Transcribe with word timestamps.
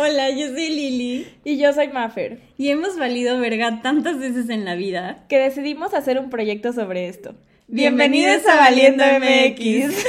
Hola, 0.00 0.30
yo 0.30 0.46
soy 0.46 0.68
Lili. 0.68 1.26
Y 1.42 1.58
yo 1.58 1.72
soy 1.72 1.88
Maffer. 1.88 2.38
Y 2.56 2.70
hemos 2.70 2.96
valido 2.96 3.36
verga 3.40 3.82
tantas 3.82 4.16
veces 4.20 4.48
en 4.48 4.64
la 4.64 4.76
vida 4.76 5.24
que 5.28 5.40
decidimos 5.40 5.92
hacer 5.92 6.20
un 6.20 6.30
proyecto 6.30 6.72
sobre 6.72 7.08
esto. 7.08 7.34
Bienvenidos, 7.66 8.46
a 8.46 8.58
Valiendo 8.58 9.02
MX. 9.02 10.06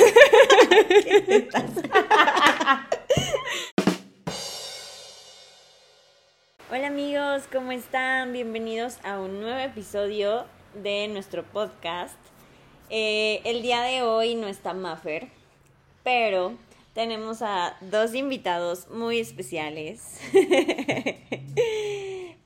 Hola 6.71 6.85
amigos, 6.85 7.45
¿cómo 7.51 7.71
están? 7.71 8.31
Bienvenidos 8.31 8.99
a 9.03 9.19
un 9.19 9.41
nuevo 9.41 9.57
episodio 9.57 10.45
de 10.75 11.07
nuestro 11.07 11.43
podcast. 11.43 12.19
Eh, 12.91 13.41
el 13.43 13.63
día 13.63 13.81
de 13.81 14.03
hoy 14.03 14.35
no 14.35 14.47
está 14.47 14.75
Maffer, 14.75 15.29
pero 16.03 16.53
tenemos 16.93 17.41
a 17.41 17.77
dos 17.81 18.13
invitados 18.13 18.89
muy 18.89 19.19
especiales. 19.19 20.19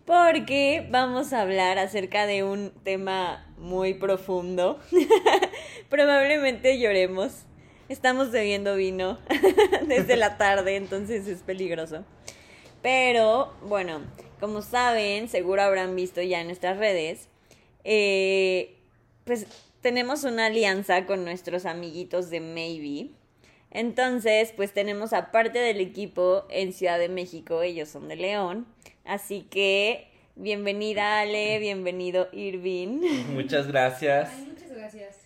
Porque 0.05 0.85
vamos 0.91 1.31
a 1.31 1.41
hablar 1.41 1.77
acerca 1.79 2.25
de 2.25 2.43
un 2.43 2.71
tema 2.83 3.47
muy 3.57 3.93
profundo. 3.93 4.79
Probablemente 5.89 6.77
lloremos. 6.77 7.43
Estamos 7.87 8.31
bebiendo 8.31 8.75
vino 8.75 9.17
desde 9.87 10.15
la 10.17 10.37
tarde, 10.37 10.75
entonces 10.75 11.27
es 11.27 11.41
peligroso. 11.41 12.03
Pero 12.81 13.53
bueno, 13.61 14.01
como 14.39 14.61
saben, 14.61 15.29
seguro 15.29 15.61
habrán 15.61 15.95
visto 15.95 16.21
ya 16.21 16.41
en 16.41 16.47
nuestras 16.47 16.77
redes, 16.77 17.29
eh, 17.85 18.75
pues 19.23 19.47
tenemos 19.81 20.25
una 20.25 20.47
alianza 20.47 21.05
con 21.05 21.23
nuestros 21.23 21.65
amiguitos 21.65 22.29
de 22.29 22.41
Maybe. 22.41 23.11
Entonces, 23.73 24.53
pues 24.55 24.71
tenemos 24.71 25.13
aparte 25.13 25.57
del 25.57 25.81
equipo 25.81 26.45
en 26.49 26.73
Ciudad 26.73 26.99
de 26.99 27.09
México, 27.09 27.63
ellos 27.63 27.89
son 27.89 28.07
de 28.07 28.15
León. 28.15 28.67
Así 29.03 29.41
que 29.49 30.07
bienvenida 30.35 31.19
Ale, 31.19 31.57
bienvenido 31.57 32.29
Irvin. 32.31 33.01
Muchas 33.33 33.67
gracias. 33.67 34.31
muchas 34.47 34.71
gracias. 34.71 35.17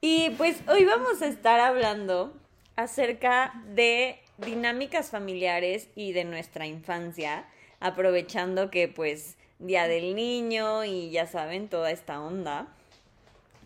Y 0.00 0.30
pues 0.38 0.62
hoy 0.68 0.84
vamos 0.84 1.20
a 1.20 1.26
estar 1.26 1.58
hablando 1.58 2.32
acerca 2.76 3.52
de 3.74 4.20
dinámicas 4.38 5.10
familiares 5.10 5.88
y 5.96 6.12
de 6.12 6.22
nuestra 6.22 6.66
infancia, 6.66 7.44
aprovechando 7.80 8.70
que 8.70 8.86
pues 8.86 9.36
Día 9.58 9.88
del 9.88 10.14
Niño 10.14 10.84
y 10.84 11.10
ya 11.10 11.26
saben, 11.26 11.68
toda 11.68 11.90
esta 11.90 12.20
onda. 12.20 12.68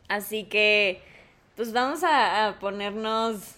Así 0.08 0.44
que 0.44 1.02
pues 1.56 1.74
vamos 1.74 2.02
a, 2.04 2.48
a 2.48 2.58
ponernos 2.58 3.57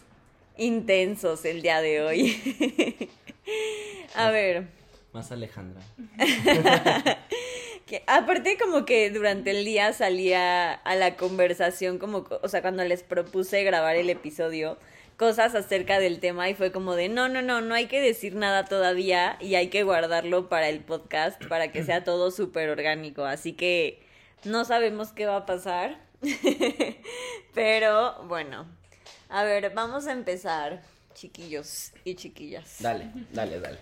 intensos 0.60 1.44
el 1.44 1.62
día 1.62 1.80
de 1.80 2.02
hoy. 2.02 3.10
a 4.14 4.30
ver. 4.30 4.68
Más 5.12 5.32
Alejandra. 5.32 5.80
que, 7.86 8.04
aparte 8.06 8.56
como 8.58 8.84
que 8.84 9.10
durante 9.10 9.50
el 9.50 9.64
día 9.64 9.92
salía 9.92 10.72
a 10.72 10.94
la 10.94 11.16
conversación 11.16 11.98
como, 11.98 12.26
o 12.42 12.48
sea, 12.48 12.60
cuando 12.62 12.84
les 12.84 13.02
propuse 13.02 13.64
grabar 13.64 13.96
el 13.96 14.10
episodio, 14.10 14.78
cosas 15.16 15.54
acerca 15.54 15.98
del 15.98 16.20
tema 16.20 16.48
y 16.48 16.54
fue 16.54 16.70
como 16.70 16.94
de, 16.94 17.08
no, 17.08 17.28
no, 17.28 17.42
no, 17.42 17.60
no 17.62 17.74
hay 17.74 17.86
que 17.86 18.00
decir 18.00 18.34
nada 18.34 18.66
todavía 18.66 19.38
y 19.40 19.54
hay 19.54 19.68
que 19.68 19.82
guardarlo 19.82 20.48
para 20.48 20.68
el 20.68 20.80
podcast 20.80 21.44
para 21.46 21.72
que 21.72 21.84
sea 21.84 22.04
todo 22.04 22.30
súper 22.30 22.68
orgánico. 22.68 23.24
Así 23.24 23.54
que 23.54 24.02
no 24.44 24.64
sabemos 24.64 25.12
qué 25.12 25.26
va 25.26 25.36
a 25.36 25.46
pasar. 25.46 26.00
Pero 27.54 28.22
bueno, 28.28 28.66
a 29.28 29.44
ver, 29.44 29.72
vamos 29.74 30.06
a 30.06 30.12
empezar, 30.12 30.82
chiquillos 31.14 31.92
y 32.04 32.14
chiquillas. 32.14 32.76
Dale, 32.80 33.10
dale, 33.32 33.60
dale. 33.60 33.78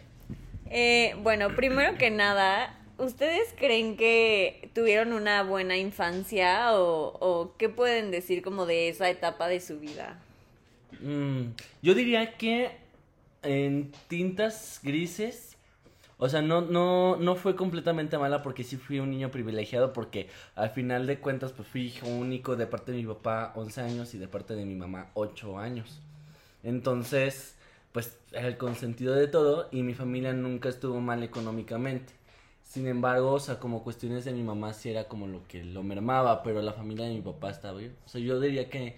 Eh, 0.71 1.15
bueno, 1.23 1.55
primero 1.55 1.97
que 1.97 2.11
nada, 2.11 2.79
¿ustedes 2.99 3.55
creen 3.57 3.97
que 3.97 4.71
tuvieron 4.75 5.13
una 5.13 5.43
buena 5.43 5.77
infancia 5.77 6.75
o, 6.75 7.17
o 7.21 7.57
qué 7.57 7.69
pueden 7.69 8.11
decir 8.11 8.43
como 8.43 8.67
de 8.67 8.89
esa 8.89 9.09
etapa 9.09 9.49
de 9.49 9.61
su 9.61 9.79
vida? 9.81 10.19
Mm, 11.01 11.51
yo 11.83 11.95
diría 11.95 12.37
que 12.37 12.71
en 13.43 13.93
tintas 14.09 14.81
grises 14.83 15.58
o 16.19 16.29
sea, 16.29 16.43
no, 16.43 16.61
no, 16.61 17.17
no 17.17 17.37
fue 17.37 17.55
completamente 17.55 18.19
mala 18.19 18.43
porque 18.43 18.65
sí 18.65 18.77
fui 18.77 18.99
un 18.99 19.11
niño 19.11 19.31
privilegiado 19.31 19.93
porque 19.93 20.29
al 20.57 20.71
final 20.71 21.07
de 21.07 21.21
cuentas 21.21 21.53
pues 21.53 21.69
fui 21.69 21.83
hijo 21.87 22.09
único 22.09 22.57
de 22.57 22.67
parte 22.67 22.91
de 22.93 22.99
mi 22.99 23.07
papá 23.07 23.53
11 23.55 23.81
años 23.83 24.15
y 24.15 24.19
de 24.19 24.27
parte 24.27 24.55
de 24.55 24.65
mi 24.65 24.75
mamá 24.75 25.11
8 25.15 25.59
años. 25.59 26.01
Entonces, 26.65 27.57
pues 27.93 28.19
era 28.33 28.49
el 28.49 28.57
consentido 28.59 29.15
de 29.15 29.29
todo 29.29 29.69
y 29.71 29.83
mi 29.83 29.95
familia 29.95 30.33
nunca 30.33 30.69
estuvo 30.69 31.01
mal 31.01 31.23
económicamente. 31.23 32.13
Sin 32.65 32.87
embargo, 32.89 33.33
o 33.33 33.41
sea, 33.41 33.61
como 33.61 33.85
cuestiones 33.85 34.25
de 34.25 34.33
mi 34.33 34.43
mamá 34.43 34.75
sí 34.75 34.91
era 34.91 35.05
como 35.09 35.27
lo 35.27 35.47
que 35.49 35.65
lo 35.65 35.83
mermaba, 35.83 36.43
pero 36.43 36.61
la 36.63 36.73
familia 36.73 37.07
de 37.07 37.15
mi 37.15 37.23
papá 37.23 37.51
estaba 37.51 37.79
bien. 37.79 37.97
O 38.05 38.09
sea, 38.09 38.21
yo 38.21 38.41
diría 38.41 38.69
que 38.69 38.97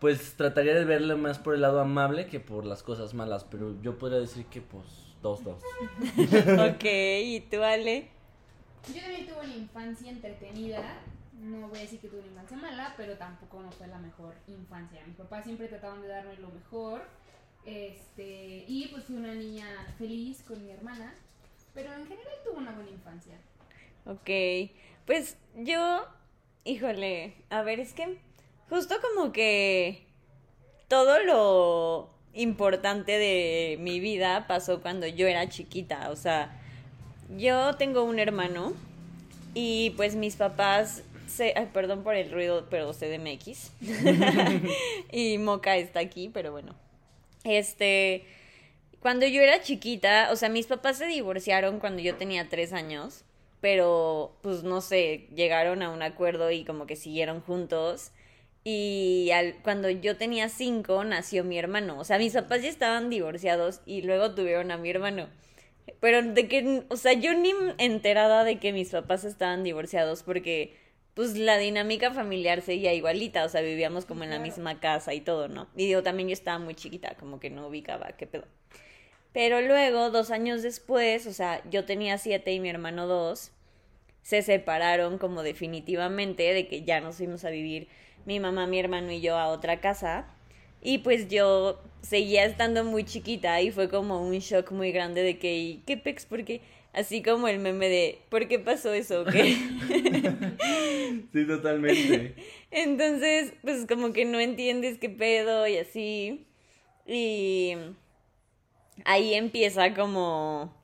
pues 0.00 0.34
trataría 0.36 0.74
de 0.74 0.84
verlo 0.84 1.16
más 1.16 1.38
por 1.38 1.54
el 1.54 1.62
lado 1.62 1.80
amable 1.80 2.26
que 2.26 2.40
por 2.40 2.66
las 2.66 2.82
cosas 2.82 3.14
malas, 3.14 3.44
pero 3.44 3.80
yo 3.80 3.98
podría 3.98 4.20
decir 4.20 4.44
que 4.46 4.60
pues 4.60 4.84
Dos, 5.24 5.42
dos. 5.42 5.56
ok, 6.74 6.84
¿y 6.84 7.40
tú, 7.50 7.62
Ale? 7.62 8.08
Yo 8.94 9.00
también 9.00 9.26
tuve 9.26 9.40
una 9.40 9.56
infancia 9.56 10.10
entretenida. 10.10 10.98
No 11.40 11.68
voy 11.68 11.78
a 11.78 11.80
decir 11.80 11.98
que 11.98 12.08
tuve 12.08 12.20
una 12.20 12.28
infancia 12.28 12.58
mala, 12.58 12.94
pero 12.98 13.16
tampoco 13.16 13.62
no 13.62 13.72
fue 13.72 13.86
la 13.86 13.96
mejor 13.96 14.34
infancia. 14.48 15.00
Mis 15.06 15.16
papás 15.16 15.44
siempre 15.44 15.68
trataban 15.68 16.02
de 16.02 16.08
darme 16.08 16.36
lo 16.36 16.50
mejor. 16.50 17.06
Este, 17.64 18.66
y 18.68 18.88
pues 18.88 19.04
fui 19.04 19.16
una 19.16 19.32
niña 19.32 19.66
feliz 19.96 20.42
con 20.46 20.62
mi 20.62 20.70
hermana. 20.70 21.14
Pero 21.72 21.94
en 21.94 22.06
general 22.06 22.34
tuve 22.44 22.58
una 22.58 22.72
buena 22.72 22.90
infancia. 22.90 23.38
Ok, 24.04 24.28
pues 25.06 25.38
yo, 25.56 26.06
híjole, 26.64 27.34
a 27.48 27.62
ver, 27.62 27.80
es 27.80 27.94
que 27.94 28.18
justo 28.68 28.96
como 29.00 29.32
que 29.32 30.06
todo 30.88 31.22
lo 31.22 32.13
importante 32.34 33.18
de 33.18 33.76
mi 33.80 34.00
vida 34.00 34.46
pasó 34.46 34.80
cuando 34.80 35.06
yo 35.06 35.26
era 35.26 35.48
chiquita. 35.48 36.10
O 36.10 36.16
sea, 36.16 36.60
yo 37.36 37.74
tengo 37.74 38.04
un 38.04 38.18
hermano 38.18 38.74
y 39.54 39.90
pues 39.96 40.16
mis 40.16 40.36
papás 40.36 41.02
se, 41.26 41.54
perdón 41.72 42.02
por 42.02 42.14
el 42.14 42.30
ruido, 42.30 42.66
pero 42.70 42.92
CDMX. 42.92 43.72
y 45.12 45.38
Moca 45.38 45.76
está 45.76 46.00
aquí, 46.00 46.30
pero 46.32 46.52
bueno. 46.52 46.74
Este, 47.44 48.24
cuando 49.00 49.26
yo 49.26 49.42
era 49.42 49.60
chiquita, 49.60 50.28
o 50.32 50.36
sea, 50.36 50.48
mis 50.48 50.66
papás 50.66 50.98
se 50.98 51.06
divorciaron 51.06 51.78
cuando 51.78 52.02
yo 52.02 52.16
tenía 52.16 52.48
tres 52.48 52.72
años, 52.72 53.24
pero 53.60 54.36
pues 54.42 54.62
no 54.62 54.80
sé, 54.80 55.26
llegaron 55.34 55.82
a 55.82 55.90
un 55.90 56.02
acuerdo 56.02 56.50
y 56.50 56.64
como 56.64 56.86
que 56.86 56.96
siguieron 56.96 57.40
juntos. 57.40 58.12
Y 58.64 59.30
al, 59.32 59.56
cuando 59.62 59.90
yo 59.90 60.16
tenía 60.16 60.48
cinco 60.48 61.04
nació 61.04 61.44
mi 61.44 61.58
hermano. 61.58 61.98
O 61.98 62.04
sea, 62.04 62.18
mis 62.18 62.32
papás 62.32 62.62
ya 62.62 62.68
estaban 62.68 63.10
divorciados 63.10 63.82
y 63.84 64.02
luego 64.02 64.34
tuvieron 64.34 64.70
a 64.70 64.78
mi 64.78 64.90
hermano. 64.90 65.28
Pero 66.00 66.22
de 66.22 66.48
que, 66.48 66.84
o 66.88 66.96
sea, 66.96 67.12
yo 67.12 67.34
ni 67.34 67.52
enterada 67.78 68.42
de 68.42 68.58
que 68.58 68.72
mis 68.72 68.90
papás 68.90 69.24
estaban 69.24 69.64
divorciados 69.64 70.22
porque 70.22 70.76
pues 71.14 71.36
la 71.36 71.58
dinámica 71.58 72.10
familiar 72.10 72.60
seguía 72.60 72.92
igualita, 72.92 73.44
o 73.44 73.48
sea, 73.48 73.60
vivíamos 73.60 74.04
como 74.04 74.24
en 74.24 74.30
la 74.30 74.40
misma 74.40 74.80
casa 74.80 75.14
y 75.14 75.20
todo, 75.20 75.46
¿no? 75.48 75.68
Y 75.76 75.86
digo, 75.86 76.02
también 76.02 76.28
yo 76.28 76.32
estaba 76.32 76.58
muy 76.58 76.74
chiquita, 76.74 77.14
como 77.14 77.38
que 77.38 77.50
no 77.50 77.68
ubicaba 77.68 78.12
qué 78.16 78.26
pedo. 78.26 78.46
Pero 79.32 79.60
luego, 79.60 80.10
dos 80.10 80.30
años 80.30 80.62
después, 80.62 81.26
o 81.26 81.32
sea, 81.32 81.62
yo 81.70 81.84
tenía 81.84 82.18
siete 82.18 82.52
y 82.52 82.60
mi 82.60 82.68
hermano 82.68 83.06
dos, 83.06 83.52
se 84.22 84.42
separaron 84.42 85.18
como 85.18 85.42
definitivamente 85.42 86.52
de 86.52 86.66
que 86.66 86.82
ya 86.82 87.00
nos 87.00 87.16
fuimos 87.16 87.44
a 87.44 87.50
vivir 87.50 87.88
mi 88.26 88.40
mamá, 88.40 88.66
mi 88.66 88.78
hermano 88.78 89.12
y 89.12 89.20
yo 89.20 89.36
a 89.36 89.48
otra 89.48 89.80
casa. 89.80 90.26
Y 90.82 90.98
pues 90.98 91.28
yo 91.28 91.80
seguía 92.02 92.44
estando 92.44 92.84
muy 92.84 93.04
chiquita 93.04 93.60
y 93.62 93.70
fue 93.70 93.88
como 93.88 94.20
un 94.20 94.38
shock 94.38 94.70
muy 94.72 94.92
grande 94.92 95.22
de 95.22 95.38
que, 95.38 95.80
¿qué 95.86 95.96
pex? 95.96 96.26
Porque 96.26 96.60
así 96.92 97.22
como 97.22 97.48
el 97.48 97.58
meme 97.58 97.88
de, 97.88 98.18
¿por 98.28 98.46
qué 98.48 98.58
pasó 98.58 98.92
eso? 98.92 99.24
¿Qué? 99.24 99.56
sí, 101.32 101.46
totalmente. 101.46 102.34
Entonces, 102.70 103.54
pues 103.62 103.86
como 103.86 104.12
que 104.12 104.24
no 104.26 104.38
entiendes 104.40 104.98
qué 104.98 105.08
pedo 105.08 105.66
y 105.66 105.78
así. 105.78 106.46
Y 107.06 107.74
ahí 109.04 109.34
empieza 109.34 109.94
como 109.94 110.74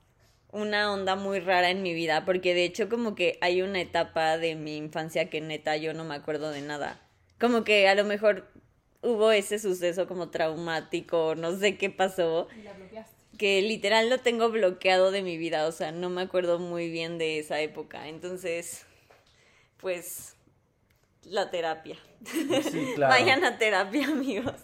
una 0.51 0.91
onda 0.91 1.15
muy 1.15 1.39
rara 1.39 1.69
en 1.69 1.81
mi 1.83 1.93
vida, 1.93 2.25
porque 2.25 2.53
de 2.53 2.65
hecho 2.65 2.89
como 2.89 3.15
que 3.15 3.37
hay 3.41 3.61
una 3.61 3.79
etapa 3.79 4.37
de 4.37 4.55
mi 4.55 4.77
infancia 4.77 5.29
que 5.29 5.41
neta 5.41 5.77
yo 5.77 5.93
no 5.93 6.03
me 6.03 6.15
acuerdo 6.15 6.51
de 6.51 6.61
nada 6.61 6.99
como 7.41 7.65
que 7.65 7.89
a 7.89 7.95
lo 7.95 8.05
mejor 8.05 8.47
hubo 9.01 9.31
ese 9.31 9.59
suceso 9.59 10.07
como 10.07 10.29
traumático, 10.29 11.35
no 11.35 11.57
sé 11.57 11.77
qué 11.77 11.89
pasó. 11.89 12.47
Y 12.57 12.61
la 12.61 12.73
bloqueaste. 12.73 13.15
Que 13.37 13.61
literal 13.61 14.09
lo 14.09 14.19
tengo 14.19 14.49
bloqueado 14.49 15.11
de 15.11 15.23
mi 15.23 15.37
vida, 15.37 15.67
o 15.67 15.71
sea, 15.71 15.91
no 15.91 16.09
me 16.09 16.21
acuerdo 16.21 16.59
muy 16.59 16.89
bien 16.89 17.17
de 17.17 17.39
esa 17.39 17.59
época. 17.59 18.07
Entonces, 18.07 18.85
pues, 19.77 20.35
la 21.23 21.49
terapia. 21.49 21.97
Sí, 22.23 22.47
claro. 22.95 23.13
Vayan 23.13 23.43
a 23.43 23.57
terapia, 23.57 24.07
amigos. 24.07 24.55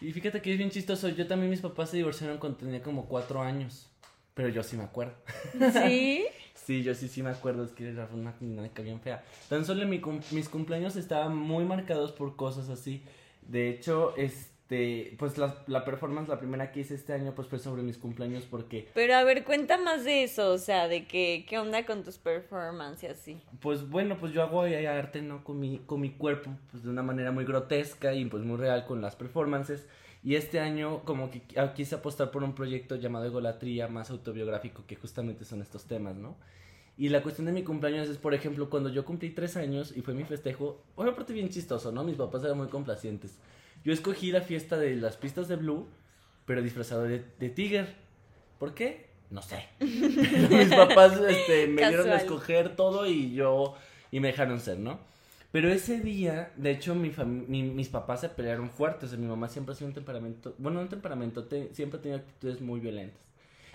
Y 0.00 0.12
fíjate 0.12 0.40
que 0.40 0.52
es 0.52 0.58
bien 0.58 0.70
chistoso. 0.70 1.08
Yo 1.08 1.26
también 1.26 1.50
mis 1.50 1.60
papás 1.60 1.90
se 1.90 1.96
divorciaron 1.96 2.38
cuando 2.38 2.58
tenía 2.58 2.82
como 2.82 3.08
cuatro 3.08 3.42
años. 3.42 3.88
Pero 4.34 4.48
yo 4.48 4.62
sí 4.62 4.76
me 4.76 4.84
acuerdo. 4.84 5.14
¿Sí? 5.72 6.26
Sí, 6.64 6.82
yo 6.82 6.94
sí, 6.94 7.08
sí 7.08 7.22
me 7.22 7.30
acuerdo. 7.30 7.64
Es 7.64 7.72
que 7.72 7.88
era 7.88 8.08
una 8.12 8.34
dinámica 8.40 8.82
bien 8.82 9.00
fea. 9.00 9.24
Tan 9.48 9.64
solo 9.64 9.86
mi 9.86 10.00
cum- 10.00 10.20
mis 10.30 10.48
cumpleaños 10.48 10.96
estaban 10.96 11.36
muy 11.36 11.64
marcados 11.64 12.12
por 12.12 12.36
cosas 12.36 12.68
así. 12.68 13.02
De 13.48 13.68
hecho, 13.68 14.14
este, 14.16 15.16
pues 15.18 15.38
la, 15.38 15.64
la 15.66 15.84
performance, 15.84 16.28
la 16.28 16.38
primera 16.38 16.70
que 16.70 16.80
hice 16.80 16.94
este 16.94 17.12
año, 17.12 17.34
pues 17.34 17.48
fue 17.48 17.58
sobre 17.58 17.82
mis 17.82 17.98
cumpleaños 17.98 18.44
porque, 18.48 18.88
Pero 18.94 19.14
a 19.16 19.24
ver, 19.24 19.44
cuenta 19.44 19.76
más 19.76 20.04
de 20.04 20.22
eso, 20.22 20.52
o 20.52 20.58
sea, 20.58 20.86
de 20.86 21.06
que, 21.06 21.44
qué 21.48 21.58
onda 21.58 21.84
con 21.84 22.04
tus 22.04 22.18
performances 22.18 23.10
así. 23.10 23.40
pues 23.60 23.88
bueno, 23.88 24.16
pues 24.18 24.32
yo 24.32 24.42
hago 24.42 24.62
arte, 24.62 25.20
¿no? 25.20 25.42
Con 25.42 25.58
mi, 25.58 25.78
con 25.84 26.00
mi 26.00 26.10
cuerpo, 26.10 26.50
pues 26.70 26.84
de 26.84 26.90
una 26.90 27.02
manera 27.02 27.32
muy 27.32 27.44
grotesca 27.44 28.14
y 28.14 28.24
pues 28.26 28.44
muy 28.44 28.56
real 28.56 28.86
con 28.86 29.00
las 29.02 29.16
performances. 29.16 29.86
Y 30.24 30.36
este 30.36 30.60
año 30.60 31.00
como 31.04 31.30
que 31.30 31.42
qui- 31.46 31.72
quise 31.74 31.96
apostar 31.96 32.30
por 32.30 32.44
un 32.44 32.54
proyecto 32.54 32.96
llamado 32.96 33.24
Egolatría, 33.26 33.88
más 33.88 34.10
autobiográfico, 34.10 34.84
que 34.86 34.94
justamente 34.96 35.44
son 35.44 35.62
estos 35.62 35.84
temas, 35.84 36.14
¿no? 36.16 36.36
Y 36.96 37.08
la 37.08 37.22
cuestión 37.22 37.46
de 37.46 37.52
mi 37.52 37.62
cumpleaños 37.64 38.08
es, 38.08 38.18
por 38.18 38.34
ejemplo, 38.34 38.68
cuando 38.70 38.88
yo 38.90 39.04
cumplí 39.04 39.30
tres 39.30 39.56
años 39.56 39.92
y 39.96 40.02
fue 40.02 40.14
mi 40.14 40.24
festejo, 40.24 40.82
una 40.96 41.14
parte 41.16 41.32
bien 41.32 41.48
chistoso, 41.48 41.90
¿no? 41.90 42.04
Mis 42.04 42.16
papás 42.16 42.44
eran 42.44 42.58
muy 42.58 42.68
complacientes. 42.68 43.36
Yo 43.84 43.92
escogí 43.92 44.30
la 44.30 44.42
fiesta 44.42 44.76
de 44.76 44.94
las 44.94 45.16
pistas 45.16 45.48
de 45.48 45.56
Blue, 45.56 45.88
pero 46.46 46.62
disfrazado 46.62 47.02
de, 47.04 47.24
de 47.40 47.48
Tiger. 47.48 47.94
¿Por 48.60 48.74
qué? 48.74 49.06
No 49.30 49.42
sé. 49.42 49.66
Mis 49.80 50.68
papás 50.68 51.18
este, 51.28 51.66
me 51.66 51.88
dieron 51.88 52.06
a 52.08 52.12
Casual. 52.12 52.20
escoger 52.20 52.76
todo 52.76 53.06
y 53.06 53.32
yo, 53.34 53.74
y 54.12 54.20
me 54.20 54.28
dejaron 54.28 54.60
ser, 54.60 54.78
¿no? 54.78 55.00
Pero 55.52 55.68
ese 55.70 56.00
día, 56.00 56.52
de 56.56 56.70
hecho, 56.70 56.94
mi 56.94 57.10
mis 57.62 57.88
papás 57.88 58.20
se 58.22 58.28
pelearon 58.30 58.70
fuertes. 58.70 59.04
O 59.04 59.10
sea, 59.10 59.18
mi 59.18 59.26
mamá 59.26 59.48
siempre 59.48 59.72
ha 59.74 59.76
sido 59.76 59.88
un 59.88 59.94
temperamento, 59.94 60.54
bueno, 60.58 60.76
no 60.78 60.82
un 60.84 60.88
temperamento, 60.88 61.44
te- 61.44 61.74
siempre 61.74 61.98
ha 61.98 62.02
tenido 62.02 62.20
actitudes 62.20 62.60
muy 62.60 62.80
violentas. 62.80 63.20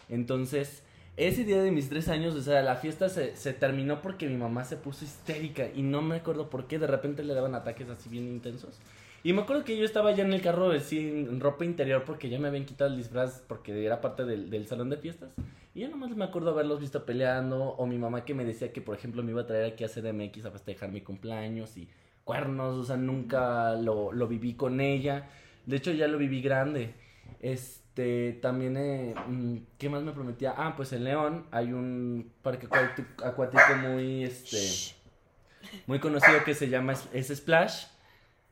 Entonces, 0.09 0.83
ese 1.18 1.44
día 1.44 1.62
de 1.62 1.71
mis 1.71 1.89
tres 1.89 2.09
años, 2.09 2.35
o 2.35 2.41
sea, 2.41 2.62
la 2.63 2.75
fiesta 2.77 3.09
se, 3.09 3.35
se 3.35 3.53
terminó 3.53 4.01
porque 4.01 4.27
mi 4.27 4.38
mamá 4.38 4.63
se 4.65 4.77
puso 4.77 5.06
histérica 5.06 5.68
y 5.75 5.81
no 5.83 6.01
me 6.01 6.15
acuerdo 6.18 6.50
por 6.50 6.68
qué, 6.68 6.79
de 6.79 6.88
repente 6.88 7.24
le 7.24 7.33
daban 7.35 7.56
ataques 7.56 7.89
así 7.89 8.09
bien 8.09 8.27
intensos. 8.27 8.80
Y 9.27 9.33
me 9.33 9.41
acuerdo 9.41 9.65
que 9.65 9.75
yo 9.75 9.83
estaba 9.83 10.13
ya 10.13 10.24
en 10.24 10.31
el 10.31 10.41
carro, 10.41 10.74
en 10.74 11.39
ropa 11.41 11.65
interior, 11.65 12.06
porque 12.06 12.29
ya 12.29 12.39
me 12.39 12.47
habían 12.47 12.63
quitado 12.63 12.89
el 12.89 12.95
disfraz, 12.95 13.44
porque 13.45 13.85
era 13.85 14.00
parte 14.00 14.24
del, 14.24 14.50
del 14.50 14.68
salón 14.68 14.89
de 14.89 14.95
fiestas. 14.95 15.31
Y 15.75 15.81
ya 15.81 15.89
nomás 15.89 16.15
me 16.15 16.24
acuerdo 16.24 16.51
haberlos 16.51 16.79
visto 16.79 17.03
peleando, 17.03 17.71
o 17.71 17.85
mi 17.85 17.97
mamá 17.97 18.24
que 18.24 18.33
me 18.33 18.45
decía 18.45 18.71
que, 18.71 18.79
por 18.79 18.95
ejemplo, 18.95 19.24
me 19.24 19.31
iba 19.31 19.41
a 19.41 19.45
traer 19.45 19.74
aquí 19.74 19.83
a 19.83 19.89
CDMX 19.89 20.45
a 20.45 20.51
festejar 20.51 20.94
mi 20.94 21.01
cumpleaños 21.01 21.75
y 21.75 21.89
cuernos, 22.24 22.75
o 22.77 22.85
sea, 22.85 22.95
nunca 22.95 23.74
lo, 23.74 24.13
lo 24.13 24.29
viví 24.29 24.53
con 24.53 24.79
ella. 24.79 25.27
De 25.65 25.75
hecho, 25.75 25.91
ya 25.91 26.07
lo 26.07 26.18
viví 26.18 26.41
grande. 26.41 26.94
Este, 27.41 28.39
también, 28.41 28.77
eh, 28.77 29.13
mm, 29.27 29.57
¿qué 29.77 29.89
más 29.89 30.03
me 30.03 30.13
prometía? 30.13 30.53
Ah, 30.56 30.73
pues 30.77 30.94
en 30.94 31.03
León 31.03 31.47
hay 31.51 31.73
un 31.73 32.31
parque 32.41 32.69
acuático, 33.25 33.75
muy, 33.81 34.23
este, 34.23 34.95
muy 35.85 36.00
conocido 36.00 36.45
que 36.45 36.53
se 36.53 36.69
llama 36.69 36.94
es 37.12 37.27
Splash. 37.27 37.96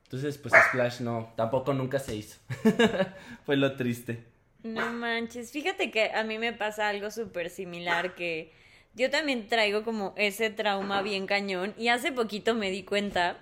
Entonces, 0.06 0.38
pues 0.38 0.54
Splash 0.70 1.02
no, 1.02 1.34
tampoco 1.36 1.74
nunca 1.74 2.00
se 2.00 2.16
hizo. 2.16 2.38
Fue 3.46 3.58
lo 3.58 3.76
triste. 3.76 4.24
No 4.64 4.92
manches, 4.94 5.52
fíjate 5.52 5.92
que 5.92 6.12
a 6.12 6.24
mí 6.24 6.40
me 6.40 6.54
pasa 6.54 6.90
algo 6.90 7.12
súper 7.12 7.50
similar 7.50 8.16
que 8.16 8.52
yo 8.96 9.10
también 9.10 9.48
traigo 9.48 9.84
como 9.84 10.14
ese 10.16 10.50
trauma 10.50 11.02
bien 11.02 11.28
cañón 11.28 11.74
y 11.78 11.90
hace 11.90 12.12
poquito 12.12 12.56
me 12.56 12.72
di 12.72 12.84
cuenta, 12.84 13.38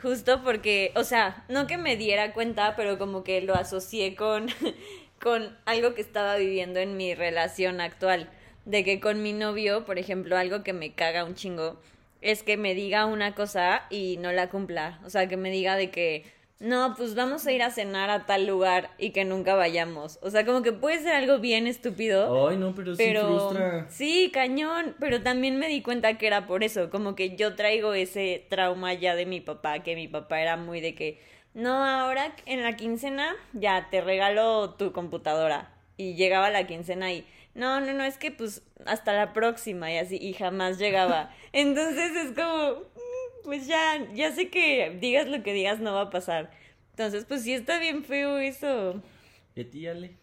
justo 0.00 0.42
porque, 0.42 0.92
o 0.96 1.04
sea, 1.04 1.44
no 1.48 1.66
que 1.66 1.78
me 1.78 1.96
diera 1.96 2.32
cuenta, 2.32 2.74
pero 2.74 2.98
como 2.98 3.22
que 3.22 3.40
lo 3.40 3.54
asocié 3.54 4.16
con, 4.16 4.48
con 5.22 5.56
algo 5.64 5.94
que 5.94 6.00
estaba 6.00 6.36
viviendo 6.36 6.80
en 6.80 6.96
mi 6.96 7.14
relación 7.14 7.80
actual, 7.80 8.30
de 8.64 8.82
que 8.82 8.98
con 8.98 9.22
mi 9.22 9.32
novio, 9.32 9.84
por 9.84 9.98
ejemplo, 9.98 10.36
algo 10.36 10.64
que 10.64 10.72
me 10.72 10.94
caga 10.94 11.24
un 11.24 11.34
chingo 11.34 11.80
es 12.24 12.42
que 12.42 12.56
me 12.56 12.74
diga 12.74 13.04
una 13.06 13.34
cosa 13.34 13.82
y 13.90 14.16
no 14.16 14.32
la 14.32 14.48
cumpla, 14.48 14.98
o 15.04 15.10
sea, 15.10 15.28
que 15.28 15.36
me 15.36 15.50
diga 15.50 15.76
de 15.76 15.90
que 15.90 16.24
no, 16.58 16.94
pues 16.96 17.14
vamos 17.14 17.46
a 17.46 17.52
ir 17.52 17.62
a 17.62 17.70
cenar 17.70 18.08
a 18.08 18.24
tal 18.24 18.46
lugar 18.46 18.90
y 18.96 19.10
que 19.10 19.26
nunca 19.26 19.54
vayamos. 19.54 20.18
O 20.22 20.30
sea, 20.30 20.46
como 20.46 20.62
que 20.62 20.72
puede 20.72 21.02
ser 21.02 21.14
algo 21.14 21.38
bien 21.38 21.66
estúpido. 21.66 22.48
Ay, 22.48 22.56
no, 22.56 22.74
pero, 22.74 22.94
pero 22.96 23.20
sí 23.20 23.26
frustra. 23.26 23.86
sí, 23.90 24.30
cañón, 24.32 24.96
pero 24.98 25.20
también 25.20 25.58
me 25.58 25.68
di 25.68 25.82
cuenta 25.82 26.16
que 26.16 26.26
era 26.26 26.46
por 26.46 26.64
eso, 26.64 26.88
como 26.88 27.14
que 27.14 27.36
yo 27.36 27.54
traigo 27.54 27.92
ese 27.92 28.46
trauma 28.48 28.94
ya 28.94 29.14
de 29.14 29.26
mi 29.26 29.40
papá, 29.40 29.82
que 29.82 29.94
mi 29.94 30.08
papá 30.08 30.40
era 30.40 30.56
muy 30.56 30.80
de 30.80 30.94
que, 30.94 31.20
no, 31.52 31.84
ahora 31.84 32.34
en 32.46 32.62
la 32.62 32.76
quincena 32.76 33.34
ya 33.52 33.88
te 33.90 34.00
regalo 34.00 34.70
tu 34.70 34.92
computadora. 34.92 35.70
Y 35.96 36.14
llegaba 36.14 36.50
la 36.50 36.66
quincena 36.66 37.12
y, 37.12 37.26
no, 37.54 37.80
no, 37.80 37.92
no, 37.92 38.04
es 38.04 38.18
que 38.18 38.30
pues 38.30 38.62
hasta 38.86 39.12
la 39.12 39.32
próxima 39.32 39.92
y 39.92 39.98
así, 39.98 40.16
y 40.16 40.32
jamás 40.32 40.78
llegaba. 40.78 41.30
Entonces 41.52 42.14
es 42.16 42.32
como, 42.32 42.80
mm, 42.80 43.44
pues 43.44 43.66
ya, 43.66 44.12
ya 44.12 44.32
sé 44.32 44.50
que 44.50 44.96
digas 45.00 45.28
lo 45.28 45.42
que 45.42 45.52
digas 45.52 45.80
no 45.80 45.94
va 45.94 46.02
a 46.02 46.10
pasar. 46.10 46.50
Entonces, 46.90 47.24
pues 47.24 47.42
sí 47.42 47.52
está 47.52 47.78
bien 47.80 48.04
feo 48.04 48.38
eso. 48.38 49.02
¿Y 49.56 49.62
a 49.62 49.70
ti, 49.70 49.86
Ale? 49.86 50.16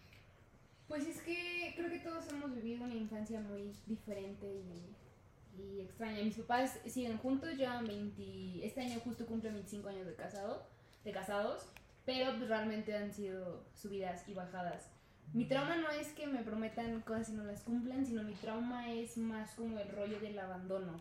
Pues 0.88 1.06
es 1.06 1.20
que 1.20 1.74
creo 1.76 1.90
que 1.90 1.98
todos 1.98 2.26
hemos 2.28 2.54
vivido 2.54 2.84
una 2.84 2.94
infancia 2.94 3.40
muy 3.40 3.72
diferente 3.86 4.46
y, 4.46 5.62
y 5.62 5.80
extraña. 5.80 6.22
Mis 6.22 6.36
papás 6.36 6.78
siguen 6.86 7.18
juntos, 7.18 7.56
llevan 7.56 7.86
20, 7.86 8.66
este 8.66 8.80
año 8.80 9.00
justo 9.00 9.26
cumplen 9.26 9.54
25 9.54 9.88
años 9.88 10.06
de 10.06 10.14
casado, 10.14 10.66
de 11.04 11.12
casados, 11.12 11.66
pero 12.04 12.36
pues 12.36 12.48
realmente 12.48 12.94
han 12.96 13.12
sido 13.12 13.64
subidas 13.74 14.28
y 14.28 14.34
bajadas. 14.34 14.90
Mi 15.32 15.46
trauma 15.46 15.76
no 15.76 15.88
es 15.90 16.08
que 16.12 16.26
me 16.26 16.42
prometan 16.42 17.00
cosas 17.00 17.30
y 17.30 17.32
no 17.32 17.44
las 17.44 17.62
cumplan, 17.62 18.04
sino 18.04 18.22
mi 18.22 18.34
trauma 18.34 18.92
es 18.92 19.16
más 19.16 19.52
como 19.52 19.78
el 19.78 19.88
rollo 19.88 20.20
del 20.20 20.38
abandono. 20.38 21.00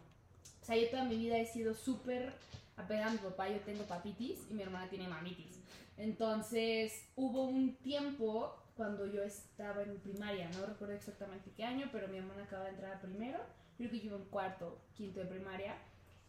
O 0.62 0.66
sea, 0.66 0.78
yo 0.78 0.89
toda 0.89 1.04
mi 1.04 1.18
vida 1.18 1.38
he 1.38 1.45
sido 1.45 1.74
súper 1.74 2.31
apegada 2.78 3.07
a 3.07 3.12
mi 3.12 3.18
papá, 3.18 3.50
yo 3.50 3.60
tengo 3.60 3.83
papitis 3.83 4.39
y 4.50 4.54
mi 4.54 4.63
hermana 4.63 4.89
tiene 4.89 5.10
mamitis. 5.10 5.60
Entonces, 5.98 7.10
hubo 7.18 7.44
un 7.44 7.75
tiempo 7.75 8.56
cuando 8.75 9.06
yo 9.06 9.22
estaba 9.22 9.83
en 9.83 10.00
primaria, 10.00 10.50
no 10.51 10.66
recuerdo 10.66 10.94
exactamente 10.94 11.51
qué 11.56 11.66
año, 11.66 11.89
pero 11.92 12.07
mi 12.07 12.18
hermana 12.18 12.44
acaba 12.44 12.63
de 12.63 12.72
entrar 12.72 12.94
a 12.94 13.01
primero, 13.01 13.39
creo 13.78 13.92
que 13.92 14.00
yo 14.00 14.16
en 14.16 14.25
cuarto, 14.25 14.81
quinto 14.95 15.19
de 15.19 15.25
primaria, 15.25 15.75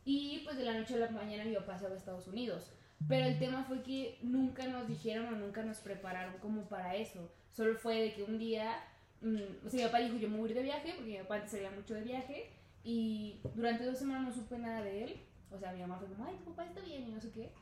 y 0.04 0.40
pues 0.44 0.56
de 0.56 0.64
la 0.64 0.74
noche 0.74 0.94
a 0.94 0.98
la 0.98 1.10
mañana 1.10 1.44
mi 1.44 1.54
papá 1.54 1.78
se 1.78 1.86
va 1.86 1.94
a 1.94 1.96
Estados 1.96 2.26
Unidos. 2.26 2.72
Pero 3.08 3.26
el 3.26 3.38
tema 3.38 3.64
fue 3.64 3.82
que 3.82 4.18
nunca 4.22 4.66
nos 4.66 4.88
dijeron 4.88 5.26
o 5.26 5.36
nunca 5.36 5.62
nos 5.62 5.78
prepararon 5.78 6.38
como 6.38 6.68
para 6.68 6.96
eso. 6.96 7.30
Solo 7.52 7.76
fue 7.76 8.00
de 8.00 8.14
que 8.14 8.24
un 8.24 8.38
día, 8.38 8.82
mm, 9.20 9.66
o 9.66 9.70
sea, 9.70 9.78
mi 9.78 9.84
papá 9.86 9.98
dijo 9.98 10.16
yo 10.16 10.28
me 10.28 10.38
voy 10.38 10.48
a 10.48 10.50
ir 10.52 10.56
de 10.56 10.62
viaje, 10.62 10.92
porque 10.96 11.10
mi 11.10 11.18
papá 11.18 11.36
antes 11.36 11.50
salía 11.50 11.70
mucho 11.70 11.94
de 11.94 12.02
viaje, 12.02 12.50
y 12.84 13.40
durante 13.54 13.84
dos 13.84 13.98
semanas 13.98 14.28
no 14.28 14.32
supe 14.32 14.58
nada 14.58 14.82
de 14.82 15.04
él. 15.04 15.20
O 15.50 15.58
sea, 15.58 15.72
mi 15.72 15.80
mamá 15.80 15.98
fue 15.98 16.08
como, 16.08 16.24
ay, 16.24 16.36
tu 16.38 16.50
papá 16.50 16.64
está 16.64 16.80
bien 16.80 17.08
y 17.08 17.12
no 17.12 17.20
sé 17.20 17.30
qué. 17.30 17.52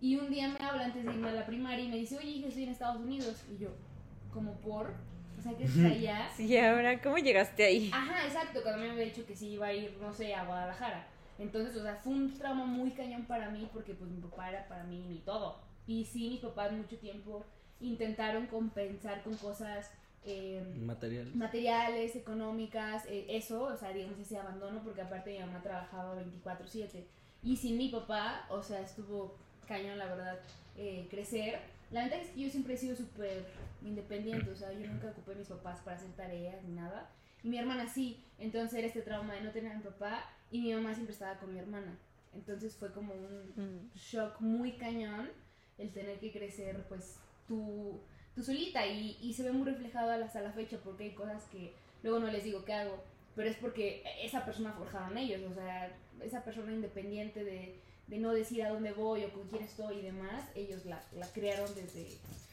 Y 0.00 0.16
un 0.16 0.30
día 0.30 0.48
me 0.48 0.64
habla 0.64 0.86
antes 0.86 1.04
de 1.04 1.10
irme 1.10 1.28
a 1.28 1.32
la 1.32 1.46
primaria 1.46 1.84
y 1.84 1.88
me 1.88 1.96
dice, 1.96 2.18
oye, 2.18 2.28
hija, 2.28 2.48
estoy 2.48 2.64
en 2.64 2.70
Estados 2.70 3.00
Unidos. 3.00 3.44
Y 3.50 3.58
yo, 3.58 3.70
como 4.32 4.60
por, 4.60 4.92
o 5.38 5.42
sea, 5.42 5.56
que 5.56 5.64
está 5.64 5.86
allá. 5.86 6.28
Sí, 6.36 6.58
ahora, 6.58 7.00
¿cómo 7.00 7.16
llegaste 7.18 7.64
ahí? 7.64 7.90
Ajá, 7.94 8.26
exacto, 8.26 8.62
cuando 8.62 8.82
me 8.82 8.90
había 8.90 9.04
dicho 9.04 9.24
que 9.24 9.36
sí 9.36 9.50
iba 9.50 9.68
a 9.68 9.72
ir, 9.72 9.96
no 10.00 10.12
sé, 10.12 10.34
a 10.34 10.44
Guadalajara. 10.44 11.06
Entonces, 11.38 11.76
o 11.76 11.82
sea, 11.82 11.94
fue 11.96 12.12
un 12.12 12.34
trauma 12.34 12.66
muy 12.66 12.90
cañón 12.90 13.26
para 13.26 13.50
mí 13.50 13.68
porque 13.72 13.94
pues 13.94 14.10
mi 14.10 14.20
papá 14.20 14.50
era 14.50 14.68
para 14.68 14.84
mí 14.84 15.04
mi 15.08 15.18
todo. 15.18 15.60
Y 15.86 16.04
sí, 16.04 16.28
mis 16.28 16.40
papás 16.40 16.72
mucho 16.72 16.98
tiempo 16.98 17.46
intentaron 17.80 18.46
compensar 18.46 19.22
con 19.22 19.36
cosas 19.36 19.90
eh, 20.24 20.62
Material. 20.80 21.30
materiales, 21.34 22.16
económicas, 22.16 23.04
eh, 23.06 23.26
eso, 23.28 23.62
o 23.64 23.76
sea, 23.76 23.92
digamos 23.92 24.18
ese 24.18 24.36
abandono, 24.38 24.82
porque 24.82 25.02
aparte 25.02 25.32
mi 25.32 25.38
mamá 25.38 25.62
trabajaba 25.62 26.16
24/7. 26.16 27.04
Y 27.44 27.56
sin 27.56 27.78
mi 27.78 27.88
papá, 27.90 28.46
o 28.50 28.60
sea, 28.62 28.80
estuvo 28.80 29.36
cañón, 29.68 29.98
la 29.98 30.06
verdad, 30.06 30.38
eh, 30.76 31.06
crecer. 31.10 31.60
La 31.92 32.02
verdad 32.02 32.20
es 32.20 32.30
que 32.30 32.40
yo 32.40 32.50
siempre 32.50 32.74
he 32.74 32.76
sido 32.76 32.96
súper 32.96 33.46
independiente, 33.82 34.50
o 34.50 34.56
sea, 34.56 34.72
yo 34.72 34.84
nunca 34.88 35.08
ocupé 35.08 35.32
a 35.32 35.36
mis 35.36 35.46
papás 35.48 35.78
para 35.84 35.96
hacer 35.96 36.10
tareas 36.16 36.60
ni 36.64 36.72
nada. 36.74 37.08
Y 37.44 37.48
mi 37.48 37.58
hermana 37.58 37.86
sí, 37.88 38.24
entonces 38.40 38.76
era 38.78 38.88
este 38.88 39.02
trauma 39.02 39.34
de 39.34 39.42
no 39.42 39.52
tener 39.52 39.70
a 39.72 39.76
mi 39.76 39.84
papá 39.84 40.24
y 40.50 40.60
mi 40.60 40.74
mamá 40.74 40.92
siempre 40.94 41.12
estaba 41.12 41.38
con 41.38 41.52
mi 41.52 41.60
hermana. 41.60 41.96
Entonces 42.34 42.74
fue 42.76 42.90
como 42.92 43.14
un 43.14 43.52
Mm. 43.56 43.90
shock 43.94 44.40
muy 44.40 44.72
cañón 44.72 45.30
el 45.78 45.92
tener 45.92 46.18
que 46.18 46.32
crecer 46.32 46.82
pues 46.88 47.20
tú, 47.46 48.00
tú 48.34 48.42
solita 48.42 48.86
y, 48.86 49.16
y 49.22 49.32
se 49.34 49.42
ve 49.42 49.52
muy 49.52 49.64
reflejado 49.70 50.10
hasta 50.24 50.40
la 50.42 50.52
fecha 50.52 50.78
porque 50.84 51.04
hay 51.04 51.10
cosas 51.14 51.44
que 51.44 51.72
luego 52.02 52.18
no 52.20 52.26
les 52.28 52.44
digo 52.44 52.64
qué 52.64 52.72
hago, 52.74 53.02
pero 53.34 53.48
es 53.50 53.56
porque 53.56 54.02
esa 54.22 54.44
persona 54.44 54.72
forjaron 54.72 55.16
ellos, 55.18 55.42
o 55.50 55.54
sea, 55.54 55.94
esa 56.22 56.42
persona 56.44 56.72
independiente 56.72 57.44
de, 57.44 57.78
de 58.06 58.18
no 58.18 58.32
decir 58.32 58.62
a 58.62 58.70
dónde 58.70 58.92
voy 58.92 59.24
o 59.24 59.32
con 59.32 59.46
quién 59.48 59.62
estoy 59.62 59.98
y 59.98 60.02
demás, 60.02 60.44
ellos 60.54 60.84
la, 60.86 61.02
la 61.16 61.26
crearon 61.32 61.74
desde 61.74 62.04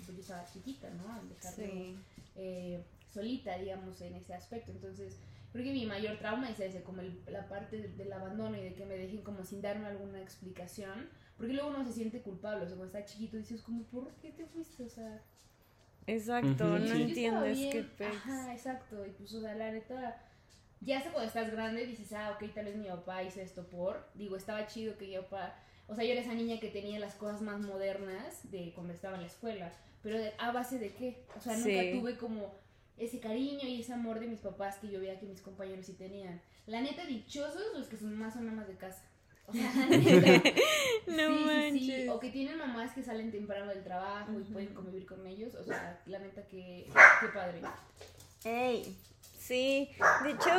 que 0.05 0.13
yo 0.13 0.19
estaba 0.19 0.45
chiquita, 0.51 0.89
¿no? 0.91 1.13
Al 1.13 1.29
dejarme, 1.29 1.65
Sí. 1.65 1.95
eh, 2.35 2.83
solita, 3.13 3.57
digamos, 3.57 4.01
en 4.01 4.15
ese 4.15 4.33
aspecto. 4.33 4.71
Entonces, 4.71 5.15
creo 5.53 5.63
que 5.63 5.71
mi 5.71 5.85
mayor 5.85 6.17
trauma 6.17 6.49
es 6.49 6.59
ese, 6.59 6.81
como 6.81 7.01
el- 7.01 7.21
la 7.27 7.47
parte 7.47 7.77
del, 7.77 7.95
del 7.95 8.11
abandono 8.11 8.57
y 8.57 8.63
de 8.63 8.73
que 8.73 8.85
me 8.85 8.97
dejen 8.97 9.21
como 9.21 9.43
sin 9.45 9.61
darme 9.61 9.85
alguna 9.87 10.19
explicación. 10.21 11.07
Porque 11.37 11.53
luego 11.53 11.69
uno 11.69 11.83
se 11.83 11.93
siente 11.93 12.21
culpable, 12.21 12.63
o 12.65 12.67
sea, 12.67 12.77
cuando 12.77 12.97
está 12.97 13.05
chiquito 13.05 13.37
dices 13.37 13.61
como, 13.61 13.83
¿por 13.85 14.11
qué 14.21 14.31
te 14.31 14.45
fuiste? 14.45 14.83
O 14.83 14.89
sea, 14.89 15.21
Exacto, 16.05 16.65
no 16.79 16.85
Sí. 16.85 17.01
Entiendes 17.03 17.57
qué 17.71 17.83
pex. 17.97 18.15
Ajá, 18.15 18.53
exacto. 18.53 19.05
Y 19.05 19.09
pues, 19.11 19.33
o 19.33 19.41
sea, 19.41 19.55
la 19.55 19.71
neta, 19.71 20.21
ya 20.81 20.97
hasta 20.97 21.11
cuando 21.11 21.27
estás 21.27 21.49
grande 21.51 21.85
dices, 21.85 22.11
ah, 22.13 22.31
ok, 22.35 22.53
tal 22.53 22.65
vez 22.65 22.75
mi 22.75 22.87
papá 22.87 23.23
hizo 23.23 23.39
esto 23.39 23.65
por. 23.67 24.05
Digo, 24.13 24.35
estaba 24.35 24.67
chido 24.67 24.97
que 24.97 25.09
yo 25.09 25.23
papá. 25.23 25.55
O 25.87 25.95
sea, 25.95 26.03
yo 26.03 26.11
era 26.11 26.21
esa 26.21 26.33
niña 26.33 26.59
que 26.59 26.69
tenía 26.69 26.99
las 26.99 27.15
cosas 27.15 27.41
más 27.41 27.59
modernas 27.61 28.49
de 28.51 28.73
cuando 28.73 28.93
estaba 28.93 29.15
en 29.15 29.21
la 29.21 29.27
escuela. 29.27 29.71
Pero 30.01 30.17
de- 30.17 30.33
a 30.37 30.51
base 30.51 30.77
de 30.77 30.93
qué? 30.93 31.25
O 31.37 31.41
sea, 31.41 31.53
nunca 31.55 31.69
Sí. 31.81 31.97
tuve 31.97 32.17
como 32.17 32.53
ese 32.97 33.19
cariño 33.21 33.65
y 33.67 33.79
ese 33.81 33.93
amor 33.93 34.19
de 34.19 34.27
mis 34.27 34.39
papás 34.41 34.77
que 34.77 34.89
yo 34.89 34.99
veía 34.99 35.19
que 35.19 35.25
mis 35.25 35.41
compañeros 35.41 35.85
sí 35.85 35.93
tenían. 35.93 36.41
La 36.67 36.81
neta, 36.81 37.05
dichosos 37.05 37.61
los 37.77 37.87
que 37.87 37.95
son 37.97 38.17
más 38.17 38.33
son 38.33 38.47
amas 38.49 38.67
de 38.67 38.75
casa. 38.75 39.03
O 39.47 39.53
sea. 39.53 39.71
No 41.05 41.27
sí, 41.27 41.33
sí, 41.33 41.37
sí. 41.37 41.45
manches. 41.45 42.09
O 42.09 42.19
que 42.19 42.29
tienen 42.29 42.57
mamás 42.57 42.93
que 42.93 43.03
salen 43.03 43.29
temprano 43.31 43.67
del 43.67 43.83
trabajo 43.83 44.31
y 44.39 44.43
pueden 44.51 44.73
convivir 44.73 45.05
con 45.05 45.25
ellos. 45.27 45.53
O 45.55 45.63
sea, 45.63 45.99
la 46.05 46.19
neta 46.19 46.41
que 46.47 46.87
qué 47.19 47.27
padre. 47.33 47.61
Ey, 48.45 48.95
sí, 49.37 49.89
de 50.23 50.31
hecho, 50.31 50.49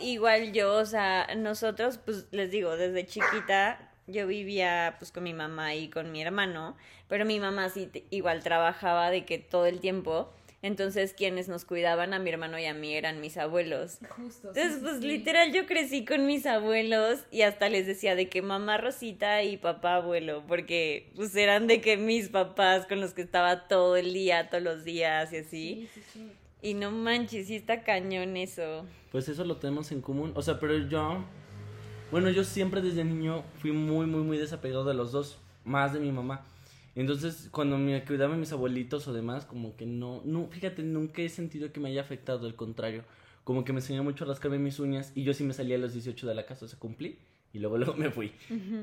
igual 0.00 0.52
yo, 0.52 0.74
o 0.74 0.84
sea, 0.86 1.26
nosotros, 1.36 1.98
pues 1.98 2.26
les 2.30 2.50
digo, 2.50 2.76
desde 2.76 3.06
chiquita 3.06 3.78
yo 4.06 4.26
vivía 4.26 4.96
pues 4.98 5.10
con 5.12 5.24
mi 5.24 5.34
mamá 5.34 5.74
y 5.74 5.88
con 5.90 6.12
mi 6.12 6.22
hermano, 6.22 6.76
pero 7.08 7.24
mi 7.24 7.40
mamá 7.40 7.68
sí 7.70 7.86
te- 7.86 8.04
igual 8.10 8.42
trabajaba 8.42 9.10
de 9.10 9.24
que 9.24 9.38
todo 9.38 9.66
el 9.66 9.80
tiempo, 9.80 10.32
entonces 10.62 11.12
quienes 11.12 11.48
nos 11.48 11.64
cuidaban 11.64 12.14
a 12.14 12.18
mi 12.18 12.30
hermano 12.30 12.58
y 12.58 12.66
a 12.66 12.74
mí 12.74 12.94
eran 12.94 13.20
mis 13.20 13.36
abuelos. 13.36 13.98
Justo. 14.10 14.52
sí, 14.54 14.60
Entonces, 14.60 14.74
sí, 14.74 14.80
pues 14.82 14.96
sí. 15.00 15.06
literal 15.06 15.52
yo 15.52 15.66
crecí 15.66 16.04
con 16.04 16.26
mis 16.26 16.46
abuelos 16.46 17.20
y 17.30 17.42
hasta 17.42 17.68
les 17.68 17.86
decía 17.86 18.14
de 18.14 18.28
que 18.28 18.42
mamá 18.42 18.78
Rosita 18.78 19.42
y 19.42 19.56
papá 19.58 19.96
abuelo, 19.96 20.42
porque 20.48 21.10
pues 21.14 21.34
eran 21.36 21.66
de 21.66 21.80
que 21.80 21.96
mis 21.96 22.28
papás 22.30 22.86
con 22.86 23.00
los 23.00 23.12
que 23.12 23.22
estaba 23.22 23.68
todo 23.68 23.96
el 23.96 24.12
día, 24.12 24.48
todos 24.50 24.64
los 24.64 24.84
días 24.84 25.32
y 25.32 25.36
así. 25.36 25.46
Sí, 25.48 25.88
sí, 25.94 26.02
sí. 26.12 26.32
Y 26.62 26.74
no 26.74 26.90
manches, 26.90 27.46
sí 27.46 27.54
está 27.56 27.82
cañón 27.84 28.36
eso. 28.36 28.86
Pues 29.12 29.28
eso 29.28 29.44
lo 29.44 29.56
tenemos 29.58 29.92
en 29.92 30.00
común. 30.00 30.32
O 30.34 30.42
sea, 30.42 30.58
pero 30.58 30.76
yo. 30.88 31.22
Bueno, 32.10 32.30
yo 32.30 32.44
siempre 32.44 32.80
desde 32.80 33.04
niño 33.04 33.44
fui 33.60 33.72
muy, 33.72 34.06
muy, 34.06 34.22
muy 34.22 34.38
desapegado 34.38 34.84
de 34.84 34.94
los 34.94 35.12
dos. 35.12 35.38
Más 35.64 35.92
de 35.92 36.00
mi 36.00 36.10
mamá. 36.12 36.44
Entonces, 36.96 37.50
cuando 37.52 37.76
me 37.76 38.02
cuidaban 38.04 38.40
mis 38.40 38.52
abuelitos 38.52 39.06
o 39.06 39.12
demás, 39.12 39.44
como 39.44 39.76
que 39.76 39.84
no. 39.84 40.22
no 40.24 40.48
fíjate, 40.48 40.82
nunca 40.82 41.20
he 41.20 41.28
sentido 41.28 41.70
que 41.70 41.78
me 41.78 41.90
haya 41.90 42.00
afectado. 42.00 42.46
Al 42.46 42.56
contrario. 42.56 43.04
Como 43.44 43.64
que 43.64 43.72
me 43.72 43.80
enseñó 43.80 44.02
mucho 44.02 44.24
a 44.24 44.28
rascarme 44.28 44.58
mis 44.58 44.80
uñas. 44.80 45.12
Y 45.14 45.22
yo 45.22 45.34
sí 45.34 45.44
me 45.44 45.52
salía 45.52 45.76
a 45.76 45.78
los 45.78 45.92
18 45.92 46.26
de 46.26 46.34
la 46.34 46.46
casa. 46.46 46.64
O 46.64 46.68
sea, 46.68 46.78
cumplí. 46.78 47.18
Y 47.52 47.58
luego, 47.58 47.76
luego 47.78 47.94
me 47.94 48.10
fui. 48.10 48.32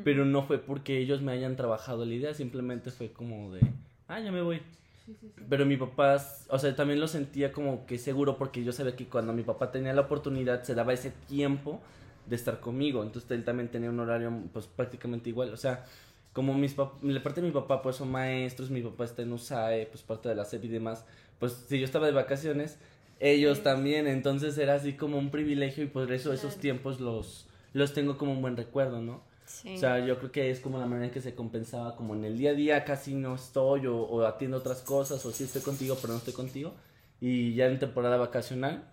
Pero 0.03 0.25
no 0.25 0.43
fue 0.43 0.59
porque 0.59 0.99
ellos 0.99 1.21
me 1.21 1.31
hayan 1.31 1.55
trabajado 1.55 2.05
la 2.05 2.13
idea. 2.13 2.33
Simplemente 2.35 2.91
fue 2.91 3.11
como 3.11 3.51
de. 3.51 3.61
Ah, 4.07 4.19
ya 4.19 4.31
me 4.31 4.43
voy. 4.43 4.61
Sí, 5.07 5.15
sí, 5.19 5.31
sí. 5.35 5.43
Pero 5.49 5.65
mi 5.65 5.75
papá, 5.75 6.17
o 6.49 6.59
sea, 6.59 6.75
también 6.75 6.99
lo 6.99 7.07
sentía 7.07 7.51
como 7.51 7.87
que 7.87 7.97
seguro 7.97 8.37
porque 8.37 8.63
yo 8.63 8.71
sabía 8.71 8.95
que 8.95 9.07
cuando 9.07 9.33
mi 9.33 9.43
papá 9.43 9.71
tenía 9.71 9.91
la 9.91 10.01
oportunidad 10.01 10.63
se 10.63 10.75
daba 10.75 10.93
ese 10.93 11.11
tiempo 11.27 11.81
de 12.27 12.35
estar 12.35 12.59
conmigo. 12.59 13.03
Entonces 13.03 13.29
él 13.31 13.43
también 13.43 13.69
tenía 13.69 13.89
un 13.89 13.99
horario 13.99 14.31
pues 14.53 14.67
prácticamente 14.67 15.29
igual. 15.29 15.51
O 15.51 15.57
sea, 15.57 15.85
como 16.33 16.53
mis 16.55 16.75
la 16.77 17.23
parte 17.23 17.41
de 17.41 17.47
mi 17.47 17.53
papá 17.53 17.81
pues 17.81 17.95
son 17.97 18.11
maestros, 18.11 18.69
mi 18.69 18.81
papá 18.81 19.05
está 19.05 19.21
en 19.21 19.31
USAE, 19.31 19.85
pues 19.87 20.03
parte 20.03 20.29
de 20.29 20.35
la 20.35 20.45
SEP 20.45 20.65
y 20.65 20.67
demás. 20.67 21.05
Pues 21.39 21.53
si 21.67 21.79
yo 21.79 21.85
estaba 21.85 22.05
de 22.07 22.11
vacaciones, 22.13 22.77
ellos 23.19 23.59
Sí. 23.59 23.63
también. 23.63 24.07
Entonces 24.07 24.57
era 24.57 24.75
así 24.75 24.93
como 24.93 25.17
un 25.17 25.29
privilegio 25.29 25.83
y 25.83 25.87
por 25.87 26.11
eso 26.11 26.33
esos 26.33 26.51
Claro. 26.53 26.61
tiempos 26.61 26.99
los, 26.99 27.47
los 27.73 27.93
tengo 27.93 28.17
como 28.17 28.31
un 28.31 28.41
buen 28.41 28.57
recuerdo, 28.57 29.01
¿no? 29.01 29.21
Sí. 29.45 29.75
O 29.75 29.77
sea, 29.77 29.99
yo 29.99 30.17
creo 30.17 30.31
que 30.31 30.49
es 30.49 30.59
como 30.59 30.79
la 30.79 30.85
manera 30.85 31.05
en 31.07 31.11
que 31.11 31.21
se 31.21 31.35
compensaba, 31.35 31.95
como 31.95 32.15
en 32.15 32.25
el 32.25 32.37
día 32.37 32.51
a 32.51 32.53
día 32.53 32.83
casi 32.85 33.13
no 33.13 33.35
estoy 33.35 33.85
o, 33.87 33.95
o 33.97 34.25
atiendo 34.25 34.57
otras 34.57 34.81
cosas, 34.81 35.23
o 35.25 35.31
sí 35.31 35.43
estoy 35.43 35.61
contigo, 35.61 35.95
pero 36.01 36.13
no 36.13 36.17
estoy 36.19 36.33
contigo. 36.33 36.73
Y 37.21 37.53
ya 37.53 37.67
en 37.67 37.77
temporada 37.77 38.17
vacacional, 38.17 38.83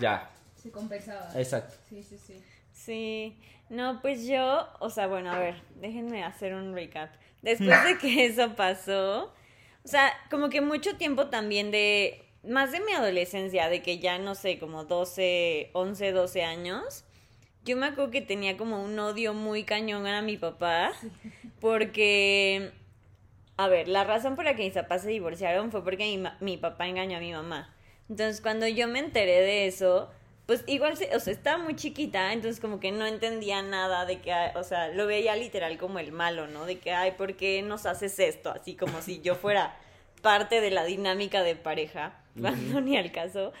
ya, 0.00 0.30
Se 0.54 0.70
compensaba. 0.70 1.30
exacto. 1.40 1.74
Sí, 1.88 2.02
sí, 2.02 2.16
sí. 2.18 2.34
Sí. 2.84 3.36
No, 3.68 4.00
pues 4.00 4.26
yo, 4.26 4.66
o 4.78 4.88
sea, 4.88 5.08
bueno, 5.08 5.30
a 5.30 5.38
ver, 5.38 5.62
déjenme 5.76 6.24
hacer 6.24 6.54
un 6.54 6.74
recap. 6.74 7.10
Después 7.42 7.84
de 7.84 7.98
que 7.98 8.24
eso 8.26 8.54
pasó, 8.54 9.24
o 9.84 9.88
sea, 9.88 10.12
como 10.30 10.48
que 10.48 10.60
mucho 10.60 10.96
tiempo 10.96 11.26
también 11.26 11.70
de, 11.70 12.24
más 12.42 12.72
de 12.72 12.80
mi 12.80 12.92
adolescencia, 12.92 13.68
de 13.68 13.82
que 13.82 13.98
ya 13.98 14.18
no 14.18 14.34
sé, 14.34 14.58
como 14.58 14.84
12, 14.84 15.70
11, 15.74 16.12
12 16.12 16.42
años, 16.44 17.04
yo 17.64 17.76
me 17.76 17.86
acuerdo 17.86 18.10
que 18.10 18.22
tenía 18.22 18.56
como 18.56 18.82
un 18.82 18.98
odio 18.98 19.34
muy 19.34 19.64
cañón 19.64 20.06
a 20.06 20.22
mi 20.22 20.38
papá, 20.38 20.92
porque, 21.60 22.72
a 23.58 23.68
ver, 23.68 23.88
la 23.88 24.04
razón 24.04 24.34
por 24.34 24.46
la 24.46 24.56
que 24.56 24.64
mis 24.64 24.72
papás 24.72 25.02
se 25.02 25.10
divorciaron 25.10 25.70
fue 25.70 25.84
porque 25.84 26.16
mi, 26.16 26.24
mi 26.40 26.56
papá 26.56 26.88
engañó 26.88 27.18
a 27.18 27.20
mi 27.20 27.32
mamá. 27.32 27.74
Entonces, 28.08 28.40
cuando 28.40 28.66
yo 28.66 28.88
me 28.88 29.00
enteré 29.00 29.42
de 29.42 29.66
eso, 29.66 30.10
pues 30.48 30.64
igual, 30.66 30.96
se- 30.96 31.14
o 31.14 31.20
sea, 31.20 31.32
estaba 31.34 31.62
muy 31.62 31.76
chiquita, 31.76 32.32
entonces 32.32 32.58
como 32.60 32.80
que 32.80 32.90
no 32.90 33.04
entendía 33.06 33.60
nada 33.62 34.06
de 34.06 34.20
que, 34.20 34.32
o 34.56 34.64
sea, 34.64 34.88
lo 34.88 35.06
veía 35.06 35.36
literal 35.36 35.76
como 35.78 35.98
el 35.98 36.10
malo, 36.12 36.46
¿no? 36.48 36.64
De 36.64 36.78
que, 36.78 36.92
ay, 36.92 37.12
¿por 37.18 37.36
qué 37.36 37.60
nos 37.62 37.84
haces 37.86 38.18
esto? 38.18 38.50
Así 38.50 38.74
como 38.74 39.02
si 39.02 39.20
yo 39.20 39.34
fuera 39.34 39.76
parte 40.22 40.60
de 40.62 40.70
la 40.70 40.84
dinámica 40.84 41.42
de 41.42 41.54
pareja, 41.56 42.18
cuando 42.40 42.80
ni 42.80 42.96
al 42.96 43.12
caso. 43.12 43.52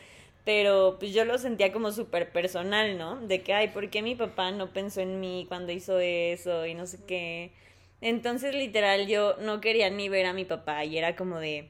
Pero 0.46 0.96
pues 0.98 1.12
yo 1.12 1.26
lo 1.26 1.36
sentía 1.38 1.72
como 1.72 1.92
súper 1.92 2.32
personal, 2.32 2.96
¿no? 2.96 3.16
De 3.20 3.42
que, 3.42 3.52
ay, 3.52 3.68
¿por 3.68 3.90
qué 3.90 4.00
mi 4.02 4.14
papá 4.14 4.50
no 4.50 4.72
pensó 4.72 5.02
en 5.02 5.20
mí 5.20 5.44
cuando 5.48 5.72
hizo 5.72 5.98
eso 6.00 6.64
y 6.66 6.74
no 6.74 6.86
sé 6.86 6.98
qué? 7.06 7.52
Entonces, 8.00 8.54
literal, 8.54 9.06
yo 9.08 9.36
no 9.40 9.60
quería 9.60 9.90
ni 9.90 10.08
ver 10.08 10.24
a 10.26 10.32
mi 10.32 10.44
papá 10.46 10.84
y 10.86 10.96
era 10.96 11.16
como 11.16 11.38
de, 11.38 11.68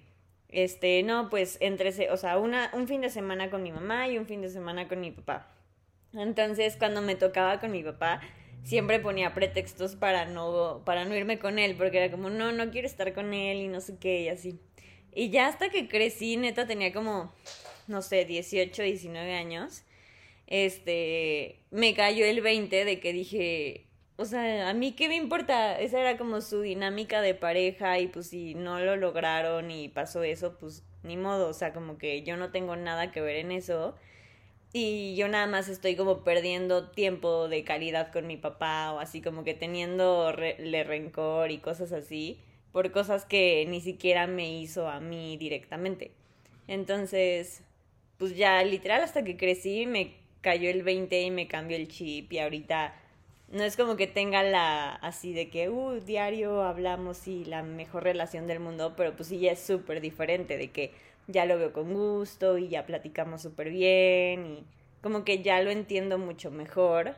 este, 0.49 1.03
no, 1.03 1.29
pues 1.29 1.59
entre, 1.61 2.11
o 2.11 2.17
sea, 2.17 2.39
una, 2.39 2.71
un 2.73 2.89
fin 2.89 3.01
de 3.01 3.11
semana 3.11 3.51
con 3.51 3.63
mi 3.63 3.73
mamá 3.73 4.09
y 4.09 4.19
un 4.19 4.27
fin 4.27 4.41
de 4.41 4.49
semana 4.49 4.89
con 4.89 5.01
mi 5.01 5.11
papá. 5.11 5.47
Entonces, 6.15 6.77
cuando 6.77 7.03
me 7.03 7.17
tocaba 7.17 7.61
con 7.61 7.71
mi 7.71 7.83
papá, 7.83 8.21
siempre 8.65 8.99
ponía 8.99 9.35
pretextos 9.35 9.97
para 9.97 10.25
no, 10.27 10.83
para 10.85 11.05
no 11.05 11.15
irme 11.15 11.39
con 11.39 11.59
él, 11.59 11.75
porque 11.77 11.99
era 11.99 12.11
como, 12.11 12.31
no, 12.31 12.53
no 12.53 12.71
quiero 12.71 12.87
estar 12.87 13.13
con 13.13 13.35
él 13.35 13.59
y 13.59 13.69
no 13.69 13.81
sé 13.81 13.99
qué 13.99 14.23
y 14.23 14.29
así. 14.29 14.59
Y 15.15 15.31
ya 15.31 15.49
hasta 15.49 15.69
que 15.71 15.89
crecí, 15.89 16.37
neta, 16.37 16.67
tenía 16.67 16.93
como, 16.93 17.33
no 17.87 18.03
sé, 18.03 18.25
18, 18.25 18.83
19 18.83 19.35
años, 19.35 19.83
este, 20.47 21.61
me 21.71 21.95
cayó 21.95 22.25
el 22.25 22.41
20 22.41 22.85
de 22.85 23.01
que 23.01 23.13
dije, 23.13 23.88
o 24.19 24.25
sea, 24.25 24.69
a 24.69 24.75
mí 24.75 24.93
qué 24.93 25.09
me 25.09 25.15
importa, 25.15 25.79
esa 25.79 26.01
era 26.01 26.19
como 26.19 26.41
su 26.41 26.61
dinámica 26.63 27.23
de 27.23 27.35
pareja 27.35 28.01
y 28.01 28.09
pues 28.09 28.27
si 28.27 28.55
no 28.55 28.81
lo 28.81 28.97
lograron 28.97 29.71
y 29.71 29.89
pasó 29.89 30.25
eso, 30.25 30.59
pues 30.59 30.83
ni 31.05 31.17
modo, 31.17 31.49
o 31.49 31.53
sea, 31.53 31.73
como 31.73 31.99
que 31.99 32.25
yo 32.25 32.37
no 32.37 32.51
tengo 32.51 32.75
nada 32.75 33.13
que 33.13 33.21
ver 33.21 33.37
en 33.37 33.53
eso. 33.53 33.95
Y 34.73 35.15
yo 35.17 35.29
nada 35.29 35.47
más 35.47 35.69
estoy 35.69 35.95
como 35.97 36.25
perdiendo 36.25 36.91
tiempo 36.91 37.49
de 37.49 37.63
calidad 37.65 38.13
con 38.13 38.27
mi 38.27 38.37
papá 38.37 38.93
o 38.93 38.99
así 38.99 39.23
como 39.23 39.45
que 39.45 39.55
teniendo 39.55 40.33
le 40.33 40.85
rencor 40.85 41.53
y 41.53 41.59
cosas 41.59 41.93
así 41.93 42.41
por 42.73 42.91
cosas 42.93 43.25
que 43.25 43.65
ni 43.69 43.81
siquiera 43.81 44.27
me 44.27 44.59
hizo 44.59 44.89
a 44.89 45.01
mí 45.01 45.37
directamente. 45.37 46.11
Entonces, 46.67 47.63
pues 48.19 48.37
ya 48.37 48.63
literal 48.65 49.03
hasta 49.03 49.23
que 49.25 49.37
crecí 49.37 49.87
me 49.87 50.17
cayó 50.41 50.71
el 50.71 50.83
20 50.83 51.23
y 51.23 51.31
me 51.31 51.47
cambió 51.47 51.77
el 51.77 51.89
chip 51.89 52.33
y 52.33 52.41
ahorita 52.41 52.95
no 53.51 53.63
es 53.63 53.77
como 53.77 53.97
que 53.97 54.07
tenga 54.07 54.43
la 54.43 54.95
así 54.95 55.33
de 55.33 55.49
que, 55.51 55.69
uh, 55.71 56.01
diario 56.01 56.63
hablamos 56.63 57.27
y 57.29 57.45
la 57.45 57.63
mejor 57.63 58.05
relación 58.05 58.47
del 58.47 58.61
mundo, 58.61 58.95
pero 58.97 59.15
pues 59.17 59.29
sí 59.29 59.39
ya 59.39 59.53
es 59.53 59.61
súper 59.61 60.01
diferente 60.01 60.57
de 60.57 60.71
que 60.71 60.93
ya 61.27 61.47
lo 61.47 61.59
veo 61.59 61.73
con 61.73 61.93
gusto 61.93 62.59
y 62.59 62.69
ya 62.69 62.87
platicamos 62.87 63.43
súper 63.43 63.71
bien 63.71 64.47
y 64.47 64.65
como 65.03 65.25
que 65.25 65.43
ya 65.43 65.63
lo 65.63 65.71
entiendo 65.71 66.19
mucho 66.19 66.51
mejor 66.51 67.17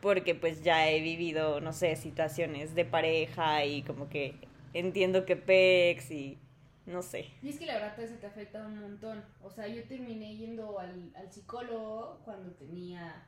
porque 0.00 0.34
pues 0.34 0.62
ya 0.62 0.90
he 0.90 1.00
vivido, 1.00 1.60
no 1.60 1.72
sé, 1.72 1.96
situaciones 1.96 2.74
de 2.74 2.84
pareja 2.84 3.64
y 3.64 3.82
como 3.82 4.08
que 4.08 4.34
entiendo 4.74 5.24
que 5.24 5.36
pex 5.36 6.10
y 6.10 6.38
no 6.86 7.02
sé. 7.02 7.26
Y 7.42 7.48
es 7.48 7.58
que 7.58 7.66
la 7.66 7.74
verdad 7.74 7.98
eso 7.98 8.14
te 8.20 8.26
afecta 8.26 8.64
un 8.64 8.78
montón. 8.80 9.24
O 9.42 9.50
sea, 9.50 9.66
yo 9.66 9.82
terminé 9.84 10.36
yendo 10.36 10.78
al, 10.78 11.12
al 11.16 11.32
psicólogo 11.32 12.20
cuando 12.24 12.52
tenía, 12.52 13.26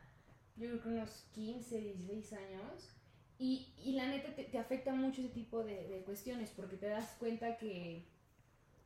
yo 0.59 0.67
creo 0.67 0.81
que 0.81 0.89
unos 0.89 1.25
15, 1.33 1.79
16 1.79 2.33
años. 2.33 2.95
Y, 3.37 3.73
y 3.77 3.93
la 3.93 4.07
neta 4.07 4.35
te, 4.35 4.43
te 4.43 4.59
afecta 4.59 4.93
mucho 4.93 5.21
ese 5.21 5.29
tipo 5.29 5.63
de, 5.63 5.87
de 5.87 6.03
cuestiones 6.03 6.51
porque 6.51 6.75
te 6.75 6.87
das 6.87 7.15
cuenta 7.17 7.57
que, 7.57 8.05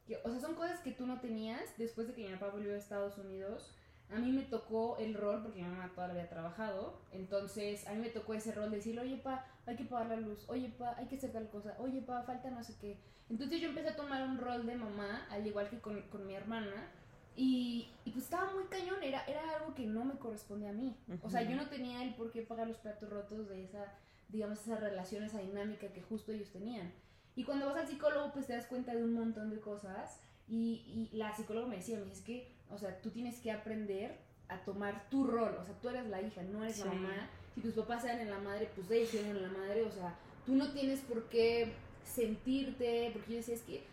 que, 0.06 0.18
o 0.24 0.30
sea, 0.30 0.40
son 0.40 0.54
cosas 0.54 0.80
que 0.82 0.92
tú 0.92 1.08
no 1.08 1.20
tenías 1.20 1.76
después 1.78 2.08
de 2.08 2.14
que 2.14 2.28
mi 2.28 2.34
papá 2.36 2.50
volvió 2.50 2.74
a 2.74 2.78
Estados 2.78 3.18
Unidos. 3.18 3.76
A 4.12 4.20
mí 4.20 4.32
me 4.32 4.44
tocó 4.44 4.98
el 5.00 5.16
rol, 5.16 5.42
porque 5.42 5.64
mi 5.64 5.68
mamá 5.68 5.92
todavía 5.96 6.18
había 6.18 6.30
trabajado, 6.30 7.02
entonces 7.12 7.88
a 7.88 7.94
mí 7.94 8.02
me 8.02 8.10
tocó 8.10 8.36
ese 8.36 8.52
rol 8.52 8.70
de 8.70 8.78
decirle, 8.78 9.02
oye, 9.02 9.18
pa, 9.18 9.48
hay 9.66 9.76
que 9.76 9.86
pagar 9.86 10.10
la 10.10 10.16
luz, 10.18 10.46
oye, 10.50 10.70
pa, 10.78 10.94
hay 10.98 11.08
que 11.08 11.16
hacer 11.16 11.32
tal 11.32 11.50
cosa, 11.50 11.76
oye, 11.80 12.02
pa, 12.02 12.22
falta 12.22 12.52
no 12.52 12.64
sé 12.64 12.76
qué. 12.80 13.00
Entonces 13.30 13.60
yo 13.60 13.70
empecé 13.70 13.90
a 13.90 13.96
tomar 13.96 14.22
un 14.22 14.38
rol 14.38 14.68
de 14.68 14.76
mamá, 14.76 15.26
al 15.32 15.48
igual 15.48 15.68
que 15.70 15.80
con, 15.80 16.00
con 16.10 16.28
mi 16.28 16.36
hermana, 16.36 16.92
y, 17.36 17.90
y 18.06 18.12
pues 18.12 18.26
estaba 18.26 18.52
muy 18.54 18.64
cañón, 18.66 19.02
era, 19.02 19.24
era 19.26 19.42
algo 19.58 19.74
que 19.74 19.86
no 19.86 20.06
me 20.06 20.16
correspondía 20.16 20.70
a 20.70 20.74
mí. 20.74 20.96
O 21.22 21.30
sea, 21.30 21.42
yo 21.44 21.56
no 21.56 21.68
tenía 21.68 22.04
el 22.04 22.14
por 22.16 22.32
qué 22.32 22.42
pagar 22.44 22.68
los 22.68 22.78
platos 22.78 23.10
rotos 23.10 23.50
de 23.50 23.64
esa, 23.64 23.86
digamos, 24.30 24.60
esa 24.62 24.76
relación, 24.78 25.24
esa 25.24 25.40
dinámica 25.40 25.88
que 25.88 26.02
justo 26.02 26.32
ellos 26.32 26.50
tenían. 26.52 26.92
Y 27.36 27.44
cuando 27.44 27.66
vas 27.66 27.78
al 27.78 27.88
psicólogo, 27.88 28.32
pues 28.32 28.46
te 28.48 28.54
das 28.54 28.68
cuenta 28.68 28.94
de 28.94 29.04
un 29.04 29.14
montón 29.14 29.50
de 29.50 29.60
cosas 29.60 30.20
Y, 30.48 31.10
y 31.12 31.16
la 31.16 31.34
psicóloga 31.36 31.68
me 31.68 31.78
decía, 31.78 31.96
me 31.98 32.04
dice, 32.04 32.14
es 32.18 32.22
que, 32.22 32.52
o 32.70 32.78
sea, 32.78 33.02
tú 33.02 33.10
tienes 33.12 33.40
que 33.40 33.50
aprender 33.52 34.18
a 34.50 34.58
tomar 34.66 35.10
tu 35.10 35.24
rol, 35.26 35.56
o 35.60 35.64
sea, 35.64 35.74
tú 35.82 35.88
eres 35.90 36.06
la 36.08 36.22
hija, 36.22 36.44
no 36.44 36.64
eres 36.64 36.80
la 36.80 36.92
Sí. 36.92 36.98
mamá. 36.98 37.30
Si 37.56 37.62
tus 37.62 37.74
papás 37.74 38.04
eran 38.04 38.20
en 38.20 38.30
la 38.30 38.40
madre, 38.40 38.70
pues 38.76 38.92
ellos 38.92 39.14
eran 39.16 39.38
en 39.38 39.42
la 39.44 39.48
madre, 39.58 39.84
o 39.84 39.92
sea, 39.92 40.16
tú 40.46 40.54
no 40.56 40.72
tienes 40.74 41.00
por 41.00 41.30
qué 41.30 41.72
sentirte, 42.04 43.10
porque 43.14 43.32
yo 43.32 43.38
decía, 43.38 43.56
es 43.56 43.62
que, 43.62 43.84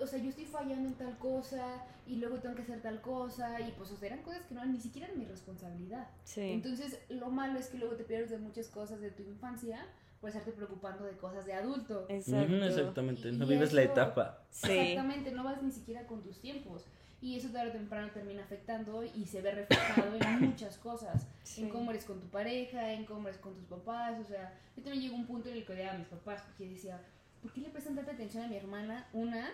o 0.00 0.06
sea, 0.06 0.18
yo 0.18 0.30
estoy 0.30 0.44
fallando 0.46 0.88
en 0.88 0.94
tal 0.94 1.16
cosa 1.18 1.84
y 2.06 2.16
luego 2.16 2.38
tengo 2.38 2.54
que 2.54 2.62
hacer 2.62 2.80
tal 2.80 3.00
cosa 3.00 3.60
y 3.60 3.70
pues, 3.72 3.90
o 3.92 3.96
sea, 3.96 4.08
eran 4.08 4.22
cosas 4.22 4.42
que 4.46 4.54
no 4.54 4.60
eran 4.60 4.72
ni 4.72 4.80
siquiera 4.80 5.08
mi 5.14 5.24
responsabilidad. 5.24 6.08
Sí. 6.24 6.40
Entonces, 6.52 6.98
lo 7.08 7.30
malo 7.30 7.58
es 7.58 7.68
que 7.68 7.78
luego 7.78 7.94
te 7.96 8.04
pierdes 8.04 8.30
de 8.30 8.38
muchas 8.38 8.68
cosas 8.68 9.00
de 9.00 9.10
tu 9.10 9.22
infancia 9.22 9.84
por 10.20 10.28
estarte 10.28 10.52
preocupando 10.52 11.04
de 11.04 11.12
cosas 11.16 11.46
de 11.46 11.54
adulto. 11.54 12.06
Exacto. 12.08 12.54
Exactamente, 12.64 13.32
no 13.32 13.44
Y 13.44 13.48
vives 13.48 13.72
la 13.72 13.82
eso- 13.82 13.92
etapa. 13.92 14.42
Sí. 14.50 14.70
Exactamente, 14.72 15.30
no 15.32 15.44
vas 15.44 15.62
ni 15.62 15.70
siquiera 15.72 16.06
con 16.06 16.22
tus 16.22 16.40
tiempos. 16.40 16.84
Y 17.22 17.36
eso 17.36 17.48
tarde 17.50 17.68
o 17.68 17.72
temprano 17.72 18.10
termina 18.12 18.42
afectando 18.42 19.04
y 19.04 19.26
se 19.26 19.42
ve 19.42 19.50
reflejado 19.52 20.16
en 20.16 20.40
muchas 20.50 20.78
cosas. 20.78 21.26
Sí. 21.42 21.62
En 21.62 21.68
cómo 21.68 21.90
eres 21.90 22.04
con 22.04 22.18
tu 22.20 22.26
pareja, 22.28 22.92
en 22.92 23.04
cómo 23.04 23.28
eres 23.28 23.38
con 23.40 23.54
tus 23.54 23.64
papás. 23.66 24.18
O 24.20 24.24
sea, 24.24 24.58
yo 24.76 24.82
también 24.82 25.02
llegó 25.02 25.16
un 25.16 25.26
punto 25.26 25.48
en 25.50 25.56
el 25.56 25.66
que 25.66 25.72
odiaba 25.74 25.92
a 25.94 25.98
mis 25.98 26.06
papás 26.08 26.42
porque 26.46 26.68
decía, 26.70 26.98
¿por 27.42 27.52
qué 27.52 27.60
le 27.60 27.68
prestan 27.68 27.94
tanta 27.94 28.12
atención 28.12 28.44
a 28.44 28.48
mi 28.48 28.56
hermana? 28.56 29.06
Una. 29.12 29.50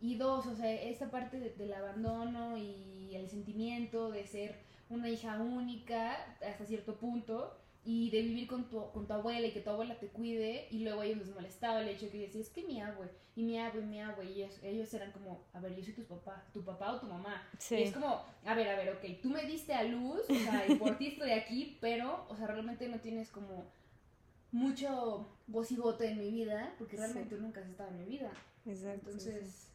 Y 0.00 0.16
dos, 0.16 0.46
o 0.46 0.54
sea, 0.54 0.72
esta 0.72 1.10
parte 1.10 1.38
de- 1.40 1.50
del 1.54 1.72
abandono 1.72 2.56
y 2.56 3.10
el 3.14 3.28
sentimiento 3.28 4.10
de 4.10 4.26
ser 4.26 4.54
una 4.90 5.08
hija 5.08 5.40
única 5.40 6.14
hasta 6.40 6.64
cierto 6.64 6.94
punto 6.96 7.56
y 7.84 8.10
de 8.10 8.22
vivir 8.22 8.46
con 8.46 8.68
tu, 8.68 8.90
con 8.92 9.06
tu 9.06 9.12
abuela 9.14 9.46
y 9.46 9.52
que 9.52 9.60
tu 9.60 9.70
abuela 9.70 9.98
te 9.98 10.08
cuide 10.08 10.68
y 10.70 10.80
luego 10.80 11.00
a 11.00 11.06
ellos 11.06 11.18
les 11.18 11.34
molestaba 11.34 11.80
el 11.80 11.88
hecho 11.88 12.06
de 12.06 12.12
que 12.12 12.18
decías, 12.20 12.46
es 12.46 12.52
que 12.52 12.62
mi 12.64 12.80
abue, 12.80 13.08
y 13.34 13.42
mi 13.44 13.58
abue, 13.58 13.80
y 13.80 13.86
mi 13.86 14.00
abue, 14.00 14.24
y 14.26 14.42
ellos, 14.42 14.58
ellos 14.62 14.92
eran 14.94 15.10
como, 15.12 15.40
a 15.54 15.60
ver, 15.60 15.74
yo 15.74 15.82
soy 15.82 15.94
tu 15.94 16.04
papá, 16.04 16.44
tu 16.52 16.62
papá 16.62 16.92
o 16.92 17.00
tu 17.00 17.06
mamá. 17.06 17.42
Sí. 17.58 17.76
Y 17.76 17.82
es 17.84 17.92
como, 17.92 18.22
a 18.44 18.54
ver, 18.54 18.68
a 18.68 18.76
ver, 18.76 18.90
ok, 18.90 19.20
tú 19.22 19.30
me 19.30 19.42
diste 19.46 19.72
a 19.74 19.84
luz, 19.84 20.20
o 20.28 20.34
sea, 20.34 20.64
y 20.68 20.74
por 20.76 20.96
ti 20.98 21.08
estoy 21.08 21.30
aquí, 21.32 21.78
pero, 21.80 22.26
o 22.28 22.36
sea, 22.36 22.46
realmente 22.46 22.88
no 22.88 22.98
tienes 23.00 23.30
como 23.30 23.64
mucho 24.52 25.26
voz 25.46 25.70
y 25.72 25.76
voto 25.76 26.04
en 26.04 26.18
mi 26.18 26.30
vida, 26.30 26.74
porque 26.78 26.96
realmente 26.96 27.36
tú 27.36 27.40
nunca 27.42 27.60
has 27.60 27.68
estado 27.68 27.90
en 27.90 27.98
mi 27.98 28.04
vida. 28.06 28.30
Exacto. 28.66 29.10
Entonces, 29.10 29.67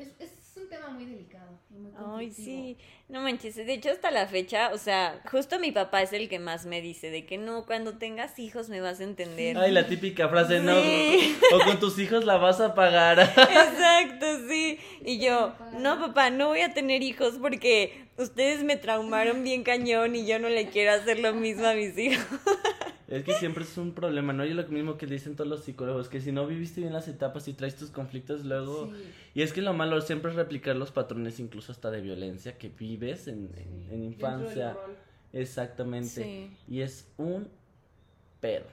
es, 0.00 0.08
es 0.20 0.56
un 0.56 0.68
tema 0.68 0.88
muy 0.88 1.04
delicado 1.04 1.58
y 1.70 1.74
muy 1.74 1.92
Ay, 1.96 2.30
sí, 2.32 2.76
no 3.08 3.20
manches, 3.20 3.54
de 3.56 3.72
hecho 3.72 3.90
hasta 3.90 4.10
la 4.10 4.26
fecha, 4.26 4.70
o 4.72 4.78
sea, 4.78 5.20
justo 5.30 5.58
mi 5.58 5.72
papá 5.72 6.02
es 6.02 6.12
el 6.12 6.28
que 6.28 6.38
más 6.38 6.66
me 6.66 6.80
dice 6.80 7.10
de 7.10 7.24
que 7.26 7.38
no, 7.38 7.64
cuando 7.66 7.98
tengas 7.98 8.38
hijos 8.38 8.68
me 8.68 8.80
vas 8.80 9.00
a 9.00 9.04
entender. 9.04 9.56
Ay, 9.58 9.72
la 9.72 9.86
típica 9.86 10.28
frase, 10.28 10.60
no, 10.60 10.80
Sí. 10.82 11.36
o 11.54 11.64
con 11.64 11.78
tus 11.78 11.98
hijos 11.98 12.24
la 12.24 12.36
vas 12.36 12.60
a 12.60 12.74
pagar. 12.74 13.20
Exacto, 13.36 14.26
sí. 14.48 14.78
Y 15.04 15.18
yo, 15.18 15.54
no, 15.78 16.00
papá, 16.00 16.30
no 16.30 16.48
voy 16.48 16.60
a 16.60 16.74
tener 16.74 17.02
hijos 17.02 17.38
porque 17.40 18.06
ustedes 18.16 18.64
me 18.64 18.76
traumaron 18.76 19.44
bien 19.44 19.62
cañón 19.62 20.14
y 20.16 20.26
yo 20.26 20.38
no 20.38 20.48
le 20.48 20.68
quiero 20.68 20.92
hacer 20.92 21.20
lo 21.20 21.32
mismo 21.34 21.66
a 21.66 21.74
mis 21.74 21.96
hijos. 21.98 22.24
Es 23.10 23.24
que 23.24 23.34
siempre 23.34 23.64
es 23.64 23.76
un 23.76 23.92
problema, 23.92 24.32
¿no? 24.32 24.44
Y 24.46 24.54
lo 24.54 24.62
mismo 24.68 24.96
que 24.96 25.04
dicen 25.06 25.34
todos 25.34 25.50
los 25.50 25.64
psicólogos, 25.64 26.08
que 26.08 26.20
si 26.20 26.30
no 26.30 26.46
viviste 26.46 26.80
bien 26.80 26.92
las 26.92 27.08
etapas 27.08 27.48
y 27.48 27.52
traes 27.54 27.74
tus 27.74 27.90
conflictos 27.90 28.44
luego... 28.44 28.86
Sí. 28.86 29.12
Y 29.34 29.42
es 29.42 29.52
que 29.52 29.62
lo 29.62 29.72
malo 29.72 30.00
siempre 30.00 30.30
es 30.30 30.36
replicar 30.36 30.76
los 30.76 30.92
patrones 30.92 31.40
incluso 31.40 31.72
hasta 31.72 31.90
de 31.90 32.00
violencia 32.00 32.56
que 32.56 32.68
vives 32.68 33.26
en, 33.26 33.50
en- 33.90 34.04
infancia. 34.04 34.76
Exactamente. 35.32 36.08
Sí. 36.08 36.50
Y 36.68 36.82
es 36.82 37.08
un 37.16 37.48
pedo. 38.40 38.66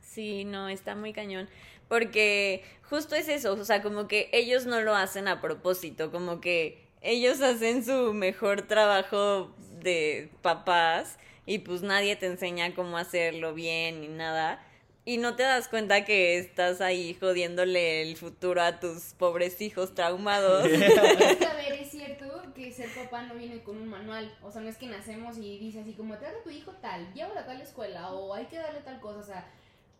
Sí, 0.00 0.44
no, 0.44 0.68
está 0.68 0.94
muy 0.94 1.12
cañón. 1.12 1.48
Porque 1.88 2.62
justo 2.88 3.14
es 3.14 3.28
eso, 3.28 3.52
o 3.54 3.64
sea, 3.64 3.82
como 3.82 4.06
que 4.08 4.30
ellos 4.32 4.64
no 4.64 4.80
lo 4.80 4.94
hacen 4.94 5.28
a 5.28 5.40
propósito, 5.40 6.10
como 6.10 6.40
que 6.40 6.84
ellos 7.02 7.40
hacen 7.42 7.84
su 7.84 8.14
mejor 8.14 8.62
trabajo 8.62 9.54
de 9.82 10.30
papás 10.40 11.18
y 11.46 11.58
pues 11.58 11.82
nadie 11.82 12.16
te 12.16 12.26
enseña 12.26 12.74
cómo 12.74 12.96
hacerlo 12.96 13.54
bien 13.54 14.00
ni 14.00 14.08
nada. 14.08 14.64
Y 15.06 15.18
no 15.18 15.36
te 15.36 15.42
das 15.42 15.68
cuenta 15.68 16.06
que 16.06 16.38
estás 16.38 16.80
ahí 16.80 17.14
jodiéndole 17.20 18.00
el 18.00 18.16
futuro 18.16 18.62
a 18.62 18.80
tus 18.80 19.12
pobres 19.18 19.60
hijos 19.60 19.94
traumados. 19.94 20.64
A 20.64 21.54
ver, 21.54 21.72
es 21.78 21.90
cierto 21.90 22.24
que 22.54 22.72
ser 22.72 22.88
papá 22.94 23.22
no 23.24 23.34
viene 23.34 23.62
con 23.62 23.76
un 23.76 23.88
manual. 23.88 24.34
O 24.42 24.50
sea, 24.50 24.62
no 24.62 24.70
es 24.70 24.78
que 24.78 24.86
nacemos 24.86 25.36
y 25.36 25.58
dice 25.58 25.80
así 25.80 25.92
como, 25.92 26.16
trata 26.16 26.38
a 26.38 26.42
tu 26.42 26.50
hijo 26.50 26.72
tal, 26.80 27.12
llévalo 27.12 27.40
a 27.40 27.44
tal 27.44 27.60
escuela 27.60 28.12
o 28.12 28.32
hay 28.32 28.46
que 28.46 28.56
darle 28.56 28.80
tal 28.80 28.98
cosa. 29.00 29.18
O 29.18 29.24
sea, 29.24 29.46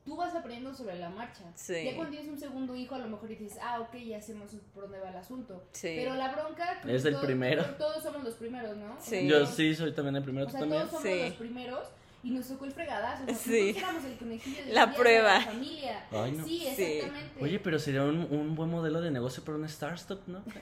tú 0.04 0.16
vas 0.16 0.34
aprendiendo 0.34 0.74
sobre 0.74 0.98
la 0.98 1.08
marcha. 1.10 1.42
Sí. 1.54 1.84
Ya 1.84 1.94
cuando 1.96 2.10
tienes 2.12 2.28
un 2.30 2.38
segundo 2.38 2.74
hijo, 2.76 2.94
a 2.94 2.98
lo 2.98 3.08
mejor 3.08 3.28
dices, 3.28 3.56
ah, 3.62 3.80
ok, 3.80 3.94
ya 3.96 4.18
hacemos 4.18 4.50
por 4.74 4.84
dónde 4.84 5.00
va 5.00 5.10
el 5.10 5.16
asunto. 5.16 5.64
Sí. 5.72 5.94
Pero 5.96 6.14
la 6.14 6.32
bronca... 6.32 6.80
Es 6.86 7.02
que 7.02 7.08
el 7.08 7.16
primero. 7.16 7.64
Todos 7.78 8.02
somos 8.02 8.22
los 8.24 8.34
primeros, 8.34 8.76
¿no? 8.76 8.96
Sí. 9.00 9.26
Yo 9.26 9.46
sí 9.46 9.74
soy 9.74 9.92
también 9.92 10.16
el 10.16 10.22
primero, 10.22 10.44
O 10.44 10.46
tú 10.46 10.52
sea, 10.52 10.60
también. 10.60 10.82
todos 10.88 11.02
somos 11.02 11.08
Sí. 11.18 11.22
los 11.28 11.32
primeros 11.34 11.88
y 12.22 12.30
nos 12.30 12.48
tocó 12.48 12.64
el 12.66 12.72
fregadazo. 12.72 13.24
¿no? 13.26 13.34
Sí. 13.34 13.50
Nosotros 13.72 13.76
éramos 13.76 14.04
el 14.04 14.16
conejillo 14.18 14.64
de 14.66 14.72
La 14.72 14.94
prueba. 14.94 15.32
de 15.32 15.38
la 15.40 15.44
familia. 15.46 16.06
Ay, 16.12 16.32
no. 16.32 16.44
Sí, 16.44 16.68
Sí. 16.76 16.82
exactamente. 16.84 17.44
Oye, 17.44 17.58
pero 17.60 17.78
sería 17.78 18.02
un, 18.02 18.26
un 18.30 18.54
buen 18.54 18.70
modelo 18.70 19.00
de 19.00 19.10
negocio 19.10 19.42
para 19.44 19.56
una 19.58 19.66
startup, 19.66 20.20
¿no? 20.26 20.42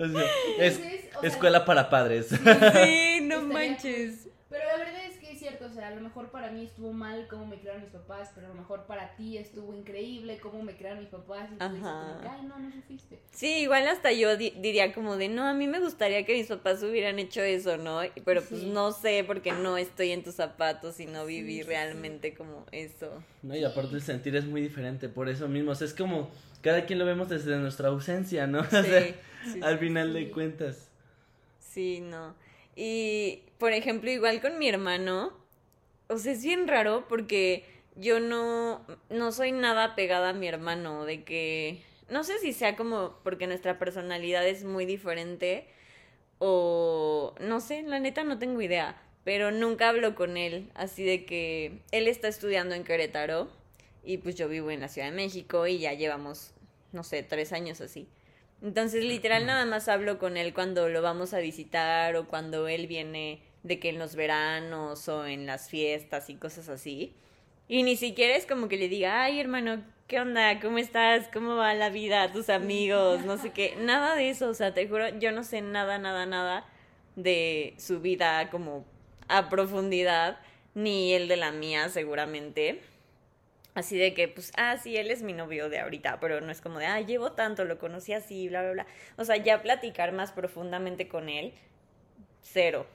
O 0.00 0.08
sea, 0.08 0.24
es, 0.58 0.78
Entonces, 0.78 1.04
o 1.16 1.20
sea, 1.20 1.28
escuela 1.30 1.64
para 1.64 1.88
padres. 1.90 2.28
Sí, 2.28 3.20
no 3.22 3.42
manches. 3.42 4.28
Pero 4.48 4.64
la 4.66 4.76
verdad 4.78 5.03
sea, 5.74 5.88
a 5.88 5.90
lo 5.94 6.00
mejor 6.00 6.30
para 6.30 6.50
mí 6.50 6.64
estuvo 6.64 6.92
mal 6.92 7.26
cómo 7.28 7.46
me 7.46 7.58
crearon 7.60 7.82
mis 7.82 7.90
papás, 7.90 8.30
pero 8.34 8.46
a 8.46 8.50
lo 8.50 8.54
mejor 8.54 8.86
para 8.86 9.14
ti 9.16 9.36
estuvo 9.36 9.74
increíble 9.74 10.38
cómo 10.38 10.62
me 10.62 10.76
crearon 10.76 11.00
mis 11.00 11.08
papás 11.08 11.48
y 11.52 11.56
tú 11.56 11.68
dices 11.68 11.84
Ajá. 11.86 12.00
como 12.08 12.20
que, 12.22 12.28
ay, 12.28 12.42
no, 12.48 12.58
no 12.58 12.72
sufriste. 12.72 13.20
Sí, 13.32 13.58
igual 13.62 13.86
hasta 13.88 14.12
yo 14.12 14.36
di- 14.36 14.54
diría 14.58 14.92
como 14.92 15.16
de, 15.16 15.28
no, 15.28 15.46
a 15.46 15.54
mí 15.54 15.66
me 15.66 15.80
gustaría 15.80 16.24
que 16.24 16.34
mis 16.34 16.46
papás 16.46 16.82
hubieran 16.82 17.18
hecho 17.18 17.42
eso, 17.42 17.76
¿no? 17.76 18.00
Pero 18.24 18.42
pues 18.42 18.60
Sí. 18.62 18.66
no 18.66 18.92
sé 18.92 19.24
porque 19.26 19.52
no 19.52 19.76
estoy 19.76 20.12
en 20.12 20.22
tus 20.22 20.36
zapatos 20.36 21.00
y 21.00 21.06
no 21.06 21.26
viví 21.26 21.56
sí, 21.58 21.62
sí. 21.62 21.68
realmente 21.68 22.34
como 22.34 22.64
eso. 22.72 23.22
No, 23.42 23.54
y 23.56 23.64
aparte 23.64 23.94
el 23.96 24.02
sentir 24.02 24.34
es 24.36 24.44
muy 24.46 24.60
diferente, 24.62 25.08
por 25.08 25.28
eso 25.28 25.48
mismo, 25.48 25.72
o 25.72 25.74
sea, 25.74 25.86
es 25.86 25.94
como 25.94 26.30
cada 26.62 26.86
quien 26.86 26.98
lo 26.98 27.04
vemos 27.04 27.28
desde 27.28 27.56
nuestra 27.58 27.88
ausencia, 27.88 28.46
¿no? 28.46 28.60
O 28.66 28.70
sea, 28.70 28.82
Sí, 29.02 29.14
sí, 29.52 29.60
al 29.62 29.78
sí, 29.78 29.84
final 29.84 30.08
sí. 30.12 30.14
de 30.24 30.30
cuentas. 30.30 30.88
Sí, 31.58 32.00
no. 32.00 32.34
Y, 32.76 33.42
por 33.58 33.72
ejemplo, 33.72 34.10
igual 34.10 34.40
con 34.40 34.58
mi 34.58 34.68
hermano, 34.68 35.32
o 36.14 36.18
sea, 36.18 36.32
es 36.32 36.42
bien 36.44 36.68
raro 36.68 37.06
porque 37.08 37.64
yo 37.96 38.20
no, 38.20 38.84
no 39.10 39.32
soy 39.32 39.52
nada 39.52 39.94
pegada 39.94 40.30
a 40.30 40.32
mi 40.32 40.46
hermano, 40.46 41.04
de 41.04 41.24
que, 41.24 41.82
no 42.08 42.24
sé 42.24 42.38
si 42.38 42.52
sea 42.52 42.76
como 42.76 43.18
porque 43.24 43.46
nuestra 43.46 43.78
personalidad 43.78 44.46
es 44.46 44.64
muy 44.64 44.86
diferente 44.86 45.66
o, 46.38 47.34
no 47.40 47.60
sé, 47.60 47.82
la 47.82 47.98
neta 47.98 48.24
no 48.24 48.38
tengo 48.38 48.60
idea, 48.62 49.00
pero 49.24 49.50
nunca 49.50 49.88
hablo 49.88 50.14
con 50.14 50.36
él, 50.36 50.70
así 50.74 51.04
de 51.04 51.24
que 51.24 51.80
él 51.90 52.06
está 52.06 52.28
estudiando 52.28 52.74
en 52.74 52.84
Querétaro 52.84 53.48
y 54.04 54.18
pues 54.18 54.36
yo 54.36 54.48
vivo 54.48 54.70
en 54.70 54.80
la 54.80 54.88
Ciudad 54.88 55.08
de 55.08 55.16
México 55.16 55.66
y 55.66 55.78
ya 55.78 55.94
llevamos, 55.94 56.52
no 56.92 57.02
sé, 57.02 57.22
tres 57.22 57.52
años 57.52 57.80
así. 57.80 58.06
Entonces, 58.62 59.04
literal, 59.04 59.46
nada 59.46 59.66
más 59.66 59.88
hablo 59.88 60.18
con 60.18 60.36
él 60.36 60.54
cuando 60.54 60.88
lo 60.88 61.02
vamos 61.02 61.34
a 61.34 61.38
visitar 61.38 62.14
o 62.16 62.28
cuando 62.28 62.68
él 62.68 62.86
viene 62.86 63.42
de 63.64 63.80
que 63.80 63.88
en 63.88 63.98
los 63.98 64.14
veranos 64.14 65.08
o 65.08 65.26
en 65.26 65.46
las 65.46 65.68
fiestas 65.68 66.30
y 66.30 66.36
cosas 66.36 66.68
así. 66.68 67.16
Y 67.66 67.82
ni 67.82 67.96
siquiera 67.96 68.36
es 68.36 68.46
como 68.46 68.68
que 68.68 68.76
le 68.76 68.88
diga, 68.88 69.22
ay, 69.22 69.40
hermano, 69.40 69.82
¿qué 70.06 70.20
onda? 70.20 70.60
¿Cómo 70.60 70.78
estás? 70.78 71.28
¿Cómo 71.32 71.56
va 71.56 71.72
la 71.74 71.88
vida? 71.88 72.30
¿Tus 72.30 72.50
amigos? 72.50 73.24
No 73.24 73.38
sé 73.38 73.50
qué. 73.50 73.74
Nada 73.80 74.14
de 74.14 74.28
eso, 74.28 74.50
o 74.50 74.54
sea, 74.54 74.74
te 74.74 74.86
juro, 74.86 75.08
yo 75.18 75.32
no 75.32 75.42
sé 75.42 75.62
nada, 75.62 75.98
nada, 75.98 76.26
nada 76.26 76.66
de 77.16 77.74
su 77.78 78.00
vida 78.00 78.50
como 78.50 78.84
a 79.28 79.48
profundidad, 79.48 80.38
ni 80.74 81.14
el 81.14 81.26
de 81.26 81.36
la 81.36 81.50
mía 81.50 81.88
seguramente. 81.88 82.82
Así 83.74 83.96
de 83.96 84.12
que, 84.12 84.28
pues, 84.28 84.52
ah, 84.56 84.76
sí, 84.76 84.96
él 84.96 85.10
es 85.10 85.22
mi 85.22 85.32
novio 85.32 85.70
de 85.70 85.80
ahorita, 85.80 86.20
pero 86.20 86.40
no 86.42 86.52
es 86.52 86.60
como 86.60 86.78
de, 86.78 86.86
ah, 86.86 87.00
llevo 87.00 87.32
tanto, 87.32 87.64
lo 87.64 87.78
conocí 87.78 88.12
así, 88.12 88.48
bla, 88.48 88.60
bla, 88.60 88.72
bla. 88.72 88.86
O 89.16 89.24
sea, 89.24 89.36
ya 89.36 89.62
platicar 89.62 90.12
más 90.12 90.32
profundamente 90.32 91.08
con 91.08 91.30
él, 91.30 91.54
cero. 92.42 92.86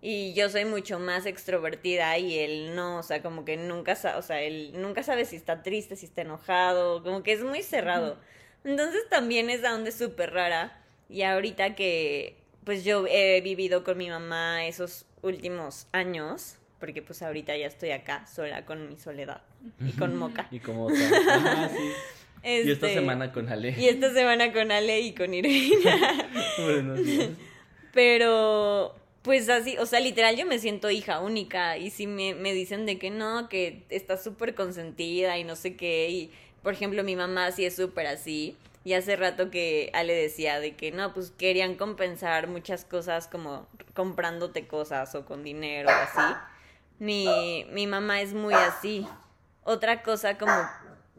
Y 0.00 0.32
yo 0.34 0.48
soy 0.48 0.64
mucho 0.64 0.98
más 1.00 1.26
extrovertida 1.26 2.16
y 2.18 2.38
él 2.38 2.76
no, 2.76 2.98
o 2.98 3.02
sea, 3.02 3.20
como 3.20 3.44
que 3.44 3.56
nunca 3.56 3.96
sabe, 3.96 4.18
o 4.18 4.22
sea, 4.22 4.40
él 4.42 4.70
nunca 4.74 5.02
sabe 5.02 5.24
si 5.24 5.34
está 5.34 5.62
triste, 5.62 5.96
si 5.96 6.06
está 6.06 6.22
enojado, 6.22 7.02
como 7.02 7.22
que 7.24 7.32
es 7.32 7.42
muy 7.42 7.62
cerrado. 7.62 8.16
Entonces 8.64 9.08
también 9.08 9.50
es 9.50 9.64
onda 9.64 9.90
súper 9.90 10.32
rara. 10.32 10.80
Y 11.08 11.22
ahorita 11.22 11.74
que, 11.74 12.36
pues 12.64 12.84
yo 12.84 13.06
he 13.08 13.40
vivido 13.40 13.82
con 13.82 13.98
mi 13.98 14.08
mamá 14.08 14.66
esos 14.66 15.04
últimos 15.22 15.88
años, 15.92 16.58
porque 16.78 17.02
pues 17.02 17.22
ahorita 17.22 17.56
ya 17.56 17.66
estoy 17.66 17.90
acá 17.90 18.24
sola 18.26 18.64
con 18.66 18.88
mi 18.88 18.96
soledad 18.98 19.42
y 19.84 19.90
con 19.92 20.16
Moca. 20.16 20.46
Y 20.52 20.60
como 20.60 20.86
otra. 20.86 21.08
Ajá, 21.34 21.68
sí. 21.70 21.90
Y 22.44 22.70
esta 22.70 22.86
Este, 22.86 22.94
semana 22.94 23.32
con 23.32 23.48
Ale. 23.48 23.74
Y 23.76 23.88
esta 23.88 24.12
semana 24.12 24.52
con 24.52 24.70
Ale 24.70 25.00
y 25.00 25.12
con 25.12 25.34
Irina. 25.34 26.30
Buenos 26.62 27.04
días. 27.04 27.30
Pero, 27.92 28.94
pues 29.22 29.48
así, 29.48 29.76
o 29.78 29.86
sea, 29.86 30.00
literal 30.00 30.36
yo 30.36 30.46
me 30.46 30.58
siento 30.58 30.90
hija 30.90 31.20
única 31.20 31.76
y 31.76 31.90
si 31.90 32.06
me, 32.06 32.34
me 32.34 32.52
dicen 32.52 32.86
de 32.86 32.98
que 32.98 33.10
no, 33.10 33.48
que 33.48 33.84
está 33.90 34.16
súper 34.16 34.54
consentida 34.54 35.38
y 35.38 35.44
no 35.44 35.56
sé 35.56 35.76
qué, 35.76 36.08
y 36.08 36.30
por 36.62 36.72
ejemplo 36.72 37.02
mi 37.04 37.16
mamá 37.16 37.50
sí 37.52 37.64
es 37.64 37.76
súper 37.76 38.06
así, 38.06 38.56
Y 38.84 38.94
hace 38.94 39.16
rato 39.16 39.50
que 39.50 39.90
Ale 39.92 40.14
decía 40.14 40.60
de 40.60 40.74
que 40.74 40.92
no, 40.92 41.12
pues 41.12 41.30
querían 41.30 41.74
compensar 41.74 42.46
muchas 42.48 42.84
cosas 42.84 43.28
como 43.28 43.66
comprándote 43.94 44.66
cosas 44.66 45.14
o 45.14 45.26
con 45.26 45.42
dinero 45.42 45.90
o 45.90 45.92
así. 45.92 46.34
Mi, 46.98 47.66
mi 47.70 47.86
mamá 47.86 48.22
es 48.22 48.32
muy 48.32 48.54
así. 48.54 49.06
Otra 49.64 50.02
cosa 50.02 50.38
como 50.38 50.54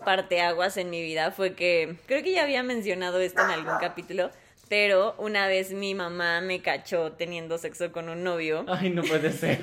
parteaguas 0.04 0.78
en 0.78 0.90
mi 0.90 1.04
vida 1.04 1.32
fue 1.32 1.54
que 1.54 1.98
creo 2.08 2.24
que 2.24 2.32
ya 2.32 2.44
había 2.44 2.64
mencionado 2.64 3.20
esto 3.20 3.44
en 3.44 3.52
algún 3.52 3.78
capítulo, 3.80 4.32
pero 4.70 5.16
una 5.18 5.48
vez 5.48 5.74
mi 5.74 5.96
mamá 5.96 6.42
me 6.42 6.62
cachó 6.62 7.12
teniendo 7.14 7.58
sexo 7.58 7.92
con 7.92 8.08
un 8.08 8.24
novio. 8.24 8.66
Ay, 8.68 8.92
no 8.92 9.02
puede 9.02 9.32
ser. 9.34 9.60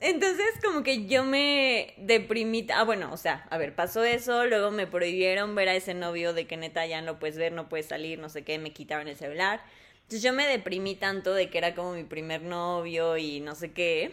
Entonces, 0.00 0.46
como 0.62 0.84
que 0.84 1.06
yo 1.06 1.24
me 1.24 1.94
deprimí. 1.96 2.66
Ah, 2.72 2.84
bueno, 2.84 3.12
o 3.12 3.16
sea, 3.16 3.46
a 3.50 3.58
ver, 3.58 3.74
pasó 3.74 4.04
eso. 4.04 4.46
Luego 4.46 4.70
me 4.70 4.86
prohibieron 4.86 5.54
ver 5.54 5.70
a 5.70 5.74
ese 5.74 5.94
novio 5.94 6.34
de 6.34 6.46
que 6.46 6.56
neta 6.56 6.86
ya 6.86 7.02
no 7.02 7.18
puedes 7.18 7.36
ver, 7.36 7.52
no 7.52 7.68
puedes 7.68 7.86
salir, 7.86 8.18
no 8.18 8.28
sé 8.28 8.44
qué. 8.44 8.58
Me 8.58 8.70
quitaron 8.72 9.08
el 9.08 9.16
celular. 9.16 9.60
Entonces, 10.02 10.22
yo 10.22 10.32
me 10.32 10.46
deprimí 10.46 10.94
tanto 10.94 11.34
de 11.34 11.50
que 11.50 11.58
era 11.58 11.74
como 11.74 11.94
mi 11.94 12.04
primer 12.04 12.42
novio 12.42 13.16
y 13.16 13.40
no 13.40 13.54
sé 13.54 13.72
qué. 13.72 14.12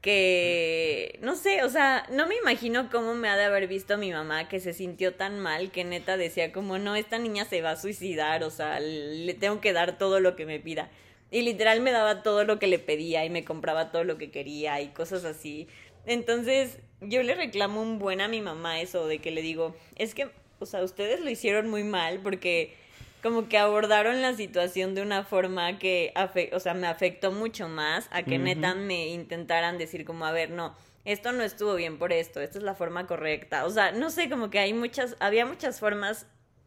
Que 0.00 1.18
no 1.22 1.34
sé, 1.34 1.64
o 1.64 1.68
sea, 1.68 2.06
no 2.10 2.28
me 2.28 2.36
imagino 2.36 2.90
cómo 2.90 3.14
me 3.14 3.28
ha 3.28 3.36
de 3.36 3.44
haber 3.44 3.66
visto 3.66 3.98
mi 3.98 4.12
mamá 4.12 4.48
que 4.48 4.60
se 4.60 4.72
sintió 4.72 5.14
tan 5.14 5.40
mal 5.40 5.70
que 5.72 5.84
neta 5.84 6.16
decía 6.16 6.52
como, 6.52 6.78
no, 6.78 6.94
esta 6.94 7.18
niña 7.18 7.44
se 7.44 7.62
va 7.62 7.72
a 7.72 7.76
suicidar, 7.76 8.44
o 8.44 8.50
sea, 8.50 8.78
le 8.78 9.34
tengo 9.34 9.60
que 9.60 9.72
dar 9.72 9.98
todo 9.98 10.20
lo 10.20 10.36
que 10.36 10.46
me 10.46 10.60
pida. 10.60 10.90
Y 11.30 11.42
literal 11.42 11.80
me 11.80 11.90
daba 11.90 12.22
todo 12.22 12.44
lo 12.44 12.58
que 12.58 12.68
le 12.68 12.78
pedía 12.78 13.24
y 13.24 13.30
me 13.30 13.44
compraba 13.44 13.90
todo 13.90 14.04
lo 14.04 14.16
que 14.16 14.30
quería 14.30 14.80
y 14.80 14.88
cosas 14.88 15.24
así. 15.24 15.66
Entonces, 16.06 16.78
yo 17.00 17.22
le 17.22 17.34
reclamo 17.34 17.82
un 17.82 17.98
buen 17.98 18.20
a 18.20 18.28
mi 18.28 18.40
mamá 18.40 18.80
eso 18.80 19.06
de 19.06 19.18
que 19.18 19.32
le 19.32 19.42
digo, 19.42 19.74
es 19.96 20.14
que, 20.14 20.28
o 20.60 20.66
sea, 20.66 20.82
ustedes 20.84 21.20
lo 21.20 21.30
hicieron 21.30 21.68
muy 21.68 21.82
mal 21.82 22.20
porque 22.22 22.74
como 23.22 23.48
que 23.48 23.58
abordaron 23.58 24.22
la 24.22 24.34
situación 24.34 24.94
de 24.94 25.02
una 25.02 25.24
forma 25.24 25.78
que, 25.78 26.12
o 26.52 26.60
sea, 26.60 26.74
me 26.74 26.86
afectó 26.86 27.32
mucho 27.32 27.68
más 27.68 28.08
a 28.12 28.22
que 28.22 28.36
Ujú. 28.36 28.44
neta 28.44 28.74
me 28.74 29.08
intentaran 29.08 29.78
decir 29.78 30.04
como, 30.04 30.26
a 30.26 30.32
ver, 30.32 30.50
no, 30.50 30.74
esto 31.04 31.32
no 31.32 31.42
estuvo 31.42 31.74
bien 31.74 31.98
por 31.98 32.12
esto, 32.12 32.40
esta 32.40 32.58
es 32.58 32.64
la 32.64 32.74
forma 32.74 33.06
correcta. 33.06 33.64
O 33.64 33.70
sea, 33.70 33.92
no 33.92 34.10
sé, 34.10 34.28
como 34.28 34.50
que 34.50 34.58
hay 34.58 34.72
muchas, 34.72 35.16
había 35.20 35.46
muchas 35.46 35.80
formas 35.80 36.26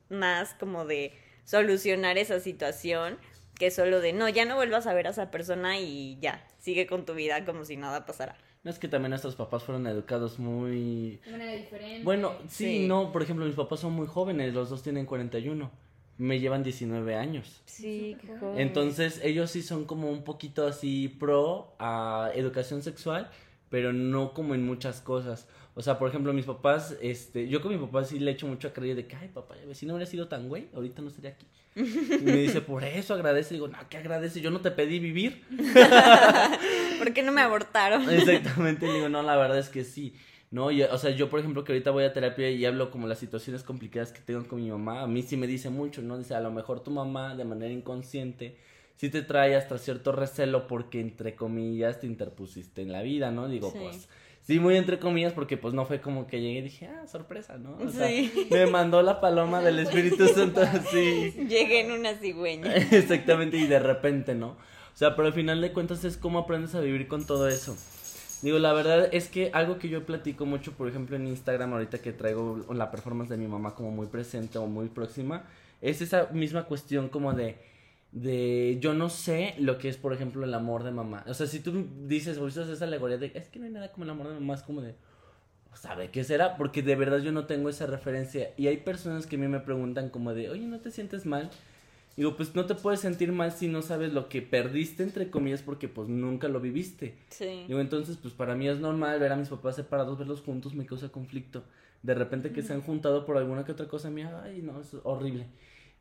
más 0.10 0.54
como 0.60 0.86
de 0.86 1.14
solucionar 1.44 2.18
esa 2.18 2.40
situación 2.40 3.18
que 3.58 3.72
solo 3.72 4.00
de, 4.00 4.14
no, 4.14 4.30
ya 4.30 4.46
no 4.46 4.56
vuelvas 4.56 4.88
a 4.88 4.94
ver 4.94 5.08
a 5.08 5.10
esa 5.10 5.32
persona 5.32 5.80
y 5.80 6.18
ya, 6.22 6.48
sigue 6.60 6.88
con 6.88 7.06
tu 7.06 7.14
vida 7.14 7.44
como 7.46 7.66
si 7.66 7.76
nada 7.76 8.06
pasara. 8.06 8.36
No 8.64 8.72
es 8.72 8.80
que 8.80 8.88
también 8.88 9.10
nuestros 9.12 9.36
papás 9.36 9.64
fueron 9.64 9.88
educados 9.88 10.40
muy... 10.40 11.18
De 11.26 11.32
manera 11.32 11.54
diferente. 11.54 12.04
Bueno, 12.04 12.38
sí, 12.50 12.80
Sí. 12.80 12.88
no, 12.88 13.12
por 13.12 13.22
ejemplo, 13.22 13.46
mis 13.46 13.56
papás 13.56 13.80
son 13.82 13.94
muy 13.94 14.08
jóvenes, 14.08 14.54
los 14.54 14.70
dos 14.70 14.84
tienen 14.84 15.06
41. 15.06 15.72
Me 16.20 16.40
llevan 16.42 16.64
19 16.64 17.16
años. 17.16 17.62
Sí, 17.66 18.18
qué 18.20 18.38
joven. 18.38 18.60
Entonces, 18.60 19.22
ellos 19.24 19.50
sí 19.52 19.64
son 19.64 19.86
como 19.86 20.12
un 20.12 20.26
poquito 20.26 20.68
así 20.68 21.08
pro 21.08 21.74
a 21.80 22.30
educación 22.36 22.84
sexual, 22.84 23.32
pero 23.70 23.94
no 23.94 24.34
como 24.34 24.54
en 24.54 24.66
muchas 24.66 25.00
cosas. 25.00 25.48
O 25.76 25.82
sea, 25.82 25.98
por 25.98 26.10
ejemplo, 26.10 26.34
mis 26.34 26.46
papás, 26.46 26.98
este, 27.02 27.48
yo 27.48 27.62
con 27.62 27.72
mi 27.72 27.78
papá 27.78 28.04
sí 28.04 28.20
le 28.20 28.32
echo 28.32 28.48
mucho 28.48 28.68
a 28.68 28.74
creer 28.74 28.98
de 28.98 29.08
que, 29.08 29.16
ay, 29.16 29.30
papá, 29.30 29.56
si 29.72 29.86
no 29.86 29.94
hubiera 29.94 30.12
sido 30.12 30.28
tan 30.28 30.50
güey, 30.50 30.68
ahorita 30.76 31.02
no 31.02 31.08
estaría 31.08 31.32
aquí. 31.32 31.46
Y 31.74 32.22
me 32.22 32.34
dice, 32.34 32.60
por 32.60 32.84
eso 32.84 33.14
agradece. 33.14 33.54
Digo, 33.54 33.70
no, 33.70 33.78
¿qué 33.90 33.96
agradece? 33.96 34.42
Yo 34.42 34.52
no 34.52 34.60
te 34.60 34.72
pedí 34.72 35.00
vivir. 35.00 35.46
¿Por 37.00 37.14
qué 37.14 37.24
no 37.24 37.32
me 37.32 37.40
abortaron? 37.40 38.10
Exactamente, 38.10 38.88
le 38.88 38.96
digo, 38.96 39.08
no, 39.08 39.24
la 39.24 39.38
verdad 39.38 39.58
es 39.58 39.70
que 39.70 39.86
sí. 39.86 40.14
No, 40.52 40.72
y, 40.72 40.82
o 40.82 40.98
sea, 40.98 41.12
yo 41.12 41.30
por 41.30 41.40
ejemplo 41.40 41.64
que 41.64 41.74
ahorita 41.74 41.92
voy 41.92 42.04
a 42.06 42.12
terapia 42.14 42.50
y 42.50 42.66
hablo 42.66 42.90
como 42.90 43.06
las 43.08 43.20
situaciones 43.20 43.62
complicadas 43.64 44.12
que 44.12 44.20
tengo 44.22 44.48
con 44.48 44.64
mi 44.64 44.70
mamá, 44.72 45.02
a 45.04 45.08
mí 45.08 45.22
sí 45.22 45.38
me 45.38 45.46
dice 45.46 45.70
mucho, 45.70 46.02
¿no? 46.02 46.18
Dice, 46.18 46.34
a 46.34 46.40
lo 46.42 46.50
mejor 46.52 46.80
tu 46.82 46.90
mamá 46.90 47.36
de 47.36 47.46
manera 47.46 47.72
inconsciente 47.72 48.58
sí 48.96 49.10
te 49.10 49.22
trae 49.22 49.56
hasta 49.56 49.78
cierto 49.78 50.12
recelo 50.12 50.66
porque 50.68 51.00
entre 51.00 51.36
comillas 51.36 52.00
te 52.00 52.08
interpusiste 52.08 52.82
en 52.82 52.92
la 52.92 53.02
vida, 53.04 53.30
¿no? 53.32 53.48
Digo, 53.48 53.70
Sí. 53.72 53.78
pues 53.80 54.10
sí, 54.42 54.60
muy 54.60 54.76
entre 54.76 54.98
comillas 54.98 55.34
porque 55.34 55.56
pues 55.56 55.76
no 55.76 55.86
fue 55.86 56.02
como 56.02 56.26
que 56.26 56.42
llegué 56.42 56.60
y 56.60 56.64
dije, 56.64 56.88
ah, 56.88 57.06
sorpresa, 57.06 57.58
¿no? 57.60 57.78
O 57.78 57.88
sea, 57.88 58.08
Sí. 58.08 58.32
me 58.50 58.66
mandó 58.66 59.04
la 59.04 59.22
paloma 59.22 59.62
del 59.62 59.78
Espíritu 59.78 60.28
Santo 60.34 60.62
así. 60.62 61.32
Llegué 61.48 61.82
en 61.82 61.92
una 61.92 62.16
cigüeña. 62.16 62.74
Exactamente, 62.92 63.56
y 63.58 63.68
de 63.68 63.78
repente, 63.80 64.34
¿no? 64.34 64.50
O 64.50 64.98
sea, 65.00 65.16
pero 65.16 65.28
al 65.28 65.34
final 65.34 65.62
de 65.62 65.72
cuentas 65.74 66.04
es 66.04 66.18
cómo 66.18 66.40
aprendes 66.40 66.74
a 66.74 66.82
vivir 66.82 67.08
con 67.08 67.26
todo 67.28 67.48
eso. 67.48 67.78
Digo, 68.42 68.58
la 68.58 68.72
verdad 68.72 69.10
es 69.12 69.28
que 69.28 69.52
algo 69.54 69.80
que 69.80 69.90
yo 69.90 70.06
platico 70.06 70.46
mucho, 70.46 70.72
por 70.74 70.88
ejemplo, 70.88 71.16
en 71.18 71.28
Instagram, 71.28 71.74
ahorita 71.74 71.98
que 72.00 72.14
traigo 72.14 72.66
la 72.74 72.90
performance 72.90 73.30
de 73.30 73.38
mi 73.38 73.48
mamá 73.48 73.76
como 73.76 73.92
muy 73.92 74.08
presente 74.08 74.58
o 74.58 74.68
muy 74.68 74.88
próxima, 74.88 75.44
es 75.82 76.02
esa 76.02 76.28
misma 76.32 76.64
cuestión 76.64 77.10
como 77.10 77.34
de, 77.34 77.58
de 78.14 78.78
yo 78.80 78.94
no 78.94 79.10
sé 79.10 79.56
lo 79.60 79.78
que 79.78 79.90
es, 79.90 79.98
por 79.98 80.14
ejemplo, 80.14 80.46
el 80.46 80.54
amor 80.54 80.84
de 80.84 80.92
mamá. 80.92 81.26
O 81.28 81.34
sea, 81.34 81.48
si 81.48 81.60
tú 81.60 81.86
dices, 82.08 82.38
o 82.38 82.46
usas 82.46 82.70
esa 82.70 82.86
alegoría 82.86 83.18
de, 83.18 83.32
es 83.36 83.50
que 83.50 83.60
no 83.60 83.66
hay 83.66 83.72
nada 83.72 83.92
como 83.92 84.06
el 84.06 84.12
amor 84.12 84.30
de 84.30 84.36
mamá, 84.36 84.54
es 84.54 84.64
como 84.64 84.82
de, 84.82 84.96
¿sabe 85.74 86.10
qué 86.10 86.24
será? 86.24 86.56
Porque 86.58 86.82
de 86.82 86.96
verdad 86.96 87.20
yo 87.20 87.34
no 87.34 87.46
tengo 87.46 87.70
esa 87.70 87.88
referencia. 87.88 88.52
Y 88.58 88.68
hay 88.68 88.78
personas 88.78 89.28
que 89.28 89.36
a 89.36 89.40
mí 89.40 89.48
me 89.48 89.60
preguntan 89.60 90.10
como 90.10 90.34
de, 90.34 90.50
oye, 90.50 90.66
¿no 90.66 90.80
te 90.80 90.92
sientes 90.92 91.26
mal? 91.26 91.50
Digo, 92.16 92.36
pues 92.36 92.54
no 92.54 92.66
te 92.66 92.76
puedes 92.76 93.00
sentir 93.00 93.32
mal 93.32 93.52
si 93.52 93.68
no 93.68 93.82
sabes 93.82 94.12
lo 94.12 94.28
que 94.28 94.42
perdiste, 94.42 95.04
entre 95.04 95.30
comillas, 95.30 95.62
porque 95.62 95.88
pues 95.88 96.10
nunca 96.10 96.48
lo 96.48 96.60
viviste. 96.60 97.16
Sí. 97.30 97.64
Digo, 97.68 97.80
entonces, 97.80 98.18
pues 98.18 98.34
para 98.34 98.56
mí 98.56 98.68
es 98.68 98.80
normal 98.80 99.20
ver 99.20 99.32
a 99.32 99.38
mis 99.38 99.50
papás 99.50 99.76
separados, 99.78 100.18
verlos 100.18 100.42
juntos 100.42 100.74
me 100.74 100.86
causa 100.86 101.10
conflicto. 101.10 101.64
De 102.04 102.14
repente 102.14 102.52
que 102.52 102.62
se 102.62 102.74
han 102.74 102.82
juntado 102.82 103.26
por 103.26 103.38
alguna 103.38 103.64
que 103.64 103.72
otra 103.72 103.88
cosa 103.88 104.10
mía, 104.10 104.42
ay, 104.44 104.62
no, 104.62 104.82
es 104.82 104.96
horrible. 105.04 105.48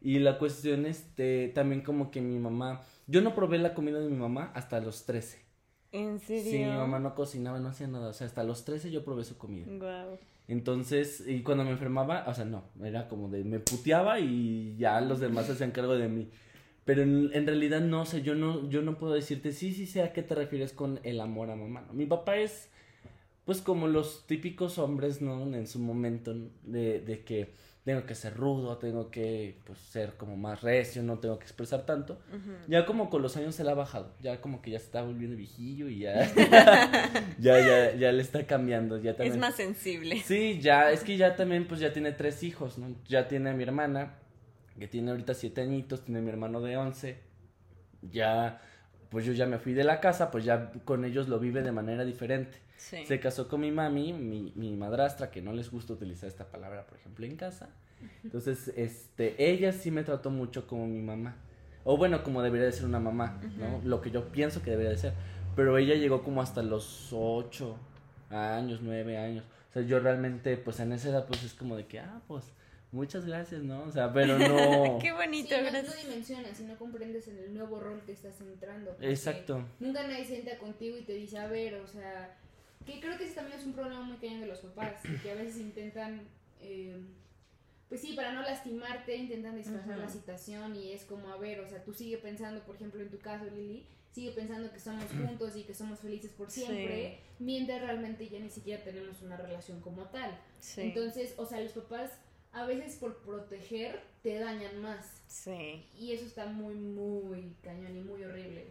Y 0.00 0.18
la 0.18 0.38
cuestión, 0.38 0.86
este, 0.86 1.48
también 1.54 1.82
como 1.82 2.10
que 2.10 2.20
mi 2.20 2.38
mamá, 2.38 2.82
yo 3.06 3.20
no 3.20 3.34
probé 3.34 3.58
la 3.58 3.74
comida 3.74 3.98
de 4.00 4.08
mi 4.08 4.16
mamá 4.16 4.52
hasta 4.54 4.80
los 4.80 5.04
13. 5.06 5.44
¿En 5.90 6.20
serio? 6.20 6.50
Sí, 6.50 6.58
mi 6.58 6.66
mamá 6.66 6.98
no 6.98 7.14
cocinaba, 7.14 7.58
no 7.58 7.68
hacía 7.68 7.88
nada, 7.88 8.08
o 8.08 8.12
sea, 8.12 8.26
hasta 8.26 8.44
los 8.44 8.64
13 8.64 8.90
yo 8.90 9.04
probé 9.04 9.24
su 9.24 9.38
comida. 9.38 9.66
Guau. 9.68 10.18
Entonces, 10.48 11.22
y 11.26 11.42
cuando 11.42 11.64
me 11.64 11.70
enfermaba, 11.70 12.24
o 12.26 12.34
sea, 12.34 12.46
no, 12.46 12.64
era 12.82 13.06
como 13.06 13.28
de 13.28 13.44
me 13.44 13.60
puteaba 13.60 14.18
y 14.18 14.76
ya 14.78 15.00
los 15.02 15.20
demás 15.20 15.46
se 15.46 15.52
hacían 15.52 15.72
cargo 15.72 15.96
de 15.96 16.08
mí. 16.08 16.30
Pero 16.86 17.02
en, 17.02 17.46
realidad 17.46 17.82
no 17.82 18.06
sé, 18.06 18.22
yo 18.22 18.34
no, 18.34 18.68
yo 18.70 18.80
no 18.80 18.96
puedo 18.96 19.12
decirte, 19.12 19.52
sí, 19.52 19.74
sí 19.74 19.86
sé 19.86 20.02
a 20.02 20.14
qué 20.14 20.22
te 20.22 20.34
refieres 20.34 20.72
con 20.72 21.00
el 21.02 21.20
amor 21.20 21.50
a 21.50 21.56
mamá. 21.56 21.84
¿no? 21.86 21.92
Mi 21.92 22.06
papá 22.06 22.38
es, 22.38 22.70
pues, 23.44 23.60
como 23.60 23.88
los 23.88 24.26
típicos 24.26 24.78
hombres, 24.78 25.20
¿no? 25.20 25.54
En 25.54 25.66
su 25.66 25.80
momento, 25.80 26.34
de, 26.62 27.00
de 27.00 27.24
que 27.24 27.52
tengo 27.88 28.04
que 28.04 28.14
ser 28.14 28.36
rudo, 28.36 28.76
tengo 28.76 29.10
que, 29.10 29.56
pues, 29.64 29.78
ser 29.78 30.12
como 30.18 30.36
más 30.36 30.60
recio, 30.60 31.02
no 31.02 31.20
tengo 31.20 31.38
que 31.38 31.44
expresar 31.44 31.86
tanto. 31.86 32.20
Ya 32.66 32.84
como 32.84 33.08
con 33.08 33.22
los 33.22 33.34
años 33.38 33.54
se 33.54 33.64
le 33.64 33.70
ha 33.70 33.74
bajado, 33.74 34.12
ya 34.20 34.42
como 34.42 34.60
que 34.60 34.72
ya 34.72 34.78
se 34.78 34.84
está 34.84 35.00
volviendo 35.00 35.38
viejillo 35.38 35.88
y 35.88 36.00
ya, 36.00 36.30
ya, 37.38 37.58
ya, 37.58 37.94
ya 37.94 38.12
le 38.12 38.20
está 38.20 38.46
cambiando, 38.46 38.98
ya 38.98 39.16
también. 39.16 39.32
Es 39.32 39.40
más 39.40 39.54
sensible. 39.54 40.20
Sí, 40.20 40.60
ya, 40.60 40.90
es 40.90 41.02
que 41.02 41.16
ya 41.16 41.34
también, 41.34 41.66
pues 41.66 41.80
ya 41.80 41.90
tiene 41.90 42.12
tres 42.12 42.42
hijos, 42.42 42.76
¿no? 42.76 42.94
Ya 43.06 43.26
tiene 43.26 43.48
a 43.48 43.54
mi 43.54 43.62
hermana, 43.62 44.18
que 44.78 44.86
tiene 44.86 45.10
ahorita 45.12 45.32
siete 45.32 45.62
añitos, 45.62 46.04
tiene 46.04 46.20
a 46.20 46.22
mi 46.22 46.28
hermano 46.28 46.60
de 46.60 46.76
once. 46.76 47.20
Ya, 48.02 48.60
pues 49.08 49.24
yo 49.24 49.32
ya 49.32 49.46
me 49.46 49.58
fui 49.58 49.72
de 49.72 49.84
la 49.84 50.00
casa, 50.00 50.30
pues 50.30 50.44
ya 50.44 50.72
con 50.84 51.06
ellos 51.06 51.26
lo 51.28 51.38
vive 51.38 51.62
de 51.62 51.72
manera 51.72 52.04
diferente. 52.04 52.58
Sí. 52.78 53.04
Se 53.04 53.20
casó 53.20 53.46
con 53.48 53.60
mi 53.60 53.70
mami, 53.70 54.12
mi, 54.14 54.52
mi 54.56 54.74
madrastra, 54.76 55.30
que 55.30 55.42
no 55.42 55.52
les 55.52 55.70
gusta 55.70 55.92
utilizar 55.92 56.28
esta 56.28 56.46
palabra, 56.50 56.86
por 56.86 56.96
ejemplo, 56.98 57.26
en 57.26 57.36
casa. 57.36 57.68
Entonces, 58.24 58.72
este, 58.76 59.34
ella 59.50 59.72
sí 59.72 59.90
me 59.90 60.04
trató 60.04 60.30
mucho 60.30 60.66
como 60.66 60.86
mi 60.86 61.02
mamá. 61.02 61.36
O 61.84 61.96
bueno, 61.96 62.22
como 62.22 62.40
debería 62.42 62.66
de 62.66 62.72
ser 62.72 62.84
una 62.86 63.00
mamá, 63.00 63.40
¿no? 63.58 63.80
Lo 63.84 64.00
que 64.00 64.10
yo 64.10 64.28
pienso 64.30 64.62
que 64.62 64.70
debería 64.70 64.90
de 64.92 64.98
ser. 64.98 65.12
Pero 65.56 65.76
ella 65.76 65.96
llegó 65.96 66.22
como 66.22 66.40
hasta 66.40 66.62
los 66.62 67.08
ocho 67.12 67.76
años, 68.30 68.80
nueve 68.82 69.18
años. 69.18 69.44
O 69.70 69.72
sea, 69.72 69.82
yo 69.82 69.98
realmente, 69.98 70.56
pues 70.56 70.78
en 70.80 70.92
esa 70.92 71.08
edad, 71.10 71.26
pues 71.26 71.42
es 71.42 71.54
como 71.54 71.76
de 71.76 71.86
que, 71.86 71.98
ah, 71.98 72.20
pues, 72.28 72.44
muchas 72.92 73.24
gracias, 73.26 73.62
¿no? 73.62 73.82
O 73.82 73.90
sea, 73.90 74.12
pero 74.12 74.38
no... 74.38 74.98
Qué 75.02 75.08
Sí, 75.08 75.14
bonito, 75.14 75.56
no, 75.56 75.64
no 75.64 75.70
gracias. 75.72 76.02
dimensionas 76.04 76.60
y 76.60 76.64
no 76.64 76.76
comprendes 76.76 77.26
en 77.28 77.38
el 77.38 77.52
nuevo 77.54 77.80
rol 77.80 78.00
que 78.06 78.12
estás 78.12 78.40
entrando. 78.40 78.96
Exacto. 79.00 79.64
Nunca 79.80 80.06
nadie 80.06 80.24
sienta 80.24 80.56
contigo 80.58 80.96
y 80.96 81.02
te 81.02 81.14
dice, 81.14 81.38
a 81.38 81.48
ver, 81.48 81.74
o 81.76 81.86
sea, 81.88 82.36
que 82.88 83.00
creo 83.00 83.18
que 83.18 83.24
ese 83.24 83.34
también 83.34 83.58
es 83.58 83.66
un 83.66 83.74
problema 83.74 84.02
muy 84.02 84.16
cañón 84.16 84.40
de 84.40 84.46
los 84.46 84.60
papás, 84.60 84.94
que 85.22 85.30
a 85.30 85.34
veces 85.34 85.58
intentan, 85.58 86.22
eh, 86.60 86.96
pues 87.88 88.00
sí, 88.00 88.14
para 88.14 88.32
no 88.32 88.42
lastimarte, 88.42 89.14
intentan 89.16 89.56
disfrazar 89.56 89.98
la 89.98 90.08
situación 90.08 90.74
y 90.74 90.92
es 90.92 91.04
como, 91.04 91.28
a 91.28 91.36
ver, 91.36 91.60
o 91.60 91.68
sea, 91.68 91.84
tú 91.84 91.92
sigue 91.92 92.18
pensando, 92.18 92.62
por 92.64 92.76
ejemplo, 92.76 93.00
en 93.00 93.10
tu 93.10 93.18
caso, 93.18 93.44
Lili, 93.54 93.86
sigue 94.10 94.32
pensando 94.32 94.72
que 94.72 94.80
somos 94.80 95.04
juntos 95.04 95.54
y 95.56 95.62
que 95.62 95.74
somos 95.74 96.00
felices 96.00 96.30
por 96.32 96.50
siempre, 96.50 97.20
mientras 97.38 97.82
realmente 97.82 98.28
ya 98.28 98.40
ni 98.40 98.50
siquiera 98.50 98.82
tenemos 98.82 99.22
una 99.22 99.36
relación 99.36 99.80
como 99.80 100.04
tal. 100.06 100.38
Sí. 100.58 100.80
Entonces, 100.82 101.34
o 101.36 101.46
sea, 101.46 101.60
los 101.60 101.72
papás 101.72 102.18
a 102.52 102.64
veces 102.66 102.96
por 102.96 103.18
proteger 103.18 104.00
te 104.22 104.38
dañan 104.38 104.80
más. 104.80 105.22
sí. 105.26 105.86
Y 105.98 106.12
eso 106.12 106.24
está 106.24 106.46
muy, 106.46 106.74
muy 106.74 107.54
cañón 107.62 107.96
y 107.96 108.00
muy 108.00 108.24
horrible. 108.24 108.66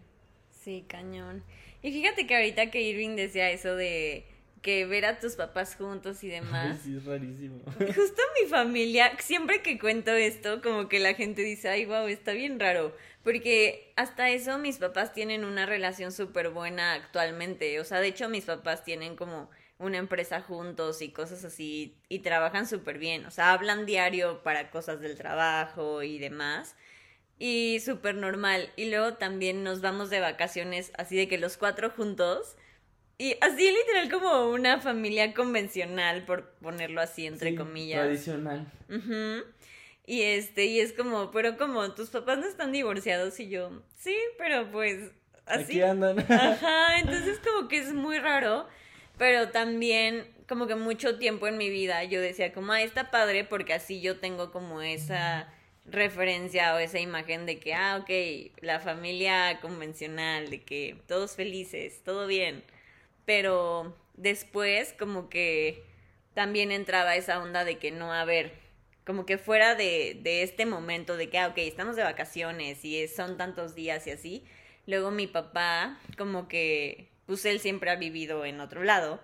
Sí, 0.63 0.85
cañón. 0.87 1.43
Y 1.81 1.91
fíjate 1.91 2.27
que 2.27 2.35
ahorita 2.35 2.71
que 2.71 2.81
Irving 2.81 3.15
decía 3.15 3.49
eso 3.51 3.75
de 3.75 4.25
que 4.61 4.85
ver 4.85 5.05
a 5.05 5.19
tus 5.19 5.35
papás 5.35 5.75
juntos 5.75 6.23
y 6.23 6.27
Ay, 6.31 6.39
demás. 6.41 6.79
sí, 6.83 6.97
es 6.97 7.05
rarísimo. 7.05 7.59
Justo 7.77 8.21
mi 8.41 8.49
familia, 8.49 9.11
siempre 9.19 9.61
que 9.61 9.79
cuento 9.79 10.11
esto, 10.11 10.61
como 10.61 10.89
que 10.89 10.99
la 10.99 11.13
gente 11.13 11.41
dice, 11.43 11.69
ay, 11.69 11.85
wow, 11.85 12.07
está 12.07 12.33
bien 12.33 12.59
raro. 12.59 12.95
Porque 13.23 13.93
hasta 13.95 14.29
eso 14.29 14.57
mis 14.57 14.77
papás 14.77 15.13
tienen 15.13 15.43
una 15.45 15.65
relación 15.65 16.11
súper 16.11 16.49
buena 16.49 16.93
actualmente. 16.93 17.79
O 17.79 17.83
sea, 17.83 17.99
de 17.99 18.07
hecho 18.07 18.29
mis 18.29 18.45
papás 18.45 18.83
tienen 18.83 19.15
como 19.15 19.49
una 19.79 19.97
empresa 19.97 20.41
juntos 20.41 21.01
y 21.01 21.09
cosas 21.11 21.43
así 21.43 21.95
y 22.09 22.19
trabajan 22.19 22.65
súper 22.67 22.97
bien. 22.97 23.25
O 23.25 23.31
sea, 23.31 23.51
hablan 23.53 23.85
diario 23.85 24.41
para 24.43 24.71
cosas 24.71 25.01
del 25.01 25.17
trabajo 25.17 26.01
y 26.03 26.17
demás. 26.19 26.75
Y 27.39 27.80
súper 27.82 28.15
normal. 28.15 28.71
Y 28.76 28.89
luego 28.89 29.13
también 29.13 29.63
nos 29.63 29.82
vamos 29.82 30.10
de 30.10 30.19
vacaciones 30.19 30.91
así 30.97 31.15
de 31.15 31.28
que 31.28 31.38
los 31.38 31.58
cuatro 31.58 31.89
juntos. 31.91 32.56
Y 33.19 33.36
así 33.41 33.71
literal 33.71 34.12
como 34.12 34.50
una 34.50 34.80
familia 34.80 35.34
convencional, 35.34 36.26
por 36.26 36.52
ponerlo 36.56 37.02
así 37.02 37.26
entre 37.26 37.52
Sí, 37.52 37.56
comillas. 37.56 38.02
Tradicional. 38.04 38.71
Y 40.06 40.21
este, 40.21 40.65
y 40.65 40.80
es 40.80 40.93
como, 40.93 41.32
pero 41.32 41.58
como 41.58 41.93
tus 41.93 42.10
papás 42.10 42.38
no 42.38 42.45
están 42.47 42.71
divorciados 42.71 43.39
y 43.39 43.50
yo, 43.50 43.84
sí, 43.95 44.15
pero 44.38 44.71
pues 44.71 45.12
así. 45.45 45.63
Aquí 45.63 45.82
andan. 45.82 46.19
Ajá, 46.32 47.00
entonces 47.00 47.39
como 47.39 47.67
que 47.67 47.78
es 47.80 47.91
muy 47.93 48.17
raro, 48.17 48.67
pero 49.17 49.50
también 49.50 50.34
como 50.47 50.65
que 50.65 50.76
mucho 50.76 51.17
tiempo 51.17 51.47
en 51.47 51.58
mi 51.58 51.69
vida 51.69 52.04
yo 52.06 52.21
decía 52.21 52.54
como, 52.54 52.71
ah, 52.71 52.82
está 52.82 53.12
padre 53.12 53.43
porque 53.43 53.73
así 53.73 54.00
yo 54.00 54.17
tengo 54.19 54.52
como 54.54 54.82
esa 54.82 55.52
o 55.91 56.78
esa 56.80 57.00
imagen 57.00 57.45
de 57.45 57.60
que, 57.60 57.73
ah, 57.73 57.97
ok, 58.02 58.62
la 58.62 58.80
familia 58.80 59.60
convencional, 59.62 60.50
de 60.50 60.62
que 60.62 60.97
todos 61.08 61.36
felices, 61.36 62.02
todo 62.04 62.28
bien, 62.28 62.63
pero 63.26 63.95
después 64.15 64.93
como 64.97 65.30
que 65.30 65.84
también 66.34 66.71
entraba 66.71 67.15
esa 67.15 67.41
onda 67.41 67.63
de 67.63 67.78
que 67.78 67.91
no, 67.91 68.13
a 68.13 68.26
ver, 68.26 68.54
como 69.06 69.26
que 69.26 69.38
fuera 69.38 69.76
de, 69.76 70.19
de 70.21 70.43
este 70.43 70.65
momento 70.65 71.15
de 71.15 71.30
que, 71.30 71.39
ah, 71.39 71.47
ok, 71.47 71.58
estamos 71.60 71.95
de 71.95 72.04
vacaciones 72.04 72.84
y 72.84 73.08
son 73.08 73.38
tantos 73.38 73.73
días 73.73 74.06
y 74.08 74.12
así, 74.12 74.43
luego 74.86 75.12
mi 75.12 75.28
papá 75.28 75.97
como 76.17 76.47
que, 76.47 77.08
pues 77.26 77.45
él 77.45 77.60
siempre 77.60 77.89
ha 77.89 77.95
vivido 77.95 78.45
en 78.45 78.60
otro 78.60 78.84
lado, 78.84 79.21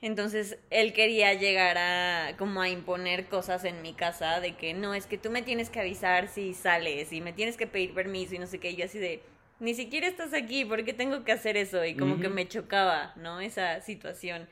entonces 0.00 0.58
él 0.70 0.92
quería 0.92 1.34
llegar 1.34 1.76
a 1.78 2.36
como 2.36 2.60
a 2.62 2.68
imponer 2.68 3.26
cosas 3.26 3.64
en 3.64 3.82
mi 3.82 3.94
casa 3.94 4.40
de 4.40 4.56
que 4.56 4.74
no, 4.74 4.94
es 4.94 5.06
que 5.06 5.18
tú 5.18 5.30
me 5.30 5.42
tienes 5.42 5.70
que 5.70 5.80
avisar 5.80 6.28
si 6.28 6.54
sales 6.54 7.12
y 7.12 7.20
me 7.20 7.32
tienes 7.32 7.56
que 7.56 7.66
pedir 7.66 7.94
permiso 7.94 8.34
y 8.34 8.38
no 8.38 8.46
sé 8.46 8.58
qué, 8.60 8.70
y 8.70 8.76
yo 8.76 8.84
así 8.84 8.98
de, 8.98 9.22
ni 9.60 9.74
siquiera 9.74 10.06
estás 10.06 10.32
aquí, 10.34 10.64
¿por 10.64 10.84
qué 10.84 10.92
tengo 10.92 11.24
que 11.24 11.32
hacer 11.32 11.56
eso? 11.56 11.84
Y 11.84 11.96
como 11.96 12.20
que 12.20 12.28
me 12.28 12.46
chocaba, 12.46 13.12
¿no? 13.16 13.40
Esa 13.40 13.80
situación. 13.80 14.48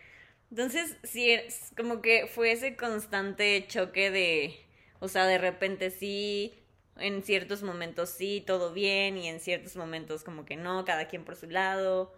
Entonces, 0.50 0.96
sí, 1.02 1.30
es 1.30 1.72
como 1.76 2.02
que 2.02 2.26
fue 2.26 2.52
ese 2.52 2.76
constante 2.76 3.64
choque 3.68 4.10
de, 4.10 4.56
o 5.00 5.08
sea, 5.08 5.26
de 5.26 5.38
repente 5.38 5.90
sí, 5.90 6.54
en 6.96 7.22
ciertos 7.22 7.62
momentos 7.62 8.10
sí, 8.10 8.42
todo 8.46 8.72
bien, 8.72 9.16
y 9.16 9.28
en 9.28 9.40
ciertos 9.40 9.76
momentos 9.76 10.24
como 10.24 10.44
que 10.44 10.56
no, 10.56 10.84
cada 10.84 11.08
quien 11.08 11.24
por 11.24 11.36
su 11.36 11.48
lado. 11.48 12.12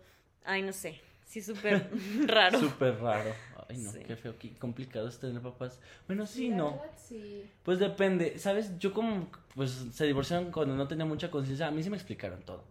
Ay, 0.44 0.62
no 0.62 0.72
sé, 0.72 1.00
sí, 1.28 1.40
súper 1.42 1.88
raro. 2.26 2.58
Súper 2.58 2.98
raro. 3.00 3.32
Ay, 3.68 3.76
no, 3.78 3.92
Sí. 3.92 4.00
qué 4.06 4.16
feo, 4.16 4.34
qué 4.38 4.50
complicado 4.58 5.06
es 5.08 5.18
tener 5.20 5.40
papás. 5.42 5.78
Bueno, 6.06 6.26
sí, 6.26 6.48
no. 6.48 6.72
verdad, 6.72 6.90
sí. 6.96 7.44
Pues 7.62 7.78
depende, 7.78 8.38
¿sabes? 8.38 8.78
Yo 8.78 8.92
como, 8.92 9.28
pues 9.54 9.70
se 9.92 10.06
divorciaron 10.06 10.50
cuando 10.50 10.74
no 10.74 10.88
tenía 10.88 11.04
mucha 11.04 11.30
conciencia, 11.30 11.66
a 11.68 11.70
mí 11.70 11.82
sí 11.82 11.90
me 11.90 11.96
explicaron 11.96 12.40
todo. 12.42 12.64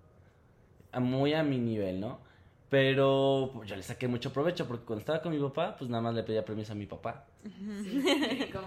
A 0.91 0.99
muy 0.99 1.33
a 1.33 1.43
mi 1.43 1.59
nivel, 1.59 1.99
¿no? 1.99 2.19
Pero 2.69 3.51
pues, 3.53 3.69
yo 3.69 3.75
le 3.77 3.83
saqué 3.83 4.07
mucho 4.09 4.33
provecho 4.33 4.67
porque 4.67 4.83
cuando 4.85 4.99
estaba 5.01 5.21
con 5.21 5.31
mi 5.31 5.39
papá, 5.39 5.75
pues 5.77 5.89
nada 5.89 6.01
más 6.01 6.13
le 6.15 6.23
pedía 6.23 6.43
permiso 6.43 6.73
a 6.73 6.75
mi 6.75 6.85
papá. 6.85 7.25
Sí. 7.83 8.03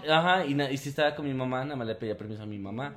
Ajá, 0.09 0.45
y, 0.45 0.59
y 0.59 0.77
si 0.77 0.89
estaba 0.89 1.13
con 1.13 1.25
mi 1.25 1.33
mamá, 1.33 1.63
nada 1.65 1.75
más 1.75 1.85
le 1.87 1.95
pedía 1.95 2.17
permiso 2.17 2.41
a 2.43 2.47
mi 2.47 2.57
mamá. 2.57 2.95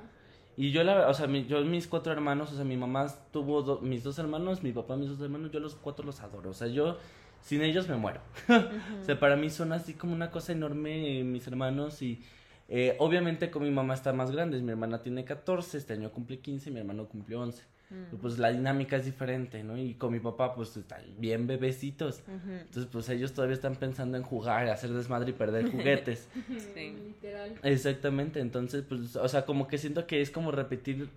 Y 0.56 0.70
yo, 0.70 0.84
la, 0.84 1.08
o 1.08 1.14
sea, 1.14 1.26
mi- 1.26 1.46
yo 1.46 1.64
mis 1.64 1.86
cuatro 1.88 2.12
hermanos, 2.12 2.52
o 2.52 2.56
sea, 2.56 2.64
mi 2.64 2.76
mamá 2.76 3.06
tuvo 3.32 3.62
do- 3.62 3.80
mis 3.80 4.04
dos 4.04 4.18
hermanos, 4.18 4.62
mi 4.62 4.72
papá 4.72 4.96
mis 4.96 5.08
dos 5.08 5.20
hermanos, 5.20 5.50
yo 5.50 5.60
los 5.60 5.74
cuatro 5.74 6.04
los 6.04 6.20
adoro. 6.20 6.50
O 6.50 6.54
sea, 6.54 6.68
yo 6.68 6.98
sin 7.40 7.62
ellos 7.62 7.88
me 7.88 7.96
muero. 7.96 8.20
O 9.00 9.04
sea, 9.04 9.18
para 9.18 9.36
mí 9.36 9.50
son 9.50 9.72
así 9.72 9.94
como 9.94 10.12
una 10.14 10.30
cosa 10.30 10.52
enorme 10.52 11.20
eh, 11.20 11.24
mis 11.24 11.46
hermanos 11.46 12.02
y 12.02 12.22
eh, 12.68 12.96
obviamente 12.98 13.50
con 13.50 13.62
mi 13.64 13.70
mamá 13.70 13.94
está 13.94 14.12
más 14.12 14.30
grande. 14.30 14.60
Mi 14.62 14.70
hermana 14.70 15.02
tiene 15.02 15.24
14, 15.24 15.76
este 15.78 15.92
año 15.94 16.10
cumple 16.12 16.38
15, 16.38 16.70
mi 16.70 16.78
hermano 16.80 17.06
cumple 17.08 17.36
11. 17.36 17.64
Mm. 17.90 18.16
Pues 18.16 18.38
la 18.38 18.50
dinámica 18.50 18.96
es 18.96 19.04
diferente, 19.04 19.62
¿no? 19.62 19.76
Y 19.76 19.94
con 19.94 20.12
mi 20.12 20.20
papá 20.20 20.54
pues 20.54 20.76
están 20.76 21.02
bien 21.18 21.46
bebecitos. 21.46 22.22
Entonces 22.28 22.86
pues 22.90 23.08
ellos 23.08 23.32
todavía 23.32 23.54
están 23.54 23.76
pensando 23.76 24.16
en 24.16 24.22
jugar, 24.22 24.68
hacer 24.68 24.90
desmadre 24.90 25.30
y 25.30 25.34
perder 25.34 25.70
juguetes. 25.70 26.28
Sí. 26.74 26.94
Literal. 27.06 27.54
Exactamente, 27.62 28.40
entonces, 28.40 28.84
pues, 28.88 29.16
o 29.16 29.28
sea, 29.28 29.44
como 29.44 29.68
que 29.68 29.78
siento 29.78 30.06
que 30.06 30.20
es 30.20 30.30
como 30.30 30.50
repetir, 30.50 31.08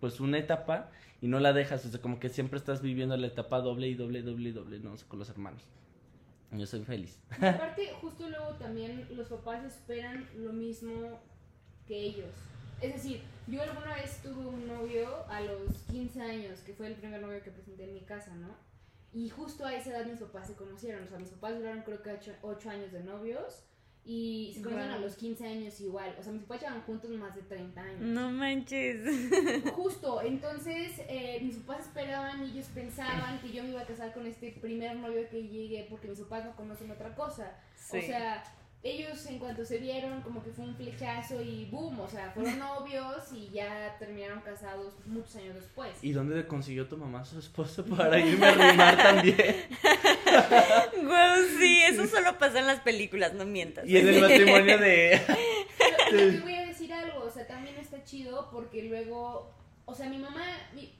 pues, 0.00 0.20
una 0.20 0.38
etapa 0.38 0.90
y 1.20 1.28
no 1.28 1.38
la 1.40 1.52
dejas, 1.52 1.84
o 1.84 1.88
sea, 1.88 2.00
como 2.00 2.18
que 2.18 2.28
siempre 2.28 2.58
estás 2.58 2.82
viviendo 2.82 3.16
la 3.16 3.26
etapa 3.26 3.60
doble 3.60 3.88
y 3.88 3.94
doble, 3.94 4.22
doble 4.22 4.48
y 4.48 4.52
doble, 4.52 4.78
no, 4.80 4.92
O 4.92 4.96
sea, 4.96 5.08
con 5.08 5.18
los 5.18 5.28
hermanos. 5.28 5.62
Yo 6.52 6.66
soy 6.66 6.82
feliz. 6.82 7.18
Y 7.40 7.44
aparte, 7.46 7.92
justo 8.00 8.28
luego 8.28 8.54
también 8.54 9.06
los 9.14 9.28
papás 9.28 9.64
esperan 9.64 10.26
lo 10.36 10.52
mismo 10.52 11.20
que 11.86 11.96
ellos. 11.96 12.34
Es 12.80 12.94
decir, 12.94 13.20
yo 13.50 13.62
alguna 13.62 13.94
vez 13.94 14.20
tuve 14.22 14.46
un 14.46 14.66
novio 14.66 15.08
a 15.28 15.40
los 15.40 15.82
15 15.90 16.20
años, 16.22 16.60
que 16.60 16.72
fue 16.72 16.86
el 16.86 16.94
primer 16.94 17.20
novio 17.20 17.42
que 17.42 17.50
presenté 17.50 17.84
en 17.84 17.94
mi 17.94 18.00
casa, 18.02 18.34
¿no? 18.34 18.54
Y 19.12 19.28
justo 19.28 19.66
a 19.66 19.74
esa 19.74 19.90
edad 19.90 20.06
mis 20.06 20.20
papás 20.20 20.46
se 20.46 20.54
conocieron. 20.54 21.04
O 21.04 21.08
sea, 21.08 21.18
mis 21.18 21.30
papás 21.30 21.58
duraron 21.58 21.82
creo 21.82 22.02
que 22.02 22.16
8, 22.42 22.70
años 22.70 22.92
de 22.92 23.02
novios 23.02 23.64
y 24.04 24.52
se 24.54 24.62
conocieron 24.62 24.94
a 24.94 24.98
los 24.98 25.16
15 25.16 25.46
años 25.46 25.80
igual. 25.80 26.14
O 26.18 26.22
sea, 26.22 26.32
mis 26.32 26.42
papás 26.42 26.62
llevan 26.62 26.82
juntos 26.82 27.10
más 27.10 27.34
de 27.34 27.42
30 27.42 27.80
años. 27.80 28.00
No 28.00 28.30
manches. 28.30 29.00
Justo, 29.74 30.22
entonces 30.22 31.00
eh, 31.08 31.40
mis 31.42 31.56
papás 31.56 31.86
esperaban 31.86 32.44
y 32.44 32.52
ellos 32.52 32.66
pensaban 32.72 33.40
que 33.40 33.50
yo 33.50 33.64
me 33.64 33.70
iba 33.70 33.80
a 33.80 33.86
casar 33.86 34.14
con 34.14 34.26
este 34.26 34.52
primer 34.52 34.96
novio 34.96 35.28
que 35.28 35.42
llegue 35.42 35.86
porque 35.90 36.08
mis 36.08 36.20
papás 36.20 36.44
no 36.44 36.56
conocen 36.56 36.90
otra 36.92 37.14
cosa. 37.16 37.52
Sí. 37.74 37.98
O 37.98 38.02
sea, 38.02 38.44
ellos 38.82 39.26
en 39.26 39.38
cuanto 39.38 39.64
se 39.64 39.76
vieron 39.78 40.22
como 40.22 40.42
que 40.42 40.50
fue 40.50 40.64
un 40.64 40.74
flechazo 40.74 41.42
y 41.42 41.66
boom, 41.66 42.00
o 42.00 42.08
sea, 42.08 42.30
fueron 42.32 42.58
novios 42.58 43.30
y 43.34 43.50
ya 43.50 43.94
terminaron 43.98 44.40
casados 44.40 44.94
muchos 45.06 45.36
años 45.36 45.54
después. 45.56 45.90
¿Y 46.02 46.12
dónde 46.12 46.46
consiguió 46.46 46.86
tu 46.88 46.96
mamá 46.96 47.24
su 47.24 47.38
esposo 47.38 47.84
para 47.96 48.18
irme 48.18 48.46
a 48.46 48.50
arrimar 48.50 48.96
también? 48.96 49.66
Guau, 51.04 51.42
sí, 51.58 51.82
eso 51.84 52.06
solo 52.06 52.38
pasa 52.38 52.60
en 52.60 52.66
las 52.66 52.80
películas, 52.80 53.34
no 53.34 53.44
mientas. 53.44 53.86
Y 53.86 53.96
en 53.98 54.08
el 54.08 54.20
matrimonio 54.20 54.78
de... 54.78 55.20
Pero, 55.26 55.96
pero 56.10 56.30
te 56.32 56.40
voy 56.40 56.54
a 56.54 56.66
decir 56.66 56.92
algo, 56.92 57.24
o 57.24 57.30
sea, 57.30 57.46
también 57.46 57.76
está 57.76 58.02
chido 58.04 58.48
porque 58.50 58.82
luego, 58.84 59.50
o 59.84 59.94
sea, 59.94 60.08
mi 60.08 60.18
mamá, 60.18 60.44
mi- 60.74 60.92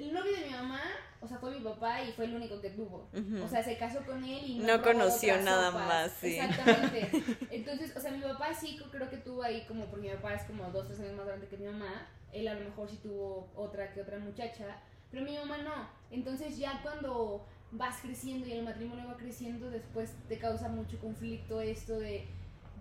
el 0.00 0.12
novio 0.12 0.32
de 0.32 0.46
mi 0.46 0.50
mamá, 0.52 0.80
o 1.20 1.28
sea, 1.28 1.38
fue 1.38 1.50
mi 1.52 1.60
papá 1.60 2.02
y 2.02 2.12
fue 2.12 2.24
el 2.24 2.34
único 2.34 2.60
que 2.60 2.70
tuvo. 2.70 3.08
O 3.44 3.48
sea, 3.48 3.62
se 3.62 3.76
casó 3.76 4.00
con 4.06 4.24
él 4.24 4.42
y 4.46 4.58
no, 4.58 4.76
No 4.78 4.82
conoció 4.82 5.40
nada 5.42 5.70
sopas. 5.70 5.86
más, 5.86 6.12
sí. 6.20 6.38
Exactamente. 6.38 7.10
Entonces, 7.50 7.96
o 7.96 8.00
sea, 8.00 8.10
mi 8.10 8.20
papá 8.22 8.54
sí 8.54 8.78
creo 8.90 9.08
que 9.10 9.18
tuvo 9.18 9.42
ahí 9.42 9.64
como, 9.66 9.86
porque 9.86 10.08
mi 10.08 10.14
papá 10.14 10.34
es 10.34 10.42
como 10.44 10.64
dos, 10.70 10.86
tres 10.86 11.00
años 11.00 11.16
más 11.16 11.26
grande 11.26 11.46
que 11.48 11.56
mi 11.56 11.66
mamá, 11.66 12.06
él 12.32 12.48
a 12.48 12.54
lo 12.54 12.60
mejor 12.64 12.88
sí 12.88 12.98
tuvo 13.02 13.50
otra 13.54 13.92
que 13.92 14.00
otra 14.00 14.18
muchacha, 14.18 14.76
pero 15.10 15.24
mi 15.24 15.36
mamá 15.36 15.58
no. 15.58 15.88
Entonces 16.10 16.56
ya 16.56 16.80
cuando 16.82 17.44
vas 17.72 17.98
creciendo 18.00 18.46
y 18.46 18.52
el 18.52 18.64
matrimonio 18.64 19.06
va 19.06 19.16
creciendo, 19.16 19.70
después 19.70 20.12
te 20.28 20.38
causa 20.38 20.68
mucho 20.68 20.98
conflicto 20.98 21.60
esto 21.60 21.98
de, 22.00 22.26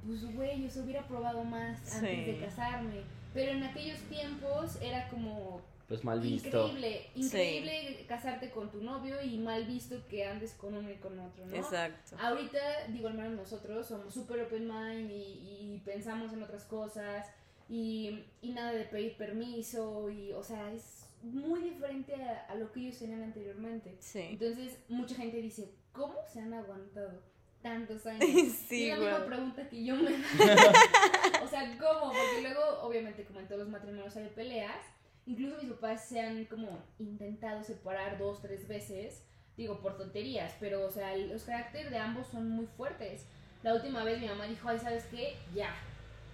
pues 0.05 0.23
güey, 0.35 0.63
yo 0.63 0.69
se 0.69 0.79
hubiera 0.81 1.05
probado 1.07 1.43
más 1.43 1.77
antes 1.95 2.25
Sí. 2.25 2.31
de 2.31 2.39
casarme. 2.45 3.01
Pero 3.33 3.51
en 3.51 3.63
aquellos 3.63 3.99
tiempos 4.03 4.77
era 4.81 5.07
como 5.09 5.61
Pues 5.89 6.03
mal 6.03 6.21
visto. 6.21 6.67
increíble, 6.67 7.09
increíble 7.15 8.05
casarte 8.07 8.51
con 8.51 8.69
tu 8.71 8.81
novio 8.81 9.19
y 9.23 9.39
mal 9.39 9.65
visto 9.65 9.95
que 10.07 10.23
andes 10.23 10.53
con 10.53 10.75
uno 10.75 10.89
y 10.91 10.97
con 10.97 11.19
otro, 11.19 11.45
¿no? 11.47 11.55
Exacto. 11.55 12.15
Ahorita, 12.21 12.59
digo, 12.89 13.07
al 13.07 13.15
menos 13.15 13.31
nosotros 13.33 13.87
somos 13.87 14.13
súper 14.13 14.41
open 14.41 14.67
mind 14.67 15.09
y, 15.09 15.15
y 15.15 15.81
pensamos 15.83 16.31
en 16.31 16.43
otras 16.43 16.65
cosas 16.65 17.27
y, 17.67 18.23
y 18.41 18.51
nada 18.51 18.71
de 18.71 18.85
pedir 18.85 19.17
permiso 19.17 20.09
y, 20.11 20.31
o 20.33 20.43
sea, 20.43 20.71
es 20.71 21.07
muy 21.23 21.61
diferente 21.61 22.13
a, 22.15 22.45
a 22.51 22.55
lo 22.55 22.71
que 22.71 22.81
ellos 22.81 22.99
tenían 22.99 23.23
anteriormente. 23.23 23.97
Sí. 23.99 24.27
Entonces, 24.29 24.77
mucha 24.89 25.15
gente 25.15 25.37
dice, 25.41 25.73
¿cómo 25.91 26.15
se 26.31 26.39
han 26.39 26.53
aguantado 26.53 27.21
tantos 27.63 28.05
años? 28.05 28.29
Sí, 28.69 28.83
y 28.83 28.89
es 28.91 28.99
la 28.99 29.09
misma 29.09 29.25
pregunta 29.25 29.67
que 29.67 29.83
yo 29.83 29.95
me 29.95 30.11
o 31.43 31.47
sea, 31.47 31.77
¿cómo? 31.79 32.11
Porque 32.11 32.41
luego, 32.43 32.81
obviamente, 32.83 33.25
como 33.25 33.39
en 33.39 33.47
todos 33.47 33.61
los 33.61 33.69
matrimonios 33.69 34.15
hay 34.15 34.29
peleas, 34.29 34.85
incluso 35.29 35.61
mis 35.61 35.71
papás 35.71 36.05
se 36.09 36.19
han 36.19 36.45
como 36.45 36.79
intentado 36.97 37.63
separar 37.63 38.17
dos, 38.17 38.41
tres 38.41 38.67
veces, 38.67 39.23
digo, 39.55 39.79
por 39.79 39.95
tonterías, 39.97 40.55
pero, 40.59 40.85
o 40.85 40.89
sea, 40.89 41.15
los 41.15 41.43
caracteres 41.43 41.91
de 41.91 41.97
ambos 41.99 42.27
son 42.27 42.49
muy 42.49 42.65
fuertes. 42.65 43.27
La 43.61 43.75
última 43.75 44.03
vez 44.03 44.19
mi 44.19 44.27
mamá 44.27 44.45
dijo, 44.45 44.67
ay, 44.67 44.79
¿sabes 44.79 45.05
qué? 45.05 45.35
Ya, 45.53 45.75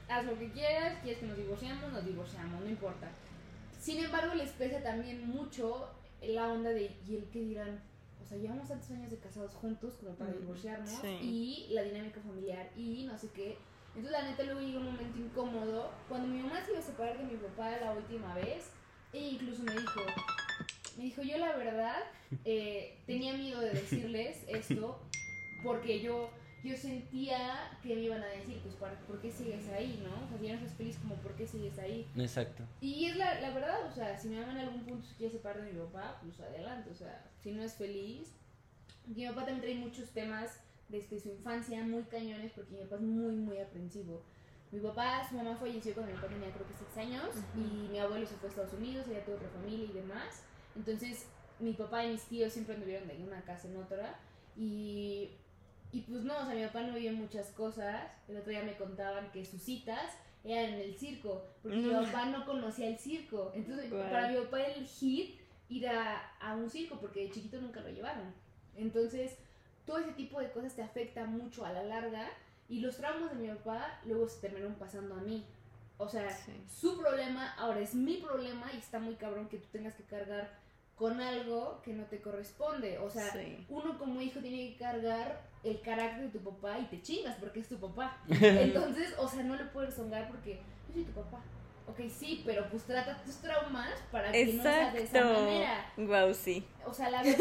haz 0.07 0.25
lo 0.25 0.37
que 0.39 0.49
quieras, 0.51 0.97
quieres 1.01 1.19
que 1.19 1.25
nos 1.27 1.37
divorciamos, 1.37 1.91
nos 1.91 2.05
divorciamos, 2.05 2.61
no 2.61 2.69
importa. 2.69 3.09
Sin 3.79 4.03
embargo, 4.03 4.33
les 4.33 4.51
pesa 4.51 4.81
también 4.81 5.27
mucho 5.27 5.89
la 6.21 6.47
onda 6.47 6.69
de, 6.69 6.95
¿y 7.05 7.15
el 7.17 7.25
qué 7.31 7.41
dirán? 7.41 7.81
O 8.23 8.25
sea, 8.27 8.37
llevamos 8.37 8.69
tantos 8.69 8.89
años 8.91 9.11
de 9.11 9.17
casados 9.17 9.51
juntos 9.53 9.95
como 9.99 10.15
para 10.15 10.31
Mm, 10.31 10.39
divorciarnos 10.39 10.89
sí. 11.01 11.17
y 11.21 11.67
la 11.73 11.83
dinámica 11.83 12.21
familiar 12.21 12.69
y 12.77 13.03
no 13.03 13.17
sé 13.17 13.29
qué. 13.35 13.57
Entonces, 13.95 14.11
la 14.11 14.23
neta, 14.29 14.43
luego 14.43 14.61
llegó 14.61 14.79
un 14.79 14.85
momento 14.93 15.17
incómodo. 15.19 15.91
Cuando 16.09 16.27
mi 16.27 16.41
mamá 16.41 16.61
se 16.63 16.71
iba 16.71 16.79
a 16.79 16.83
separar 16.83 17.17
de 17.17 17.23
mi 17.25 17.37
papá 17.37 17.71
la 17.79 17.93
última 17.93 18.33
vez, 18.35 18.71
ella 19.17 19.27
incluso 19.29 19.63
me 19.63 19.73
dijo, 19.73 20.01
me 20.97 21.03
dijo, 21.03 21.21
yo 21.21 21.37
la 21.37 21.55
verdad 21.55 21.97
eh, 22.43 22.97
tenía 23.05 23.33
miedo 23.33 23.61
de 23.61 23.71
decirles 23.71 24.43
esto 24.47 24.99
porque 25.63 26.01
yo, 26.01 26.29
yo 26.63 26.77
sentía 26.77 27.77
que 27.81 27.95
me 27.95 28.01
iban 28.01 28.21
a 28.21 28.27
decir, 28.27 28.59
pues, 28.63 28.75
¿para, 28.75 28.97
¿por 29.01 29.19
qué 29.21 29.31
sigues 29.31 29.67
ahí, 29.69 30.01
no? 30.03 30.25
O 30.25 30.29
sea, 30.29 30.37
si 30.37 30.45
ya 30.45 30.53
no 30.53 30.59
estás 30.59 30.77
feliz, 30.77 30.97
como, 30.97 31.15
¿por 31.15 31.35
qué 31.35 31.47
sigues 31.47 31.77
ahí? 31.79 32.07
Exacto. 32.17 32.63
Y 32.81 33.05
es 33.05 33.15
la, 33.15 33.39
la 33.41 33.51
verdad, 33.51 33.85
o 33.87 33.91
sea, 33.91 34.17
si 34.17 34.27
mi 34.29 34.37
mamá 34.37 34.51
en 34.53 34.59
algún 34.59 34.81
punto 34.83 35.07
se 35.07 35.15
quiere 35.15 35.33
separar 35.33 35.63
de 35.63 35.73
mi 35.73 35.79
papá, 35.79 36.19
pues 36.21 36.39
adelante, 36.39 36.89
o 36.91 36.95
sea, 36.95 37.25
si 37.41 37.51
no 37.51 37.63
es 37.63 37.73
feliz. 37.73 38.31
Mi 39.07 39.27
papá 39.27 39.45
también 39.45 39.61
trae 39.61 39.75
muchos 39.75 40.09
temas 40.09 40.59
desde 40.89 41.19
su 41.19 41.29
infancia 41.29 41.83
muy 41.83 42.03
cañones 42.03 42.51
porque 42.53 42.71
mi 42.73 42.81
papá 42.83 42.95
es 42.95 43.01
muy, 43.01 43.35
muy 43.35 43.57
aprensivo. 43.59 44.23
Mi 44.71 44.79
papá, 44.79 45.27
su 45.27 45.35
mamá 45.35 45.55
falleció 45.55 45.93
cuando 45.93 46.11
mi 46.11 46.17
papá 46.17 46.33
tenía 46.33 46.51
creo 46.51 46.67
que 46.67 46.73
6 46.93 47.07
años 47.07 47.29
y 47.55 47.87
mi 47.89 47.99
abuelo 47.99 48.25
se 48.25 48.35
fue 48.35 48.47
a 48.47 48.51
Estados 48.51 48.73
Unidos, 48.73 49.07
ella 49.07 49.23
tuvo 49.23 49.35
otra 49.35 49.49
familia 49.49 49.85
y 49.85 49.93
demás. 49.93 50.43
Entonces, 50.75 51.27
mi 51.59 51.73
papá 51.73 52.05
y 52.05 52.11
mis 52.11 52.23
tíos 52.23 52.51
siempre 52.51 52.75
anduvieron 52.75 53.07
de 53.07 53.15
una 53.23 53.41
casa 53.43 53.67
en 53.67 53.77
otra 53.77 54.19
y, 54.57 55.29
y 55.91 56.01
pues 56.01 56.23
no, 56.23 56.37
o 56.37 56.45
sea, 56.45 56.55
mi 56.55 56.65
papá 56.65 56.81
no 56.81 56.95
vio 56.95 57.13
muchas 57.13 57.47
cosas. 57.51 58.11
El 58.27 58.37
otro 58.37 58.49
día 58.51 58.63
me 58.63 58.75
contaban 58.75 59.31
que 59.31 59.45
sus 59.45 59.61
citas 59.61 60.11
eran 60.43 60.73
en 60.73 60.81
el 60.81 60.97
circo, 60.97 61.43
porque 61.61 61.77
mi 61.77 61.91
papá 61.91 62.25
no 62.25 62.45
conocía 62.45 62.87
el 62.87 62.97
circo. 62.97 63.51
Entonces, 63.55 63.91
para 63.91 64.29
mi 64.29 64.37
papá 64.37 64.61
el 64.61 64.85
hit 64.85 65.39
ir 65.69 65.87
a, 65.87 66.31
a 66.39 66.55
un 66.55 66.69
circo, 66.69 66.99
porque 66.99 67.21
de 67.21 67.31
chiquito 67.31 67.59
nunca 67.61 67.79
lo 67.81 67.89
llevaron. 67.89 68.33
Entonces, 68.75 69.37
todo 69.85 69.99
ese 69.99 70.11
tipo 70.13 70.39
de 70.39 70.51
cosas 70.51 70.75
te 70.75 70.83
afecta 70.83 71.25
mucho 71.25 71.65
a 71.65 71.71
la 71.71 71.83
larga 71.83 72.29
y 72.69 72.79
los 72.79 72.97
traumas 72.97 73.31
de 73.37 73.47
mi 73.47 73.53
papá 73.55 73.99
luego 74.05 74.27
se 74.27 74.41
terminaron 74.41 74.75
pasando 74.75 75.15
a 75.15 75.19
mí. 75.19 75.45
O 75.97 76.09
sea, 76.09 76.29
Sí. 76.29 76.51
su 76.67 76.97
problema 76.99 77.53
ahora 77.57 77.79
es 77.79 77.95
mi 77.95 78.17
problema 78.17 78.71
y 78.73 78.77
está 78.77 78.99
muy 78.99 79.15
cabrón 79.15 79.47
que 79.47 79.57
tú 79.57 79.67
tengas 79.71 79.93
que 79.95 80.03
cargar 80.03 80.51
con 80.95 81.21
algo 81.21 81.81
que 81.83 81.93
no 81.93 82.03
te 82.05 82.21
corresponde. 82.21 82.97
O 82.99 83.09
sea, 83.09 83.31
Sí. 83.31 83.65
uno 83.69 83.97
como 83.97 84.21
hijo 84.21 84.39
tiene 84.39 84.71
que 84.71 84.77
cargar 84.77 85.41
el 85.63 85.81
carácter 85.81 86.31
de 86.31 86.39
tu 86.39 86.43
papá 86.51 86.79
y 86.79 86.85
te 86.85 87.01
chingas 87.01 87.35
porque 87.37 87.59
es 87.61 87.69
tu 87.69 87.77
papá. 87.79 88.17
Entonces, 88.29 89.13
o 89.17 89.27
sea, 89.27 89.43
no 89.43 89.55
le 89.55 89.65
puedes 89.65 89.95
zongar 89.95 90.27
porque 90.29 90.59
yo 90.89 90.93
soy 90.93 91.03
tu 91.03 91.11
papá. 91.13 91.41
Ok, 91.87 91.99
sí, 92.09 92.41
pero 92.45 92.67
pues 92.69 92.83
trata 92.83 93.21
tus 93.23 93.35
traumas 93.37 93.91
para 94.11 94.31
que 94.31 94.45
no 94.53 94.63
sea 94.63 94.91
de 94.91 95.03
esa 95.03 95.19
Exacto. 95.19 95.39
manera. 95.41 95.93
Wow, 95.97 96.33
sí. 96.33 96.65
O 96.85 96.93
sea, 96.93 97.09
la 97.11 97.21
verdad, 97.23 97.37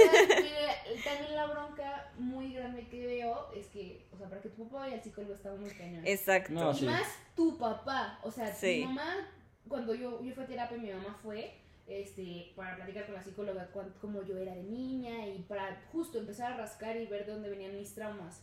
también 1.05 1.35
la 1.35 1.47
bronca 1.47 2.13
muy 2.19 2.53
grande 2.53 2.87
que 2.89 3.07
veo 3.07 3.51
es 3.55 3.67
que, 3.69 4.07
o 4.13 4.19
sea, 4.19 4.29
para 4.29 4.43
que 4.43 4.51
tu 4.51 4.65
papá 4.65 4.81
vaya 4.81 4.97
al 4.97 5.03
psicólogo 5.03 5.35
está 5.35 5.51
muy 5.55 5.71
cañón. 5.71 6.07
Exacto. 6.07 6.53
No, 6.53 6.71
y 6.73 6.75
sí. 6.75 6.85
más 6.85 7.07
tu 7.35 7.57
papá. 7.59 8.19
O 8.23 8.31
sea, 8.31 8.53
Sí. 8.55 8.81
mi 8.81 8.87
mamá, 8.87 9.29
cuando 9.69 9.95
yo, 9.95 10.23
yo 10.23 10.35
fui 10.35 10.45
a 10.45 10.47
terapia, 10.47 10.77
mi 10.79 10.93
mamá 10.93 11.19
fue 11.23 11.55
este, 11.87 12.53
para 12.57 12.77
platicar 12.77 13.07
con 13.07 13.15
la 13.15 13.23
psicóloga 13.23 13.67
cuán- 13.73 13.95
cómo 14.01 14.23
yo 14.23 14.37
era 14.39 14.55
de 14.55 14.63
niña 14.63 15.27
y 15.27 15.39
para 15.43 15.83
justo 15.93 16.19
empezar 16.19 16.53
a 16.53 16.57
rascar 16.57 16.97
y 16.97 17.07
ver 17.07 17.27
de 17.27 17.33
dónde 17.33 17.49
venían 17.51 17.75
mis 17.77 17.95
traumas. 17.95 18.43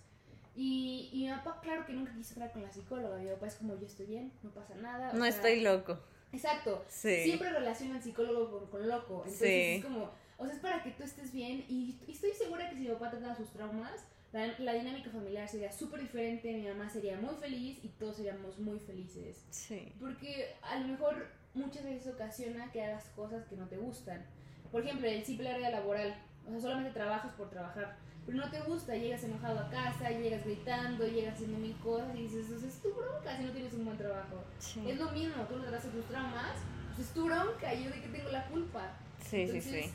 Y, 0.56 1.10
y 1.14 1.24
mi 1.26 1.30
papá, 1.32 1.60
claro 1.62 1.86
que 1.86 1.94
nunca 1.94 2.14
quiso 2.14 2.34
entrar 2.34 2.52
con 2.52 2.62
la 2.62 2.72
psicóloga. 2.72 3.18
Mi 3.18 3.30
papá 3.30 3.48
es 3.48 3.56
como, 3.56 3.76
yo 3.80 3.86
estoy 3.86 4.06
bien, 4.06 4.32
no 4.44 4.50
pasa 4.52 4.76
nada. 4.76 5.14
No 5.14 5.20
sea, 5.22 5.30
estoy 5.30 5.62
loco. 5.62 5.98
Exacto. 6.34 6.84
Sí. 6.88 7.24
Siempre 7.24 7.50
relaciona 7.50 7.96
al 7.96 8.04
psicólogo 8.04 8.52
con, 8.60 8.70
con 8.70 8.88
loco. 8.90 9.24
Entonces 9.26 9.40
Sí. 9.40 9.76
es 9.78 9.84
como, 9.86 10.12
o 10.38 10.46
sea, 10.46 10.54
es 10.56 10.60
para 10.62 10.84
que 10.84 10.92
tú 10.92 11.04
estés 11.04 11.32
bien. 11.32 11.66
Y, 11.70 11.98
y 12.08 12.12
estoy 12.12 12.32
segura 12.34 12.70
que 12.70 12.76
si 12.76 12.82
mi 12.82 12.88
papá 12.90 13.10
tratara 13.12 13.36
sus 13.36 13.50
traumas, 13.52 14.06
la, 14.34 14.48
la 14.60 14.74
dinámica 14.74 15.10
familiar 15.10 15.48
sería 15.48 15.72
súper 15.72 16.02
diferente. 16.02 16.52
Mi 16.54 16.68
mamá 16.68 16.90
sería 16.90 17.18
muy 17.18 17.36
feliz 17.36 17.80
y 17.84 17.90
todos 17.90 18.18
seríamos 18.18 18.58
muy 18.60 18.80
felices. 18.80 19.46
Sí. 19.50 19.92
Porque 20.00 20.54
a 20.62 20.80
lo 20.80 20.88
mejor 20.88 21.28
muchas 21.54 21.84
veces 21.84 22.14
ocasiona 22.14 22.72
que 22.72 22.82
hagas 22.84 23.06
cosas 23.16 23.46
que 23.46 23.56
no 23.56 23.68
te 23.68 23.78
gustan. 23.78 24.26
Por 24.72 24.84
ejemplo, 24.86 25.08
el 25.08 25.24
simple 25.26 25.50
área 25.50 25.70
laboral. 25.70 26.16
O 26.48 26.52
sea, 26.52 26.60
solamente 26.62 26.92
trabajas 26.92 27.34
por 27.34 27.50
trabajar. 27.50 27.98
Pero 28.26 28.38
no 28.38 28.50
te 28.52 28.62
gusta, 28.62 28.96
llegas 28.96 29.24
enojado 29.24 29.60
a 29.60 29.70
casa, 29.70 30.10
llegas 30.12 30.44
gritando, 30.46 31.08
llegas 31.08 31.34
haciendo 31.34 31.58
mil 31.58 31.76
cosas 31.78 32.16
y 32.16 32.24
dices, 32.24 32.46
"Pues 32.50 32.64
es 32.64 32.82
tu 32.82 32.94
bronca 32.94 33.36
si 33.38 33.44
no 33.44 33.52
tienes 33.52 33.74
un 33.74 33.86
buen 33.86 33.98
trabajo. 33.98 34.44
Sí. 34.60 34.82
Es 34.88 35.00
lo 35.00 35.12
mismo, 35.12 35.44
tú 35.44 35.58
no 35.58 35.64
tratas 35.64 35.92
tus 35.92 36.06
traumas, 36.06 36.54
pues 36.88 37.08
es 37.08 37.14
tu 37.14 37.26
bronca, 37.26 37.74
yo 37.74 37.90
de 37.90 38.02
que 38.02 38.08
tengo 38.10 38.30
la 38.30 38.46
culpa. 38.48 38.94
Sí, 39.24 39.30
sí, 39.30 39.42
Entonces, 39.42 39.86
sí. 39.86 39.92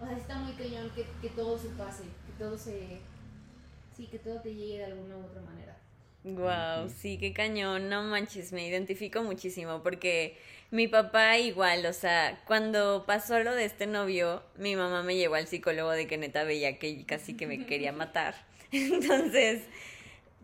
O 0.00 0.06
sea, 0.06 0.16
está 0.16 0.38
muy 0.38 0.52
cañón 0.54 0.90
que, 0.94 1.06
que 1.20 1.28
todo 1.30 1.58
se 1.58 1.68
pase, 1.70 2.04
que 2.04 2.32
todo 2.38 2.56
se... 2.58 2.98
Sí, 3.96 4.06
que 4.06 4.18
todo 4.18 4.40
te 4.40 4.54
llegue 4.54 4.78
de 4.78 4.84
alguna 4.84 5.16
u 5.16 5.24
otra 5.24 5.42
manera. 5.42 5.76
Wow, 6.24 6.90
sí, 6.90 7.16
qué 7.18 7.32
cañón, 7.32 7.88
no 7.88 8.02
manches, 8.02 8.52
me 8.52 8.66
identifico 8.66 9.22
muchísimo 9.22 9.82
porque 9.82 10.36
mi 10.70 10.86
papá 10.86 11.38
igual, 11.38 11.86
o 11.86 11.92
sea, 11.92 12.40
cuando 12.46 13.04
pasó 13.06 13.38
lo 13.40 13.54
de 13.54 13.64
este 13.64 13.86
novio, 13.86 14.42
mi 14.56 14.76
mamá 14.76 15.02
me 15.02 15.16
llevó 15.16 15.36
al 15.36 15.46
psicólogo 15.46 15.90
de 15.90 16.06
que 16.06 16.18
neta 16.18 16.44
veía 16.44 16.78
que 16.78 17.06
casi 17.06 17.34
que 17.34 17.46
me 17.46 17.64
quería 17.64 17.92
matar. 17.92 18.34
Entonces, 18.72 19.62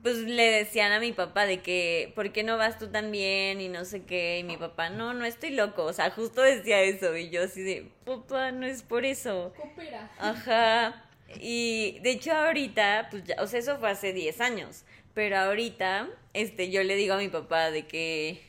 pues 0.02 0.16
le 0.18 0.50
decían 0.50 0.92
a 0.92 1.00
mi 1.00 1.12
papá 1.12 1.46
de 1.46 1.60
que, 1.60 2.12
¿por 2.14 2.32
qué 2.32 2.42
no 2.42 2.56
vas 2.56 2.78
tú 2.78 2.88
también? 2.88 3.60
Y 3.60 3.68
no 3.68 3.84
sé 3.84 4.04
qué, 4.04 4.38
y 4.38 4.44
mi 4.44 4.56
papá, 4.56 4.90
no, 4.90 5.12
no 5.12 5.24
estoy 5.24 5.50
loco, 5.50 5.84
o 5.84 5.92
sea, 5.92 6.10
justo 6.10 6.40
decía 6.42 6.80
eso, 6.82 7.16
y 7.16 7.30
yo 7.30 7.44
así 7.44 7.62
de, 7.62 7.90
papá, 8.04 8.50
no 8.50 8.66
es 8.66 8.82
por 8.82 9.04
eso. 9.04 9.52
Coopera. 9.56 10.10
Ajá. 10.18 11.04
Y 11.40 11.98
de 12.00 12.12
hecho 12.12 12.32
ahorita, 12.32 13.08
pues 13.10 13.24
ya, 13.24 13.36
o 13.40 13.46
sea, 13.46 13.60
eso 13.60 13.78
fue 13.78 13.90
hace 13.90 14.12
10 14.12 14.40
años, 14.40 14.84
pero 15.14 15.36
ahorita, 15.38 16.08
este, 16.32 16.70
yo 16.70 16.82
le 16.82 16.96
digo 16.96 17.14
a 17.14 17.18
mi 17.18 17.28
papá 17.28 17.70
de 17.70 17.86
que, 17.86 18.42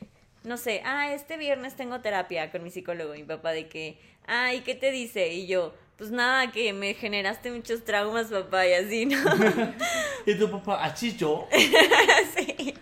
no 0.46 0.56
sé, 0.56 0.80
ah, 0.84 1.12
este 1.12 1.36
viernes 1.36 1.74
tengo 1.74 2.00
terapia 2.00 2.52
con 2.52 2.62
mi 2.62 2.70
psicólogo, 2.70 3.14
mi 3.14 3.24
papá 3.24 3.50
de 3.50 3.66
que, 3.68 3.98
ah, 4.28 4.54
¿y 4.54 4.60
qué 4.60 4.76
te 4.76 4.92
dice? 4.92 5.32
Y 5.32 5.48
yo, 5.48 5.74
pues 5.98 6.12
nada, 6.12 6.52
que 6.52 6.72
me 6.72 6.94
generaste 6.94 7.50
muchos 7.50 7.84
traumas, 7.84 8.28
papá, 8.28 8.64
y 8.64 8.74
así, 8.74 9.06
¿no? 9.06 9.18
Y 10.24 10.36
tu 10.36 10.48
papá, 10.48 10.84
achicho. 10.84 11.48
sí. 12.36 12.74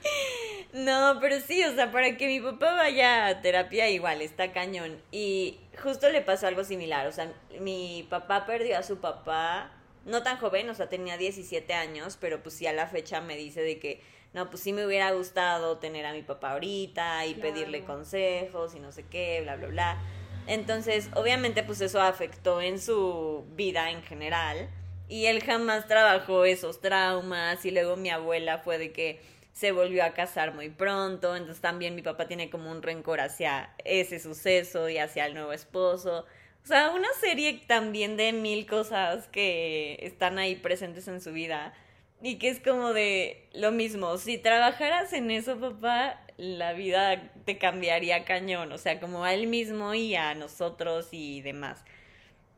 No, 0.74 1.16
pero 1.22 1.40
sí, 1.40 1.64
o 1.64 1.74
sea, 1.74 1.90
para 1.90 2.18
que 2.18 2.27
mi 2.27 2.38
papá 2.38 2.74
vaya 2.74 3.29
a 3.29 3.40
terapia 3.40 3.88
igual, 3.88 4.20
está 4.20 4.53
cañón. 4.53 5.00
Y 5.11 5.59
justo 5.83 6.11
le 6.11 6.20
pasó 6.20 6.46
algo 6.46 6.64
similar, 6.64 7.07
o 7.07 7.12
sea, 7.12 7.33
mi 7.61 8.07
papá 8.11 8.44
perdió 8.44 8.77
a 8.77 8.83
su 8.83 8.98
papá, 8.98 9.72
no 10.05 10.22
tan 10.22 10.37
joven, 10.37 10.68
o 10.68 10.74
sea, 10.74 10.90
tenía 10.90 11.16
17 11.16 11.72
años, 11.72 12.18
pero 12.20 12.42
pues 12.42 12.57
sí 12.57 12.66
a 12.66 12.74
la 12.74 12.88
fecha 12.88 13.22
me 13.22 13.38
dice 13.38 13.62
de 13.62 13.79
que, 13.79 14.03
no, 14.35 14.51
pues 14.51 14.62
sí 14.62 14.73
me 14.73 14.85
hubiera 14.85 15.12
gustado 15.12 15.79
tener 15.79 16.05
a 16.07 16.12
mi 16.12 16.23
papá 16.23 16.53
ahorita 16.53 17.25
y 17.27 17.35
Claro. 17.35 17.49
pedirle 17.55 17.85
consejos 17.85 18.75
y 18.75 18.81
no 18.81 18.92
sé 18.92 19.05
qué, 19.09 19.40
bla, 19.42 19.57
bla, 19.57 19.68
bla. 19.68 19.99
Entonces, 20.47 21.09
obviamente, 21.14 21.62
pues 21.62 21.81
eso 21.81 22.01
afectó 22.03 22.61
en 22.61 22.79
su 22.79 23.47
vida 23.55 23.90
en 23.90 24.03
general. 24.03 24.68
Y 25.09 25.27
él 25.27 25.42
jamás 25.42 25.87
trabajó 25.87 26.44
esos 26.44 26.81
traumas. 26.81 27.64
Y 27.64 27.70
luego 27.70 27.97
mi 27.97 28.11
abuela 28.11 28.59
fue 28.59 28.77
de 28.79 28.92
que 28.92 29.20
se 29.53 29.70
volvió 29.73 30.05
a 30.05 30.11
casar 30.12 30.53
muy 30.55 30.68
pronto. 30.68 31.37
Entonces 31.37 31.62
también 31.62 31.94
mi 31.94 32.03
papá 32.03 32.27
tiene 32.27 32.51
como 32.51 32.70
un 32.70 32.83
rencor 32.83 33.20
hacia 33.20 33.70
ese 33.85 34.18
suceso 34.18 34.88
y 34.88 34.99
hacia 34.99 35.27
el 35.27 35.35
nuevo 35.35 35.53
esposo. 35.53 36.27
O 36.62 36.66
sea, 36.66 36.90
una 36.90 37.09
serie 37.20 37.62
también 37.66 38.16
de 38.16 38.33
mil 38.33 38.66
cosas 38.66 39.29
que 39.29 39.99
están 40.01 40.38
ahí 40.38 40.57
presentes 40.57 41.07
en 41.09 41.20
su 41.20 41.33
vida. 41.33 41.73
Y 42.22 42.38
que 42.38 42.48
es 42.48 42.61
como 42.61 42.92
de 42.92 43.48
lo 43.53 43.70
mismo. 43.70 44.16
Si 44.16 44.38
trabajaras 44.38 45.12
en 45.12 45.31
eso, 45.31 45.59
papá, 45.59 46.20
la 46.37 46.72
vida 46.72 47.33
te 47.44 47.59
cambiaría 47.59 48.24
cañón. 48.24 48.72
O 48.72 48.79
sea, 48.79 49.00
como 49.00 49.24
a 49.24 49.35
él 49.35 49.46
mismo 49.46 49.94
y 49.94 50.14
a 50.14 50.35
nosotros 50.35 51.09
y 51.12 51.42
demás. 51.42 51.85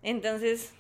Entonces, 0.03 0.73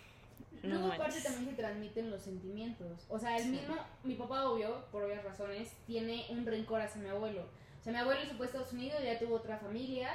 no 0.63 0.79
Luego 0.79 0.93
aparte 0.93 1.21
también 1.21 1.51
se 1.51 1.57
transmiten 1.57 2.11
los 2.11 2.23
sentimientos. 2.23 3.07
O 3.09 3.19
sea, 3.19 3.37
el 3.37 3.49
mismo, 3.49 3.77
mi 4.05 4.15
papá 4.15 4.49
obvio, 4.49 4.85
por 4.91 5.05
obvias 5.05 5.25
razones, 5.25 5.73
tiene 5.87 6.27
un 6.31 6.47
rencor 6.47 6.81
hacia 6.81 7.03
mi 7.03 7.09
abuelo. 7.09 7.43
O 7.81 7.83
sea, 7.83 7.93
mi 7.93 7.99
abuelo 7.99 8.21
se 8.25 8.35
fue 8.35 8.47
a 8.47 8.49
Estados 8.49 8.73
Unidos, 8.73 9.01
ya 9.03 9.19
tuvo 9.19 9.37
otra 9.37 9.59
familia. 9.59 10.11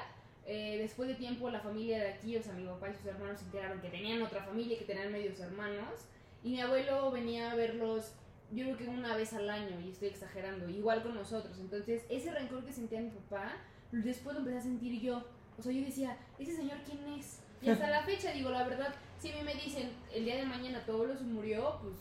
Eh, 0.45 0.77
después 0.79 1.07
de 1.07 1.15
tiempo 1.15 1.49
la 1.49 1.59
familia 1.59 1.99
de 1.99 2.09
aquí, 2.09 2.36
o 2.36 2.43
sea, 2.43 2.53
mi 2.53 2.65
papá 2.65 2.89
y 2.89 2.93
sus 2.93 3.05
hermanos 3.05 3.39
se 3.39 3.45
enteraron 3.45 3.79
que 3.79 3.89
tenían 3.89 4.21
otra 4.21 4.43
familia, 4.43 4.77
que 4.77 4.86
tenían 4.86 5.11
medios 5.11 5.39
hermanos. 5.39 6.07
Y 6.43 6.49
mi 6.51 6.61
abuelo 6.61 7.11
venía 7.11 7.51
a 7.51 7.55
verlos, 7.55 8.13
yo 8.51 8.63
creo 8.65 8.77
que 8.77 8.87
una 8.87 9.15
vez 9.15 9.33
al 9.33 9.49
año, 9.49 9.79
y 9.79 9.89
estoy 9.91 10.09
exagerando, 10.09 10.69
igual 10.69 11.01
con 11.03 11.15
nosotros. 11.15 11.57
Entonces, 11.59 12.03
ese 12.09 12.31
rencor 12.31 12.63
que 12.65 12.73
sentía 12.73 12.99
mi 13.01 13.09
papá, 13.09 13.53
después 13.91 14.33
lo 14.33 14.39
empecé 14.39 14.57
a 14.57 14.61
sentir 14.61 15.01
yo. 15.01 15.23
O 15.57 15.61
sea, 15.61 15.71
yo 15.71 15.85
decía, 15.85 16.17
¿ese 16.39 16.55
señor 16.55 16.77
quién 16.85 16.99
es? 17.19 17.39
Y 17.61 17.69
hasta 17.69 17.89
la 17.89 18.01
fecha, 18.03 18.31
digo, 18.31 18.49
la 18.49 18.67
verdad, 18.67 18.93
si 19.19 19.31
a 19.31 19.35
mí 19.35 19.43
me 19.43 19.53
dicen, 19.53 19.91
el 20.13 20.25
día 20.25 20.37
de 20.37 20.45
mañana 20.45 20.83
tu 20.85 20.93
abuelo 20.93 21.15
se 21.15 21.23
murió, 21.23 21.77
pues, 21.81 21.95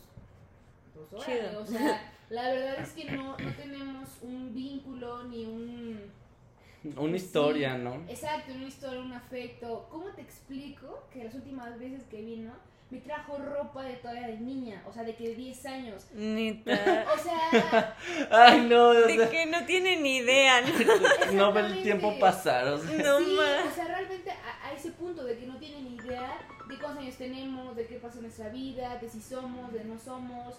pues 0.94 1.22
órale, 1.22 1.56
o 1.56 1.66
sea, 1.66 2.12
la 2.30 2.48
verdad 2.50 2.80
es 2.80 2.90
que 2.92 3.04
no, 3.10 3.36
no 3.36 3.52
tenemos 3.54 4.08
un 4.22 4.54
vínculo 4.54 5.24
ni 5.24 5.44
un, 5.44 6.00
Una 6.96 7.18
Sí. 7.18 7.24
historia, 7.26 7.76
¿no? 7.76 7.94
Exacto, 8.08 8.54
una 8.54 8.64
historia, 8.66 9.00
un 9.00 9.12
afecto. 9.12 9.86
¿Cómo 9.90 10.06
te 10.14 10.22
explico 10.22 11.04
que 11.12 11.24
las 11.24 11.34
últimas 11.34 11.78
veces 11.78 12.04
que 12.04 12.22
vino 12.22 12.52
me 12.90 12.98
trajo 13.00 13.38
ropa 13.38 13.84
de 13.84 13.94
todavía 13.94 14.26
de 14.26 14.38
niña? 14.38 14.82
O 14.88 14.92
sea, 14.92 15.04
de 15.04 15.14
que 15.14 15.28
de 15.28 15.34
10 15.36 15.66
años. 15.66 16.06
Neta. 16.12 17.06
O 17.14 17.18
sea, 17.18 17.96
Ay, 18.30 18.66
no, 18.68 18.88
o 18.88 18.94
De 18.94 19.16
sea, 19.16 19.30
que 19.30 19.46
no 19.46 19.64
tiene 19.64 20.00
ni 20.00 20.18
idea, 20.18 20.60
¿no? 20.60 21.32
no 21.32 21.52
ver 21.52 21.66
el 21.66 21.82
tiempo 21.82 22.18
pasar. 22.18 22.66
o 22.68 22.78
sea. 22.78 22.96
No 22.98 23.18
sí, 23.20 23.36
más. 23.36 23.72
o 23.72 23.74
sea, 23.74 23.84
realmente 23.86 24.30
a, 24.30 24.66
a 24.66 24.72
ese 24.72 24.90
punto 24.92 25.24
de 25.24 25.38
que 25.38 25.46
no 25.46 25.56
tienen 25.58 25.86
idea 25.86 26.38
de 26.68 26.78
cuántos 26.78 27.02
años 27.02 27.16
tenemos, 27.16 27.76
de 27.76 27.86
qué 27.86 27.96
pasa 27.98 28.16
en 28.16 28.22
nuestra 28.22 28.48
vida, 28.48 28.98
de 28.98 29.08
si 29.08 29.20
somos, 29.20 29.72
de 29.72 29.84
no 29.84 29.98
somos. 29.98 30.56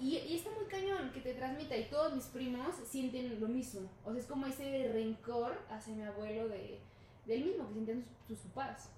Y, 0.00 0.16
y 0.16 0.36
está 0.36 0.50
muy 0.50 0.64
cañón 0.64 1.10
que 1.12 1.20
te 1.20 1.34
transmita 1.34 1.76
y 1.76 1.84
todos 1.84 2.14
mis 2.14 2.24
primos 2.26 2.74
sienten 2.88 3.38
lo 3.38 3.48
mismo. 3.48 3.82
O 4.04 4.12
sea, 4.12 4.20
es 4.20 4.26
como 4.26 4.46
ese 4.46 4.90
rencor 4.92 5.60
hacia 5.70 5.94
mi 5.94 6.02
abuelo 6.02 6.48
de, 6.48 6.78
del 7.26 7.44
mismo 7.44 7.68
que 7.68 7.74
sienten 7.74 8.04
sus, 8.26 8.38
sus 8.38 8.50
papás. 8.50 8.88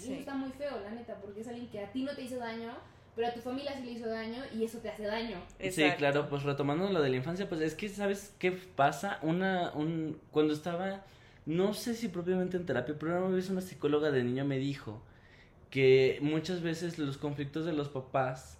Y 0.00 0.04
eso 0.04 0.12
está 0.14 0.34
muy 0.34 0.50
feo, 0.52 0.80
la 0.80 0.90
neta, 0.90 1.16
porque 1.16 1.40
es 1.40 1.48
alguien 1.48 1.68
que 1.68 1.80
a 1.80 1.92
ti 1.92 2.02
no 2.02 2.14
te 2.14 2.22
hizo 2.22 2.38
daño, 2.38 2.72
pero 3.16 3.28
a 3.28 3.34
tu 3.34 3.40
familia 3.40 3.72
sí 3.76 3.82
le 3.84 3.92
hizo 3.92 4.08
daño 4.08 4.42
y 4.56 4.64
eso 4.64 4.78
te 4.78 4.88
hace 4.88 5.04
daño. 5.04 5.38
Sí, 5.58 5.84
claro, 5.96 6.28
pues 6.28 6.44
retomando 6.44 6.88
lo 6.90 7.02
de 7.02 7.10
la 7.10 7.16
infancia, 7.16 7.48
pues 7.48 7.60
es 7.60 7.74
que, 7.74 7.88
¿sabes 7.88 8.32
qué 8.38 8.52
pasa? 8.52 9.18
Una, 9.22 9.72
un, 9.74 10.20
cuando 10.30 10.54
estaba, 10.54 11.04
no 11.44 11.74
sé 11.74 11.94
si 11.94 12.08
propiamente 12.08 12.56
en 12.56 12.64
terapia, 12.64 12.94
pero 12.98 13.26
una 13.26 13.34
vez 13.34 13.50
una 13.50 13.60
psicóloga 13.60 14.10
de 14.10 14.22
niño 14.22 14.44
me 14.44 14.58
dijo 14.58 15.02
que 15.70 16.18
muchas 16.22 16.62
veces 16.62 16.98
los 16.98 17.18
conflictos 17.18 17.64
de 17.64 17.72
los 17.72 17.88
papás, 17.88 18.56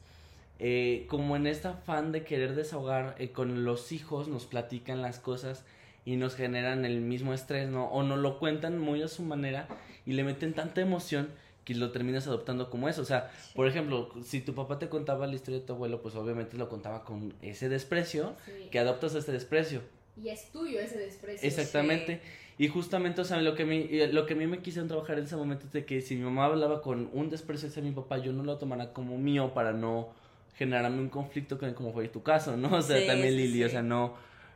eh, 0.59 1.07
como 1.09 1.37
en 1.37 1.47
este 1.47 1.69
afán 1.69 2.11
de 2.11 2.25
querer 2.25 2.55
desahogar 2.55 3.15
eh, 3.19 3.31
con 3.31 3.65
los 3.65 3.93
hijos, 3.93 4.29
nos 4.29 4.47
platican 4.47 5.03
las 5.03 5.19
cosas 5.21 5.65
y 6.05 6.17
nos 6.17 6.35
generan 6.35 6.85
el 6.85 7.01
mismo 7.01 7.33
estrés, 7.33 7.69
¿no? 7.69 7.87
O 7.87 8.03
nos 8.03 8.19
lo 8.19 8.39
cuentan 8.39 8.79
muy 8.79 9.03
a 9.03 9.09
su 9.09 9.23
manera 9.23 9.69
y 10.09 10.15
le 10.15 10.25
meten 10.25 10.55
tanta 10.55 10.81
emoción 10.81 11.29
que 11.65 11.75
lo 11.75 11.91
terminas 11.93 12.27
adoptando 12.27 12.71
como 12.71 12.89
eso. 12.89 13.03
O 13.03 13.05
sea, 13.05 13.31
por 13.55 13.69
ejemplo, 13.69 14.11
si 14.25 14.41
tu 14.41 14.55
papá 14.55 14.79
te 14.79 14.89
contaba 14.89 15.27
la 15.27 15.35
historia 15.35 15.61
de 15.61 15.67
tu 15.67 15.75
abuelo, 15.75 16.01
pues 16.01 16.15
obviamente 16.15 16.57
lo 16.57 16.69
contaba 16.71 17.05
con 17.05 17.35
ese 17.43 17.69
desprecio, 17.69 18.35
Sí. 18.47 18.53
que 18.71 18.79
adoptas 18.79 19.15
ese 19.15 19.33
desprecio. 19.33 19.83
Y 20.21 20.31
es 20.31 20.51
tuyo 20.51 20.81
ese 20.81 20.99
desprecio. 20.99 21.47
Exactamente. 21.47 22.21
Y 22.57 22.69
justamente, 22.69 23.21
o 23.21 23.25
sea, 23.25 23.41
lo 23.43 23.55
que, 23.55 23.63
a 23.65 23.67
mí, 23.67 23.87
eh, 23.91 24.09
lo 24.13 24.25
que 24.27 24.33
a 24.33 24.37
mí 24.37 24.47
me 24.47 24.59
quisieron 24.61 24.89
trabajar 24.89 25.19
en 25.19 25.25
ese 25.25 25.37
momento 25.37 25.67
es 25.67 25.73
de 25.73 25.85
que 25.85 26.01
si 26.01 26.17
mi 26.17 26.23
mamá 26.23 26.47
hablaba 26.47 26.81
con 26.83 27.09
un 27.13 27.29
desprecio 27.31 27.69
hacia 27.69 27.83
mi 27.83 27.93
papá, 27.93 28.19
yo 28.19 28.33
no 28.33 28.43
lo 28.43 28.57
tomara 28.57 28.93
como 28.95 29.17
mío 29.19 29.53
para 29.55 29.73
no 29.73 30.09
generarme 30.57 30.99
un 31.01 31.09
conflicto 31.11 31.57
con 31.59 31.73
como 31.75 31.93
fue 31.93 32.09
tu 32.09 32.23
caso, 32.23 32.57
¿no? 32.57 32.69
O 32.79 32.83
sea, 32.83 33.07
también 33.07 33.37
Lili, 33.37 33.63
o 33.63 33.69
sea, 33.69 33.83
no... 33.83 34.15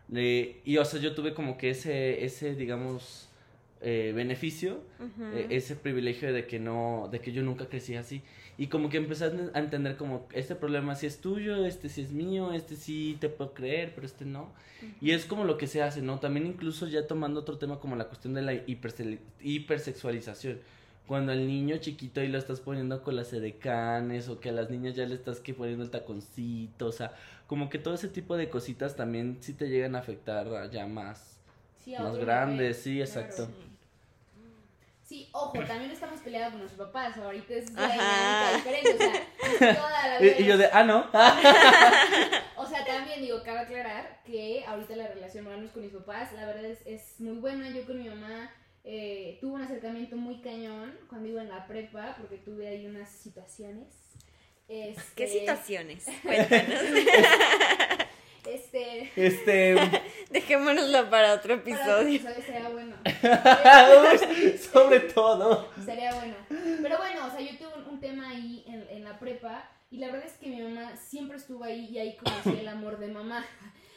le- 0.09 0.63
y, 0.65 0.79
o 0.79 0.85
sea, 0.85 0.99
yo 1.01 1.15
tuve 1.15 1.33
como 1.35 1.57
que 1.59 1.71
ese, 1.71 2.25
ese 2.25 2.55
digamos, 2.57 3.29
eh, 3.83 4.13
beneficio 4.15 4.81
Ujú. 5.01 5.25
eh, 5.35 5.47
ese 5.51 5.75
privilegio 5.77 6.33
de 6.33 6.47
que 6.47 6.59
no, 6.59 7.09
de 7.11 7.21
que 7.21 7.33
yo 7.33 7.43
nunca 7.43 7.67
crecí 7.67 7.97
así. 7.97 8.23
Y 8.59 8.67
como 8.69 8.89
que 8.91 8.99
empecé 8.99 9.25
a 9.25 9.33
enten- 9.33 9.51
a 9.55 9.59
entender 9.59 9.97
como, 9.97 10.29
este 10.33 10.55
problema 10.55 10.95
sí 10.95 11.07
es 11.07 11.21
tuyo, 11.21 11.65
este 11.67 11.89
sí 11.89 12.03
es 12.03 12.13
mío, 12.13 12.53
este 12.53 12.77
sí 12.77 13.17
te 13.21 13.29
puedo 13.29 13.55
creer, 13.55 13.93
pero 13.95 14.07
este 14.07 14.25
no. 14.25 14.53
Y 15.01 15.13
es 15.13 15.25
como 15.25 15.45
lo 15.45 15.57
que 15.59 15.67
se 15.67 15.83
hace, 15.83 16.03
¿no? 16.03 16.19
También 16.21 16.47
incluso 16.47 16.87
ya 16.87 17.07
tomando 17.07 17.41
otro 17.41 17.57
tema 17.59 17.79
como 17.81 17.97
la 17.97 18.05
cuestión 18.07 18.35
de 18.35 18.43
la 18.43 18.53
hiperse- 18.53 19.19
hipersexualización. 19.41 20.59
Cuando 21.07 21.33
al 21.33 21.47
niño 21.47 21.77
chiquito 21.79 22.21
ahí 22.21 22.29
lo 22.29 22.39
estás 22.39 22.61
poniendo 22.61 23.03
con 23.03 23.17
las 23.17 23.33
edecanes 23.33 24.29
o 24.29 24.39
que 24.39 24.51
a 24.51 24.53
las 24.53 24.71
niñas 24.71 24.95
ya 24.95 25.05
le 25.07 25.15
estás 25.15 25.41
que 25.41 25.53
poniendo 25.55 25.83
el 25.85 25.91
taconcito, 25.91 26.87
o 26.87 26.93
sea, 26.93 27.13
como 27.49 27.69
que 27.69 27.79
todo 27.79 27.95
ese 27.95 28.09
tipo 28.09 28.37
de 28.37 28.49
cositas 28.49 28.95
también 28.97 29.39
sí 29.41 29.53
te 29.53 29.69
llegan 29.69 29.97
a 29.97 29.99
afectar 29.99 30.71
ya 30.71 30.87
más, 30.87 31.41
Sí, 31.79 31.95
a 31.95 32.03
más 32.03 32.17
grandes, 32.19 32.85
nivel, 32.87 33.07
sí, 33.07 33.13
claro. 33.13 33.27
exacto. 33.29 33.72
Sí, 35.13 35.29
ojo, 35.33 35.53
también 35.67 35.91
estamos 35.91 36.21
peleados 36.21 36.53
con 36.53 36.61
nuestros 36.61 36.87
papás. 36.87 37.19
Ahorita 37.19 37.53
es 37.53 37.71
una 37.71 37.87
dinámica 37.87 38.57
diferente. 38.57 38.95
O 38.95 39.59
sea, 39.59 39.77
toda 39.77 40.09
la 40.09 40.19
vida. 40.19 40.35
Y, 40.39 40.43
y 40.43 40.47
yo 40.47 40.57
de, 40.57 40.71
ah, 40.73 40.85
no. 40.85 41.01
O 42.57 42.67
sea, 42.67 42.83
también 42.87 43.21
digo, 43.21 43.43
cabe 43.43 43.59
aclarar 43.59 44.23
que 44.25 44.65
ahorita 44.67 44.97
la 44.97 45.09
relación 45.09 45.47
al 45.49 45.59
menos 45.59 45.73
con 45.73 45.83
mis 45.83 45.93
papás, 45.93 46.33
la 46.33 46.47
verdad 46.47 46.65
es, 46.65 46.79
es 46.87 47.21
muy 47.21 47.35
buena. 47.35 47.69
Yo 47.69 47.85
con 47.85 48.03
mi 48.03 48.09
mamá 48.09 48.51
eh, 48.85 49.37
tuve 49.43 49.57
un 49.57 49.61
acercamiento 49.61 50.17
muy 50.17 50.41
cañón 50.41 50.99
cuando 51.11 51.29
iba 51.29 51.43
en 51.43 51.51
la 51.51 51.67
prepa, 51.67 52.17
porque 52.19 52.39
tuve 52.39 52.69
ahí 52.69 52.87
unas 52.87 53.11
situaciones. 53.11 53.89
Este, 54.67 55.03
¿Qué 55.15 55.29
situaciones? 55.29 56.07
Cuéntanos. 56.23 56.81
Este. 58.47 59.11
Este. 59.17 59.77
Dejémonoslo 60.31 61.11
para 61.11 61.35
otro 61.35 61.63
Para 61.63 61.71
otro 61.95 62.01
episodio. 62.03 62.17
episodio 62.17 62.43
sería 62.47 62.69
bueno. 62.69 62.97
Sobre 64.73 65.01
todo. 65.01 65.69
Sería 65.85 66.15
bueno. 66.15 66.35
Pero 66.49 66.99
bueno, 66.99 67.27
o 67.27 67.31
sea, 67.31 67.41
yo 67.41 67.57
tuve 67.57 67.83
un, 67.89 68.01
tema 68.01 68.31
ahí 68.31 68.65
en, 68.67 68.87
en 68.91 69.05
la 69.05 69.19
prepa 69.19 69.71
y 69.91 69.99
la 69.99 70.07
verdad 70.07 70.27
es 70.27 70.33
que 70.39 70.49
mi 70.49 70.61
mamá 70.61 70.97
siempre 70.97 71.37
estuvo 71.37 71.63
ahí 71.65 71.89
y 71.91 71.99
ahí 71.99 72.17
conocí 72.17 72.59
el 72.59 72.69
amor 72.69 72.99
de 72.99 73.09
mamá. 73.09 73.45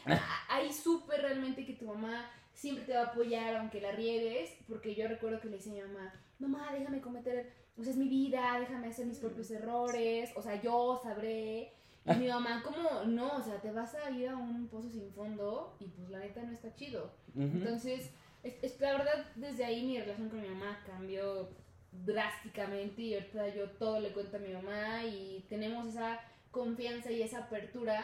Ahí 0.50 0.72
supe 0.72 1.18
realmente 1.18 1.66
que 1.66 1.74
tu 1.74 1.86
mamá 1.86 2.30
siempre 2.54 2.86
te 2.86 2.94
va 2.94 3.02
a 3.02 3.06
apoyar 3.06 3.56
aunque 3.56 3.82
la 3.82 3.92
riegues, 3.92 4.56
porque 4.68 4.94
yo 4.94 5.08
recuerdo 5.08 5.40
que 5.40 5.50
le 5.50 5.58
decía 5.58 5.72
a 5.72 5.88
mi 5.88 5.94
mamá, 5.94 6.14
mamá, 6.40 6.70
déjame 6.74 7.02
cometer, 7.02 7.52
o 7.78 7.82
sea, 7.82 7.92
es 7.92 7.98
mi 7.98 8.08
vida, 8.08 8.58
déjame 8.60 8.88
hacer 8.88 9.06
mis 9.06 9.20
propios 9.20 9.50
errores, 9.52 10.32
o 10.36 10.42
sea, 10.42 10.62
yo 10.62 11.00
sabré. 11.04 11.74
Mi 12.06 12.28
mamá, 12.28 12.62
como, 12.64 13.04
no, 13.06 13.38
o 13.38 13.42
sea, 13.42 13.60
te 13.62 13.72
vas 13.72 13.96
a 13.96 14.12
ir 14.12 14.30
a 14.30 14.36
un 14.38 14.68
pozo 14.68 14.90
sin 14.92 15.12
fondo 15.12 15.76
y 15.80 15.88
pues 15.88 16.10
la 16.10 16.20
neta 16.20 16.44
no 16.44 16.52
está 16.52 16.74
chido. 16.76 17.12
Entonces, 17.36 18.12
es, 18.44 18.54
es- 18.64 18.80
la 18.80 18.92
verdad, 18.98 19.26
desde 19.36 19.66
ahí 19.66 19.84
mi 19.86 20.00
relación 20.00 20.30
con 20.30 20.40
mi 20.42 20.48
mamá 20.50 20.84
cambió 20.86 21.50
drásticamente 21.92 23.02
y 23.02 23.14
ahorita 23.16 23.48
yo 23.56 23.70
todo 23.72 24.00
le 24.00 24.12
cuento 24.14 24.38
a 24.38 24.40
mi 24.40 24.54
mamá 24.54 25.04
y 25.06 25.46
tenemos 25.50 25.88
esa 25.88 26.20
confianza 26.52 27.12
y 27.12 27.22
esa 27.22 27.40
apertura. 27.40 28.04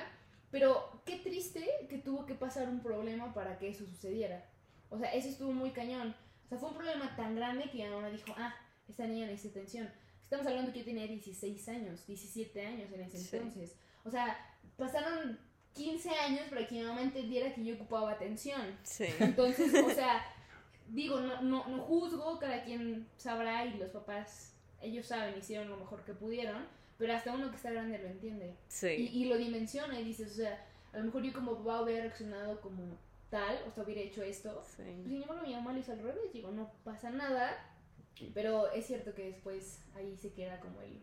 Pero 0.50 1.02
qué 1.06 1.18
triste 1.18 1.66
que 1.90 1.98
tuvo 2.00 2.26
que 2.26 2.34
pasar 2.36 2.68
un 2.68 2.82
problema 2.82 3.34
para 3.34 3.58
que 3.58 3.70
eso 3.70 3.86
sucediera. 3.86 4.44
O 4.90 4.98
sea, 4.98 5.14
eso 5.14 5.30
estuvo 5.30 5.52
muy 5.54 5.70
cañón. 5.72 6.14
O 6.46 6.50
sea, 6.50 6.58
fue 6.58 6.70
un 6.70 6.76
problema 6.76 7.16
tan 7.16 7.36
grande 7.36 7.70
que 7.72 7.78
mi 7.84 7.90
mamá 7.90 8.10
dijo, 8.10 8.34
ah, 8.36 8.54
esta 8.90 9.06
niña 9.08 9.28
necesita 9.28 9.60
atención. 9.60 9.90
Estamos 10.24 10.46
hablando 10.48 10.74
que 10.74 10.80
yo 10.80 10.86
tenía 10.86 11.08
16 11.08 11.70
años, 11.70 12.06
17 12.08 12.66
años 12.66 12.92
en 12.92 13.02
ese 13.02 13.18
Sí. 13.20 13.36
entonces. 13.38 13.78
O 14.06 14.12
sea, 14.12 14.38
pasaron 14.78 15.40
15 15.74 16.10
años 16.10 16.42
para 16.50 16.68
que 16.68 16.76
mi 16.76 16.82
mamá 16.84 17.02
entendiera 17.02 17.54
que 17.54 17.64
yo 17.64 17.76
ocupaba 17.76 18.12
atención. 18.12 18.62
Sí. 18.84 19.06
Entonces, 19.20 19.74
o 19.84 19.90
sea, 19.90 20.24
digo, 20.88 21.20
no, 21.20 21.42
no, 21.42 21.68
no 21.68 21.84
juzgo, 21.84 22.40
cada 22.40 22.64
quien 22.64 23.08
sabrá 23.18 23.66
y 23.66 23.78
los 23.78 23.90
papás, 23.92 24.54
ellos 24.82 25.06
saben, 25.06 25.38
hicieron 25.38 25.70
lo 25.70 25.78
mejor 25.78 26.04
que 26.04 26.14
pudieron, 26.14 26.66
pero 26.98 27.14
hasta 27.14 27.34
uno 27.34 27.50
que 27.50 27.56
está 27.56 27.72
grande 27.72 27.98
lo 28.00 28.08
entiende. 28.08 28.48
Y, 28.50 28.56
Sí. 28.68 28.88
y 29.14 29.26
lo 29.26 29.38
dimensiona 29.38 30.00
y 30.00 30.04
dices, 30.04 30.32
o 30.34 30.36
sea, 30.36 30.66
a 30.94 30.98
lo 30.98 31.06
mejor 31.06 31.24
yo 31.24 31.34
como 31.34 31.58
papá 31.58 31.82
hubiera 31.82 32.02
reaccionado 32.02 32.60
como 32.62 32.98
tal, 33.30 33.58
o 33.68 33.72
sea, 33.72 33.84
hubiera 33.84 34.02
hecho 34.02 34.22
esto. 34.24 34.54
Pues, 34.54 34.68
Sí. 34.88 35.04
sin 35.08 35.22
embargo, 35.22 35.44
mi 35.48 35.54
mamá 35.56 35.72
lo 35.74 35.80
hizo 35.80 35.94
al 35.94 36.00
revés, 36.00 36.34
digo, 36.34 36.52
no 36.52 36.70
pasa 36.84 37.10
nada, 37.12 37.66
pero 38.34 38.70
es 38.74 38.86
cierto 38.86 39.14
que 39.16 39.28
después 39.32 39.80
ahí 39.96 40.18
se 40.18 40.34
queda 40.34 40.60
como 40.60 40.82
el, 40.82 41.02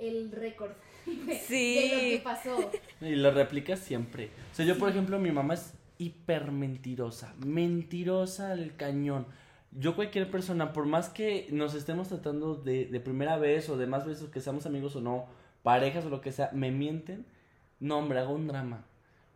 el 0.00 0.30
récord 0.32 0.72
de, 1.06 1.38
Sí. 1.46 1.74
de 1.74 1.88
lo 1.94 2.00
que 2.00 2.20
pasó. 2.24 2.70
Y 3.00 3.14
lo 3.16 3.30
replicas 3.30 3.78
siempre. 3.78 4.30
O 4.52 4.54
sea, 4.54 4.64
yo, 4.64 4.78
por 4.78 4.88
ejemplo, 4.90 5.18
mi 5.18 5.30
mamá 5.30 5.54
es 5.54 5.74
hiper 5.98 6.50
mentirosa. 6.52 7.34
Mentirosa 7.44 8.52
al 8.52 8.76
cañón. 8.76 9.26
Yo, 9.72 9.96
cualquier 9.96 10.30
persona, 10.30 10.72
por 10.72 10.86
más 10.86 11.08
que 11.08 11.48
nos 11.50 11.74
estemos 11.74 12.08
tratando 12.08 12.54
de, 12.54 12.86
de 12.86 13.00
primera 13.00 13.36
vez 13.38 13.68
o 13.68 13.76
de 13.76 13.86
más 13.86 14.06
veces 14.06 14.28
que 14.30 14.40
seamos 14.40 14.66
amigos 14.66 14.94
o 14.96 15.00
no, 15.00 15.26
parejas 15.62 16.04
o 16.04 16.10
lo 16.10 16.20
que 16.20 16.30
sea, 16.32 16.50
me 16.52 16.70
mienten. 16.70 17.26
No, 17.80 17.98
hombre, 17.98 18.20
hago 18.20 18.32
un 18.34 18.46
drama. 18.46 18.84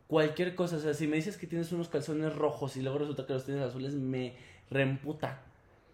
Cualquier 0.06 0.54
cosa, 0.54 0.76
o 0.76 0.78
sea, 0.78 0.94
si 0.94 1.06
me 1.06 1.16
dices 1.16 1.36
que 1.36 1.46
tienes 1.46 1.70
unos 1.72 1.88
calzones 1.88 2.34
rojos 2.34 2.76
y 2.76 2.82
luego 2.82 2.98
resulta 2.98 3.26
que 3.26 3.32
los 3.34 3.44
tienes 3.44 3.62
azules, 3.64 3.94
me 3.94 4.36
reemputa. 4.70 5.42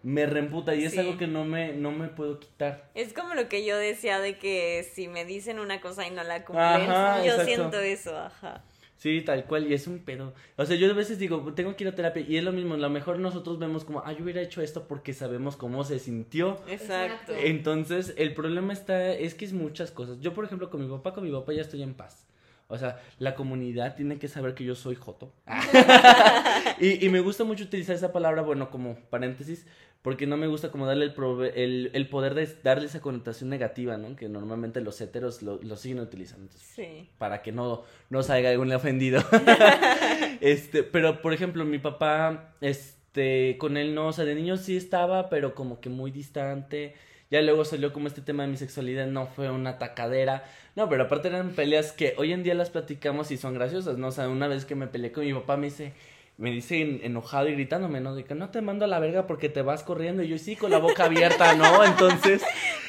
Me 0.04 0.26
reemputa 0.26 0.74
y 0.74 0.84
es 0.84 0.98
algo 0.98 1.16
que 1.16 1.26
no 1.26 1.46
me, 1.46 1.72
no 1.72 1.90
me 1.90 2.08
puedo 2.08 2.38
quitar. 2.38 2.90
Es 2.94 3.14
como 3.14 3.32
lo 3.32 3.48
que 3.48 3.64
yo 3.64 3.78
decía 3.78 4.20
de 4.20 4.36
que 4.36 4.86
si 4.92 5.08
me 5.08 5.24
dicen 5.24 5.58
una 5.58 5.80
cosa 5.80 6.06
y 6.06 6.10
no 6.10 6.22
la 6.22 6.44
cumplen, 6.44 6.62
Ajá, 6.62 7.24
yo 7.24 7.32
exacto. 7.32 7.46
siento 7.46 7.80
eso, 7.80 8.16
ajá. 8.18 8.62
Sí, 8.98 9.22
tal 9.22 9.44
cual, 9.44 9.70
y 9.70 9.74
es 9.74 9.86
un 9.86 9.98
pedo. 9.98 10.34
O 10.56 10.64
sea, 10.66 10.76
yo 10.76 10.90
a 10.90 10.94
veces 10.94 11.18
digo, 11.18 11.52
tengo 11.54 11.74
que 11.74 11.84
ir 11.84 11.88
a 11.88 11.94
terapia, 11.94 12.24
y 12.26 12.36
es 12.36 12.44
lo 12.44 12.52
mismo, 12.52 12.74
a 12.74 12.78
lo 12.78 12.90
mejor 12.90 13.18
nosotros 13.18 13.58
vemos 13.58 13.84
como, 13.84 14.02
ah, 14.04 14.12
yo 14.12 14.24
hubiera 14.24 14.40
hecho 14.40 14.62
esto 14.62 14.86
porque 14.86 15.12
sabemos 15.14 15.56
cómo 15.56 15.84
se 15.84 15.98
sintió. 15.98 16.58
Exacto. 16.68 17.32
Exacto. 17.32 17.34
Entonces, 17.38 18.14
el 18.16 18.34
problema 18.34 18.72
está, 18.72 19.10
es 19.12 19.34
que 19.34 19.44
es 19.46 19.52
muchas 19.52 19.90
cosas. 19.90 20.20
Yo, 20.20 20.32
por 20.32 20.44
ejemplo, 20.44 20.70
con 20.70 20.82
mi 20.82 20.88
papá, 20.88 21.12
con 21.12 21.24
mi 21.24 21.30
papá 21.30 21.52
ya 21.52 21.62
estoy 21.62 21.82
en 21.82 21.94
paz. 21.94 22.26
O 22.66 22.78
sea, 22.78 23.02
la 23.18 23.34
comunidad 23.34 23.94
tiene 23.94 24.18
que 24.18 24.26
saber 24.26 24.54
que 24.54 24.64
yo 24.64 24.74
soy 24.74 24.94
Joto. 24.94 25.34
y, 26.80 27.04
y 27.04 27.08
me 27.10 27.20
gusta 27.20 27.44
mucho 27.44 27.64
utilizar 27.64 27.94
esa 27.94 28.10
palabra, 28.10 28.40
bueno, 28.40 28.70
como 28.70 28.96
paréntesis, 29.10 29.66
porque 30.04 30.26
no 30.26 30.36
me 30.36 30.46
gusta 30.46 30.70
como 30.70 30.86
darle 30.86 31.06
el, 31.06 31.14
prove- 31.16 31.50
el, 31.56 31.90
el 31.94 32.08
poder 32.08 32.34
de 32.34 32.46
darle 32.62 32.86
esa 32.86 33.00
connotación 33.00 33.48
negativa, 33.50 33.96
¿no? 33.96 34.14
Que 34.14 34.28
normalmente 34.28 34.80
los 34.82 35.00
héteros 35.00 35.42
lo, 35.42 35.60
lo 35.62 35.76
siguen 35.76 35.98
utilizando. 36.00 36.44
Entonces, 36.44 36.68
Sí. 36.76 37.08
para 37.18 37.40
que 37.42 37.50
no, 37.52 37.82
no 38.10 38.22
salga 38.22 38.50
algún 38.50 38.70
ofendido. 38.72 39.22
este, 40.40 40.82
pero 40.82 41.22
por 41.22 41.32
ejemplo, 41.32 41.64
mi 41.64 41.78
papá 41.78 42.54
es 42.60 42.96
este, 43.14 43.56
con 43.58 43.76
él 43.76 43.94
no, 43.94 44.08
o 44.08 44.12
sea, 44.12 44.24
de 44.24 44.34
niño 44.34 44.56
sí 44.56 44.76
estaba, 44.76 45.28
pero 45.28 45.54
como 45.54 45.80
que 45.80 45.88
muy 45.88 46.10
distante. 46.10 46.94
Ya 47.30 47.40
luego 47.42 47.64
salió 47.64 47.92
como 47.92 48.08
este 48.08 48.20
tema 48.20 48.42
de 48.42 48.48
mi 48.50 48.56
sexualidad, 48.56 49.06
no 49.06 49.26
fue 49.28 49.50
una 49.50 49.78
tacadera. 49.78 50.44
No, 50.76 50.88
pero 50.88 51.04
aparte 51.04 51.28
eran 51.28 51.50
peleas 51.50 51.92
que 51.92 52.14
hoy 52.18 52.32
en 52.32 52.42
día 52.42 52.54
las 52.54 52.70
platicamos 52.70 53.30
y 53.30 53.36
son 53.36 53.54
graciosas, 53.54 53.98
¿no? 53.98 54.08
O 54.08 54.12
sea, 54.12 54.28
una 54.28 54.48
vez 54.48 54.64
que 54.64 54.74
me 54.74 54.88
peleé 54.88 55.12
con 55.12 55.24
mi 55.24 55.32
papá 55.32 55.56
me 55.56 55.66
dice, 55.66 55.92
me 56.36 56.50
dice 56.50 56.80
en- 56.80 57.00
enojado 57.04 57.48
y 57.48 57.52
gritándome, 57.52 58.00
¿no? 58.00 58.14
De 58.14 58.24
que 58.24 58.34
no 58.34 58.50
te 58.50 58.60
mando 58.60 58.84
a 58.84 58.88
la 58.88 58.98
verga 58.98 59.26
porque 59.26 59.48
te 59.48 59.62
vas 59.62 59.82
corriendo. 59.82 60.22
Y 60.22 60.28
yo 60.28 60.38
sí, 60.38 60.56
con 60.56 60.70
la 60.70 60.78
boca 60.78 61.04
abierta, 61.04 61.54
¿no? 61.54 61.64
Entonces, 61.84 62.42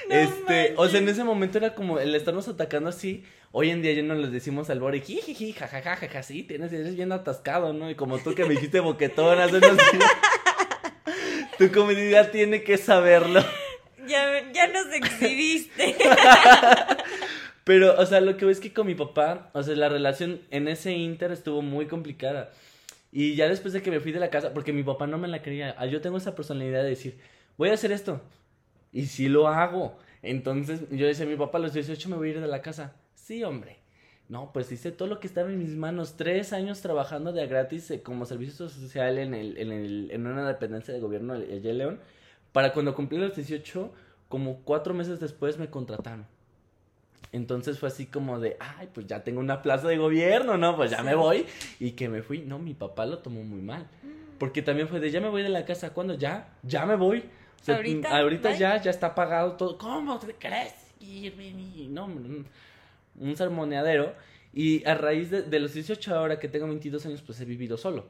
este, 0.10 0.74
o 0.78 0.88
sea, 0.88 1.00
en 1.00 1.10
ese 1.10 1.24
momento 1.24 1.58
era 1.58 1.76
como 1.76 2.00
el 2.00 2.16
estarnos 2.16 2.48
atacando 2.48 2.90
así. 2.90 3.24
Hoy 3.52 3.70
en 3.70 3.82
día 3.82 3.94
ya 3.94 4.04
no 4.04 4.16
les 4.16 4.32
decimos 4.32 4.70
al 4.70 4.82
Bori, 4.82 5.00
jiji, 5.00 5.54
jajaja, 5.54 5.96
jaja, 5.96 6.24
sí, 6.24 6.44
tienes, 6.44 6.74
eres 6.74 6.96
bien 6.96 7.12
atascado, 7.12 7.72
¿no? 7.72 7.90
Y 7.90 7.96
como 7.96 8.20
tú 8.20 8.36
que 8.36 8.44
me 8.44 8.56
dijiste 8.56 8.82
boquetón, 8.82 9.38
tu 11.58 11.72
comunidad 11.72 12.32
tiene 12.32 12.64
que 12.64 12.78
saberlo. 12.78 13.42
Ya, 14.08 14.52
ya 14.52 14.68
nos 14.68 14.94
exhibiste. 14.94 15.96
Pero, 17.64 18.00
o 18.00 18.06
sea, 18.06 18.22
lo 18.22 18.38
que 18.38 18.46
veo 18.46 18.52
es 18.52 18.60
que 18.60 18.74
con 18.74 18.86
mi 18.86 18.94
papá, 18.94 19.50
o 19.54 19.64
sea, 19.64 19.76
la 19.76 19.90
relación 19.90 20.42
en 20.52 20.68
ese 20.68 20.92
inter 20.92 21.32
estuvo 21.32 21.62
muy 21.62 21.88
complicada. 21.88 22.52
Y 23.18 23.36
ya 23.36 23.48
después 23.48 23.74
de 23.74 23.82
que 23.82 23.92
me 23.92 24.02
fui 24.02 24.12
de 24.12 24.20
la 24.20 24.30
casa, 24.30 24.54
porque 24.54 24.74
mi 24.74 24.84
papá 24.84 25.08
no 25.08 25.18
me 25.18 25.30
la 25.30 25.42
creía, 25.42 25.74
ah, 25.78 25.86
yo 25.86 26.02
tengo 26.02 26.18
esa 26.18 26.36
personalidad 26.36 26.84
de 26.84 26.90
decir, 26.90 27.18
voy 27.58 27.70
a 27.70 27.76
hacer 27.76 27.94
esto. 27.94 28.20
Y 28.92 29.06
sí 29.06 29.30
lo 29.30 29.48
hago. 29.48 29.98
Entonces 30.22 30.82
yo 30.92 31.08
decía 31.08 31.26
mi 31.26 31.38
papá 31.38 31.58
a 31.60 31.62
los 31.62 31.74
18 31.74 32.10
me 32.10 32.18
voy 32.18 32.28
a 32.28 32.32
ir 32.34 32.42
de 32.42 32.48
la 32.48 32.62
casa. 32.62 32.94
Sí, 33.14 33.42
hombre. 33.46 33.78
No, 34.28 34.52
pues 34.52 34.70
hice 34.70 34.92
todo 34.92 35.08
lo 35.08 35.22
que 35.22 35.28
estaba 35.28 35.50
en 35.50 35.60
mis 35.60 35.78
manos. 35.78 36.18
Tres 36.18 36.52
años 36.52 36.82
trabajando 36.82 37.32
de 37.32 37.48
gratis 37.48 37.90
eh, 37.90 38.02
como 38.02 38.26
servicio 38.26 38.68
social 38.68 39.18
en, 39.18 39.34
el, 39.34 39.58
en, 39.60 39.72
el, 39.72 40.12
en 40.12 40.28
una 40.28 40.46
dependencia 40.46 40.94
de 40.94 41.00
gobierno 41.00 41.36
allá 41.36 41.72
León. 41.72 42.02
Para 42.52 42.74
cuando 42.74 42.96
cumplí 42.96 43.18
los 43.18 43.34
18, 43.34 43.94
como 44.28 44.62
cuatro 44.66 44.94
meses 44.94 45.22
después 45.22 45.58
me 45.58 45.70
contrataron. 45.70 46.28
Entonces 47.32 47.80
fue 47.80 47.90
así 47.90 48.06
como 48.06 48.40
de, 48.40 48.56
ay, 48.60 48.88
pues 48.94 49.08
ya 49.08 49.24
tengo 49.24 49.40
una 49.42 49.62
plaza 49.62 49.88
de 49.88 49.98
gobierno, 49.98 50.58
¿no? 50.58 50.76
Pues 50.78 50.92
ya 50.92 51.04
me 51.04 51.16
voy. 51.16 51.46
Y 51.80 51.92
que 51.92 52.08
me 52.08 52.22
fui. 52.22 52.40
No, 52.40 52.60
mi 52.60 52.74
papá 52.74 53.06
lo 53.06 53.20
tomó 53.20 53.44
muy 53.44 53.62
mal. 53.62 53.88
Porque 54.40 54.62
también 54.62 54.88
fue 54.88 55.00
de, 55.00 55.12
ya 55.12 55.20
me 55.22 55.30
voy 55.30 55.44
de 55.44 55.50
la 55.50 55.66
casa. 55.66 55.94
¿Cuándo? 55.94 56.14
Ya, 56.14 56.54
ya 56.64 56.86
me 56.86 56.96
voy. 56.96 57.20
O 57.62 57.64
sea, 57.66 57.76
¿Ahorita? 57.76 58.56
ya, 58.56 58.82
ya 58.82 58.92
está 58.92 59.16
pagado 59.16 59.54
todo. 59.54 59.78
¿Cómo 59.78 60.18
te 60.20 60.34
crees? 60.36 60.74
irme? 61.00 61.48
Y 61.48 61.88
No, 61.90 62.06
un- 62.06 62.46
un 63.20 63.36
sermoneadero. 63.36 64.14
Y 64.54 64.86
a 64.88 64.96
raíz 64.96 65.30
de, 65.32 65.42
de 65.42 65.60
los 65.60 65.74
18 65.74 66.16
ahora 66.16 66.40
que 66.40 66.48
tengo 66.48 66.68
22 66.68 67.06
años, 67.06 67.22
pues 67.22 67.40
he 67.42 67.46
vivido 67.46 67.76
solo. 67.78 68.06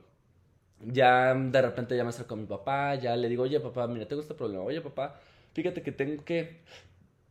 Ya 0.81 1.33
de 1.33 1.61
repente 1.61 1.95
ya 1.97 2.03
me 2.03 2.09
acerco 2.09 2.35
a 2.35 2.37
mi 2.37 2.45
papá, 2.45 2.95
ya 2.95 3.15
le 3.15 3.27
digo, 3.29 3.43
oye 3.43 3.59
papá, 3.59 3.87
mira, 3.87 4.07
tengo 4.07 4.21
este 4.21 4.33
problema. 4.35 4.61
Oye 4.63 4.81
papá, 4.81 5.19
fíjate 5.53 5.81
que 5.81 5.91
tengo 5.91 6.23
que, 6.23 6.59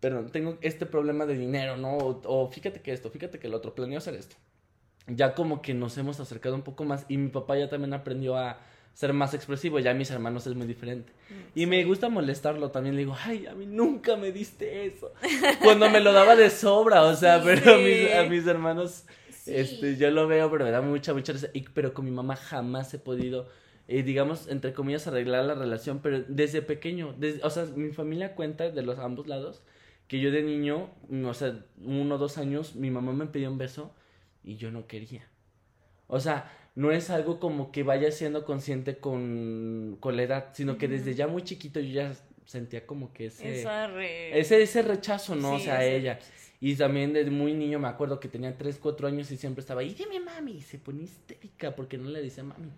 perdón, 0.05 0.29
tengo 0.31 0.59
este 0.61 0.85
problema 0.85 1.25
de 1.25 1.37
dinero, 1.39 1.77
¿no? 1.79 1.97
O, 1.97 2.21
o 2.25 2.51
fíjate 2.51 2.81
que 2.83 2.93
esto, 2.93 3.09
fíjate 3.11 3.39
que 3.39 3.47
el 3.47 3.55
otro, 3.55 3.75
planeo 3.75 3.97
hacer 3.99 4.15
esto. 4.15 4.37
Ya 5.07 5.35
como 5.35 5.63
que 5.63 5.73
nos 5.73 5.97
hemos 5.97 6.21
acercado 6.21 6.55
un 6.55 6.63
poco 6.63 6.85
más 6.85 7.07
y 7.09 7.17
mi 7.17 7.29
papá 7.29 7.57
ya 7.59 7.69
también 7.71 7.95
aprendió 7.95 8.37
a 8.37 8.59
ser 8.93 9.13
más 9.15 9.33
expresivo, 9.33 9.79
ya 9.79 9.95
mis 9.95 10.11
hermanos 10.11 10.47
es 10.47 10.55
muy 10.55 10.67
diferente. 10.67 11.11
Y 11.55 11.65
me 11.67 11.83
gusta 11.85 12.09
molestarlo 12.11 12.71
también, 12.71 12.95
le 12.97 13.01
digo, 13.01 13.17
ay, 13.25 13.47
a 13.47 13.55
mí 13.55 13.65
nunca 13.67 14.17
me 14.17 14.31
diste 14.31 14.85
eso. 14.87 15.13
Cuando 15.63 15.89
me 15.89 16.01
lo 16.01 16.13
daba 16.13 16.37
de 16.37 16.51
sobra, 16.51 17.03
o 17.03 17.15
sea, 17.17 17.39
Sí. 17.43 17.45
pero 17.47 17.75
a 17.75 17.79
mis, 17.79 18.15
a 18.15 18.23
mis 18.25 18.47
hermanos, 18.47 19.05
Sí. 19.31 19.53
este, 19.57 19.97
yo 19.97 20.11
lo 20.11 20.27
veo, 20.29 20.51
pero 20.51 20.65
me 20.65 20.71
da 20.71 20.81
mucha, 20.81 21.13
mucha 21.15 21.33
risa. 21.33 21.49
Y- 21.55 21.63
pero 21.75 21.93
con 21.95 22.05
mi 22.05 22.11
mamá 22.11 22.37
jamás 22.37 22.95
he 22.95 22.99
podido, 22.99 23.49
eh, 23.89 24.03
digamos, 24.03 24.49
entre 24.49 24.73
comillas, 24.73 25.07
arreglar 25.07 25.45
la 25.45 25.55
relación, 25.55 25.99
pero 26.01 26.23
desde 26.29 26.63
pequeño, 26.63 27.15
desde, 27.19 27.43
o 27.45 27.51
sea, 27.51 27.65
mi 27.65 27.91
familia 27.93 28.35
cuenta 28.35 28.71
de 28.71 28.83
los 28.83 28.99
ambos 28.99 29.27
lados 29.27 29.63
que 30.09 30.21
yo 30.21 30.31
de 30.31 30.43
niño, 30.43 30.91
o 31.25 31.35
sea, 31.35 31.65
uno 31.83 32.15
o 32.15 32.19
dos 32.19 32.39
años, 32.39 32.75
mi 32.77 32.91
mamá 32.91 33.13
me 33.13 33.27
pidió 33.27 33.51
un 33.51 33.59
beso 33.59 33.95
y 34.43 34.57
yo 34.57 34.71
no 34.71 34.87
quería. 34.87 35.27
O 36.07 36.21
sea, 36.21 36.53
no 36.75 36.91
es 36.93 37.09
algo 37.11 37.41
como 37.41 37.73
que 37.73 37.83
vaya 37.83 38.11
siendo 38.13 38.45
consciente 38.45 38.99
con, 38.99 39.97
con 40.01 40.17
la 40.17 40.23
edad, 40.25 40.49
sino 40.53 40.77
que 40.77 40.89
desde 40.89 41.15
ya 41.15 41.27
muy 41.27 41.43
chiquito 41.43 41.81
yo 41.81 41.93
ya 41.93 42.15
sentía 42.45 42.87
como 42.87 43.13
que 43.15 43.27
ese, 43.27 43.49
re- 43.87 44.39
ese, 44.39 44.63
ese 44.63 44.83
rechazo, 44.83 45.35
¿no? 45.35 45.55
o 45.55 45.59
sea, 45.59 45.79
a 45.79 45.85
ese 45.85 45.97
ella. 45.97 46.19
Y 46.61 46.77
también 46.77 47.13
desde 47.13 47.31
muy 47.31 47.55
niño 47.55 47.79
me 47.79 47.89
acuerdo 47.89 48.21
que 48.21 48.29
tenía 48.29 48.57
3, 48.57 48.79
4 48.81 49.09
años 49.09 49.31
y 49.31 49.37
siempre 49.37 49.61
estaba, 49.61 49.83
y 49.83 49.95
dime 49.95 50.21
mami, 50.21 50.53
y 50.53 50.61
se 50.61 50.79
ponía 50.79 51.05
histérica 51.05 51.75
porque 51.75 51.97
no 51.99 52.09
le 52.11 52.23
decía 52.23 52.43
mami. 52.45 52.71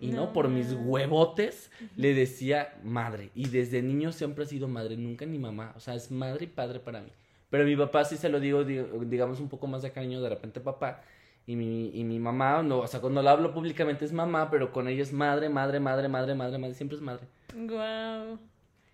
Y 0.00 0.08
no, 0.12 0.26
No. 0.26 0.32
por 0.32 0.48
mis 0.48 0.72
huevotes 0.72 1.70
le 1.96 2.14
decía 2.14 2.74
madre. 2.82 3.30
Y 3.34 3.48
desde 3.48 3.82
niño 3.82 4.12
siempre 4.12 4.44
ha 4.44 4.46
sido 4.46 4.66
madre, 4.68 4.96
nunca 4.96 5.26
ni 5.26 5.38
mamá. 5.38 5.72
O 5.76 5.80
sea, 5.80 5.94
es 5.94 6.10
madre 6.10 6.44
y 6.44 6.48
padre 6.48 6.80
para 6.80 7.00
mí. 7.00 7.10
Pero 7.50 7.64
mi 7.64 7.76
papá 7.76 8.04
sí 8.04 8.16
se 8.16 8.28
lo 8.28 8.38
digo, 8.40 8.64
di- 8.64 8.82
digamos, 9.06 9.40
un 9.40 9.48
poco 9.48 9.66
más 9.66 9.82
de 9.82 9.90
cariño, 9.92 10.20
de 10.20 10.28
repente 10.28 10.60
papá. 10.60 11.02
Y 11.46 11.56
mi, 11.56 11.90
y 11.94 12.04
mi 12.04 12.18
mamá, 12.20 12.62
no, 12.62 12.78
o 12.78 12.86
sea, 12.86 13.00
cuando 13.00 13.22
lo 13.22 13.28
hablo 13.30 13.52
públicamente 13.52 14.04
es 14.04 14.12
mamá, 14.12 14.50
pero 14.50 14.72
con 14.72 14.86
ella 14.88 15.02
es 15.02 15.12
madre, 15.12 15.48
madre, 15.48 15.80
madre, 15.80 16.06
madre, 16.08 16.34
madre, 16.34 16.58
madre, 16.58 16.74
siempre 16.74 16.96
es 16.96 17.02
madre. 17.02 17.26
Guau. 17.54 18.38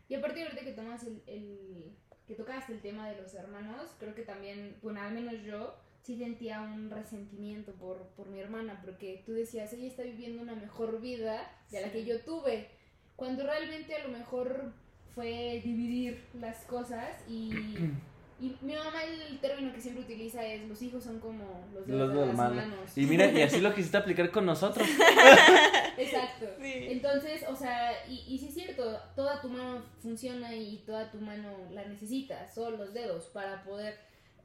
Y 0.08 0.14
aparte 0.14 0.42
ahorita 0.42 0.62
que 0.64 0.72
tomas 0.72 1.02
el, 1.04 1.20
el- 1.26 1.90
que 2.26 2.34
tocaste 2.34 2.72
el 2.72 2.80
tema 2.80 3.08
de 3.08 3.20
los 3.20 3.34
hermanos, 3.34 3.94
creo 4.00 4.14
que 4.14 4.22
también, 4.22 4.76
bueno, 4.82 5.00
al 5.00 5.12
menos 5.12 5.34
yo 5.44 5.74
sí 6.06 6.16
sentía 6.16 6.60
un 6.60 6.88
resentimiento 6.88 7.72
por, 7.72 7.96
por 8.16 8.28
mi 8.28 8.38
hermana, 8.38 8.80
porque 8.84 9.24
tú 9.26 9.32
decías, 9.32 9.72
ella 9.72 9.88
está 9.88 10.04
viviendo 10.04 10.40
una 10.40 10.54
mejor 10.54 11.00
vida 11.00 11.50
de 11.72 11.80
la 11.80 11.90
que 11.90 12.04
yo 12.04 12.20
tuve, 12.20 12.68
cuando 13.16 13.42
realmente 13.42 13.92
a 13.96 14.06
lo 14.06 14.10
mejor 14.16 14.72
fue 15.16 15.60
dividir 15.64 16.22
las 16.40 16.58
cosas 16.66 17.08
y, 17.28 17.50
y 18.40 18.56
mi 18.60 18.74
mamá 18.76 19.02
el 19.02 19.40
término 19.40 19.72
que 19.72 19.80
siempre 19.80 20.04
utiliza 20.04 20.46
es 20.46 20.68
los 20.68 20.80
hijos 20.80 21.02
son 21.02 21.18
como 21.18 21.66
los 21.74 21.84
dedos 21.86 22.00
Los 22.00 22.14
de 22.20 22.26
las 22.26 22.36
manos. 22.36 22.56
manos. 22.68 22.98
Y 22.98 23.06
mira, 23.06 23.26
y 23.32 23.42
así 23.42 23.60
lo 23.60 23.74
quisiste 23.74 23.96
aplicar 23.96 24.30
con 24.30 24.46
nosotros. 24.46 24.86
Exacto. 25.98 26.46
Sí. 26.60 26.72
Entonces, 26.90 27.44
o 27.48 27.56
sea, 27.56 28.06
y, 28.08 28.22
y 28.28 28.38
sí 28.38 28.46
es 28.48 28.54
cierto, 28.54 28.96
toda 29.16 29.40
tu 29.40 29.48
mano 29.48 29.82
funciona 30.00 30.54
y 30.54 30.84
toda 30.86 31.10
tu 31.10 31.18
mano 31.18 31.50
la 31.72 31.84
necesitas, 31.86 32.54
solo 32.54 32.76
los 32.76 32.94
dedos, 32.94 33.24
para 33.32 33.64
poder 33.64 33.96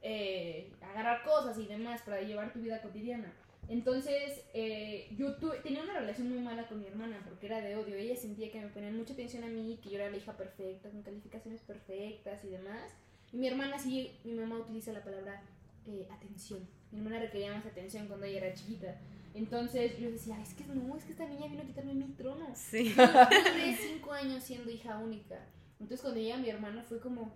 eh, 0.02 0.72
agarrar 0.82 1.22
cosas 1.24 1.58
y 1.58 1.66
demás, 1.66 2.02
para 2.02 2.20
llevar 2.22 2.52
tu 2.52 2.60
vida 2.60 2.82
cotidiana. 2.82 3.32
Entonces, 3.68 4.42
eh, 4.54 5.08
yo 5.16 5.36
tuve- 5.36 5.62
tenía 5.62 5.82
una 5.82 5.94
relación 5.98 6.28
muy 6.28 6.40
mala 6.40 6.66
con 6.68 6.80
mi 6.80 6.86
hermana 6.86 7.20
porque 7.24 7.46
era 7.46 7.60
de 7.60 7.76
odio. 7.76 7.94
Ella 7.94 8.16
sentía 8.16 8.50
que 8.50 8.60
me 8.60 8.68
ponían 8.68 8.96
mucha 8.96 9.12
atención 9.14 9.44
a 9.44 9.46
mí, 9.46 9.78
que 9.82 9.90
yo 9.90 9.96
era 9.98 10.10
la 10.10 10.16
hija 10.16 10.36
perfecta, 10.36 10.90
con 10.90 11.02
calificaciones 11.02 11.60
perfectas 11.62 12.44
y 12.44 12.48
demás. 12.48 12.92
Y 13.32 13.36
mi 13.38 13.46
hermana 13.48 13.78
sí, 13.78 14.18
mi 14.24 14.34
mamá 14.34 14.58
utiliza 14.58 14.92
la 14.92 15.02
palabra 15.02 15.42
eh, 15.86 16.06
atención. 16.10 16.68
Mi 16.90 16.98
hermana 16.98 17.20
requería 17.20 17.54
más 17.54 17.64
atención 17.64 18.08
cuando 18.08 18.26
ella 18.26 18.44
era 18.46 18.54
chiquita. 18.54 19.00
Entonces 19.34 19.96
yo 19.98 20.10
decía, 20.10 20.38
es 20.42 20.52
que 20.54 20.64
no, 20.66 20.94
es 20.96 21.04
que 21.04 21.12
esta 21.12 21.26
niña 21.26 21.46
vino 21.46 21.62
a 21.62 21.66
quitarme 21.66 21.94
mi 21.94 22.12
trono. 22.14 22.48
Sí. 22.54 22.92
Yo 22.94 23.06
duré 23.06 23.76
cinco 23.76 24.12
años 24.12 24.42
siendo 24.42 24.70
hija 24.70 24.98
única. 24.98 25.38
Entonces 25.80 26.02
cuando 26.02 26.20
llega 26.20 26.36
mi 26.36 26.50
hermana 26.50 26.82
fue 26.82 27.00
como, 27.00 27.32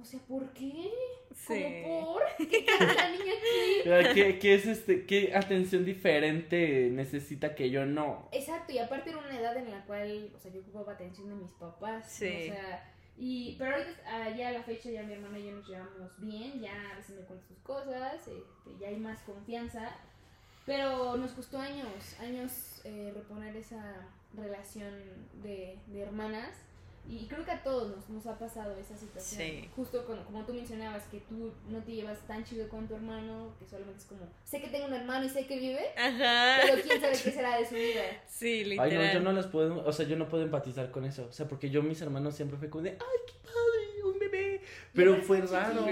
o 0.00 0.04
sea, 0.04 0.20
¿por 0.20 0.52
qué? 0.52 0.90
Sí. 1.34 1.82
¿Cómo 1.82 2.14
por? 2.14 2.22
¿Qué 2.48 2.66
la 2.66 3.10
niña 3.10 3.32
aquí? 4.00 4.14
¿Qué, 4.14 4.38
qué 4.38 4.54
es 4.54 4.66
este, 4.66 5.06
qué 5.06 5.34
atención 5.34 5.84
diferente 5.84 6.88
necesita 6.90 7.54
que 7.54 7.70
yo 7.70 7.86
no? 7.86 8.28
Exacto, 8.32 8.72
y 8.72 8.78
aparte 8.78 9.10
era 9.10 9.18
una 9.18 9.38
edad 9.38 9.56
en 9.56 9.70
la 9.70 9.84
cual, 9.84 10.32
o 10.34 10.38
sea, 10.38 10.52
yo 10.52 10.60
ocupaba 10.60 10.92
atención 10.92 11.28
de 11.28 11.36
mis 11.36 11.52
papás. 11.52 12.10
Sí. 12.10 12.26
O 12.50 12.54
sea, 12.54 12.94
y, 13.16 13.56
pero 13.58 13.76
ahorita, 13.76 14.00
ah, 14.06 14.30
ya 14.30 14.48
a 14.48 14.52
la 14.52 14.62
fecha, 14.62 14.90
ya 14.90 15.02
mi 15.02 15.12
hermana 15.12 15.38
y 15.38 15.46
yo 15.46 15.52
nos 15.52 15.68
llevamos 15.68 16.20
bien, 16.20 16.60
ya 16.60 16.90
a 16.92 16.96
veces 16.96 17.16
me 17.16 17.22
cuenta 17.22 17.46
sus 17.46 17.58
cosas, 17.58 18.14
este, 18.26 18.78
ya 18.80 18.88
hay 18.88 18.96
más 18.96 19.20
confianza. 19.20 19.96
Pero 20.66 21.16
nos 21.16 21.32
costó 21.32 21.58
años, 21.58 22.18
años 22.20 22.80
eh, 22.84 23.12
reponer 23.14 23.54
esa 23.56 24.08
relación 24.34 24.92
de, 25.42 25.78
de 25.86 26.00
hermanas. 26.00 26.56
Y 27.06 27.26
creo 27.26 27.44
que 27.44 27.50
a 27.50 27.62
todos 27.62 27.94
nos, 27.94 28.08
nos 28.08 28.26
ha 28.26 28.38
pasado 28.38 28.74
esa 28.76 28.96
situación. 28.96 29.40
Sí. 29.42 29.68
Justo 29.76 30.04
con- 30.06 30.24
como 30.24 30.44
tú 30.44 30.54
mencionabas, 30.54 31.04
que 31.04 31.20
tú 31.20 31.52
no 31.68 31.82
te 31.82 31.92
llevas 31.92 32.18
tan 32.26 32.42
chido 32.44 32.68
con 32.68 32.88
tu 32.88 32.94
hermano, 32.94 33.52
que 33.58 33.66
solamente 33.66 33.98
es 34.00 34.06
como, 34.06 34.22
sé 34.44 34.60
que 34.62 34.68
tengo 34.68 34.86
un 34.86 34.94
hermano 34.94 35.26
y 35.26 35.28
sé 35.28 35.46
que 35.46 35.58
vive, 35.58 35.80
Ajá. 35.98 36.60
pero 36.66 36.82
quién 36.82 37.00
sabe 37.00 37.12
qué 37.12 37.30
será 37.30 37.58
de 37.58 37.66
su 37.68 37.74
vida. 37.74 38.02
Sí, 38.28 38.64
literal. 38.64 38.90
Ay, 38.90 38.96
no, 38.98 39.12
yo 39.14 39.20
no 39.20 39.32
las 39.32 39.46
puedo, 39.46 39.84
o 39.86 39.92
sea, 39.92 40.06
yo 40.06 40.16
no 40.16 40.28
puedo 40.28 40.42
empatizar 40.44 40.90
con 40.90 41.04
eso. 41.04 41.26
O 41.28 41.32
sea, 41.32 41.46
porque 41.46 41.70
yo, 41.70 41.82
mis 41.82 42.00
hermanos 42.02 42.34
siempre 42.34 42.58
fue 42.58 42.68
como 42.70 42.82
de, 42.82 42.90
ay, 42.90 43.18
qué 43.26 43.34
padre, 43.44 44.02
un 44.12 44.18
bebé. 44.36 44.60
Pero 44.94 45.16
fue 45.22 45.40
raro. 45.42 45.86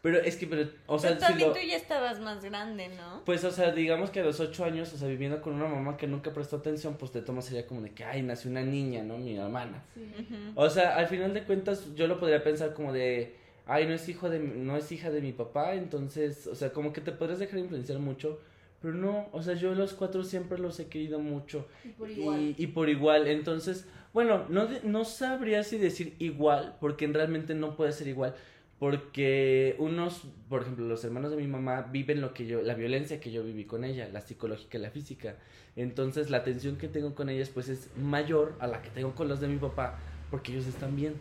Pero 0.00 0.18
es 0.18 0.36
que, 0.36 0.46
pero, 0.46 0.68
o 0.86 0.98
sea, 0.98 1.10
Pero 1.10 1.20
si 1.20 1.26
también 1.26 1.48
lo- 1.48 1.54
tú 1.54 1.60
ya 1.66 1.76
estabas 1.76 2.20
más 2.20 2.42
grande, 2.44 2.88
¿no? 2.88 3.22
Pues, 3.24 3.42
o 3.44 3.50
sea, 3.50 3.72
digamos 3.72 4.10
que 4.10 4.20
a 4.20 4.24
los 4.24 4.38
ocho 4.38 4.64
años, 4.64 4.92
o 4.92 4.96
sea, 4.96 5.08
viviendo 5.08 5.42
con 5.42 5.54
una 5.54 5.66
mamá 5.66 5.96
que 5.96 6.06
nunca 6.06 6.32
prestó 6.32 6.56
atención, 6.56 6.94
pues 6.98 7.10
te 7.10 7.20
tomas 7.20 7.46
sería 7.46 7.66
como 7.66 7.80
de 7.82 7.90
que, 7.90 8.04
ay, 8.04 8.22
nació 8.22 8.50
una 8.50 8.62
niña, 8.62 9.02
¿no? 9.02 9.18
Mi 9.18 9.36
hermana. 9.36 9.82
Sí. 9.94 10.02
O 10.54 10.70
sea, 10.70 10.96
al 10.96 11.08
final 11.08 11.34
de 11.34 11.42
cuentas, 11.42 11.94
yo 11.96 12.06
lo 12.06 12.20
podría 12.20 12.42
pensar 12.44 12.74
como 12.74 12.92
de, 12.92 13.34
ay, 13.66 13.86
no 13.86 13.94
es 13.94 14.08
hijo 14.08 14.30
de, 14.30 14.38
mi- 14.38 14.60
no 14.64 14.76
es 14.76 14.90
hija 14.92 15.10
de 15.10 15.20
mi 15.20 15.32
papá, 15.32 15.74
entonces, 15.74 16.46
o 16.46 16.54
sea, 16.54 16.72
como 16.72 16.92
que 16.92 17.00
te 17.00 17.10
podrías 17.12 17.40
dejar 17.40 17.58
influenciar 17.58 17.98
mucho, 17.98 18.38
Pero 18.80 18.94
no, 18.94 19.28
o 19.32 19.42
sea, 19.42 19.54
yo 19.54 19.74
los 19.74 19.92
cuatro 19.92 20.22
siempre 20.22 20.56
los 20.56 20.78
he 20.78 20.86
querido 20.86 21.18
mucho. 21.18 21.66
Y 21.84 21.88
por 21.88 22.08
igual. 22.08 22.40
Y, 22.40 22.54
y 22.56 22.66
por 22.68 22.88
igual, 22.88 23.26
entonces, 23.26 23.84
bueno, 24.12 24.46
no, 24.48 24.68
no 24.84 25.04
sabría 25.04 25.62
si 25.62 25.78
decir 25.78 26.14
igual, 26.18 26.76
porque 26.80 27.06
realmente 27.06 27.54
no 27.54 27.76
puede 27.76 27.92
ser 27.92 28.08
igual, 28.08 28.34
porque 28.78 29.74
unos, 29.78 30.22
por 30.48 30.62
ejemplo, 30.62 30.86
los 30.86 31.04
hermanos 31.04 31.30
de 31.32 31.36
mi 31.36 31.48
mamá 31.48 31.82
viven 31.90 32.20
lo 32.20 32.32
que 32.32 32.46
yo, 32.46 32.62
la 32.62 32.74
violencia 32.74 33.20
que 33.20 33.32
yo 33.32 33.42
viví 33.42 33.64
con 33.64 33.84
ella, 33.84 34.08
la 34.12 34.20
psicológica 34.20 34.78
y 34.78 34.80
la 34.80 34.90
física. 34.90 35.36
Entonces, 35.74 36.30
la 36.30 36.38
atención 36.38 36.76
que 36.76 36.88
tengo 36.88 37.14
con 37.14 37.28
ellas, 37.28 37.50
pues 37.50 37.68
es 37.68 37.90
mayor 37.96 38.54
a 38.60 38.66
la 38.66 38.80
que 38.80 38.90
tengo 38.90 39.14
con 39.14 39.28
los 39.28 39.40
de 39.40 39.48
mi 39.48 39.58
papá, 39.58 39.98
porque 40.30 40.52
ellos 40.52 40.66
están 40.66 40.94
bien. 40.94 41.14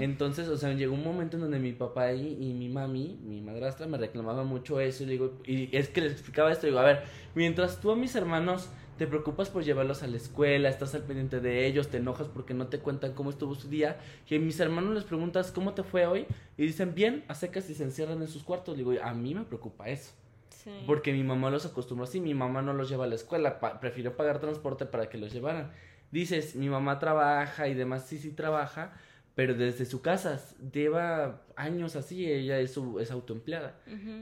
Entonces, 0.00 0.48
o 0.48 0.56
sea, 0.56 0.72
llegó 0.72 0.94
un 0.94 1.02
momento 1.02 1.36
en 1.36 1.42
donde 1.42 1.58
mi 1.58 1.72
papá 1.72 2.12
y, 2.12 2.36
y 2.40 2.52
mi 2.52 2.68
mami, 2.68 3.18
mi 3.24 3.40
madrastra, 3.40 3.86
me 3.86 3.98
reclamaban 3.98 4.46
mucho 4.46 4.80
eso. 4.80 5.02
Y, 5.04 5.06
digo, 5.06 5.40
y 5.44 5.76
es 5.76 5.88
que 5.88 6.00
les 6.00 6.12
explicaba 6.12 6.52
esto. 6.52 6.66
Digo, 6.66 6.78
a 6.78 6.84
ver, 6.84 7.02
mientras 7.34 7.80
tú 7.80 7.90
a 7.90 7.96
mis 7.96 8.14
hermanos 8.14 8.70
te 8.98 9.06
preocupas 9.06 9.50
por 9.50 9.64
llevarlos 9.64 10.02
a 10.02 10.06
la 10.06 10.16
escuela, 10.16 10.68
estás 10.68 10.94
al 10.94 11.02
pendiente 11.02 11.40
de 11.40 11.66
ellos, 11.66 11.88
te 11.88 11.96
enojas 11.98 12.28
porque 12.28 12.54
no 12.54 12.68
te 12.68 12.78
cuentan 12.78 13.12
cómo 13.14 13.30
estuvo 13.30 13.54
su 13.54 13.68
día. 13.68 13.98
Y 14.28 14.36
a 14.36 14.38
mis 14.40 14.58
hermanos 14.60 14.94
les 14.94 15.04
preguntas, 15.04 15.50
¿cómo 15.52 15.74
te 15.74 15.82
fue 15.82 16.06
hoy? 16.06 16.26
Y 16.56 16.66
dicen, 16.66 16.94
bien, 16.94 17.24
a 17.28 17.34
secas 17.34 17.68
y 17.70 17.74
se 17.74 17.84
encierran 17.84 18.20
en 18.22 18.28
sus 18.28 18.42
cuartos. 18.44 18.76
Le 18.76 18.84
digo, 18.84 19.02
a 19.02 19.12
mí 19.14 19.34
me 19.34 19.44
preocupa 19.44 19.88
eso. 19.88 20.12
Sí. 20.48 20.70
Porque 20.86 21.12
mi 21.12 21.22
mamá 21.24 21.50
los 21.50 21.66
acostumbró 21.66 22.04
así, 22.04 22.20
mi 22.20 22.34
mamá 22.34 22.62
no 22.62 22.72
los 22.72 22.88
lleva 22.88 23.04
a 23.04 23.08
la 23.08 23.16
escuela, 23.16 23.60
pa- 23.60 23.80
prefirió 23.80 24.16
pagar 24.16 24.38
transporte 24.40 24.86
para 24.86 25.08
que 25.08 25.18
los 25.18 25.32
llevaran. 25.32 25.72
Dices, 26.10 26.54
mi 26.54 26.68
mamá 26.68 26.98
trabaja 27.00 27.68
y 27.68 27.74
demás, 27.74 28.06
sí, 28.06 28.18
sí 28.18 28.30
trabaja, 28.30 28.92
pero 29.34 29.54
desde 29.54 29.84
su 29.84 30.00
casa, 30.00 30.40
lleva 30.72 31.42
años 31.56 31.96
así, 31.96 32.30
ella 32.30 32.58
es, 32.60 32.72
su, 32.72 33.00
es 33.00 33.10
autoempleada. 33.10 33.74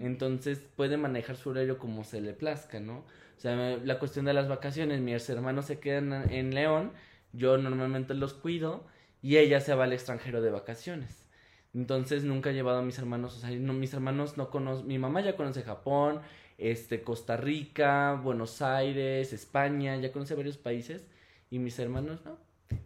Entonces 0.02 0.58
puede 0.74 0.96
manejar 0.96 1.36
su 1.36 1.50
horario 1.50 1.78
como 1.78 2.02
se 2.04 2.20
le 2.20 2.32
plazca, 2.32 2.80
¿no? 2.80 3.04
Sea, 3.43 3.57
la 3.57 3.99
cuestión 3.99 4.24
de 4.24 4.34
las 4.34 4.47
vacaciones, 4.47 5.01
mis 5.01 5.28
hermanos 5.28 5.64
se 5.66 5.80
quedan 5.80 6.32
en 6.32 6.55
León, 6.55 6.93
yo 7.32 7.59
normalmente 7.59 8.14
los 8.14 8.34
cuido 8.34 8.86
y 9.20 9.38
ella 9.38 9.59
se 9.59 9.74
va 9.74 9.82
al 9.82 9.93
extranjero 9.93 10.40
de 10.40 10.53
vacaciones. 10.53 11.28
Entonces 11.74 12.22
nunca 12.22 12.51
he 12.51 12.55
llevado 12.55 12.78
a 12.78 12.82
mis 12.82 13.01
hermanos, 13.01 13.36
o 13.36 13.40
sea, 13.40 13.51
no, 13.51 13.72
mis 13.72 13.95
hermanos 13.95 14.36
no 14.36 14.49
conocen, 14.49 14.86
mi 14.86 14.97
mamá 14.97 15.22
ya 15.22 15.34
conoce 15.34 15.64
Japón, 15.64 16.20
este, 16.57 17.03
Costa 17.03 17.36
Rica, 17.36 18.20
Buenos 18.22 18.62
Aires, 18.62 19.32
España, 19.32 19.97
ya 19.97 20.12
conoce 20.12 20.36
varios 20.36 20.57
países 20.57 21.05
y 21.51 21.59
mis 21.59 21.76
hermanos 21.80 22.24
no. 22.24 22.38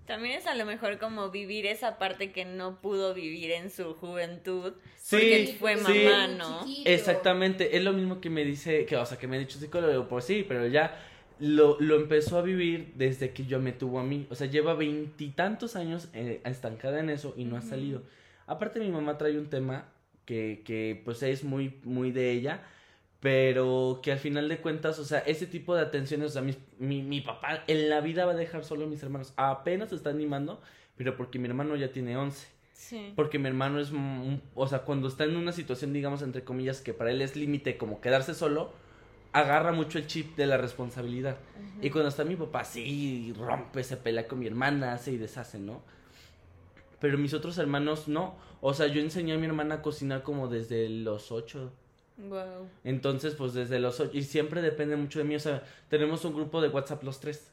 También 0.06 0.38
es 0.38 0.46
a 0.46 0.54
lo 0.54 0.64
mejor 0.64 0.98
como 0.98 1.30
vivir 1.30 1.66
esa 1.66 1.98
parte 1.98 2.32
que 2.32 2.44
no 2.44 2.80
pudo 2.80 3.14
vivir 3.14 3.50
en 3.50 3.70
su 3.70 3.94
juventud. 3.94 4.74
Sí, 4.96 5.16
porque 5.16 5.56
fue 5.58 5.76
sí. 5.76 6.04
mamá, 6.04 6.28
¿no? 6.28 6.64
Exactamente, 6.84 7.76
es 7.76 7.82
lo 7.82 7.92
mismo 7.92 8.20
que 8.20 8.30
me 8.30 8.44
dice, 8.44 8.86
que, 8.86 8.96
o 8.96 9.06
sea, 9.06 9.18
que 9.18 9.26
me 9.26 9.36
ha 9.36 9.40
dicho 9.40 9.58
psicólogo, 9.58 10.08
pues 10.08 10.24
sí, 10.24 10.44
pero 10.46 10.66
ya 10.66 10.98
lo, 11.38 11.76
lo 11.80 11.96
empezó 11.96 12.38
a 12.38 12.42
vivir 12.42 12.92
desde 12.94 13.30
que 13.30 13.44
yo 13.44 13.60
me 13.60 13.72
tuvo 13.72 13.98
a 14.00 14.02
mí. 14.02 14.26
O 14.30 14.34
sea, 14.34 14.46
lleva 14.46 14.74
veintitantos 14.74 15.76
años 15.76 16.08
eh, 16.14 16.40
estancada 16.44 17.00
en 17.00 17.10
eso 17.10 17.34
y 17.36 17.44
no 17.44 17.56
ha 17.56 17.62
salido. 17.62 18.02
Aparte, 18.46 18.80
mi 18.80 18.90
mamá 18.90 19.18
trae 19.18 19.38
un 19.38 19.50
tema 19.50 19.92
que, 20.24 20.62
que 20.64 21.00
pues 21.04 21.22
es 21.22 21.44
muy, 21.44 21.78
muy 21.84 22.10
de 22.10 22.32
ella, 22.32 22.62
pero 23.26 23.98
que 24.04 24.12
al 24.12 24.20
final 24.20 24.48
de 24.48 24.58
cuentas, 24.58 25.00
o 25.00 25.04
sea, 25.04 25.18
ese 25.18 25.48
tipo 25.48 25.74
de 25.74 25.82
atenciones, 25.82 26.30
o 26.30 26.32
sea, 26.34 26.42
mis- 26.42 26.58
mi, 26.78 27.02
mi 27.02 27.20
papá 27.20 27.64
en 27.66 27.88
la 27.88 28.00
vida 28.00 28.24
va 28.24 28.30
a 28.30 28.36
dejar 28.36 28.64
solo 28.64 28.84
a 28.84 28.86
mis 28.88 29.02
hermanos. 29.02 29.32
Apenas 29.36 29.88
se 29.88 29.96
está 29.96 30.10
animando, 30.10 30.60
pero 30.96 31.16
porque 31.16 31.40
mi 31.40 31.48
hermano 31.48 31.74
ya 31.74 31.90
tiene 31.90 32.16
11. 32.16 32.46
Sí. 32.72 33.12
Porque 33.16 33.40
mi 33.40 33.48
hermano 33.48 33.80
es, 33.80 33.90
o 34.54 34.68
sea, 34.68 34.82
cuando 34.82 35.08
está 35.08 35.24
en 35.24 35.34
una 35.36 35.50
situación, 35.50 35.92
digamos, 35.92 36.22
entre 36.22 36.44
comillas, 36.44 36.80
que 36.80 36.94
para 36.94 37.10
él 37.10 37.20
es 37.20 37.34
límite 37.34 37.76
como 37.76 38.00
quedarse 38.00 38.32
solo, 38.32 38.70
agarra 39.32 39.72
mucho 39.72 39.98
el 39.98 40.06
chip 40.06 40.36
de 40.36 40.46
la 40.46 40.56
responsabilidad. 40.56 41.36
Y 41.82 41.90
cuando 41.90 42.10
está 42.10 42.22
mi 42.22 42.36
papá, 42.36 42.62
sí, 42.62 43.34
rompe, 43.36 43.82
se 43.82 43.96
pelea 43.96 44.28
con 44.28 44.38
mi 44.38 44.46
hermana, 44.46 44.92
hace 44.92 45.10
y 45.10 45.16
deshace, 45.16 45.58
¿no? 45.58 45.82
Pero 47.00 47.18
mis 47.18 47.34
otros 47.34 47.58
hermanos 47.58 48.06
no. 48.06 48.36
O 48.60 48.72
sea, 48.72 48.86
yo 48.86 49.00
enseñé 49.00 49.32
a 49.32 49.36
mi 49.36 49.46
hermana 49.46 49.74
a 49.76 49.82
cocinar 49.82 50.22
como 50.22 50.46
desde 50.46 50.88
los 50.88 51.32
ocho. 51.32 51.72
Wow. 52.16 52.68
Entonces, 52.84 53.34
pues 53.34 53.52
desde 53.52 53.78
los 53.78 54.00
ocho. 54.00 54.10
Y 54.16 54.22
siempre 54.22 54.62
depende 54.62 54.96
mucho 54.96 55.18
de 55.18 55.24
mí. 55.24 55.36
O 55.36 55.40
sea, 55.40 55.62
tenemos 55.88 56.24
un 56.24 56.34
grupo 56.34 56.60
de 56.60 56.68
WhatsApp 56.68 57.02
los 57.02 57.20
tres. 57.20 57.50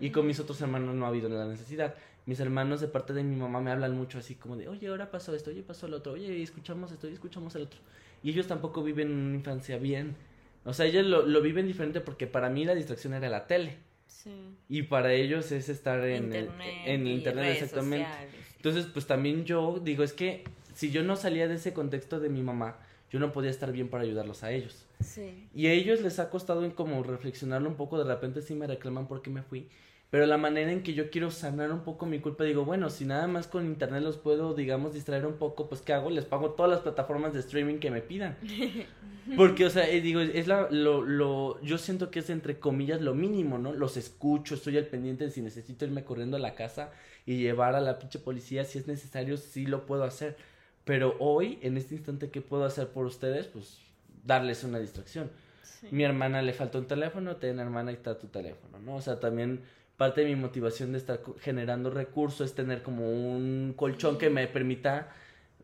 Y 0.00 0.10
con 0.10 0.26
mis 0.26 0.38
otros 0.40 0.60
hermanos 0.60 0.94
no 0.94 1.06
ha 1.06 1.08
habido 1.08 1.28
la 1.28 1.46
necesidad. 1.46 1.94
Mis 2.26 2.38
hermanos 2.40 2.80
de 2.80 2.88
parte 2.88 3.12
de 3.12 3.22
mi 3.22 3.36
mamá 3.36 3.60
me 3.60 3.70
hablan 3.70 3.96
mucho 3.96 4.18
así 4.18 4.34
como 4.34 4.56
de, 4.56 4.68
oye, 4.68 4.88
ahora 4.88 5.10
pasó 5.10 5.34
esto, 5.34 5.50
oye, 5.50 5.62
pasó 5.62 5.88
lo 5.88 5.98
otro, 5.98 6.12
oye, 6.12 6.42
escuchamos 6.42 6.92
esto, 6.92 7.06
oye, 7.06 7.14
escuchamos 7.14 7.54
el 7.54 7.62
otro. 7.62 7.80
Y 8.22 8.30
ellos 8.30 8.46
tampoco 8.46 8.82
viven 8.82 9.10
una 9.10 9.34
infancia 9.34 9.78
bien. 9.78 10.16
O 10.64 10.72
sea, 10.72 10.86
ellos 10.86 11.04
lo, 11.06 11.26
lo 11.26 11.42
viven 11.42 11.66
diferente 11.66 12.00
porque 12.00 12.26
para 12.26 12.48
mí 12.48 12.64
la 12.64 12.74
distracción 12.74 13.14
era 13.14 13.28
la 13.28 13.46
tele. 13.46 13.76
Sí. 14.06 14.30
Y 14.68 14.82
para 14.84 15.12
ellos 15.12 15.50
es 15.52 15.68
estar 15.68 16.02
en 16.04 16.24
internet. 16.24 16.72
el, 16.84 16.90
en 16.90 17.06
el 17.06 17.12
internet, 17.14 17.52
exactamente. 17.54 18.06
sociales. 18.06 18.34
Entonces, 18.56 18.86
pues 18.86 19.06
también 19.06 19.44
yo 19.44 19.80
digo, 19.82 20.02
es 20.02 20.14
que 20.14 20.44
si 20.74 20.90
yo 20.90 21.02
no 21.02 21.16
salía 21.16 21.48
de 21.48 21.54
ese 21.54 21.74
contexto 21.74 22.20
de 22.20 22.30
mi 22.30 22.42
mamá, 22.42 22.78
yo 23.14 23.20
no 23.20 23.30
podía 23.30 23.50
estar 23.50 23.70
bien 23.70 23.86
para 23.90 24.02
ayudarlos 24.02 24.42
a 24.42 24.50
ellos. 24.50 24.86
Sí. 24.98 25.46
Y 25.54 25.68
a 25.68 25.72
ellos 25.72 26.00
les 26.00 26.18
ha 26.18 26.30
costado 26.30 26.64
en 26.64 26.72
como 26.72 27.00
reflexionarlo 27.04 27.68
un 27.68 27.76
poco, 27.76 27.96
de 27.96 28.12
repente 28.12 28.42
sí 28.42 28.56
me 28.56 28.66
reclaman 28.66 29.06
por 29.06 29.22
qué 29.22 29.30
me 29.30 29.42
fui. 29.42 29.68
Pero 30.10 30.26
la 30.26 30.36
manera 30.36 30.72
en 30.72 30.82
que 30.82 30.94
yo 30.94 31.10
quiero 31.10 31.30
sanar 31.30 31.70
un 31.70 31.84
poco 31.84 32.06
mi 32.06 32.18
culpa, 32.18 32.42
digo, 32.42 32.64
bueno, 32.64 32.90
si 32.90 33.04
nada 33.04 33.28
más 33.28 33.46
con 33.46 33.66
internet 33.66 34.02
los 34.02 34.16
puedo, 34.16 34.52
digamos, 34.52 34.94
distraer 34.94 35.26
un 35.26 35.34
poco, 35.34 35.68
pues 35.68 35.80
¿qué 35.80 35.92
hago? 35.92 36.10
Les 36.10 36.24
pago 36.24 36.54
todas 36.54 36.72
las 36.72 36.80
plataformas 36.80 37.34
de 37.34 37.38
streaming 37.38 37.78
que 37.78 37.92
me 37.92 38.00
pidan. 38.00 38.36
Porque, 39.36 39.64
o 39.64 39.70
sea, 39.70 39.88
eh, 39.88 40.00
digo, 40.00 40.18
es 40.20 40.48
la, 40.48 40.66
lo, 40.72 41.04
lo, 41.04 41.62
yo 41.62 41.78
siento 41.78 42.10
que 42.10 42.18
es 42.18 42.30
entre 42.30 42.58
comillas 42.58 43.00
lo 43.00 43.14
mínimo, 43.14 43.58
¿no? 43.58 43.72
Los 43.72 43.96
escucho, 43.96 44.56
estoy 44.56 44.76
al 44.76 44.86
pendiente 44.86 45.22
de 45.22 45.30
si 45.30 45.40
necesito 45.40 45.84
irme 45.84 46.02
corriendo 46.02 46.36
a 46.36 46.40
la 46.40 46.56
casa 46.56 46.90
y 47.26 47.36
llevar 47.36 47.76
a 47.76 47.80
la 47.80 48.00
pinche 48.00 48.18
policía 48.18 48.64
si 48.64 48.80
es 48.80 48.88
necesario, 48.88 49.36
sí 49.36 49.66
lo 49.66 49.86
puedo 49.86 50.02
hacer. 50.02 50.36
Pero 50.84 51.16
hoy, 51.18 51.58
en 51.62 51.76
este 51.76 51.94
instante, 51.94 52.30
¿qué 52.30 52.40
puedo 52.40 52.64
hacer 52.64 52.88
por 52.88 53.06
ustedes? 53.06 53.46
Pues 53.46 53.78
darles 54.24 54.64
una 54.64 54.78
distracción. 54.78 55.30
Sí. 55.62 55.88
Mi 55.90 56.04
hermana 56.04 56.42
le 56.42 56.52
faltó 56.52 56.78
un 56.78 56.86
teléfono, 56.86 57.36
ten 57.36 57.58
hermana 57.58 57.90
y 57.90 57.94
está 57.94 58.18
tu 58.18 58.28
teléfono, 58.28 58.78
¿no? 58.78 58.96
O 58.96 59.00
sea, 59.00 59.20
también 59.20 59.60
parte 59.96 60.22
de 60.22 60.28
mi 60.28 60.36
motivación 60.36 60.92
de 60.92 60.98
estar 60.98 61.20
generando 61.40 61.90
recursos 61.90 62.50
es 62.50 62.54
tener 62.54 62.82
como 62.82 63.08
un 63.08 63.74
colchón 63.76 64.18
que 64.18 64.28
me 64.30 64.46
permita 64.46 65.08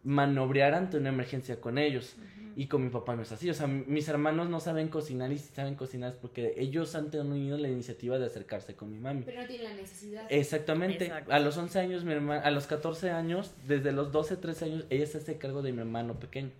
manobrear 0.04 0.74
ante 0.74 0.96
una 0.96 1.10
emergencia 1.10 1.60
con 1.60 1.78
ellos. 1.78 2.16
Y 2.56 2.66
con 2.66 2.82
mi 2.82 2.90
papá 2.90 3.14
no 3.14 3.22
es 3.22 3.32
así. 3.32 3.48
O 3.48 3.54
sea, 3.54 3.66
mis 3.68 4.08
hermanos 4.08 4.48
no 4.50 4.60
saben 4.60 4.88
cocinar 4.88 5.30
y 5.32 5.38
si 5.38 5.54
saben 5.54 5.76
cocinar 5.76 6.10
es 6.10 6.16
porque 6.16 6.54
ellos 6.58 6.94
han 6.94 7.10
tenido 7.10 7.56
la 7.56 7.68
iniciativa 7.68 8.18
de 8.18 8.26
acercarse 8.26 8.74
con 8.74 8.90
mi 8.90 8.98
mami. 8.98 9.22
Pero 9.22 9.40
no 9.40 9.46
tiene 9.46 9.64
la 9.64 9.74
necesidad. 9.74 10.26
Exactamente. 10.28 11.04
Exacto. 11.04 11.32
A 11.32 11.38
los 11.38 11.56
11 11.56 11.78
años, 11.78 12.04
mi 12.04 12.12
hermana, 12.12 12.42
a 12.42 12.50
los 12.50 12.66
14 12.66 13.10
años, 13.10 13.54
desde 13.66 13.92
los 13.92 14.12
12, 14.12 14.36
13 14.36 14.64
años, 14.64 14.84
ella 14.90 15.06
se 15.06 15.18
hace 15.18 15.38
cargo 15.38 15.62
de 15.62 15.72
mi 15.72 15.80
hermano 15.80 16.18
pequeño. 16.18 16.50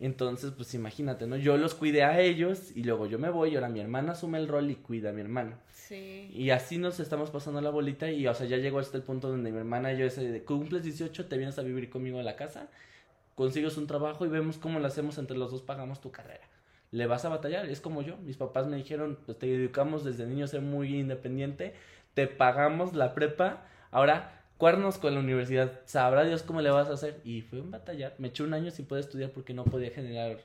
Entonces, 0.00 0.50
pues 0.50 0.74
imagínate, 0.74 1.26
¿no? 1.26 1.36
Yo 1.36 1.56
los 1.56 1.74
cuidé 1.74 2.02
a 2.02 2.20
ellos 2.20 2.72
y 2.74 2.82
luego 2.82 3.06
yo 3.06 3.18
me 3.18 3.30
voy 3.30 3.52
y 3.52 3.54
ahora 3.54 3.68
mi 3.68 3.80
hermana 3.80 4.12
asume 4.12 4.38
el 4.38 4.48
rol 4.48 4.70
y 4.70 4.74
cuida 4.74 5.10
a 5.10 5.12
mi 5.12 5.20
hermano. 5.20 5.56
Sí. 5.72 6.30
Y 6.32 6.50
así 6.50 6.78
nos 6.78 6.98
estamos 6.98 7.30
pasando 7.30 7.60
la 7.60 7.70
bolita 7.70 8.10
y, 8.10 8.26
o 8.26 8.34
sea, 8.34 8.46
ya 8.46 8.56
llegó 8.56 8.80
hasta 8.80 8.96
el 8.96 9.04
punto 9.04 9.28
donde 9.28 9.52
mi 9.52 9.58
hermana 9.58 9.92
y 9.92 9.98
yo 9.98 10.06
ese 10.06 10.28
de, 10.28 10.42
cumples 10.42 10.82
18, 10.82 11.26
te 11.26 11.38
vienes 11.38 11.58
a 11.58 11.62
vivir 11.62 11.90
conmigo 11.90 12.18
a 12.18 12.24
la 12.24 12.34
casa, 12.34 12.68
consigues 13.36 13.76
un 13.76 13.86
trabajo 13.86 14.26
y 14.26 14.28
vemos 14.28 14.58
cómo 14.58 14.80
lo 14.80 14.86
hacemos 14.86 15.16
entre 15.18 15.36
los 15.36 15.52
dos, 15.52 15.62
pagamos 15.62 16.00
tu 16.00 16.10
carrera. 16.10 16.48
Le 16.90 17.06
vas 17.06 17.24
a 17.24 17.28
batallar, 17.28 17.66
es 17.66 17.80
como 17.80 18.02
yo. 18.02 18.16
Mis 18.18 18.36
papás 18.36 18.66
me 18.66 18.76
dijeron, 18.76 19.18
pues 19.24 19.38
te 19.38 19.52
educamos 19.52 20.04
desde 20.04 20.26
niño 20.26 20.44
a 20.44 20.48
ser 20.48 20.60
muy 20.60 20.96
independiente, 20.96 21.74
te 22.14 22.26
pagamos 22.26 22.94
la 22.94 23.14
prepa, 23.14 23.66
ahora 23.90 24.33
cuernos 24.58 24.98
con 24.98 25.14
la 25.14 25.20
universidad, 25.20 25.80
sabrá 25.84 26.24
Dios 26.24 26.42
cómo 26.42 26.60
le 26.60 26.70
vas 26.70 26.88
a 26.88 26.94
hacer. 26.94 27.20
Y 27.24 27.42
fue 27.42 27.60
un 27.60 27.70
batallar, 27.70 28.14
me 28.18 28.28
eché 28.28 28.42
un 28.42 28.54
año 28.54 28.70
sin 28.70 28.86
poder 28.86 29.04
estudiar 29.04 29.30
porque 29.30 29.54
no 29.54 29.64
podía 29.64 29.90
generar, 29.90 30.38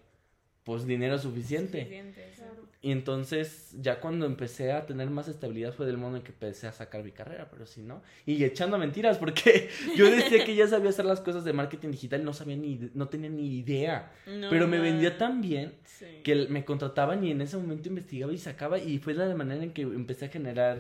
pues, 0.64 0.86
dinero 0.86 1.18
suficiente. 1.18 1.80
Suficiente, 1.82 2.28
sí. 2.32 2.36
Claro. 2.42 2.70
Y 2.82 2.92
entonces, 2.94 3.76
ya 3.82 4.00
cuando 4.00 4.26
empecé 4.26 4.72
a 4.72 4.86
tener 4.86 5.10
más 5.10 5.28
estabilidad 5.28 5.74
fue 5.74 5.86
del 5.86 5.98
modo 5.98 6.16
en 6.16 6.22
que 6.24 6.32
empecé 6.32 6.66
a 6.66 6.72
sacar 6.72 7.04
mi 7.04 7.12
carrera, 7.12 7.50
pero 7.52 7.66
si 7.66 7.82
no. 7.82 8.02
Y 8.26 8.42
echando 8.46 8.78
mentiras, 8.78 9.18
porque 9.18 9.70
yo 9.98 10.10
decía 10.10 10.46
que 10.46 10.56
ya 10.56 10.66
sabía 10.66 10.90
hacer 10.90 11.04
las 11.04 11.20
cosas 11.20 11.44
de 11.44 11.52
marketing 11.52 11.90
digital, 11.92 12.24
no 12.24 12.32
sabía 12.34 12.56
ni, 12.56 12.90
no 12.94 13.10
tenía 13.10 13.30
ni 13.30 13.58
idea. 13.58 14.14
No 14.26 14.50
pero 14.50 14.66
me 14.68 14.80
vendía 14.80 15.18
tan 15.18 15.42
bien 15.42 15.74
Sí. 15.84 16.06
que 16.24 16.48
me 16.48 16.64
contrataban 16.64 17.22
y 17.26 17.32
en 17.32 17.42
ese 17.42 17.58
momento 17.58 17.90
investigaba 17.90 18.32
y 18.32 18.38
sacaba. 18.38 18.78
Y 18.80 19.00
fue 19.00 19.14
la 19.14 19.36
manera 19.36 19.62
en 19.62 19.74
que 19.74 19.82
empecé 19.82 20.26
a 20.26 20.30
generar 20.30 20.80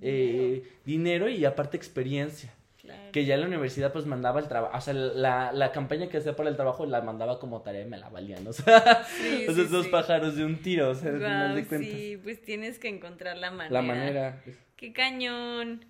eh, 0.00 0.64
dinero 0.84 1.28
y 1.28 1.44
aparte 1.44 1.76
experiencia. 1.76 2.52
Claro. 2.88 3.12
Que 3.12 3.24
ya 3.24 3.34
en 3.34 3.40
la 3.42 3.46
universidad 3.46 3.92
pues 3.92 4.06
mandaba 4.06 4.40
el 4.40 4.48
trabajo, 4.48 4.76
o 4.76 4.80
sea, 4.80 4.94
la, 4.94 5.52
la 5.52 5.72
campaña 5.72 6.08
que 6.08 6.16
hacía 6.18 6.34
para 6.34 6.48
el 6.48 6.56
trabajo 6.56 6.86
la 6.86 7.02
mandaba 7.02 7.38
como 7.38 7.60
tarea 7.62 7.82
y 7.82 7.86
me 7.86 7.98
la 7.98 8.08
valían, 8.08 8.46
o 8.46 8.52
sea, 8.52 9.04
Sí, 9.04 9.44
dos 9.46 9.84
sí. 9.84 9.90
pájaros 9.90 10.36
de 10.36 10.44
un 10.44 10.62
tiro, 10.62 10.90
o 10.90 10.94
sea, 10.94 11.10
de 11.12 11.64
sí, 11.64 12.18
pues 12.22 12.40
tienes 12.42 12.78
que 12.78 12.88
encontrar 12.88 13.36
la 13.36 13.50
manera. 13.50 13.72
La 13.72 13.82
manera. 13.82 14.42
Qué 14.76 14.92
cañón. 14.92 15.84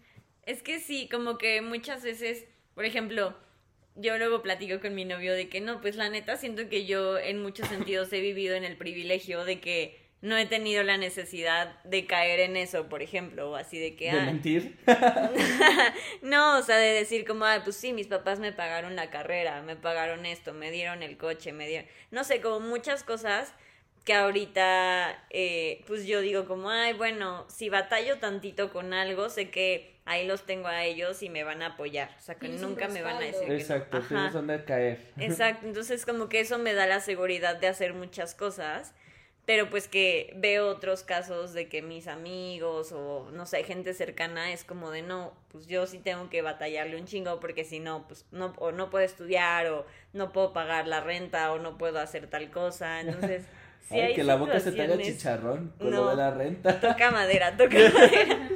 Es 0.45 0.63
que 0.63 0.81
sí, 0.81 1.09
como 1.11 1.39
que 1.39 1.61
muchas 1.63 2.03
veces, 2.03 2.47
por 2.75 2.85
ejemplo, 2.85 3.35
yo 3.95 4.17
luego 4.17 4.43
platico 4.43 4.81
con 4.81 4.95
mi 4.95 5.05
novio 5.05 5.35
de 5.35 5.49
que 5.49 5.61
no, 5.61 5.81
pues 5.81 5.97
la 5.97 6.09
neta 6.09 6.37
siento 6.37 6.69
que 6.69 6.87
yo 6.87 7.19
en 7.19 7.43
muchos 7.43 7.69
sentidos 7.69 8.13
he 8.13 8.21
vivido 8.21 8.55
en 8.55 8.65
el 8.65 8.77
privilegio 8.77 9.45
de 9.45 9.61
que 9.61 10.08
no 10.21 10.37
he 10.37 10.47
tenido 10.47 10.83
la 10.83 10.97
necesidad 10.97 11.81
de 11.85 12.07
caer 12.07 12.41
en 12.41 12.57
eso, 12.57 12.89
por 12.89 13.03
ejemplo, 13.03 13.51
o 13.51 13.57
así 13.57 13.79
de 13.79 13.95
que... 13.95 14.11
¿De 14.11 14.19
ah, 14.19 14.25
mentir? 14.25 14.77
no, 16.23 16.59
o 16.59 16.63
sea, 16.63 16.77
de 16.77 16.93
decir 16.93 17.25
como, 17.25 17.45
ah, 17.45 17.61
pues 17.63 17.77
sí, 17.77 17.93
mis 17.93 18.09
papás 18.09 18.41
me 18.41 18.53
pagaron 18.53 18.97
la 18.97 19.11
carrera, 19.11 19.63
me 19.63 19.77
pagaron 19.77 20.27
esto, 20.27 20.53
me 20.53 20.71
dieron 20.73 21.03
el 21.03 21.17
coche, 21.17 21.53
me 21.53 21.69
dieron, 21.69 21.89
no 22.11 22.25
sé, 22.25 22.41
como 22.41 22.59
muchas 22.61 23.05
cosas 23.05 23.55
que 24.05 24.15
ahorita, 24.15 25.23
eh, 25.31 25.85
pues 25.87 26.07
yo 26.07 26.21
digo 26.21 26.47
como, 26.47 26.71
ay, 26.71 26.95
bueno, 26.95 27.47
si 27.49 27.69
batallo 27.69 28.19
tantito 28.19 28.73
con 28.73 28.95
algo, 28.95 29.29
sé 29.29 29.51
que 29.51 30.01
ahí 30.07 30.27
los 30.27 30.47
tengo 30.47 30.67
a 30.67 30.85
ellos 30.85 31.23
y 31.23 31.29
me 31.29 31.45
van 31.45 31.63
a 31.63 31.75
apoyar, 31.75 32.11
o 32.19 32.21
sea, 32.23 32.37
que 32.37 32.49
nunca 32.49 32.89
me 32.89 33.03
van 33.03 33.17
a 33.17 33.21
decir 33.21 33.47
respaldo. 33.47 33.85
que 33.87 33.95
no. 33.95 34.01
Exacto, 34.01 34.09
tienes 34.09 34.33
dónde 34.33 34.65
caer. 34.65 35.13
Exacto, 35.19 35.67
entonces 35.67 36.07
como 36.07 36.29
que 36.31 36.41
eso 36.41 36.59
me 36.59 36.73
da 36.73 36.87
la 36.87 37.01
seguridad 37.01 37.57
de 37.57 37.67
hacer 37.67 37.93
muchas 37.93 38.35
cosas, 38.35 38.95
pero 39.49 39.71
pues 39.71 39.89
que 39.89 40.35
veo 40.37 40.69
otros 40.69 41.03
casos 41.05 41.55
de 41.55 41.71
que 41.71 41.81
mis 41.81 42.07
amigos 42.07 42.93
o 42.93 43.31
no 43.33 43.47
sé, 43.47 43.65
gente 43.65 43.95
cercana 43.95 44.53
es 44.53 44.63
como 44.63 44.91
de 44.91 45.01
no, 45.01 45.33
pues 45.51 45.67
yo 45.67 45.87
sí 45.87 45.97
tengo 46.01 46.29
que 46.29 46.43
batallarle 46.43 47.01
un 47.01 47.07
chingo 47.07 47.41
porque 47.41 47.65
si 47.65 47.81
no, 47.81 48.07
pues 48.07 48.27
no, 48.31 48.53
o 48.59 48.73
no 48.73 48.91
puedo 48.91 49.07
estudiar 49.07 49.69
o 49.69 49.87
no 50.13 50.33
puedo 50.33 50.53
pagar 50.53 50.87
la 50.87 51.01
renta 51.01 51.51
o 51.51 51.59
no 51.59 51.79
puedo 51.79 51.99
hacer 51.99 52.27
tal 52.27 52.51
cosa, 52.51 53.01
entonces... 53.01 53.45
Sí 53.89 53.95
Ay, 53.95 54.01
hay 54.03 54.15
que 54.15 54.23
la 54.25 54.37
boca 54.37 54.61
se 54.61 54.71
te 54.73 54.83
haga 54.83 54.99
chicharrón 54.99 55.73
con 55.79 55.89
No. 55.93 56.15
la 56.15 56.31
renta. 56.31 56.79
Toca 56.79 57.11
madera, 57.11 57.57
toca 57.57 57.79
madera. 57.95 58.51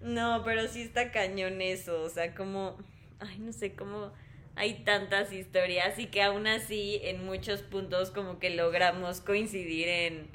No, 0.00 0.40
pero 0.46 0.66
sí 0.66 0.80
está 0.80 1.10
cañón 1.12 1.60
eso, 1.60 2.00
o 2.00 2.08
sea, 2.08 2.34
como, 2.34 2.78
ay, 3.20 3.38
no 3.38 3.52
sé, 3.52 3.74
cómo 3.74 4.14
hay 4.56 4.74
tantas 4.84 5.32
historias 5.32 5.98
y 5.98 6.06
que 6.06 6.22
aún 6.22 6.46
así 6.46 7.00
en 7.04 7.24
muchos 7.24 7.62
puntos 7.62 8.10
como 8.10 8.38
que 8.38 8.50
logramos 8.50 9.20
coincidir 9.20 9.88
en, 9.88 10.28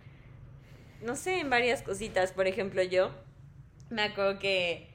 no 1.01 1.15
sé, 1.15 1.39
en 1.39 1.49
varias 1.49 1.82
cositas. 1.82 2.32
Por 2.32 2.47
ejemplo, 2.47 2.82
yo 2.84 3.11
me 3.89 4.03
acuerdo 4.03 4.39
que 4.39 4.88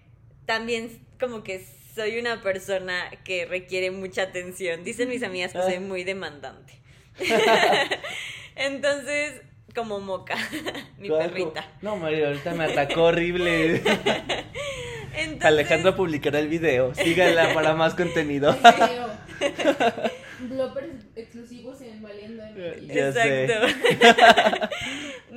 también 0.47 1.05
como 1.21 1.43
que 1.43 1.65
soy 1.95 2.19
una 2.19 2.41
persona 2.41 3.11
que 3.25 3.45
requiere 3.45 3.91
mucha 3.91 4.23
atención. 4.23 4.85
Dicen 4.85 5.09
mis 5.09 5.23
amigas 5.23 5.53
que 5.53 5.63
soy 5.63 5.79
muy 5.79 6.05
demandante. 6.05 6.75
Entonces, 8.57 9.43
como 9.75 10.01
moca, 10.01 10.37
mi 10.99 11.09
perrita. 11.09 11.67
No, 11.81 11.97
Mario, 11.97 12.29
ahorita 12.29 12.55
me 12.55 12.65
atacó 12.65 13.05
horrible. 13.05 13.83
Entonces, 15.15 15.45
Alejandra 15.45 15.95
publicará 15.95 16.39
el 16.39 16.49
video. 16.49 16.95
Síganla 16.95 17.53
para 17.55 17.75
más 17.75 17.95
contenido. 17.95 18.57
Bloopers 20.41 20.89
exclusivos 21.17 21.81
en 21.81 22.03
Valiendo 22.03 22.43
sé. 23.13 23.45
Exacto. 23.47 23.67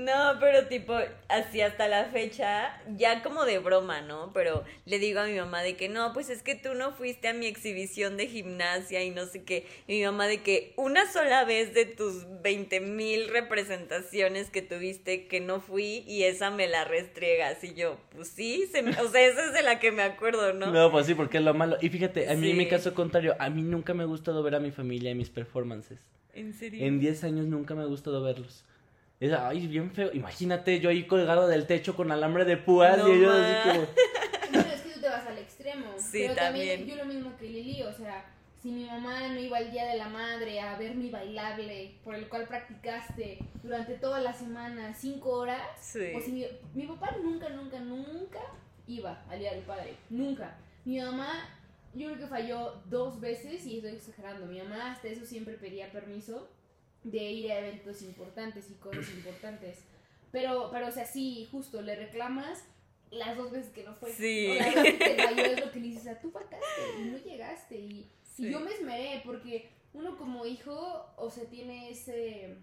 no, 0.06 0.40
pero 0.40 0.68
tipo, 0.68 0.94
así 1.28 1.62
hasta 1.62 1.88
la 1.88 2.06
fecha, 2.06 2.80
ya 2.96 3.24
como 3.24 3.44
de 3.46 3.60
broma, 3.60 4.02
¿no? 4.02 4.32
Pero 4.34 4.64
le 4.86 5.00
digo 5.00 5.20
a 5.20 5.26
mi 5.26 5.36
mamá 5.38 5.62
de 5.64 5.76
que 5.76 5.90
no, 5.90 6.14
pues 6.14 6.30
es 6.30 6.42
que 6.44 6.56
tú 6.56 6.74
no 6.76 6.92
fuiste 6.94 7.28
a 7.28 7.34
mi 7.34 7.46
exhibición 7.48 8.16
de 8.18 8.28
gimnasia 8.28 9.04
y 9.04 9.10
no 9.10 9.26
sé 9.26 9.44
qué. 9.44 9.66
Y 9.88 9.98
mi 10.00 10.04
mamá 10.06 10.28
de 10.28 10.42
que 10.44 10.74
una 10.78 11.12
sola 11.12 11.44
vez 11.44 11.74
de 11.74 11.86
tus 11.86 12.26
20 12.42 12.80
mil 12.80 13.28
representaciones 13.30 14.50
que 14.50 14.62
tuviste 14.62 15.28
que 15.28 15.40
no 15.42 15.60
fui 15.60 16.04
y 16.08 16.24
esa 16.24 16.52
me 16.52 16.68
la 16.68 16.86
restriegas. 16.86 17.64
Y 17.64 17.74
yo, 17.74 17.98
pues 18.16 18.28
sí, 18.30 18.68
se 18.72 18.82
me- 18.82 18.92
o 19.02 19.10
sea, 19.10 19.26
esa 19.26 19.46
es 19.46 19.54
de 19.54 19.64
la 19.64 19.80
que 19.80 19.92
me 19.92 20.04
acuerdo, 20.04 20.54
¿no? 20.54 20.68
No, 20.72 20.92
pues 20.92 21.06
sí, 21.06 21.16
porque 21.16 21.38
es 21.40 21.44
lo 21.44 21.54
malo. 21.54 21.78
Y 21.82 21.90
fíjate, 21.90 22.30
a 22.30 22.36
mí 22.36 22.52
en 22.52 22.58
mi 22.58 22.66
Sí. 22.66 22.70
caso 22.70 22.94
contrario, 22.94 23.36
a 23.40 23.50
mí 23.50 23.62
nunca 23.62 23.94
me 23.94 24.04
ha 24.04 24.06
gustado 24.06 24.44
ver 24.44 24.56
a 24.56 24.60
mi 24.60 24.72
familia 24.72 25.12
en 25.12 25.18
mis 25.18 25.30
performances. 25.30 26.00
¿En 26.34 26.54
serio? 26.54 26.86
En 26.86 27.00
10 27.00 27.24
años 27.24 27.46
nunca 27.46 27.76
me 27.76 27.82
ha 27.84 27.86
gustado 27.86 28.22
verlos. 28.22 28.64
Es, 29.20 29.32
ay, 29.34 29.68
bien 29.68 29.92
feo. 29.92 30.10
Imagínate 30.14 30.80
yo 30.80 30.90
ahí 30.90 31.06
colgado 31.08 31.48
del 31.48 31.68
techo 31.68 31.96
con 31.96 32.12
alambre 32.12 32.46
de 32.46 32.58
púas 32.58 32.98
No 32.98 33.08
y 33.10 33.18
ellos 33.18 33.34
ma. 33.34 33.62
así 33.62 33.70
como... 33.70 33.88
Es 34.74 34.82
que 34.82 34.90
tú 34.94 35.00
te 35.02 35.10
vas 35.10 35.26
al 35.28 35.38
extremo. 35.38 35.86
Sí, 35.98 36.20
pero 36.24 36.36
también. 36.36 36.78
también. 36.80 36.86
yo 36.98 37.04
lo 37.04 37.06
mismo 37.14 37.38
que 37.38 37.46
Lili, 37.50 37.82
o 37.84 37.94
sea, 37.94 38.26
si 38.62 38.72
mi 38.72 38.86
mamá 38.86 39.28
no 39.30 39.40
iba 39.40 39.58
al 39.58 39.72
día 39.72 39.86
de 39.86 39.98
la 39.98 40.08
madre 40.10 40.60
a 40.60 40.78
ver 40.78 40.96
mi 40.96 41.10
bailable, 41.10 41.96
por 42.04 42.16
el 42.16 42.28
cual 42.28 42.46
practicaste 42.48 43.40
durante 43.64 43.94
toda 43.96 44.20
la 44.22 44.34
semana, 44.34 44.94
cinco 44.94 45.32
horas, 45.32 45.62
Sí. 45.80 46.12
o 46.16 46.20
si 46.22 46.32
mi, 46.32 46.46
mi 46.74 46.88
papá 46.88 47.16
nunca, 47.22 47.50
nunca, 47.50 47.80
nunca 47.80 48.40
iba 48.88 49.24
al 49.30 49.40
día 49.40 49.54
del 49.54 49.64
padre, 49.64 49.96
nunca. 50.10 50.56
Mi 50.84 51.00
mamá, 51.00 51.50
yo 51.94 52.08
creo 52.10 52.20
que 52.20 52.28
falló 52.28 52.82
dos 52.86 53.20
veces 53.20 53.66
y 53.66 53.78
estoy 53.78 53.94
exagerando. 53.94 54.46
Mi 54.46 54.60
mamá 54.60 54.92
hasta 54.92 55.08
eso 55.08 55.26
siempre 55.26 55.56
pedía 55.56 55.92
permiso 55.92 56.48
de 57.06 57.32
ir 57.32 57.52
a 57.52 57.60
eventos 57.60 58.02
importantes 58.02 58.70
y 58.70 58.74
cosas 58.74 59.08
importantes. 59.12 59.78
Pero, 60.32 60.70
pero, 60.72 60.88
o 60.88 60.92
sea, 60.92 61.06
sí, 61.06 61.48
justo, 61.52 61.82
le 61.82 61.96
reclamas 61.96 62.66
las 63.12 63.38
dos 63.38 63.52
veces 63.52 63.72
que 63.72 63.84
no 63.84 63.94
fue. 63.94 64.12
Sí. 64.12 64.58
O 64.58 64.84
que 64.84 65.24
falló 65.24 65.46
es 65.46 65.60
lo 65.62 65.72
que 65.72 65.80
le 65.80 65.88
dices, 65.88 66.02
o 66.02 66.04
sea, 66.04 66.20
tú 66.20 66.32
faltaste 66.32 66.82
y 67.00 67.06
no 67.06 67.18
llegaste. 67.20 67.78
Y, 67.78 68.12
y 68.38 68.52
yo 68.52 68.60
me 68.60 68.72
esmeré 68.72 69.22
porque 69.24 69.70
uno 69.94 70.18
como 70.18 70.46
hijo, 70.46 71.06
o 71.16 71.30
sea, 71.30 71.46
tiene 71.46 71.90
ese... 71.92 72.58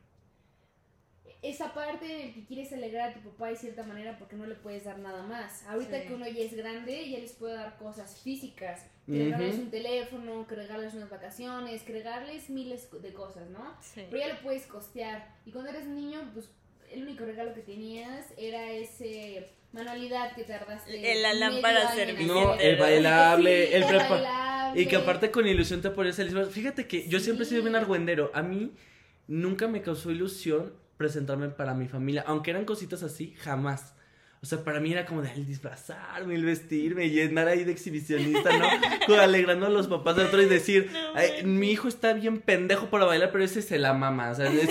Esa 1.42 1.74
parte 1.74 2.04
en 2.06 2.28
el 2.28 2.34
que 2.34 2.44
quieres 2.44 2.72
alegrar 2.72 3.10
a 3.10 3.14
tu 3.14 3.20
papá 3.30 3.48
de 3.48 3.56
cierta 3.56 3.82
manera 3.82 4.16
porque 4.18 4.36
no 4.36 4.46
le 4.46 4.54
puedes 4.54 4.84
dar 4.84 4.98
nada 5.00 5.24
más. 5.24 5.64
Ahorita 5.66 6.00
Sí. 6.00 6.06
que 6.08 6.14
uno 6.14 6.28
ya 6.28 6.44
es 6.44 6.54
grande, 6.54 7.10
ya 7.10 7.18
les 7.18 7.32
puede 7.32 7.54
dar 7.54 7.76
cosas 7.78 8.20
físicas. 8.22 8.86
Que 9.06 9.12
Ujú. 9.12 9.24
regalarles 9.24 9.58
un 9.58 9.70
teléfono, 9.70 10.46
que 10.46 10.54
regalarles 10.54 10.94
unas 10.94 11.10
vacaciones, 11.10 11.82
que 11.82 11.92
regalarles 11.94 12.48
miles 12.48 12.88
de 13.02 13.12
cosas, 13.12 13.48
¿no? 13.50 13.76
Sí. 13.80 14.02
Pero 14.08 14.18
ya 14.24 14.34
lo 14.34 14.40
puedes 14.40 14.66
costear. 14.66 15.34
Y 15.44 15.50
cuando 15.50 15.70
eres 15.70 15.86
niño, 15.86 16.30
pues 16.32 16.48
el 16.92 17.02
único 17.02 17.24
regalo 17.24 17.52
que 17.54 17.62
tenías 17.62 18.26
era 18.36 18.70
ese 18.70 19.48
manualidad 19.72 20.36
que 20.36 20.44
tardaste. 20.44 21.12
El- 21.12 21.22
la 21.22 21.34
lámpara 21.34 21.90
en 21.90 21.96
servilleta. 21.96 22.32
No, 22.34 22.54
el 22.54 22.76
bailable, 22.78 23.66
Sí, 23.66 23.72
el 23.74 23.82
prepa- 23.84 24.08
bailable. 24.10 24.80
Y 24.80 24.86
que 24.86 24.96
aparte 24.96 25.30
con 25.32 25.46
ilusión 25.48 25.82
te 25.82 25.90
pones 25.90 26.20
el. 26.20 26.46
Fíjate 26.46 26.86
que 26.86 27.08
yo 27.08 27.18
siempre 27.18 27.44
he 27.46 27.48
sido 27.48 27.62
bien 27.62 27.74
argüendero. 27.74 28.30
A 28.34 28.42
mí 28.42 28.72
nunca 29.26 29.66
me 29.66 29.82
causó 29.82 30.10
ilusión 30.12 30.80
presentarme 31.02 31.48
para 31.48 31.74
mi 31.74 31.88
familia. 31.88 32.22
Aunque 32.26 32.50
eran 32.52 32.64
cositas 32.64 33.02
así, 33.02 33.34
jamás. 33.40 33.94
O 34.40 34.46
sea, 34.46 34.62
para 34.64 34.80
mí 34.80 34.92
era 34.92 35.04
como 35.06 35.20
de 35.22 35.30
el 35.32 35.46
disfrazarme, 35.46 36.34
el 36.34 36.44
vestirme 36.44 37.06
y 37.06 37.20
andar 37.20 37.46
ahí 37.48 37.64
de 37.64 37.72
exhibicionista, 37.72 38.56
¿no? 38.56 38.66
Como 39.06 39.20
alegrando 39.20 39.66
a 39.66 39.68
los 39.70 39.86
papás 39.86 40.16
de 40.16 40.24
otro 40.24 40.42
y 40.42 40.46
decir, 40.46 40.90
No 40.92 41.12
"Ay, 41.14 41.44
mi 41.44 41.70
hijo 41.70 41.86
está 41.86 42.12
bien 42.12 42.40
pendejo 42.40 42.90
para 42.90 43.04
bailar, 43.04 43.30
pero 43.30 43.44
ese 43.44 43.62
se 43.62 43.78
la 43.78 43.92
mama. 43.94 44.30
O 44.30 44.34
sea, 44.34 44.46
es- 44.52 44.68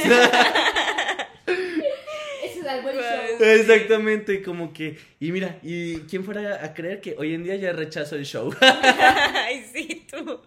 Ese 2.44 2.60
es 2.60 2.66
el 2.66 2.82
buen 2.82 2.96
Pues, 2.96 3.06
show. 3.40 3.48
exactamente, 3.48 4.34
y 4.36 4.42
como 4.42 4.74
que, 4.74 4.98
y 5.20 5.32
mira, 5.32 5.58
y 5.64 6.00
quién 6.02 6.24
fuera 6.26 6.64
a 6.66 6.74
creer 6.74 7.00
que 7.02 7.16
hoy 7.18 7.34
en 7.34 7.44
día 7.44 7.56
ya 7.56 7.72
rechazo 7.72 8.16
el 8.16 8.26
show. 8.26 8.54
Ay, 8.62 9.66
sí, 9.74 10.06
tú. 10.12 10.40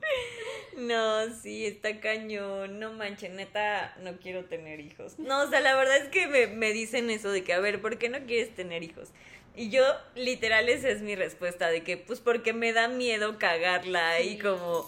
No, 0.87 1.35
sí, 1.43 1.66
está 1.66 2.01
cañón. 2.01 2.78
No 2.78 2.93
manches, 2.93 3.30
neta, 3.32 3.95
no 4.03 4.16
quiero 4.18 4.45
tener 4.45 4.80
hijos. 4.80 5.18
No, 5.18 5.43
o 5.43 5.49
sea, 5.51 5.61
la 5.61 5.74
verdad 5.76 5.97
es 5.99 6.09
que 6.09 6.26
me, 6.26 6.47
me 6.47 6.72
dicen 6.72 7.11
eso 7.11 7.30
de 7.30 7.43
que, 7.45 7.53
a 7.53 7.61
ver, 7.61 7.80
¿por 7.80 7.99
qué 7.99 8.09
no 8.09 8.18
quieres 8.26 8.55
tener 8.55 8.82
hijos? 8.82 9.09
Y 9.57 9.70
yo, 9.70 9.85
literal, 10.16 10.68
esa 10.68 10.89
es 10.89 11.01
mi 11.01 11.14
respuesta, 11.14 11.68
de 11.68 11.82
que, 11.85 11.97
pues, 11.97 12.20
porque 12.20 12.53
me 12.53 12.72
da 12.72 12.89
miedo 12.89 13.39
cagarla 13.39 14.20
y 14.20 14.39
como... 14.39 14.87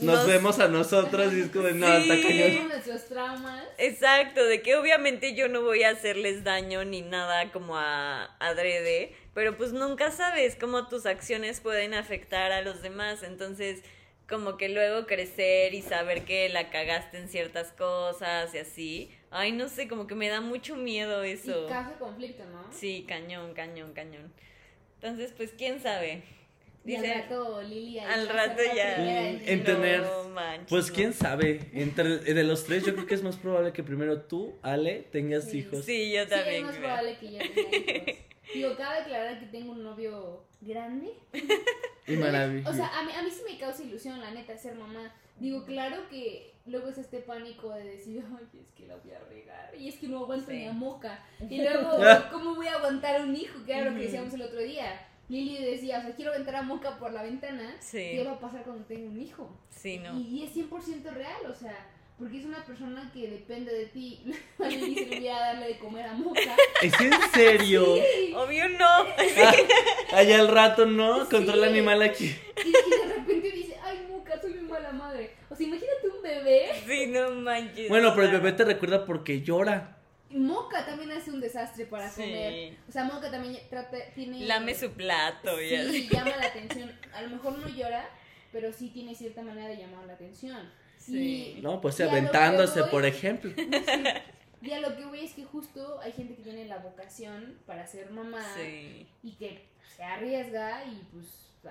Nos 0.00 0.20
no 0.22 0.26
vemos 0.28 0.60
a 0.60 0.68
nosotros 0.68 1.34
y 1.34 1.40
es 1.40 1.50
como, 1.50 1.68
no, 1.70 1.86
Sí. 1.86 2.02
está 2.02 2.14
cañón. 2.14 2.38
Tenemos 2.38 2.68
nuestros 2.68 3.04
traumas. 3.08 3.64
Exacto, 3.78 4.44
de 4.44 4.62
que 4.62 4.76
obviamente 4.76 5.34
yo 5.34 5.48
no 5.48 5.60
voy 5.62 5.82
a 5.82 5.90
hacerles 5.90 6.44
daño 6.44 6.84
ni 6.84 7.02
nada 7.02 7.50
como 7.50 7.76
a 7.76 8.24
adrede, 8.38 9.12
pero 9.34 9.56
pues 9.56 9.72
nunca 9.72 10.12
sabes 10.12 10.54
cómo 10.54 10.86
tus 10.88 11.04
acciones 11.04 11.60
pueden 11.60 11.94
afectar 11.94 12.52
a 12.52 12.62
los 12.62 12.80
demás, 12.80 13.24
entonces 13.24 13.82
como 14.28 14.56
que 14.58 14.68
luego 14.68 15.06
crecer 15.06 15.72
y 15.74 15.82
saber 15.82 16.24
que 16.24 16.48
la 16.50 16.70
cagaste 16.70 17.16
en 17.18 17.28
ciertas 17.28 17.72
cosas 17.72 18.54
y 18.54 18.58
así, 18.58 19.10
ay 19.30 19.52
no 19.52 19.68
sé, 19.68 19.88
como 19.88 20.06
que 20.06 20.14
me 20.14 20.28
da 20.28 20.40
mucho 20.40 20.76
miedo 20.76 21.22
eso. 21.22 21.64
Y 21.66 21.68
causa 21.68 21.98
conflicto, 21.98 22.44
¿no? 22.44 22.66
Sí, 22.72 23.04
cañón, 23.08 23.54
cañón, 23.54 23.92
cañón. 23.94 24.32
Entonces, 25.00 25.32
pues 25.36 25.52
quién 25.56 25.80
sabe. 25.80 26.22
Y 26.84 26.94
al 26.96 27.04
rato 27.06 27.60
Lili 27.62 27.98
al 27.98 28.28
rato 28.28 28.62
ya. 28.74 28.96
Mm, 28.98 29.08
en 29.08 29.48
en 29.48 29.64
tener- 29.64 30.00
No 30.02 30.28
manches, 30.30 30.68
Pues 30.68 30.88
no. 30.88 30.94
quién 30.94 31.12
sabe, 31.12 31.60
entre 31.74 32.18
de 32.18 32.44
los 32.44 32.64
tres 32.64 32.84
yo 32.84 32.94
creo 32.94 33.06
que 33.06 33.14
es 33.14 33.22
más 33.22 33.36
probable 33.36 33.72
que 33.72 33.82
primero 33.82 34.22
tú, 34.22 34.58
Ale, 34.62 35.04
tengas 35.10 35.50
Sí. 35.50 35.58
hijos. 35.58 35.84
Sí, 35.84 36.12
yo 36.12 36.24
Sí, 36.24 36.30
también 36.30 36.56
es 36.56 36.62
más 36.62 36.70
creo. 36.76 36.82
probable 36.86 37.16
que 37.18 37.32
yo 37.32 37.38
tenga 37.38 37.76
hijos. 38.06 38.18
Digo, 38.54 38.76
cabe 38.76 38.98
aclarar 39.00 39.38
que 39.40 39.46
tengo 39.46 39.72
un 39.72 39.82
novio 39.82 40.44
grande. 40.60 41.12
Y 42.06 42.16
maravilla. 42.16 42.68
O 42.68 42.72
sea, 42.72 42.98
a 42.98 43.04
mí, 43.04 43.12
a 43.12 43.22
mí 43.22 43.30
sí 43.30 43.42
me 43.50 43.58
causa 43.58 43.82
ilusión, 43.82 44.20
la 44.20 44.30
neta, 44.30 44.56
ser 44.56 44.74
mamá. 44.74 45.12
Digo, 45.38 45.64
claro 45.64 46.08
que 46.08 46.54
luego 46.66 46.88
es 46.88 46.98
este 46.98 47.18
pánico 47.20 47.70
de 47.70 47.84
decir, 47.84 48.24
ay, 48.36 48.60
es 48.60 48.72
que 48.74 48.86
la 48.86 48.96
voy 48.96 49.12
a 49.12 49.18
regar. 49.28 49.74
Y 49.78 49.88
es 49.88 49.96
que 49.98 50.08
no 50.08 50.20
aguanto 50.20 50.50
Sí. 50.50 50.56
ni 50.56 50.66
a 50.66 50.72
moca. 50.72 51.22
Y 51.48 51.58
luego, 51.62 51.90
¿cómo 52.32 52.54
voy 52.54 52.66
a 52.66 52.74
aguantar 52.74 53.20
a 53.20 53.24
un 53.24 53.36
hijo? 53.36 53.64
Que 53.64 53.72
era 53.74 53.90
lo 53.90 53.96
que 53.96 54.04
decíamos 54.04 54.32
el 54.34 54.42
otro 54.42 54.60
día. 54.60 55.04
Lili 55.28 55.62
decía, 55.62 55.98
o 55.98 56.02
sea, 56.02 56.16
quiero 56.16 56.32
aventar 56.32 56.56
a 56.56 56.62
moca 56.62 56.98
por 56.98 57.12
la 57.12 57.22
ventana. 57.22 57.76
Sí. 57.80 57.98
¿Qué 57.98 58.24
va 58.24 58.32
a 58.32 58.40
pasar 58.40 58.62
cuando 58.64 58.84
tenga 58.86 59.08
un 59.10 59.20
hijo? 59.20 59.50
Sí, 59.68 59.98
no. 59.98 60.18
Y, 60.18 60.22
y 60.40 60.44
es 60.44 60.56
100% 60.56 61.02
real, 61.12 61.46
o 61.50 61.54
sea, 61.54 61.76
porque 62.18 62.38
es 62.38 62.44
una 62.44 62.64
persona 62.64 63.10
que 63.14 63.28
depende 63.28 63.72
de 63.72 63.86
ti. 63.86 64.22
Dice, 64.58 65.06
le 65.06 65.18
voy 65.20 65.28
a 65.28 65.38
darle 65.38 65.66
de 65.68 65.78
comer 65.78 66.06
a 66.06 66.14
Moca. 66.14 66.56
¿Es 66.82 67.00
en 67.00 67.12
serio? 67.32 67.96
Sí. 67.96 68.34
Obvio 68.34 68.68
no. 68.70 68.84
Ah, 68.86 69.54
allá 70.12 70.40
al 70.40 70.48
rato, 70.48 70.84
¿no? 70.86 71.28
Control 71.28 71.60
Sí. 71.60 71.64
animal 71.66 72.02
aquí. 72.02 72.24
Y, 72.64 72.68
y 72.68 72.72
de 73.08 73.14
repente 73.14 73.50
dice, 73.52 73.76
ay, 73.82 74.06
Moca, 74.10 74.40
soy 74.40 74.54
muy 74.54 74.68
mala 74.68 74.92
madre. 74.92 75.30
O 75.48 75.54
sea, 75.54 75.66
imagínate 75.66 76.08
un 76.14 76.22
bebé. 76.22 76.70
Sí, 76.86 77.06
no 77.06 77.30
manches. 77.30 77.88
Bueno, 77.88 78.12
pero 78.14 78.26
el 78.26 78.32
bebé 78.32 78.52
te 78.52 78.64
recuerda 78.64 79.04
porque 79.06 79.42
llora. 79.42 79.94
Moca 80.30 80.84
también 80.84 81.10
hace 81.12 81.30
un 81.30 81.40
desastre 81.40 81.86
para 81.86 82.10
Sí. 82.10 82.20
comer. 82.22 82.76
O 82.88 82.92
sea, 82.92 83.04
Moca 83.04 83.30
también 83.30 83.58
trata, 83.70 83.96
tiene... 84.14 84.40
Lame 84.40 84.74
su 84.74 84.90
plato 84.90 85.60
y. 85.62 85.68
Sí, 85.90 86.08
llama 86.10 86.36
la 86.36 86.46
atención. 86.46 86.92
A 87.14 87.22
lo 87.22 87.30
mejor 87.30 87.56
no 87.58 87.68
llora, 87.68 88.10
pero 88.52 88.72
sí 88.72 88.90
tiene 88.90 89.14
cierta 89.14 89.40
manera 89.42 89.68
de 89.68 89.76
llamar 89.78 90.04
la 90.04 90.12
atención. 90.14 90.70
Sí. 91.12 91.58
No, 91.62 91.80
pues 91.80 91.98
y 92.00 92.02
aventándose, 92.04 92.80
voy- 92.82 92.90
por 92.90 93.04
ejemplo. 93.06 93.50
Y 94.60 94.72
a 94.72 94.80
lo 94.80 94.96
que 94.96 95.04
voy 95.06 95.20
es 95.24 95.34
que 95.34 95.44
justo 95.44 96.00
hay 96.00 96.10
gente 96.10 96.34
que 96.34 96.42
tiene 96.42 96.64
la 96.66 96.78
vocación 96.78 97.58
para 97.64 97.86
ser 97.86 98.10
mamá 98.10 98.44
Sí. 98.56 99.06
y 99.22 99.32
que 99.36 99.68
se 99.96 100.02
arriesga 100.02 100.84
y 100.84 101.00
pues 101.12 101.26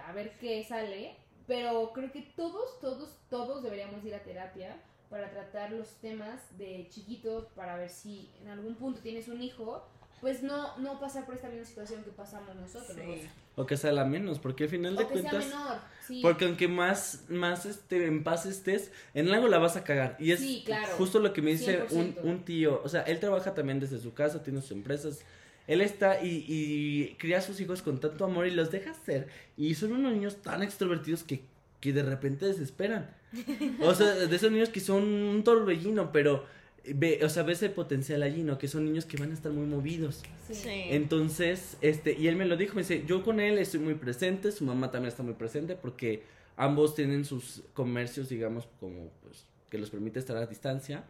a 0.05 0.13
ver 0.13 0.37
qué 0.39 0.63
sale. 0.63 1.17
Pero 1.47 1.91
creo 1.93 2.11
que 2.13 2.21
todos, 2.21 2.79
todos, 2.79 3.17
todos 3.29 3.61
deberíamos 3.61 4.03
ir 4.05 4.15
a 4.15 4.23
terapia 4.23 4.77
para 5.09 5.29
tratar 5.29 5.71
los 5.73 5.95
temas 5.97 6.57
de 6.57 6.87
chiquito 6.89 7.49
para 7.55 7.75
ver 7.75 7.89
si 7.89 8.29
en 8.41 8.47
algún 8.49 8.75
punto 8.75 9.01
tienes 9.01 9.27
un 9.27 9.41
hijo, 9.41 9.85
pues 10.21 10.41
no, 10.43 10.77
no 10.77 10.99
pasar 10.99 11.25
por 11.25 11.35
esta 11.35 11.47
misma 11.49 11.65
situación 11.65 12.03
que 12.03 12.11
pasamos 12.11 12.55
nosotros. 12.55 12.95
Sí. 12.95 13.21
O 13.55 13.65
que 13.65 13.77
sea 13.77 13.91
la 13.91 14.05
menos, 14.05 14.39
porque 14.39 14.65
al 14.65 14.69
final 14.69 14.95
de 14.95 15.03
O 15.03 15.07
que 15.07 15.21
sea 15.21 15.29
cuentas. 15.31 15.49
menor, 15.49 15.77
sí. 16.07 16.19
Porque 16.21 16.45
aunque 16.45 16.67
más, 16.67 17.23
más 17.29 17.65
este, 17.65 18.05
en 18.05 18.23
paz 18.23 18.45
estés, 18.45 18.91
en 19.13 19.29
algo 19.29 19.47
la 19.47 19.57
vas 19.57 19.75
a 19.77 19.83
cagar. 19.83 20.15
Y 20.19 20.31
es 20.31 20.39
Sí, 20.39 20.63
claro. 20.65 20.93
justo 20.97 21.19
lo 21.19 21.33
que 21.33 21.41
me 21.41 21.51
dice 21.51 21.85
un, 21.91 22.15
100%. 22.15 22.19
un 22.23 22.45
tío. 22.45 22.81
O 22.83 22.89
sea, 22.89 23.01
él 23.01 23.19
trabaja 23.19 23.53
también 23.53 23.79
desde 23.79 23.99
su 23.99 24.13
casa, 24.13 24.43
tiene 24.43 24.61
sus 24.61 24.71
empresas. 24.71 25.21
Él 25.67 25.81
está 25.81 26.21
y, 26.23 26.45
y 26.47 27.15
cría 27.19 27.39
a 27.39 27.41
sus 27.41 27.59
hijos 27.59 27.81
con 27.81 27.99
tanto 27.99 28.23
amor 28.25 28.47
y 28.47 28.51
los 28.51 28.71
deja 28.71 28.93
ser. 28.93 29.27
Y 29.57 29.75
son 29.75 29.91
unos 29.91 30.13
niños 30.13 30.37
tan 30.37 30.63
extrovertidos 30.63 31.23
que, 31.23 31.41
que 31.81 31.93
de 31.93 32.03
repente 32.03 32.45
desesperan. 32.45 33.09
O 33.81 33.93
sea, 33.93 34.07
de 34.13 34.33
esos 34.35 34.51
niños 34.51 34.69
que 34.69 34.79
son 34.79 35.03
un 35.03 35.43
torbellino, 35.43 36.11
pero 36.13 36.45
ve, 36.95 37.19
o 37.23 37.29
sea, 37.29 37.43
ves 37.43 37.61
el 37.63 37.71
potencial 37.71 38.23
allí, 38.23 38.43
¿no? 38.43 38.57
Que 38.57 38.67
son 38.67 38.85
niños 38.85 39.05
que 39.05 39.17
van 39.17 39.31
a 39.31 39.33
estar 39.33 39.51
muy 39.51 39.65
movidos. 39.65 40.23
Sí. 40.47 40.53
Sí. 40.55 40.69
Entonces, 40.89 41.77
este, 41.81 42.13
y 42.17 42.27
él 42.27 42.35
me 42.35 42.45
lo 42.45 42.57
dijo, 42.57 42.75
me 42.75 42.81
dice, 42.81 43.03
yo 43.07 43.23
con 43.23 43.39
él 43.39 43.57
estoy 43.57 43.79
muy 43.79 43.95
presente, 43.95 44.51
su 44.51 44.63
mamá 44.65 44.91
también 44.91 45.09
está 45.09 45.23
muy 45.23 45.33
presente 45.33 45.75
porque 45.75 46.23
ambos 46.55 46.95
tienen 46.95 47.25
sus 47.25 47.63
comercios, 47.73 48.29
digamos, 48.29 48.67
como 48.79 49.09
pues, 49.23 49.45
que 49.69 49.77
los 49.77 49.89
permite 49.89 50.19
estar 50.19 50.37
a 50.37 50.45
distancia. 50.45 51.03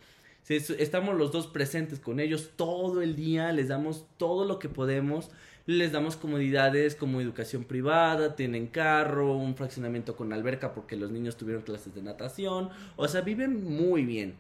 Sí, 0.43 0.55
es- 0.55 0.69
Estamos 0.69 1.17
los 1.17 1.31
dos 1.31 1.47
presentes 1.47 1.99
con 1.99 2.19
ellos 2.19 2.51
todo 2.55 3.01
el 3.01 3.15
día, 3.15 3.51
les 3.51 3.67
damos 3.67 4.05
todo 4.17 4.45
lo 4.45 4.59
que 4.59 4.69
podemos, 4.69 5.29
les 5.65 5.91
damos 5.91 6.15
comodidades 6.15 6.95
como 6.95 7.19
educación 7.19 7.65
privada, 7.65 8.35
tienen 8.37 8.67
carro, 8.67 9.35
un 9.35 9.55
fraccionamiento 9.55 10.15
con 10.15 10.31
alberca 10.31 10.73
porque 10.73 10.95
los 10.95 11.11
niños 11.11 11.35
tuvieron 11.35 11.63
clases 11.63 11.93
de 11.93 12.01
natación, 12.01 12.69
o 12.95 13.07
sea, 13.09 13.21
viven 13.21 13.63
muy 13.63 14.05
bien. 14.05 14.35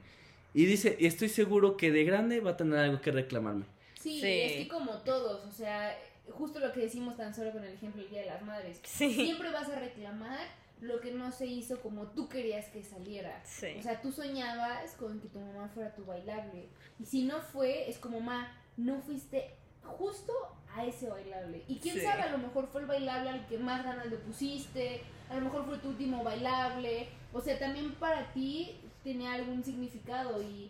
Y 0.57 0.65
dice, 0.65 0.97
y 0.99 1.05
estoy 1.05 1.29
seguro 1.29 1.77
que 1.77 1.91
de 1.91 2.03
grande 2.03 2.39
va 2.41 2.51
a 2.51 2.57
tener 2.57 2.79
algo 2.79 2.99
que 2.99 3.11
reclamarme. 3.11 3.65
Sí, 3.93 4.19
Sí. 4.21 4.41
es 4.41 4.53
que 4.53 4.67
como 4.67 4.93
todos, 5.03 5.45
o 5.45 5.51
sea, 5.51 5.95
justo 6.31 6.59
lo 6.59 6.71
que 6.71 6.79
decimos 6.79 7.15
tan 7.15 7.35
solo 7.35 7.51
con 7.51 7.63
el 7.63 7.73
ejemplo 7.75 8.01
del 8.01 8.09
Día 8.09 8.21
de 8.21 8.25
las 8.27 8.41
Madres. 8.41 8.79
Sí. 8.83 9.13
Siempre 9.13 9.51
vas 9.51 9.69
a 9.69 9.79
reclamar 9.79 10.39
lo 10.81 10.99
que 10.99 11.11
no 11.11 11.31
se 11.31 11.45
hizo 11.45 11.79
como 11.81 12.07
tú 12.07 12.27
querías 12.27 12.65
que 12.69 12.83
saliera. 12.83 13.39
Sí. 13.45 13.67
O 13.79 13.83
sea, 13.83 14.01
tú 14.01 14.11
soñabas 14.11 14.93
con 14.93 15.19
que 15.19 15.27
tu 15.27 15.39
mamá 15.39 15.69
fuera 15.73 15.93
tu 15.95 16.05
bailable. 16.05 16.69
Y 16.99 17.05
si 17.05 17.23
no 17.25 17.39
fue, 17.39 17.87
es 17.89 17.99
como, 17.99 18.19
ma, 18.19 18.51
no 18.77 18.99
fuiste 19.01 19.51
justo 19.83 20.33
a 20.75 20.85
ese 20.85 21.07
bailable. 21.07 21.63
Y 21.67 21.77
quién 21.77 21.95
Sí. 21.95 22.01
sabe, 22.01 22.23
a 22.23 22.31
lo 22.31 22.39
mejor 22.39 22.67
fue 22.71 22.81
el 22.81 22.87
bailable 22.87 23.29
al 23.29 23.45
que 23.47 23.57
más 23.59 23.83
ganas 23.83 24.07
le 24.07 24.17
pusiste, 24.17 25.01
a 25.29 25.35
lo 25.35 25.41
mejor 25.41 25.65
fue 25.65 25.77
tu 25.77 25.89
último 25.89 26.23
bailable. 26.23 27.09
O 27.33 27.41
sea, 27.41 27.57
también 27.59 27.93
para 27.95 28.31
ti 28.33 28.75
tenía 29.07 29.33
algún 29.33 29.63
significado 29.63 30.41
y, 30.41 30.69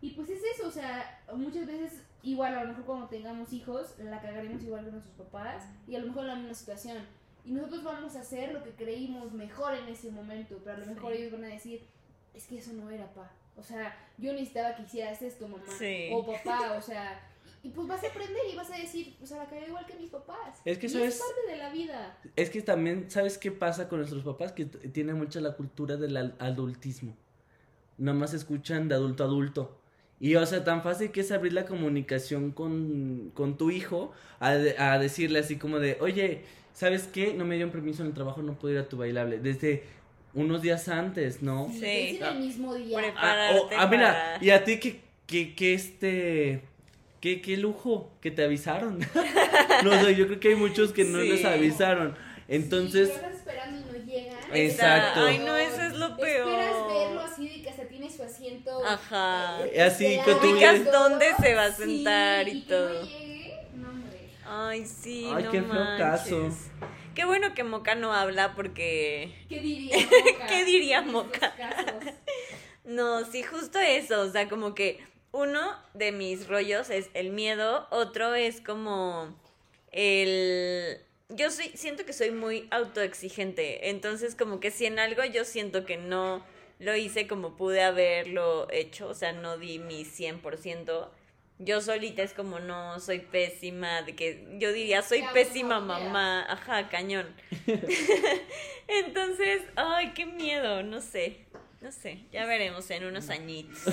y 0.00 0.10
pues 0.10 0.28
es 0.30 0.40
eso, 0.54 0.68
o 0.68 0.70
sea, 0.70 1.20
muchas 1.34 1.66
veces 1.66 2.02
igual 2.22 2.54
a 2.54 2.62
lo 2.62 2.68
mejor 2.68 2.84
cuando 2.84 3.08
tengamos 3.08 3.52
hijos 3.52 3.96
la 3.98 4.20
cagaremos 4.20 4.62
igual 4.62 4.84
que 4.84 4.92
nuestros 4.92 5.16
papás 5.16 5.64
y 5.88 5.96
a 5.96 5.98
lo 5.98 6.06
mejor 6.06 6.22
en 6.22 6.28
la 6.28 6.36
misma 6.36 6.54
situación. 6.54 6.98
Y 7.44 7.50
nosotros 7.50 7.82
vamos 7.82 8.14
a 8.14 8.20
hacer 8.20 8.52
lo 8.52 8.62
que 8.62 8.70
creímos 8.70 9.32
mejor 9.32 9.74
en 9.74 9.88
ese 9.88 10.12
momento, 10.12 10.60
pero 10.62 10.76
a 10.76 10.80
lo 10.80 10.86
mejor 10.86 11.12
Sí. 11.12 11.18
ellos 11.18 11.32
van 11.32 11.44
a 11.44 11.48
decir, 11.48 11.82
es 12.32 12.46
que 12.46 12.58
eso 12.58 12.72
no 12.74 12.90
era, 12.90 13.12
pa. 13.12 13.32
O 13.56 13.62
sea, 13.62 13.94
yo 14.18 14.32
necesitaba 14.32 14.76
que 14.76 14.82
hicieras 14.82 15.20
esto, 15.20 15.48
mamá. 15.48 15.64
Sí. 15.76 16.10
O 16.12 16.24
papá, 16.24 16.74
o 16.78 16.80
sea, 16.80 17.20
y, 17.64 17.70
pues 17.70 17.88
vas 17.88 18.04
a 18.04 18.06
aprender 18.06 18.42
y 18.52 18.56
vas 18.56 18.70
a 18.70 18.76
decir, 18.76 19.16
o 19.20 19.26
sea, 19.26 19.38
la 19.38 19.46
cagué 19.46 19.66
igual 19.66 19.84
que 19.84 19.94
mis 19.96 20.10
papás. 20.10 20.60
Es 20.64 20.78
que, 20.78 20.88
¿sabes? 20.88 21.16
es 21.16 21.20
parte 21.20 21.52
de 21.52 21.56
la 21.58 21.70
vida. 21.70 22.18
Es 22.36 22.50
que 22.50 22.62
también, 22.62 23.10
¿sabes 23.10 23.36
qué 23.36 23.50
pasa 23.50 23.88
con 23.88 23.98
nuestros 23.98 24.22
papás? 24.22 24.52
Que 24.52 24.64
tienen 24.64 25.18
mucha 25.18 25.40
la 25.40 25.56
cultura 25.56 25.96
del 25.96 26.16
adultismo. 26.38 27.16
Nada 27.98 28.16
más 28.18 28.34
escuchan 28.34 28.88
de 28.88 28.94
adulto 28.94 29.22
a 29.24 29.26
adulto. 29.26 29.78
Y, 30.20 30.36
o 30.36 30.46
sea, 30.46 30.64
tan 30.64 30.82
fácil 30.82 31.10
que 31.10 31.20
es 31.20 31.32
abrir 31.32 31.52
la 31.52 31.66
comunicación 31.66 32.50
con, 32.52 33.30
con 33.34 33.56
tu 33.58 33.70
hijo 33.70 34.12
a, 34.40 34.50
a 34.50 34.98
decirle 34.98 35.40
así 35.40 35.56
como 35.56 35.78
de, 35.80 35.98
oye, 36.00 36.42
¿sabes 36.72 37.08
qué? 37.12 37.34
No 37.34 37.44
me 37.44 37.56
dieron 37.56 37.72
permiso 37.72 38.02
en 38.02 38.08
el 38.08 38.14
trabajo, 38.14 38.40
no 38.42 38.54
puedo 38.54 38.74
ir 38.74 38.80
a 38.80 38.88
tu 38.88 38.96
bailable. 38.96 39.38
Desde 39.38 39.82
unos 40.32 40.62
días 40.62 40.88
antes, 40.88 41.42
¿no? 41.42 41.68
Sí. 41.70 41.78
Sí. 41.80 41.86
Es 41.86 42.20
en 42.20 42.26
el 42.26 42.38
mismo 42.40 42.74
día. 42.74 42.98
Ah, 43.16 43.50
o- 43.54 43.68
ah, 43.76 43.86
mira, 43.86 44.12
para- 44.38 44.44
y 44.44 44.50
a 44.50 44.64
ti 44.64 44.78
que, 44.80 45.00
que, 45.26 45.54
que 45.54 45.74
este... 45.74 46.62
Qué, 47.20 47.40
qué 47.40 47.56
lujo 47.56 48.10
que 48.20 48.30
te 48.30 48.44
avisaron. 48.44 48.98
no 49.84 50.00
sé, 50.04 50.14
yo 50.14 50.26
creo 50.26 50.40
que 50.40 50.48
hay 50.48 50.56
muchos 50.56 50.92
que 50.92 51.04
no 51.04 51.20
Sí. 51.22 51.28
les 51.28 51.44
avisaron. 51.46 52.14
Entonces, 52.48 53.08
Sí, 53.08 53.14
esperando 53.34 53.78
y 53.80 53.98
no 53.98 54.04
llegan. 54.04 54.36
Exacto. 54.52 55.24
Ay, 55.24 55.38
no, 55.38 55.56
eso 55.56 55.80
es 55.82 55.94
lo 55.96 56.16
peor 56.18 56.46
verlo 56.86 57.20
así 57.22 57.48
de 57.48 57.62
que 57.62 57.70
hasta 57.70 57.84
tiene 57.88 58.10
asiento. 58.82 58.88
Ajá. 58.88 59.58
eh, 59.66 59.82
Así, 59.82 60.18
Ubicas 60.26 60.84
todo. 60.84 61.08
dónde 61.08 61.32
se 61.40 61.54
va 61.54 61.64
a 61.66 61.72
Sí, 61.72 61.82
sentar 61.82 62.48
y 62.48 62.50
y 62.52 62.62
que 62.62 62.68
todo. 62.68 63.00
no. 63.74 63.88
Ay, 64.46 64.84
sí, 64.86 65.28
Ay, 65.34 65.44
no 65.44 65.50
qué 65.50 65.60
feo 65.62 65.68
manches. 65.74 65.98
caso. 65.98 66.48
Qué 67.14 67.24
bueno 67.24 67.54
que 67.54 67.62
Moca 67.64 67.94
no 67.94 68.12
habla 68.12 68.54
porque... 68.54 69.32
¿Qué 69.48 69.60
diría 69.60 69.96
Moca? 70.32 70.46
¿Qué 70.48 70.64
diría 70.64 71.00
Moca? 71.02 71.54
No, 72.84 73.24
sí, 73.24 73.42
justo 73.42 73.78
eso, 73.78 74.20
o 74.20 74.28
sea, 74.30 74.46
como 74.50 74.74
que 74.74 75.00
uno 75.32 75.58
de 75.94 76.12
mis 76.12 76.48
rollos 76.48 76.90
es 76.90 77.08
el 77.14 77.30
miedo, 77.30 77.86
otro 77.90 78.34
es 78.34 78.60
como 78.60 79.34
el... 79.90 80.98
Yo 81.30 81.50
soy, 81.50 81.68
siento 81.74 82.04
que 82.04 82.12
soy 82.12 82.30
muy 82.30 82.68
autoexigente, 82.70 83.88
entonces 83.88 84.34
como 84.34 84.60
que 84.60 84.70
si 84.70 84.84
en 84.84 84.98
algo 84.98 85.24
yo 85.24 85.44
siento 85.46 85.86
que 85.86 85.96
no 85.96 86.44
lo 86.78 86.96
hice 86.96 87.26
como 87.26 87.56
pude 87.56 87.82
haberlo 87.82 88.68
hecho, 88.70 89.08
o 89.08 89.14
sea, 89.14 89.32
no 89.32 89.56
di 89.58 89.78
mi 89.78 90.04
100%, 90.04 91.08
yo 91.60 91.80
solita 91.80 92.22
es 92.22 92.32
como 92.34 92.58
no, 92.58 92.98
soy 93.00 93.20
pésima, 93.20 94.02
de 94.02 94.14
que 94.16 94.44
yo 94.58 94.72
diría, 94.72 95.02
soy 95.02 95.22
pésima 95.32 95.80
mamá, 95.80 96.44
ajá, 96.48 96.88
cañón. 96.88 97.26
entonces, 98.88 99.62
ay, 99.76 100.12
qué 100.14 100.26
miedo, 100.26 100.82
no 100.82 101.00
sé, 101.00 101.38
no 101.80 101.92
sé, 101.92 102.18
ya 102.32 102.46
veremos 102.46 102.90
en 102.90 103.04
unos 103.04 103.30
añitos. 103.30 103.78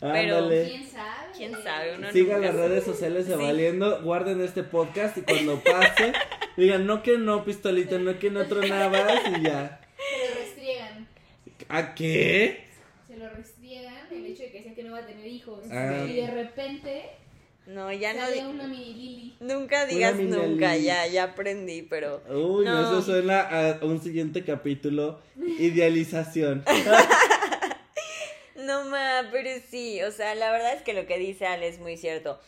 Pero- 0.00 0.38
ándale. 0.38 0.68
¿Quién 0.68 0.90
sabe? 0.90 1.26
¿Quién 1.36 1.62
sabe? 1.62 1.94
Uno 1.96 2.10
Sigan 2.10 2.36
nunca 2.40 2.46
las 2.48 2.56
sabe. 2.56 2.68
redes 2.68 2.84
sociales 2.84 3.28
de 3.28 3.36
Sí. 3.36 3.42
Valiendo, 3.42 4.02
guarden 4.02 4.40
este 4.40 4.64
podcast 4.64 5.16
y 5.18 5.22
cuando 5.22 5.60
pase, 5.60 6.12
digan 6.56 6.86
no 6.86 7.04
que 7.04 7.18
no, 7.18 7.44
pistolito, 7.44 8.00
no 8.00 8.18
que 8.18 8.30
no 8.30 8.46
tronabas 8.46 9.20
y 9.38 9.42
ya. 9.44 9.80
¿A 11.74 11.94
qué? 11.94 12.64
Se 13.06 13.16
lo 13.16 13.30
restriegan 13.30 14.06
el 14.10 14.26
hecho 14.26 14.42
de 14.42 14.50
que 14.50 14.58
decían 14.58 14.74
que 14.74 14.82
no 14.84 14.92
va 14.92 14.98
a 14.98 15.06
tener 15.06 15.26
hijos. 15.26 15.64
Ah. 15.70 16.04
Y 16.06 16.16
de 16.16 16.26
repente 16.30 17.04
No, 17.66 17.90
ya 17.90 18.12
no 18.12 18.20
sale 18.20 18.46
una 18.46 18.66
mini 18.66 18.92
Lili. 18.92 19.36
Nunca 19.40 19.86
digas 19.86 20.14
mini 20.16 20.32
nunca, 20.32 20.74
Lili. 20.74 20.84
ya, 20.84 21.06
ya 21.06 21.22
aprendí, 21.24 21.80
pero 21.82 22.22
Uy, 22.28 22.66
No. 22.66 22.82
eso 22.82 23.00
suena 23.00 23.40
a 23.40 23.84
un 23.84 24.02
siguiente 24.02 24.44
capítulo, 24.44 25.20
idealización. 25.58 26.62
no 28.56 28.84
ma, 28.84 29.28
pero 29.30 29.48
sí, 29.70 30.02
o 30.02 30.10
sea, 30.10 30.34
la 30.34 30.52
verdad 30.52 30.74
es 30.74 30.82
que 30.82 30.92
lo 30.92 31.06
que 31.06 31.18
dice 31.18 31.46
Ale 31.46 31.68
es 31.68 31.78
muy 31.78 31.96
cierto. 31.96 32.38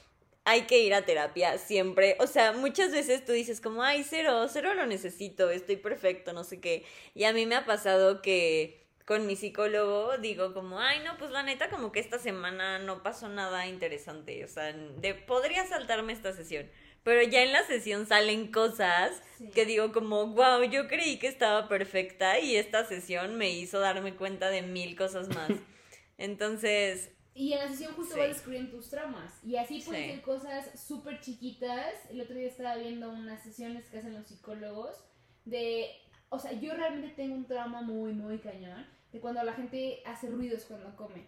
Hay 0.45 0.63
que 0.63 0.81
ir 0.83 0.93
a 0.93 1.07
terapia 1.07 1.57
siempre, 1.57 2.17
o 2.21 2.27
sea, 2.27 2.53
muchas 2.53 2.93
veces 2.93 3.25
tú 3.25 3.33
dices 3.33 3.63
como, 3.63 3.83
ay, 3.83 4.05
cero, 4.07 4.47
cero 4.53 4.75
lo 4.75 4.85
necesito, 4.85 5.49
estoy 5.49 5.77
perfecto, 5.77 6.35
no 6.35 6.45
sé 6.45 6.61
qué. 6.61 6.85
Y 7.15 7.25
a 7.25 7.33
mí 7.33 7.47
me 7.47 7.55
ha 7.55 7.65
pasado 7.65 8.21
que 8.21 8.84
con 9.05 9.27
mi 9.27 9.37
psicólogo 9.37 10.17
digo 10.19 10.55
como, 10.55 10.81
ay, 10.81 11.01
no, 11.05 11.17
pues 11.19 11.31
la 11.31 11.43
neta 11.43 11.69
como 11.71 11.93
que 11.93 12.01
esta 12.01 12.19
semana 12.19 12.79
no 12.79 13.03
pasó 13.03 13.29
nada 13.29 13.67
interesante, 13.67 14.45
o 14.45 14.49
sea, 14.49 14.73
de, 14.73 15.15
podría 15.15 15.67
saltarme 15.67 16.13
esta 16.13 16.33
sesión. 16.33 16.71
Pero 17.03 17.23
ya 17.23 17.43
en 17.43 17.53
la 17.53 17.63
sesión 17.67 18.07
salen 18.07 18.51
cosas 18.51 19.23
Sí. 19.37 19.51
que 19.51 19.67
digo 19.67 19.93
como, 19.93 20.29
wow, 20.29 20.63
yo 20.65 20.89
creí 20.89 21.19
que 21.19 21.27
estaba 21.27 21.69
perfecta 21.69 22.39
y 22.41 22.57
esta 22.57 22.87
sesión 22.87 23.37
me 23.37 23.51
hizo 23.51 23.79
darme 23.79 24.15
cuenta 24.17 24.49
de 24.49 24.63
mil 24.63 24.97
cosas 24.97 25.29
más. 25.29 25.51
Entonces, 26.19 27.11
Y 27.37 27.53
en 27.53 27.59
la 27.59 27.69
sesión 27.69 27.93
justo 27.95 28.15
Sí. 28.15 28.21
vas 28.21 28.29
descubriendo 28.29 28.71
tus 28.77 28.89
traumas. 28.91 29.33
Y 29.45 29.57
así 29.57 29.81
pueden 29.81 30.05
Sí. 30.05 30.11
ser 30.13 30.23
cosas 30.23 30.81
súper 30.81 31.21
chiquitas. 31.21 31.93
El 32.09 32.21
otro 32.21 32.37
día 32.37 32.47
estaba 32.47 32.77
viendo 32.77 33.11
unas 33.11 33.43
sesiones 33.43 33.87
que 33.91 33.99
hacen 33.99 34.15
los 34.15 34.27
psicólogos 34.29 34.97
de... 35.45 35.91
O 36.29 36.39
sea, 36.39 36.53
yo 36.53 36.75
realmente 36.75 37.15
tengo 37.15 37.35
un 37.35 37.45
trauma 37.47 37.81
muy, 37.83 38.13
muy 38.13 38.39
cañón 38.39 38.85
de 39.13 39.21
cuando 39.21 39.43
la 39.45 39.53
gente 39.53 40.03
hace 40.05 40.29
ruidos 40.29 40.65
cuando 40.65 40.95
come. 40.97 41.27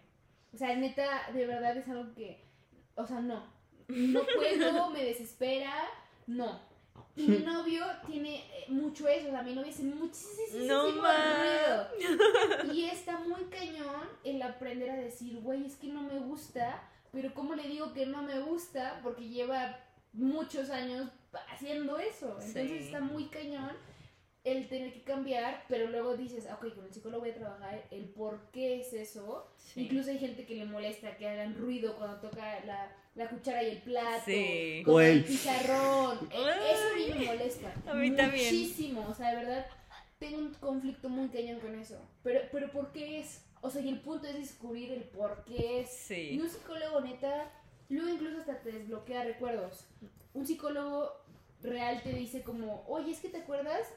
O 0.53 0.57
sea, 0.57 0.75
neta, 0.75 1.31
de 1.33 1.45
verdad 1.45 1.75
es 1.77 1.87
algo 1.87 2.13
que... 2.13 2.43
O 2.95 3.05
sea, 3.05 3.19
no. 3.21 3.43
No 3.87 4.21
puedo, 4.35 4.89
me 4.91 5.03
desespera, 5.03 5.73
no. 6.25 6.59
Y 7.15 7.27
mi 7.27 7.37
novio 7.39 7.83
tiene 8.05 8.37
eh, 8.37 8.65
mucho 8.69 9.07
eso, 9.07 9.27
o 9.27 9.31
sea, 9.31 9.41
mi 9.43 9.53
novio 9.53 9.71
hace 9.71 9.83
muchísimo 9.83 10.65
No 10.65 10.83
ruido. 10.83 11.87
Y 12.73 12.85
está 12.85 13.19
muy 13.19 13.43
cañón 13.45 14.07
el 14.23 14.41
aprender 14.41 14.89
a 14.89 14.95
decir, 14.95 15.39
güey, 15.41 15.65
es 15.65 15.75
que 15.77 15.87
no 15.87 16.01
me 16.01 16.19
gusta, 16.19 16.83
pero 17.11 17.33
¿cómo 17.33 17.55
le 17.55 17.63
digo 17.67 17.93
que 17.93 18.05
no 18.05 18.21
me 18.23 18.39
gusta? 18.41 18.99
Porque 19.03 19.29
lleva 19.29 19.79
muchos 20.13 20.69
años 20.69 21.09
haciendo 21.51 21.97
eso. 21.97 22.31
Entonces 22.31 22.69
Sí. 22.69 22.77
está 22.77 22.99
muy 22.99 23.25
cañón 23.29 23.71
el 24.51 24.67
tener 24.69 24.93
que 24.93 25.01
cambiar, 25.03 25.63
pero 25.67 25.87
luego 25.89 26.15
dices, 26.17 26.45
"Ah, 26.49 26.55
ok, 26.61 26.73
con 26.75 26.85
el 26.85 26.93
psicólogo 26.93 27.21
voy 27.21 27.31
a 27.31 27.35
trabajar 27.35 27.83
el 27.91 28.05
por 28.05 28.39
qué 28.51 28.79
es 28.81 28.93
eso. 28.93 29.47
Sí. 29.57 29.81
Incluso 29.83 30.09
hay 30.11 30.19
gente 30.19 30.45
que 30.45 30.55
le 30.55 30.65
molesta 30.65 31.17
que 31.17 31.27
hagan 31.27 31.55
ruido 31.55 31.95
cuando 31.97 32.17
toca 32.17 32.63
la, 32.65 32.91
la 33.15 33.29
cuchara 33.29 33.63
y 33.63 33.69
el 33.71 33.81
plato, 33.81 34.23
Sí. 34.25 34.83
el 34.85 34.99
el- 35.01 35.23
pizarrón. 35.23 36.29
E- 36.31 36.71
Eso 36.71 36.83
a 36.93 36.97
mí 36.97 37.19
me 37.19 37.25
molesta. 37.25 37.73
A 37.87 37.93
mí 37.93 38.11
también. 38.15 38.45
Muchísimo, 38.53 39.05
o 39.09 39.13
sea, 39.13 39.29
de 39.31 39.35
verdad, 39.37 39.65
tengo 40.19 40.37
un 40.37 40.53
conflicto 40.55 41.09
muy 41.09 41.27
cañón 41.29 41.59
con 41.59 41.77
eso. 41.79 41.99
Pero, 42.23 42.41
pero 42.51 42.71
¿por 42.71 42.91
qué 42.91 43.19
es? 43.19 43.43
O 43.61 43.69
sea, 43.69 43.81
y 43.81 43.89
el 43.89 43.99
punto 44.01 44.27
es 44.27 44.35
descubrir 44.35 44.91
el 44.91 45.03
por 45.03 45.43
qué 45.45 45.81
es. 45.81 45.89
Sí. 45.89 46.31
Y 46.33 46.39
un 46.39 46.49
psicólogo 46.49 47.01
neta, 47.01 47.51
luego 47.89 48.09
incluso 48.09 48.39
hasta 48.39 48.59
te 48.61 48.71
desbloquea 48.71 49.23
recuerdos. 49.23 49.85
Un 50.33 50.45
psicólogo 50.45 51.11
real 51.63 52.01
te 52.03 52.13
dice 52.13 52.43
como, 52.43 52.83
oye, 52.87 53.11
es 53.11 53.19
que 53.19 53.29
te 53.29 53.37
acuerdas 53.37 53.87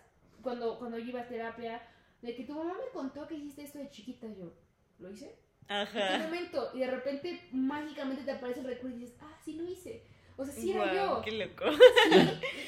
cuando, 0.42 0.78
cuando 0.78 0.98
yo 0.98 1.06
iba 1.06 1.20
a 1.20 1.28
terapia 1.28 1.82
de 2.22 2.34
que 2.34 2.44
tu 2.44 2.54
mamá 2.54 2.74
me 2.74 2.90
contó 2.92 3.26
que 3.26 3.34
hiciste 3.34 3.62
esto 3.62 3.78
de 3.78 3.88
chiquita. 3.90 4.26
Yo, 4.28 4.52
¿lo 4.98 5.10
hice? 5.10 5.34
¿En 5.68 5.76
Ajá. 5.76 6.18
momento? 6.18 6.70
Y 6.74 6.80
de 6.80 6.86
repente 6.90 7.40
mágicamente 7.52 8.24
te 8.24 8.32
aparece 8.32 8.60
el 8.60 8.66
recuerdo 8.66 8.96
y 8.96 9.00
dices, 9.00 9.16
ah, 9.20 9.36
sí 9.44 9.54
lo 9.54 9.64
hice. 9.68 10.02
O 10.36 10.44
sea, 10.44 10.54
sí 10.54 10.72
era 10.72 10.92
Guau, 10.92 10.94
yo. 11.18 11.22
qué 11.22 11.32
loco. 11.32 11.64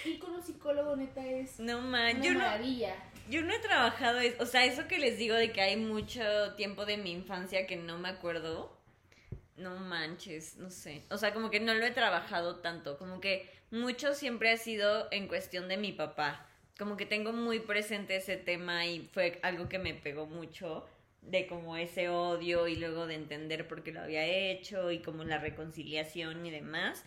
Sí, 0.02 0.10
y 0.14 0.18
con 0.18 0.34
un 0.34 0.42
psicólogo 0.42 0.94
neta 0.94 1.24
es 1.26 1.58
No 1.58 1.78
una 1.78 1.88
man, 1.88 2.22
yo 2.22 2.32
no, 2.34 2.40
maravilla. 2.40 2.94
yo 3.30 3.42
no 3.42 3.52
he 3.52 3.58
trabajado, 3.60 4.20
o 4.40 4.46
sea, 4.46 4.64
eso 4.66 4.86
que 4.88 4.98
les 4.98 5.16
digo 5.18 5.34
de 5.34 5.52
que 5.52 5.62
hay 5.62 5.76
mucho 5.76 6.22
tiempo 6.54 6.84
de 6.84 6.98
mi 6.98 7.10
infancia 7.12 7.66
que 7.66 7.76
no 7.76 7.98
me 7.98 8.08
acuerdo. 8.10 8.76
No 9.56 9.76
manches, 9.76 10.56
no 10.58 10.70
sé. 10.70 11.04
O 11.10 11.18
sea, 11.18 11.32
como 11.34 11.50
que 11.50 11.60
no 11.60 11.74
lo 11.74 11.84
he 11.84 11.90
trabajado 11.90 12.60
tanto. 12.60 12.98
Como 12.98 13.20
que 13.20 13.48
mucho 13.70 14.14
siempre 14.14 14.50
ha 14.50 14.56
sido 14.56 15.08
en 15.10 15.28
cuestión 15.28 15.68
de 15.68 15.76
mi 15.76 15.92
papá. 15.92 16.46
Como 16.78 16.96
que 16.96 17.06
tengo 17.06 17.32
muy 17.32 17.60
presente 17.60 18.16
ese 18.16 18.36
tema 18.36 18.86
y 18.86 19.08
fue 19.12 19.38
algo 19.42 19.68
que 19.68 19.78
me 19.78 19.94
pegó 19.94 20.26
mucho 20.26 20.86
de 21.20 21.46
como 21.46 21.76
ese 21.76 22.08
odio 22.08 22.66
y 22.66 22.76
luego 22.76 23.06
de 23.06 23.14
entender 23.14 23.68
por 23.68 23.82
qué 23.82 23.92
lo 23.92 24.00
había 24.00 24.26
hecho 24.26 24.90
y 24.90 25.00
como 25.00 25.24
la 25.24 25.38
reconciliación 25.38 26.44
y 26.44 26.50
demás. 26.50 27.04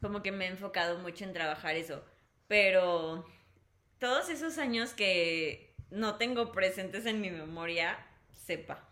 Como 0.00 0.22
que 0.22 0.32
me 0.32 0.46
he 0.46 0.48
enfocado 0.48 0.98
mucho 0.98 1.24
en 1.24 1.32
trabajar 1.32 1.76
eso. 1.76 2.04
Pero 2.48 3.26
todos 3.98 4.28
esos 4.28 4.58
años 4.58 4.92
que 4.92 5.74
no 5.90 6.16
tengo 6.16 6.52
presentes 6.52 7.06
en 7.06 7.20
mi 7.20 7.30
memoria, 7.30 7.98
sepa. 8.32 8.86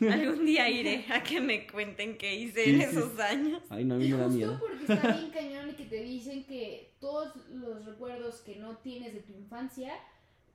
Algún 0.10 0.46
día 0.46 0.68
iré 0.68 1.04
a 1.12 1.22
que 1.22 1.40
me 1.40 1.66
cuenten 1.66 2.16
qué 2.16 2.34
hice 2.34 2.70
en 2.70 2.80
Sí, 2.80 2.86
sí. 2.86 2.96
esos 2.96 3.18
años. 3.20 3.62
Ay, 3.68 3.84
no, 3.84 3.94
a 3.94 3.98
mí 3.98 4.06
Y 4.06 4.08
me 4.12 4.16
da 4.18 4.24
justo 4.24 4.36
miedo. 4.38 4.58
porque 4.60 4.92
está 4.94 5.12
bien 5.12 5.30
cañón 5.30 5.70
y 5.70 5.72
que 5.74 5.84
te 5.84 6.02
dicen 6.02 6.44
que 6.44 6.94
todos 7.00 7.34
los 7.50 7.84
recuerdos 7.84 8.40
que 8.40 8.56
no 8.56 8.76
tienes 8.78 9.12
de 9.14 9.20
tu 9.20 9.32
infancia 9.32 9.94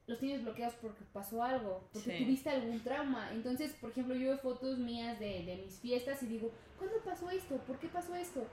los 0.07 0.19
tienes 0.19 0.43
bloqueados 0.43 0.75
porque 0.81 1.03
pasó 1.11 1.43
algo, 1.43 1.87
porque 1.93 2.17
Sí. 2.17 2.23
tuviste 2.23 2.49
algún 2.49 2.79
trauma. 2.81 3.29
Entonces, 3.33 3.73
por 3.79 3.91
ejemplo, 3.91 4.15
yo 4.15 4.27
veo 4.29 4.37
fotos 4.37 4.77
mías 4.77 5.19
de, 5.19 5.43
de 5.43 5.57
mis 5.65 5.79
fiestas 5.79 6.23
y 6.23 6.27
digo, 6.27 6.49
¿cuándo 6.77 6.95
pasó 7.03 7.29
esto? 7.29 7.57
¿Por 7.57 7.77
qué 7.77 7.89
pasó 7.89 8.15
esto? 8.15 8.47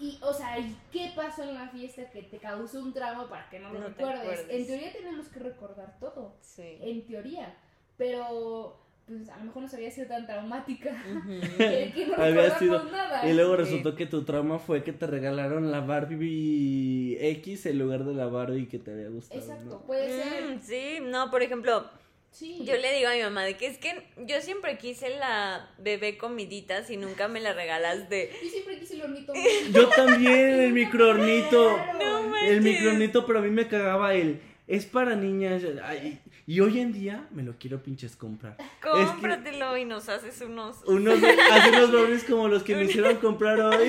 Y, 0.00 0.18
o 0.22 0.32
sea, 0.32 0.58
¿y 0.58 0.74
qué 0.90 1.12
pasó 1.14 1.42
en 1.44 1.54
la 1.54 1.68
fiesta 1.68 2.10
que 2.10 2.22
te 2.22 2.38
causó 2.38 2.80
un 2.82 2.92
trauma 2.92 3.28
para 3.28 3.48
que 3.50 3.60
no 3.60 3.70
lo 3.72 3.80
No 3.80 3.86
te 3.94 4.04
recuerdes? 4.04 4.46
En 4.48 4.66
teoría 4.66 4.92
tenemos 4.92 5.28
que 5.28 5.38
recordar 5.40 5.96
todo, 6.00 6.36
Sí. 6.40 6.78
en 6.80 7.06
teoría, 7.06 7.54
pero 7.98 8.81
pues 9.06 9.28
a 9.28 9.36
lo 9.38 9.44
mejor 9.44 9.62
no 9.62 9.68
había 9.72 9.90
sido 9.90 10.06
tan 10.06 10.26
traumática 10.26 10.90
Ujú. 11.10 11.40
que, 11.58 11.92
que 11.94 12.06
no 12.06 12.14
Había 12.14 12.42
recordamos 12.50 12.58
sido- 12.58 12.84
nada. 12.84 13.28
Y 13.28 13.34
luego 13.34 13.52
Sí. 13.56 13.62
resultó 13.62 13.94
que 13.96 14.06
tu 14.06 14.24
trauma 14.24 14.58
fue 14.58 14.82
que 14.84 14.92
te 14.92 15.06
regalaron 15.06 15.70
la 15.70 15.80
Barbie 15.80 17.18
X 17.20 17.66
en 17.66 17.78
lugar 17.78 18.04
de 18.04 18.14
la 18.14 18.26
Barbie 18.26 18.66
que 18.68 18.78
te 18.78 18.92
había 18.92 19.08
gustado. 19.08 19.40
Exacto, 19.40 19.64
¿no? 19.64 19.80
puede 19.86 20.08
ser. 20.22 20.44
Mm, 20.56 20.60
sí, 20.62 20.98
no, 21.02 21.30
por 21.30 21.42
ejemplo, 21.42 21.90
Sí. 22.30 22.62
yo 22.64 22.74
le 22.76 22.94
digo 22.96 23.08
a 23.10 23.14
mi 23.14 23.20
mamá 23.22 23.42
de 23.44 23.56
que 23.58 23.66
es 23.66 23.76
que 23.76 24.06
yo 24.26 24.40
siempre 24.40 24.78
quise 24.78 25.10
la 25.18 25.68
bebé 25.78 26.16
comiditas 26.16 26.88
y 26.90 26.96
nunca 26.96 27.28
me 27.28 27.40
la 27.40 27.52
regalaste. 27.52 28.30
Yo 28.42 28.48
siempre 28.48 28.78
quise 28.78 28.94
el 28.94 29.02
hornito. 29.02 29.34
Yo 29.74 29.88
también, 29.88 30.60
el 30.60 30.72
microornito. 30.72 31.76
No. 31.98 32.36
El 32.46 32.62
microornito, 32.62 33.26
pero 33.26 33.40
a 33.40 33.42
mí 33.42 33.50
me 33.50 33.68
cagaba 33.68 34.14
el. 34.14 34.40
Es 34.66 34.86
para 34.86 35.14
niñas. 35.14 35.62
ay, 35.84 36.18
y 36.46 36.60
hoy 36.60 36.80
en 36.80 36.92
día 36.92 37.26
me 37.30 37.42
lo 37.42 37.54
quiero 37.58 37.82
pinches 37.82 38.16
comprar. 38.16 38.56
Cómpratelo 38.82 39.76
y 39.76 39.84
nos 39.84 40.08
haces 40.08 40.40
unos. 40.40 40.82
Unos 40.86 41.18
hace 41.22 41.68
unos 41.70 41.90
brownies 41.90 42.24
como 42.24 42.48
los 42.48 42.62
que 42.62 42.74
me 42.76 42.84
hicieron 42.84 43.16
comprar 43.16 43.60
hoy. 43.60 43.88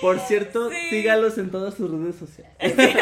Por 0.00 0.18
cierto, 0.28 0.70
Sí. 0.70 0.76
sígalos 0.90 1.38
en 1.38 1.50
todas 1.50 1.74
sus 1.74 1.90
redes 1.90 2.16
sociales. 2.16 2.56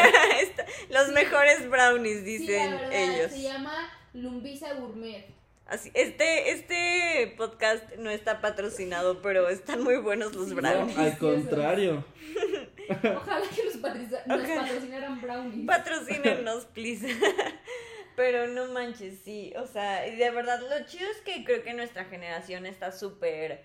Los 0.89 1.09
mejores 1.11 1.69
brownies, 1.69 2.19
Sí, 2.19 2.23
dicen 2.23 2.71
la 2.75 2.81
verdad, 2.81 2.93
ellos. 2.93 3.31
se 3.31 3.41
llama 3.43 3.73
Lumbisa 4.13 4.73
Gourmet. 4.75 5.25
Así, 5.67 5.91
este, 5.93 6.51
este 6.51 7.33
podcast 7.37 7.83
no 7.97 8.09
está 8.09 8.39
patrocinado, 8.39 9.21
pero 9.21 9.49
están 9.49 9.83
muy 9.83 9.97
buenos 9.97 10.33
los 10.33 10.47
Sí, 10.47 10.53
brownies. 10.55 10.95
no. 10.95 11.03
Al 11.03 11.17
contrario. 11.17 12.05
Ojalá 12.89 13.45
que 13.53 13.65
nos, 13.65 13.77
patrocina- 13.77 14.25
nos 14.27 14.41
patrocinaran 14.47 15.21
brownies. 15.21 15.67
Patrocínenos, 15.67 16.65
please. 16.67 17.05
Pero 18.17 18.47
no 18.47 18.65
manches, 18.73 19.19
sí. 19.23 19.53
O 19.57 19.67
sea, 19.67 20.01
de 20.01 20.31
verdad, 20.31 20.59
lo 20.59 20.85
chido 20.87 21.07
es 21.11 21.21
que 21.21 21.45
creo 21.45 21.61
que 21.63 21.73
nuestra 21.75 22.03
generación 22.05 22.65
está 22.65 22.91
súper 22.91 23.63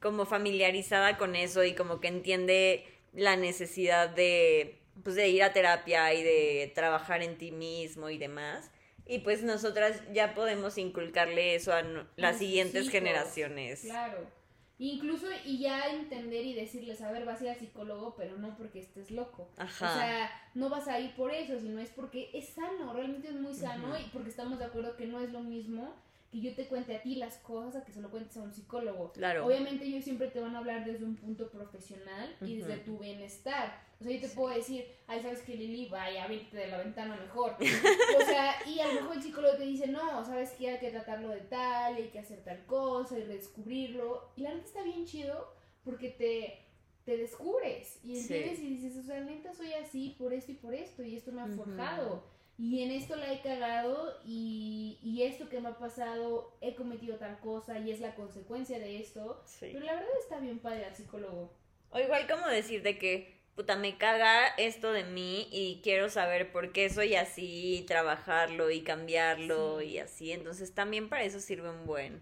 como 0.00 0.24
familiarizada 0.24 1.18
con 1.18 1.34
eso 1.34 1.64
y 1.64 1.74
como 1.74 1.98
que 2.00 2.06
entiende 2.06 2.86
la 3.12 3.34
necesidad 3.34 4.08
de, 4.08 4.80
pues, 5.02 5.16
de 5.16 5.28
ir 5.30 5.42
a 5.42 5.52
terapia 5.52 6.14
y 6.14 6.22
de 6.22 6.70
trabajar 6.76 7.22
en 7.24 7.38
ti 7.38 7.50
mismo 7.50 8.08
y 8.08 8.18
demás. 8.18 8.70
Y 9.04 9.18
pues 9.20 9.42
nosotras 9.42 10.00
ya 10.12 10.32
podemos 10.32 10.78
inculcarle 10.78 11.56
eso 11.56 11.72
a 11.72 11.82
no- 11.82 12.06
las 12.14 12.38
siguientes 12.38 12.82
hijos, 12.82 12.92
generaciones. 12.92 13.80
Claro. 13.80 14.30
Incluso 14.78 15.26
y 15.44 15.58
ya 15.58 15.88
entender 15.88 16.44
y 16.44 16.54
decirles, 16.54 17.00
a 17.02 17.10
ver, 17.10 17.24
vas 17.24 17.40
a 17.40 17.44
ir 17.44 17.50
al 17.50 17.58
psicólogo, 17.58 18.14
pero 18.16 18.38
no 18.38 18.56
porque 18.56 18.78
estés 18.78 19.10
loco. 19.10 19.48
Ajá. 19.56 19.90
O 19.90 19.94
sea, 19.94 20.30
no 20.54 20.68
vas 20.68 20.86
a 20.86 21.00
ir 21.00 21.14
por 21.16 21.32
eso, 21.32 21.58
sino 21.58 21.80
es 21.80 21.90
porque 21.90 22.30
es 22.32 22.50
sano, 22.50 22.92
realmente 22.92 23.28
es 23.28 23.34
muy 23.34 23.54
sano 23.54 23.98
y 23.98 24.04
porque 24.12 24.30
estamos 24.30 24.58
de 24.58 24.66
acuerdo 24.66 24.96
que 24.96 25.06
no 25.06 25.20
es 25.20 25.32
lo 25.32 25.40
mismo 25.40 25.94
que 26.30 26.40
yo 26.40 26.54
te 26.54 26.66
cuente 26.66 26.94
a 26.94 27.02
ti 27.02 27.14
las 27.14 27.38
cosas 27.38 27.82
a 27.82 27.84
que 27.84 27.92
se 27.92 28.00
lo 28.02 28.10
cuentes 28.10 28.36
a 28.36 28.42
un 28.42 28.52
psicólogo. 28.52 29.12
Claro. 29.12 29.46
Obviamente 29.46 29.84
ellos 29.86 30.04
siempre 30.04 30.28
te 30.28 30.40
van 30.40 30.54
a 30.54 30.58
hablar 30.58 30.84
desde 30.84 31.04
un 31.04 31.16
punto 31.16 31.48
profesional 31.50 32.36
y 32.42 32.56
desde 32.58 32.76
tu 32.78 32.98
bienestar. 32.98 33.80
O 34.00 34.04
sea, 34.04 34.12
yo 34.12 34.20
te 34.20 34.28
puedo 34.28 34.54
decir, 34.54 34.84
ay, 35.06 35.22
sabes 35.22 35.40
que 35.40 35.56
Lili, 35.56 35.88
vaya, 35.88 36.26
vete 36.28 36.56
de 36.56 36.68
la 36.68 36.78
ventana 36.78 37.16
mejor. 37.16 37.56
o 38.20 38.24
sea, 38.26 38.54
y 38.66 38.78
a 38.80 38.88
lo 38.88 38.94
mejor 39.00 39.16
el 39.16 39.22
psicólogo 39.22 39.56
te 39.56 39.64
dice, 39.64 39.88
no, 39.88 40.24
sabes 40.24 40.50
que 40.52 40.68
hay 40.70 40.78
que 40.78 40.90
tratarlo 40.90 41.30
de 41.30 41.40
tal, 41.40 41.96
hay 41.96 42.08
que 42.08 42.18
hacer 42.18 42.44
tal 42.44 42.64
cosa 42.66 43.18
y 43.18 43.22
redescubrirlo. 43.22 44.30
Y 44.36 44.42
la 44.42 44.50
neta 44.54 44.66
está 44.66 44.82
bien 44.82 45.06
chido 45.06 45.52
porque 45.82 46.10
te, 46.10 46.58
te 47.04 47.16
descubres 47.16 47.98
y 48.04 48.16
Sí. 48.16 48.34
entiendes 48.34 48.60
y 48.60 48.68
dices, 48.76 48.96
o 48.98 49.02
sea, 49.02 49.20
neta 49.20 49.54
soy 49.54 49.72
así 49.72 50.14
por 50.18 50.32
esto 50.34 50.52
y 50.52 50.56
por 50.56 50.74
esto 50.74 51.02
y 51.02 51.16
esto 51.16 51.32
me 51.32 51.40
ha 51.40 51.46
forjado. 51.48 52.22
Y 52.60 52.82
en 52.82 52.90
esto 52.90 53.14
la 53.14 53.32
he 53.32 53.40
cagado 53.40 54.18
y, 54.24 54.98
y 55.02 55.22
esto 55.22 55.48
que 55.48 55.60
me 55.60 55.68
ha 55.68 55.78
pasado, 55.78 56.56
he 56.60 56.74
cometido 56.74 57.16
tal 57.16 57.38
cosa 57.38 57.78
y 57.78 57.92
es 57.92 58.00
la 58.00 58.16
consecuencia 58.16 58.80
de 58.80 58.98
esto. 59.00 59.40
Sí. 59.46 59.70
Pero 59.72 59.84
la 59.84 59.94
verdad 59.94 60.08
está 60.20 60.40
bien 60.40 60.58
padre 60.58 60.84
al 60.86 60.96
psicólogo. 60.96 61.52
O 61.90 62.00
igual 62.00 62.26
como 62.26 62.48
decir 62.48 62.82
de 62.82 62.98
que, 62.98 63.38
puta, 63.54 63.76
me 63.76 63.96
caga 63.96 64.48
esto 64.58 64.90
de 64.92 65.04
mí 65.04 65.46
y 65.52 65.80
quiero 65.84 66.10
saber 66.10 66.50
por 66.50 66.72
qué 66.72 66.90
soy 66.90 67.14
así, 67.14 67.76
y 67.76 67.82
trabajarlo 67.82 68.70
y 68.72 68.80
cambiarlo 68.82 69.78
Sí. 69.80 69.86
y 69.86 69.98
así. 69.98 70.32
Entonces 70.32 70.74
también 70.74 71.08
para 71.08 71.22
eso 71.22 71.38
sirve 71.38 71.70
un 71.70 71.86
buen. 71.86 72.20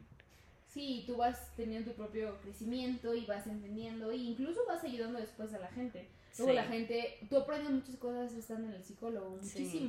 Sí, 0.68 1.04
tú 1.06 1.16
vas 1.16 1.50
teniendo 1.56 1.92
tu 1.92 1.96
propio 1.96 2.38
crecimiento 2.42 3.14
y 3.14 3.24
vas 3.24 3.46
entendiendo 3.46 4.10
e 4.10 4.16
incluso 4.16 4.66
vas 4.66 4.84
ayudando 4.84 5.18
después 5.18 5.54
a 5.54 5.58
la 5.58 5.68
gente. 5.68 6.06
Luego 6.36 6.50
Sí. 6.52 6.56
la 6.56 6.64
gente, 6.64 7.18
tú 7.30 7.38
aprendes 7.38 7.70
muchas 7.70 7.96
cosas 7.96 8.32
estando 8.34 8.68
en 8.68 8.74
el 8.74 8.84
psicólogo, 8.84 9.38
Sí. 9.42 9.88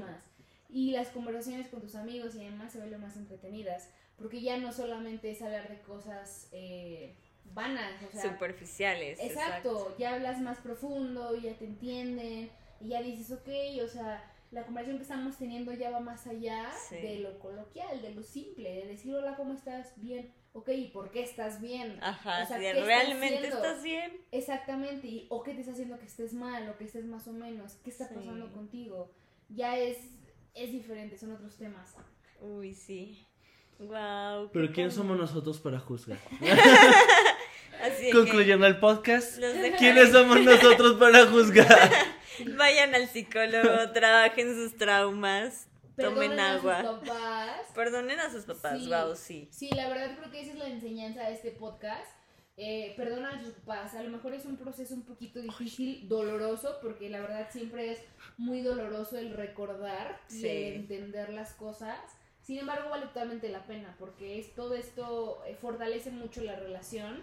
Y 0.69 0.91
las 0.91 1.07
conversaciones 1.09 1.67
con 1.69 1.81
tus 1.81 1.95
amigos 1.95 2.35
y 2.35 2.43
demás 2.43 2.71
se 2.73 2.79
vuelven 2.79 3.01
más 3.01 3.15
entretenidas. 3.17 3.89
porque 4.17 4.41
ya 4.41 4.57
no 4.57 4.71
solamente 4.73 5.29
es 5.29 5.43
hablar 5.43 5.69
de 5.69 5.79
cosas 5.81 6.49
eh, 6.51 7.15
vanas, 7.53 8.01
o 8.01 8.11
sea, 8.11 8.23
Superficiales. 8.33 9.19
Exacto, 9.21 9.95
ya 9.99 10.15
hablas 10.15 10.41
más 10.41 10.57
profundo, 10.57 11.35
ya 11.35 11.53
te 11.53 11.65
entienden, 11.65 12.49
y 12.81 12.87
ya 12.89 13.03
dices, 13.03 13.31
ok, 13.31 13.47
o 13.83 13.87
sea, 13.87 14.23
la 14.49 14.63
conversación 14.65 14.97
que 14.97 15.03
estamos 15.03 15.37
teniendo 15.37 15.71
ya 15.73 15.91
va 15.91 15.99
más 15.99 16.25
allá 16.25 16.67
Sí. 16.89 16.95
de 16.95 17.19
lo 17.19 17.37
coloquial, 17.37 18.01
de 18.01 18.11
lo 18.15 18.23
simple, 18.23 18.73
de 18.73 18.87
decir, 18.87 19.13
hola, 19.13 19.35
¿cómo 19.35 19.53
estás? 19.53 19.93
Bien, 19.97 20.33
ok, 20.53 20.69
¿y 20.69 20.87
por 20.87 21.11
qué 21.11 21.21
estás 21.21 21.61
bien? 21.61 21.99
Ajá, 22.01 22.41
O 22.43 22.47
sea, 22.47 22.57
¿qué 22.57 22.71
estás 22.71 22.85
realmente 22.87 23.35
haciendo? 23.37 23.55
estás 23.57 23.83
bien. 23.83 24.11
Exactamente, 24.31 25.05
y, 25.07 25.27
o 25.29 25.43
qué 25.43 25.53
te 25.53 25.59
está 25.59 25.73
haciendo 25.73 25.99
que 25.99 26.05
estés 26.07 26.33
mal, 26.33 26.67
o 26.69 26.75
que 26.77 26.85
estés 26.85 27.05
más 27.05 27.27
o 27.27 27.33
menos, 27.33 27.73
qué 27.83 27.91
está 27.91 28.07
Sí. 28.07 28.15
pasando 28.15 28.51
contigo, 28.51 29.11
ya 29.49 29.77
es, 29.77 29.97
es 30.53 30.71
diferente, 30.71 31.17
son 31.17 31.31
otros 31.33 31.55
temas. 31.57 31.95
Uy, 32.41 32.73
sí. 32.73 33.25
Wow. 33.79 34.49
Pero 34.53 34.71
¿quién 34.73 34.91
somos 34.91 35.17
nosotros 35.17 35.59
para 35.59 35.79
juzgar? 35.79 36.17
Así 37.81 38.09
Concluyendo 38.11 38.65
el 38.65 38.79
podcast, 38.79 39.39
¿quiénes 39.77 40.11
somos 40.11 40.41
nosotros 40.41 40.97
para 40.97 41.27
juzgar? 41.27 41.91
Vayan 42.57 42.95
al 42.95 43.07
psicólogo, 43.07 43.91
trabajen 43.93 44.55
sus 44.55 44.75
traumas, 44.77 45.67
tomen 45.95 46.31
Perdonen 46.31 46.39
a 46.39 46.53
sus 46.59 46.71
agua. 46.71 46.99
papás. 47.01 47.61
Perdonen 47.75 48.19
a 48.19 48.31
sus 48.31 48.45
papás, 48.45 48.79
Sí. 48.79 48.87
wow, 48.89 49.15
sí. 49.15 49.47
Sí, 49.51 49.69
la 49.75 49.89
verdad 49.89 50.17
creo 50.17 50.31
que 50.31 50.41
esa 50.41 50.53
es 50.53 50.57
la 50.57 50.67
enseñanza 50.69 51.23
de 51.27 51.33
este 51.33 51.51
podcast. 51.51 52.16
Eh, 52.59 52.95
perdona 52.97 53.29
a 53.29 53.51
papás, 53.53 53.93
a 53.93 54.01
lo 54.01 54.09
mejor 54.09 54.33
es 54.33 54.45
un 54.45 54.57
proceso 54.57 54.95
un 54.95 55.03
poquito 55.03 55.39
difícil, 55.39 56.09
doloroso, 56.09 56.79
porque 56.81 57.07
la 57.07 57.21
verdad 57.21 57.47
siempre 57.51 57.91
es 57.91 57.99
muy 58.37 58.61
doloroso 58.61 59.19
el 59.19 59.33
recordar 59.33 60.19
y 60.31 60.47
el 60.47 60.73
entender 60.73 61.29
las 61.29 61.53
cosas. 61.53 61.99
Sin 62.41 62.57
embargo, 62.57 62.89
vale 62.89 63.05
totalmente 63.05 63.49
la 63.49 63.67
pena, 63.67 63.95
porque 63.99 64.39
es, 64.39 64.55
todo 64.55 64.73
esto 64.73 65.43
eh, 65.45 65.55
fortalece 65.55 66.09
mucho 66.09 66.41
la 66.41 66.55
relación 66.55 67.21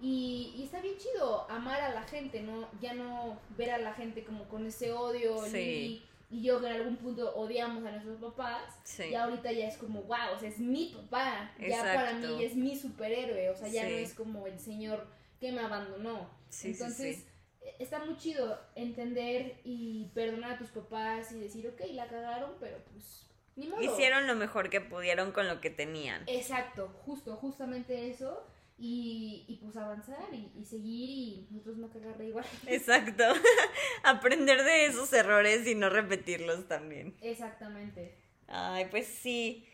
y, 0.00 0.54
y 0.56 0.62
está 0.62 0.80
bien 0.80 0.96
chido 0.98 1.50
amar 1.50 1.80
a 1.80 1.92
la 1.92 2.02
gente, 2.04 2.42
¿no? 2.42 2.68
Ya 2.80 2.94
no 2.94 3.40
ver 3.56 3.72
a 3.72 3.78
la 3.78 3.92
gente 3.94 4.22
como 4.22 4.44
con 4.44 4.66
ese 4.66 4.92
odio. 4.92 5.44
Sí. 5.46 6.04
Y 6.28 6.42
yo 6.42 6.60
que 6.60 6.66
en 6.66 6.72
algún 6.74 6.96
punto 6.96 7.34
odiamos 7.36 7.84
a 7.84 7.92
nuestros 7.92 8.18
papás. 8.20 8.62
Sí. 8.82 9.04
Y 9.10 9.14
ahorita 9.14 9.52
ya 9.52 9.68
es 9.68 9.76
como, 9.76 10.02
wow, 10.02 10.34
o 10.34 10.38
sea, 10.38 10.48
es 10.48 10.58
mi 10.58 10.92
papá. 10.94 11.52
Ya 11.60 11.82
para 11.82 12.14
mí 12.14 12.42
es 12.44 12.56
mi 12.56 12.76
superhéroe. 12.76 13.50
O 13.50 13.54
sea, 13.56 13.68
ya 13.68 13.84
Sí. 13.84 13.90
no 13.92 13.96
es 13.98 14.14
como 14.14 14.46
el 14.46 14.58
señor 14.58 15.06
que 15.40 15.52
me 15.52 15.60
abandonó. 15.60 16.28
Sí, 16.48 16.68
Entonces, 16.72 17.26
eh, 17.60 17.76
está 17.78 18.04
muy 18.04 18.16
chido 18.16 18.58
entender 18.74 19.60
y 19.64 20.10
perdonar 20.14 20.52
a 20.52 20.58
tus 20.58 20.70
papás 20.70 21.30
y 21.32 21.38
decir, 21.40 21.68
ok, 21.68 21.80
la 21.92 22.08
cagaron, 22.08 22.52
pero 22.58 22.78
pues, 22.92 23.26
ni 23.54 23.68
modo. 23.68 23.82
Hicieron 23.82 24.26
lo 24.26 24.34
mejor 24.34 24.68
que 24.70 24.80
pudieron 24.80 25.30
con 25.32 25.46
lo 25.46 25.60
que 25.60 25.70
tenían. 25.70 26.22
Exacto, 26.26 26.88
justo, 27.04 27.36
justamente 27.36 28.10
eso. 28.10 28.44
Y, 28.78 29.44
y 29.48 29.56
pues 29.56 29.74
avanzar 29.76 30.28
y, 30.32 30.52
y 30.60 30.64
seguir 30.64 31.08
y 31.08 31.48
nosotros 31.50 31.78
no 31.78 31.88
cagarla 31.90 32.24
igual. 32.24 32.44
Exacto. 32.66 33.24
Aprender 34.04 34.62
de 34.64 34.86
esos 34.86 35.12
errores 35.12 35.66
y 35.66 35.74
no 35.74 35.88
repetirlos 35.88 36.68
también. 36.68 37.14
Exactamente. 37.22 38.14
Ay, 38.48 38.86
pues 38.90 39.06
sí. 39.06 39.66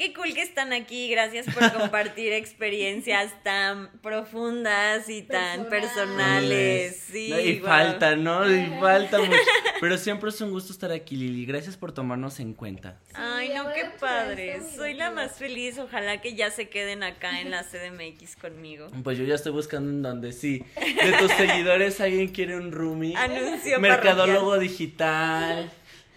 Qué 0.00 0.14
cool 0.14 0.32
que 0.32 0.40
están 0.40 0.72
aquí. 0.72 1.10
Gracias 1.10 1.44
por 1.54 1.70
compartir 1.78 2.32
experiencias 2.32 3.34
tan 3.42 3.90
profundas 4.00 5.10
y 5.10 5.20
tan 5.20 5.66
Personales. 5.68 6.94
personales. 6.94 6.96
Sí, 7.12 7.34
y 7.34 7.58
falta, 7.58 8.16
¿no? 8.16 8.50
Y 8.50 8.64
falta 8.80 9.18
mucho. 9.18 9.36
Pero 9.78 9.98
siempre 9.98 10.30
es 10.30 10.40
un 10.40 10.52
gusto 10.52 10.72
estar 10.72 10.90
aquí, 10.90 11.16
Lili. 11.16 11.44
Gracias 11.44 11.76
por 11.76 11.92
tomarnos 11.92 12.40
en 12.40 12.54
cuenta. 12.54 12.98
Ay, 13.12 13.50
no, 13.54 13.66
qué 13.74 13.90
padre. 14.00 14.62
Soy 14.74 14.94
la 14.94 15.10
más 15.10 15.32
feliz. 15.32 15.78
Ojalá 15.78 16.22
que 16.22 16.34
ya 16.34 16.50
se 16.50 16.70
queden 16.70 17.02
acá 17.02 17.38
en 17.42 17.50
la 17.50 17.62
CDMX 17.62 18.36
conmigo. 18.36 18.86
Pues 19.04 19.18
yo 19.18 19.24
ya 19.24 19.34
estoy 19.34 19.52
buscando 19.52 19.90
en 19.90 20.00
donde 20.00 20.32
sí. 20.32 20.64
De 20.76 21.12
tus 21.18 21.30
seguidores, 21.36 22.00
alguien 22.00 22.28
quiere 22.28 22.56
un 22.56 22.72
roomie. 22.72 23.14
Anuncio 23.18 23.78
Mercadólogo 23.78 24.58
digital. 24.58 25.70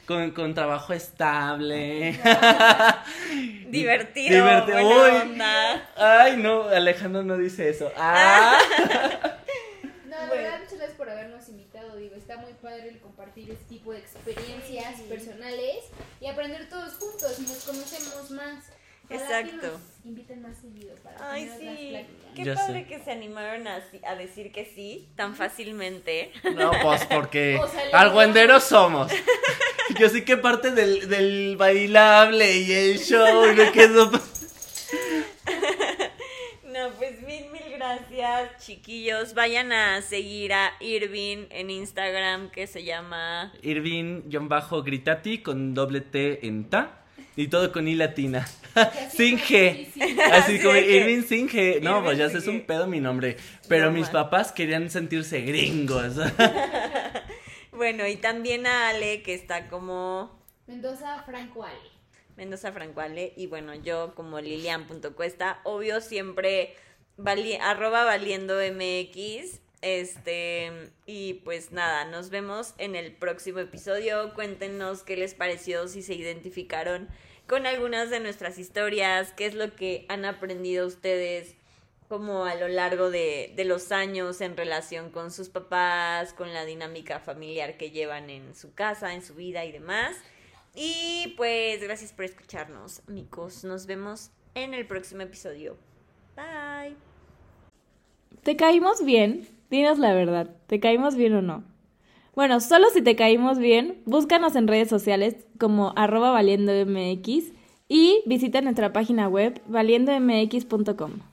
Con, 0.06 0.32
con 0.32 0.54
trabajo 0.54 0.92
estable. 0.94 2.12
Divertido. 3.68 4.36
Divertido. 4.36 4.84
buena 4.84 5.14
Uy. 5.16 5.22
onda. 5.32 5.90
Ay, 5.96 6.38
no, 6.38 6.64
Alejandro 6.68 7.24
no 7.24 7.38
dice 7.38 7.70
eso. 7.70 7.92
Ah. 7.98 8.60
No, 10.14 10.20
de 10.28 10.38
verdad, 10.38 10.60
muchas 10.60 10.74
gracias 10.78 10.96
por 10.96 11.10
habernos 11.10 11.50
invitado. 11.50 11.96
Digo, 11.96 12.14
está 12.16 12.38
muy 12.38 12.54
padre 12.54 12.90
el 12.90 13.00
compartir 13.00 13.50
este 13.50 13.66
tipo 13.66 13.92
de 13.94 13.98
experiencias 13.98 15.02
personales 15.10 15.86
y 16.22 16.28
aprender 16.28 16.70
todos 16.70 16.94
juntos 17.00 17.36
y 17.40 17.42
nos 17.42 17.64
conocemos 17.64 18.30
más. 18.30 18.64
Ojalá 19.10 19.44
que 19.44 19.50
Exacto. 19.50 19.68
nos 19.72 20.06
inviten 20.06 20.42
más 20.44 20.56
seguido 20.60 20.94
para 20.98 21.32
Ay, 21.32 21.50
sí. 21.60 22.06
Qué 22.36 22.44
Ya 22.44 22.54
padre 22.54 22.82
sé. 22.84 22.88
que 22.88 23.00
se 23.04 23.12
animaron 23.12 23.68
a, 23.68 23.82
a 24.08 24.16
decir 24.16 24.52
que 24.52 24.66
sí 24.66 25.10
tan 25.16 25.36
fácilmente. 25.36 26.32
No, 26.56 26.72
pues 26.84 27.06
porque 27.06 27.58
O 27.62 27.68
sea, 27.68 27.84
le 27.84 27.92
argüenderos 27.94 28.64
somos. 28.66 29.12
Yo 30.00 30.10
sí 30.10 30.24
que 30.24 30.38
parte 30.38 30.72
del, 30.72 31.10
del 31.10 31.56
bailable 31.58 32.58
y 32.58 32.72
el 32.72 33.00
show 33.00 33.52
y 33.52 33.56
me 33.56 33.72
quedo. 33.72 34.12
No, 36.66 36.90
pues 36.98 37.22
mil, 37.22 37.46
mil 37.52 37.62
gracias, 37.76 38.66
chiquillos. 38.66 39.36
Vayan 39.36 39.72
a 39.72 40.02
seguir 40.02 40.54
a 40.54 40.72
Irving 40.80 41.46
en 41.52 41.70
Instagram 41.70 42.50
que 42.50 42.66
se 42.66 42.84
llama... 42.84 43.54
Irving-gritati 43.62 45.44
con 45.44 45.76
doble 45.76 46.02
T 46.02 46.48
en 46.48 46.68
ta 46.72 47.04
y 47.36 47.48
todo 47.48 47.72
con 47.72 47.88
I 47.88 47.94
latina. 47.94 48.48
Sin 49.16 49.38
G. 49.38 49.88
Así 50.32 50.60
como 50.60 50.76
Irving 50.76 51.22
sin 51.22 51.48
G. 51.48 51.80
No, 51.82 51.98
Irving 51.98 52.04
pues 52.06 52.18
ya 52.18 52.26
es 52.26 52.48
un 52.48 52.62
pedo 52.62 52.88
mi 52.88 53.00
nombre. 53.00 53.38
Pero 53.68 53.86
No, 53.86 53.92
mis 53.92 54.06
man. 54.06 54.24
papás 54.24 54.52
querían 54.52 54.90
sentirse 54.90 55.42
gringos. 55.42 56.16
Bueno, 57.76 58.08
y 58.08 58.16
también 58.18 58.68
a 58.68 58.90
Ale 58.90 59.24
que 59.24 59.34
está 59.34 59.68
como... 59.70 60.40
Mendoza 60.68 61.24
Franco 61.24 61.64
Ale. 61.64 61.94
Mendoza 62.36 62.72
Francuale 62.72 63.34
y 63.36 63.48
bueno, 63.48 63.76
yo 63.76 64.16
como 64.16 64.40
Lilian.cuesta, 64.40 65.60
obvio 65.64 66.02
siempre 66.02 66.76
vali- 67.18 67.60
arroba 67.62 68.04
valiendo 68.06 68.56
MX, 68.56 69.60
este, 69.82 70.72
y 71.06 71.36
pues 71.46 71.72
nada, 71.72 72.06
nos 72.06 72.30
vemos 72.32 72.74
en 72.80 72.96
el 72.96 73.12
próximo 73.12 73.60
episodio, 73.60 74.34
cuéntenos 74.34 75.04
qué 75.04 75.16
les 75.16 75.36
pareció, 75.36 75.88
si 75.88 76.02
se 76.02 76.16
identificaron 76.16 77.08
con 77.48 77.68
algunas 77.68 78.10
de 78.10 78.20
nuestras 78.20 78.58
historias, 78.58 79.34
qué 79.34 79.46
es 79.46 79.54
lo 79.54 79.76
que 79.76 80.06
han 80.10 80.26
aprendido 80.26 80.88
ustedes 80.88 81.56
como 82.14 82.46
a 82.46 82.54
lo 82.54 82.68
largo 82.68 83.10
de, 83.10 83.54
de 83.56 83.66
los 83.66 83.92
años 83.92 84.40
en 84.42 84.56
relación 84.56 85.10
con 85.10 85.32
sus 85.32 85.50
papás, 85.50 86.32
con 86.32 86.54
la 86.54 86.64
dinámica 86.64 87.20
familiar 87.20 87.76
que 87.76 87.90
llevan 87.90 88.30
en 88.30 88.54
su 88.54 88.76
casa, 88.76 89.16
en 89.16 89.24
su 89.24 89.34
vida 89.34 89.66
y 89.66 89.72
demás. 89.72 90.16
Y 90.76 91.34
pues 91.38 91.82
gracias 91.82 92.14
por 92.14 92.26
escucharnos, 92.26 93.02
amigos. 93.08 93.64
Nos 93.64 93.88
vemos 93.88 94.30
en 94.54 94.76
el 94.76 94.86
próximo 94.86 95.24
episodio. 95.24 95.76
Bye. 96.36 96.96
¿Te 98.44 98.56
caímos 98.58 99.04
bien? 99.04 99.48
Dinos 99.72 99.98
la 99.98 100.14
verdad, 100.14 100.56
¿te 100.68 100.80
caímos 100.80 101.16
bien 101.16 101.34
o 101.34 101.42
no? 101.42 101.64
Bueno, 102.36 102.60
solo 102.60 102.92
si 102.92 103.02
te 103.02 103.16
caímos 103.16 103.58
bien, 103.58 104.04
búscanos 104.06 104.56
en 104.56 104.68
redes 104.68 104.88
sociales 104.88 105.48
como 105.58 105.94
arroba 105.96 106.30
valiendomx 106.30 107.54
y 107.88 108.22
visita 108.28 108.62
nuestra 108.62 108.94
página 108.94 109.28
web 109.28 109.64
valiendomx.com. 109.66 111.33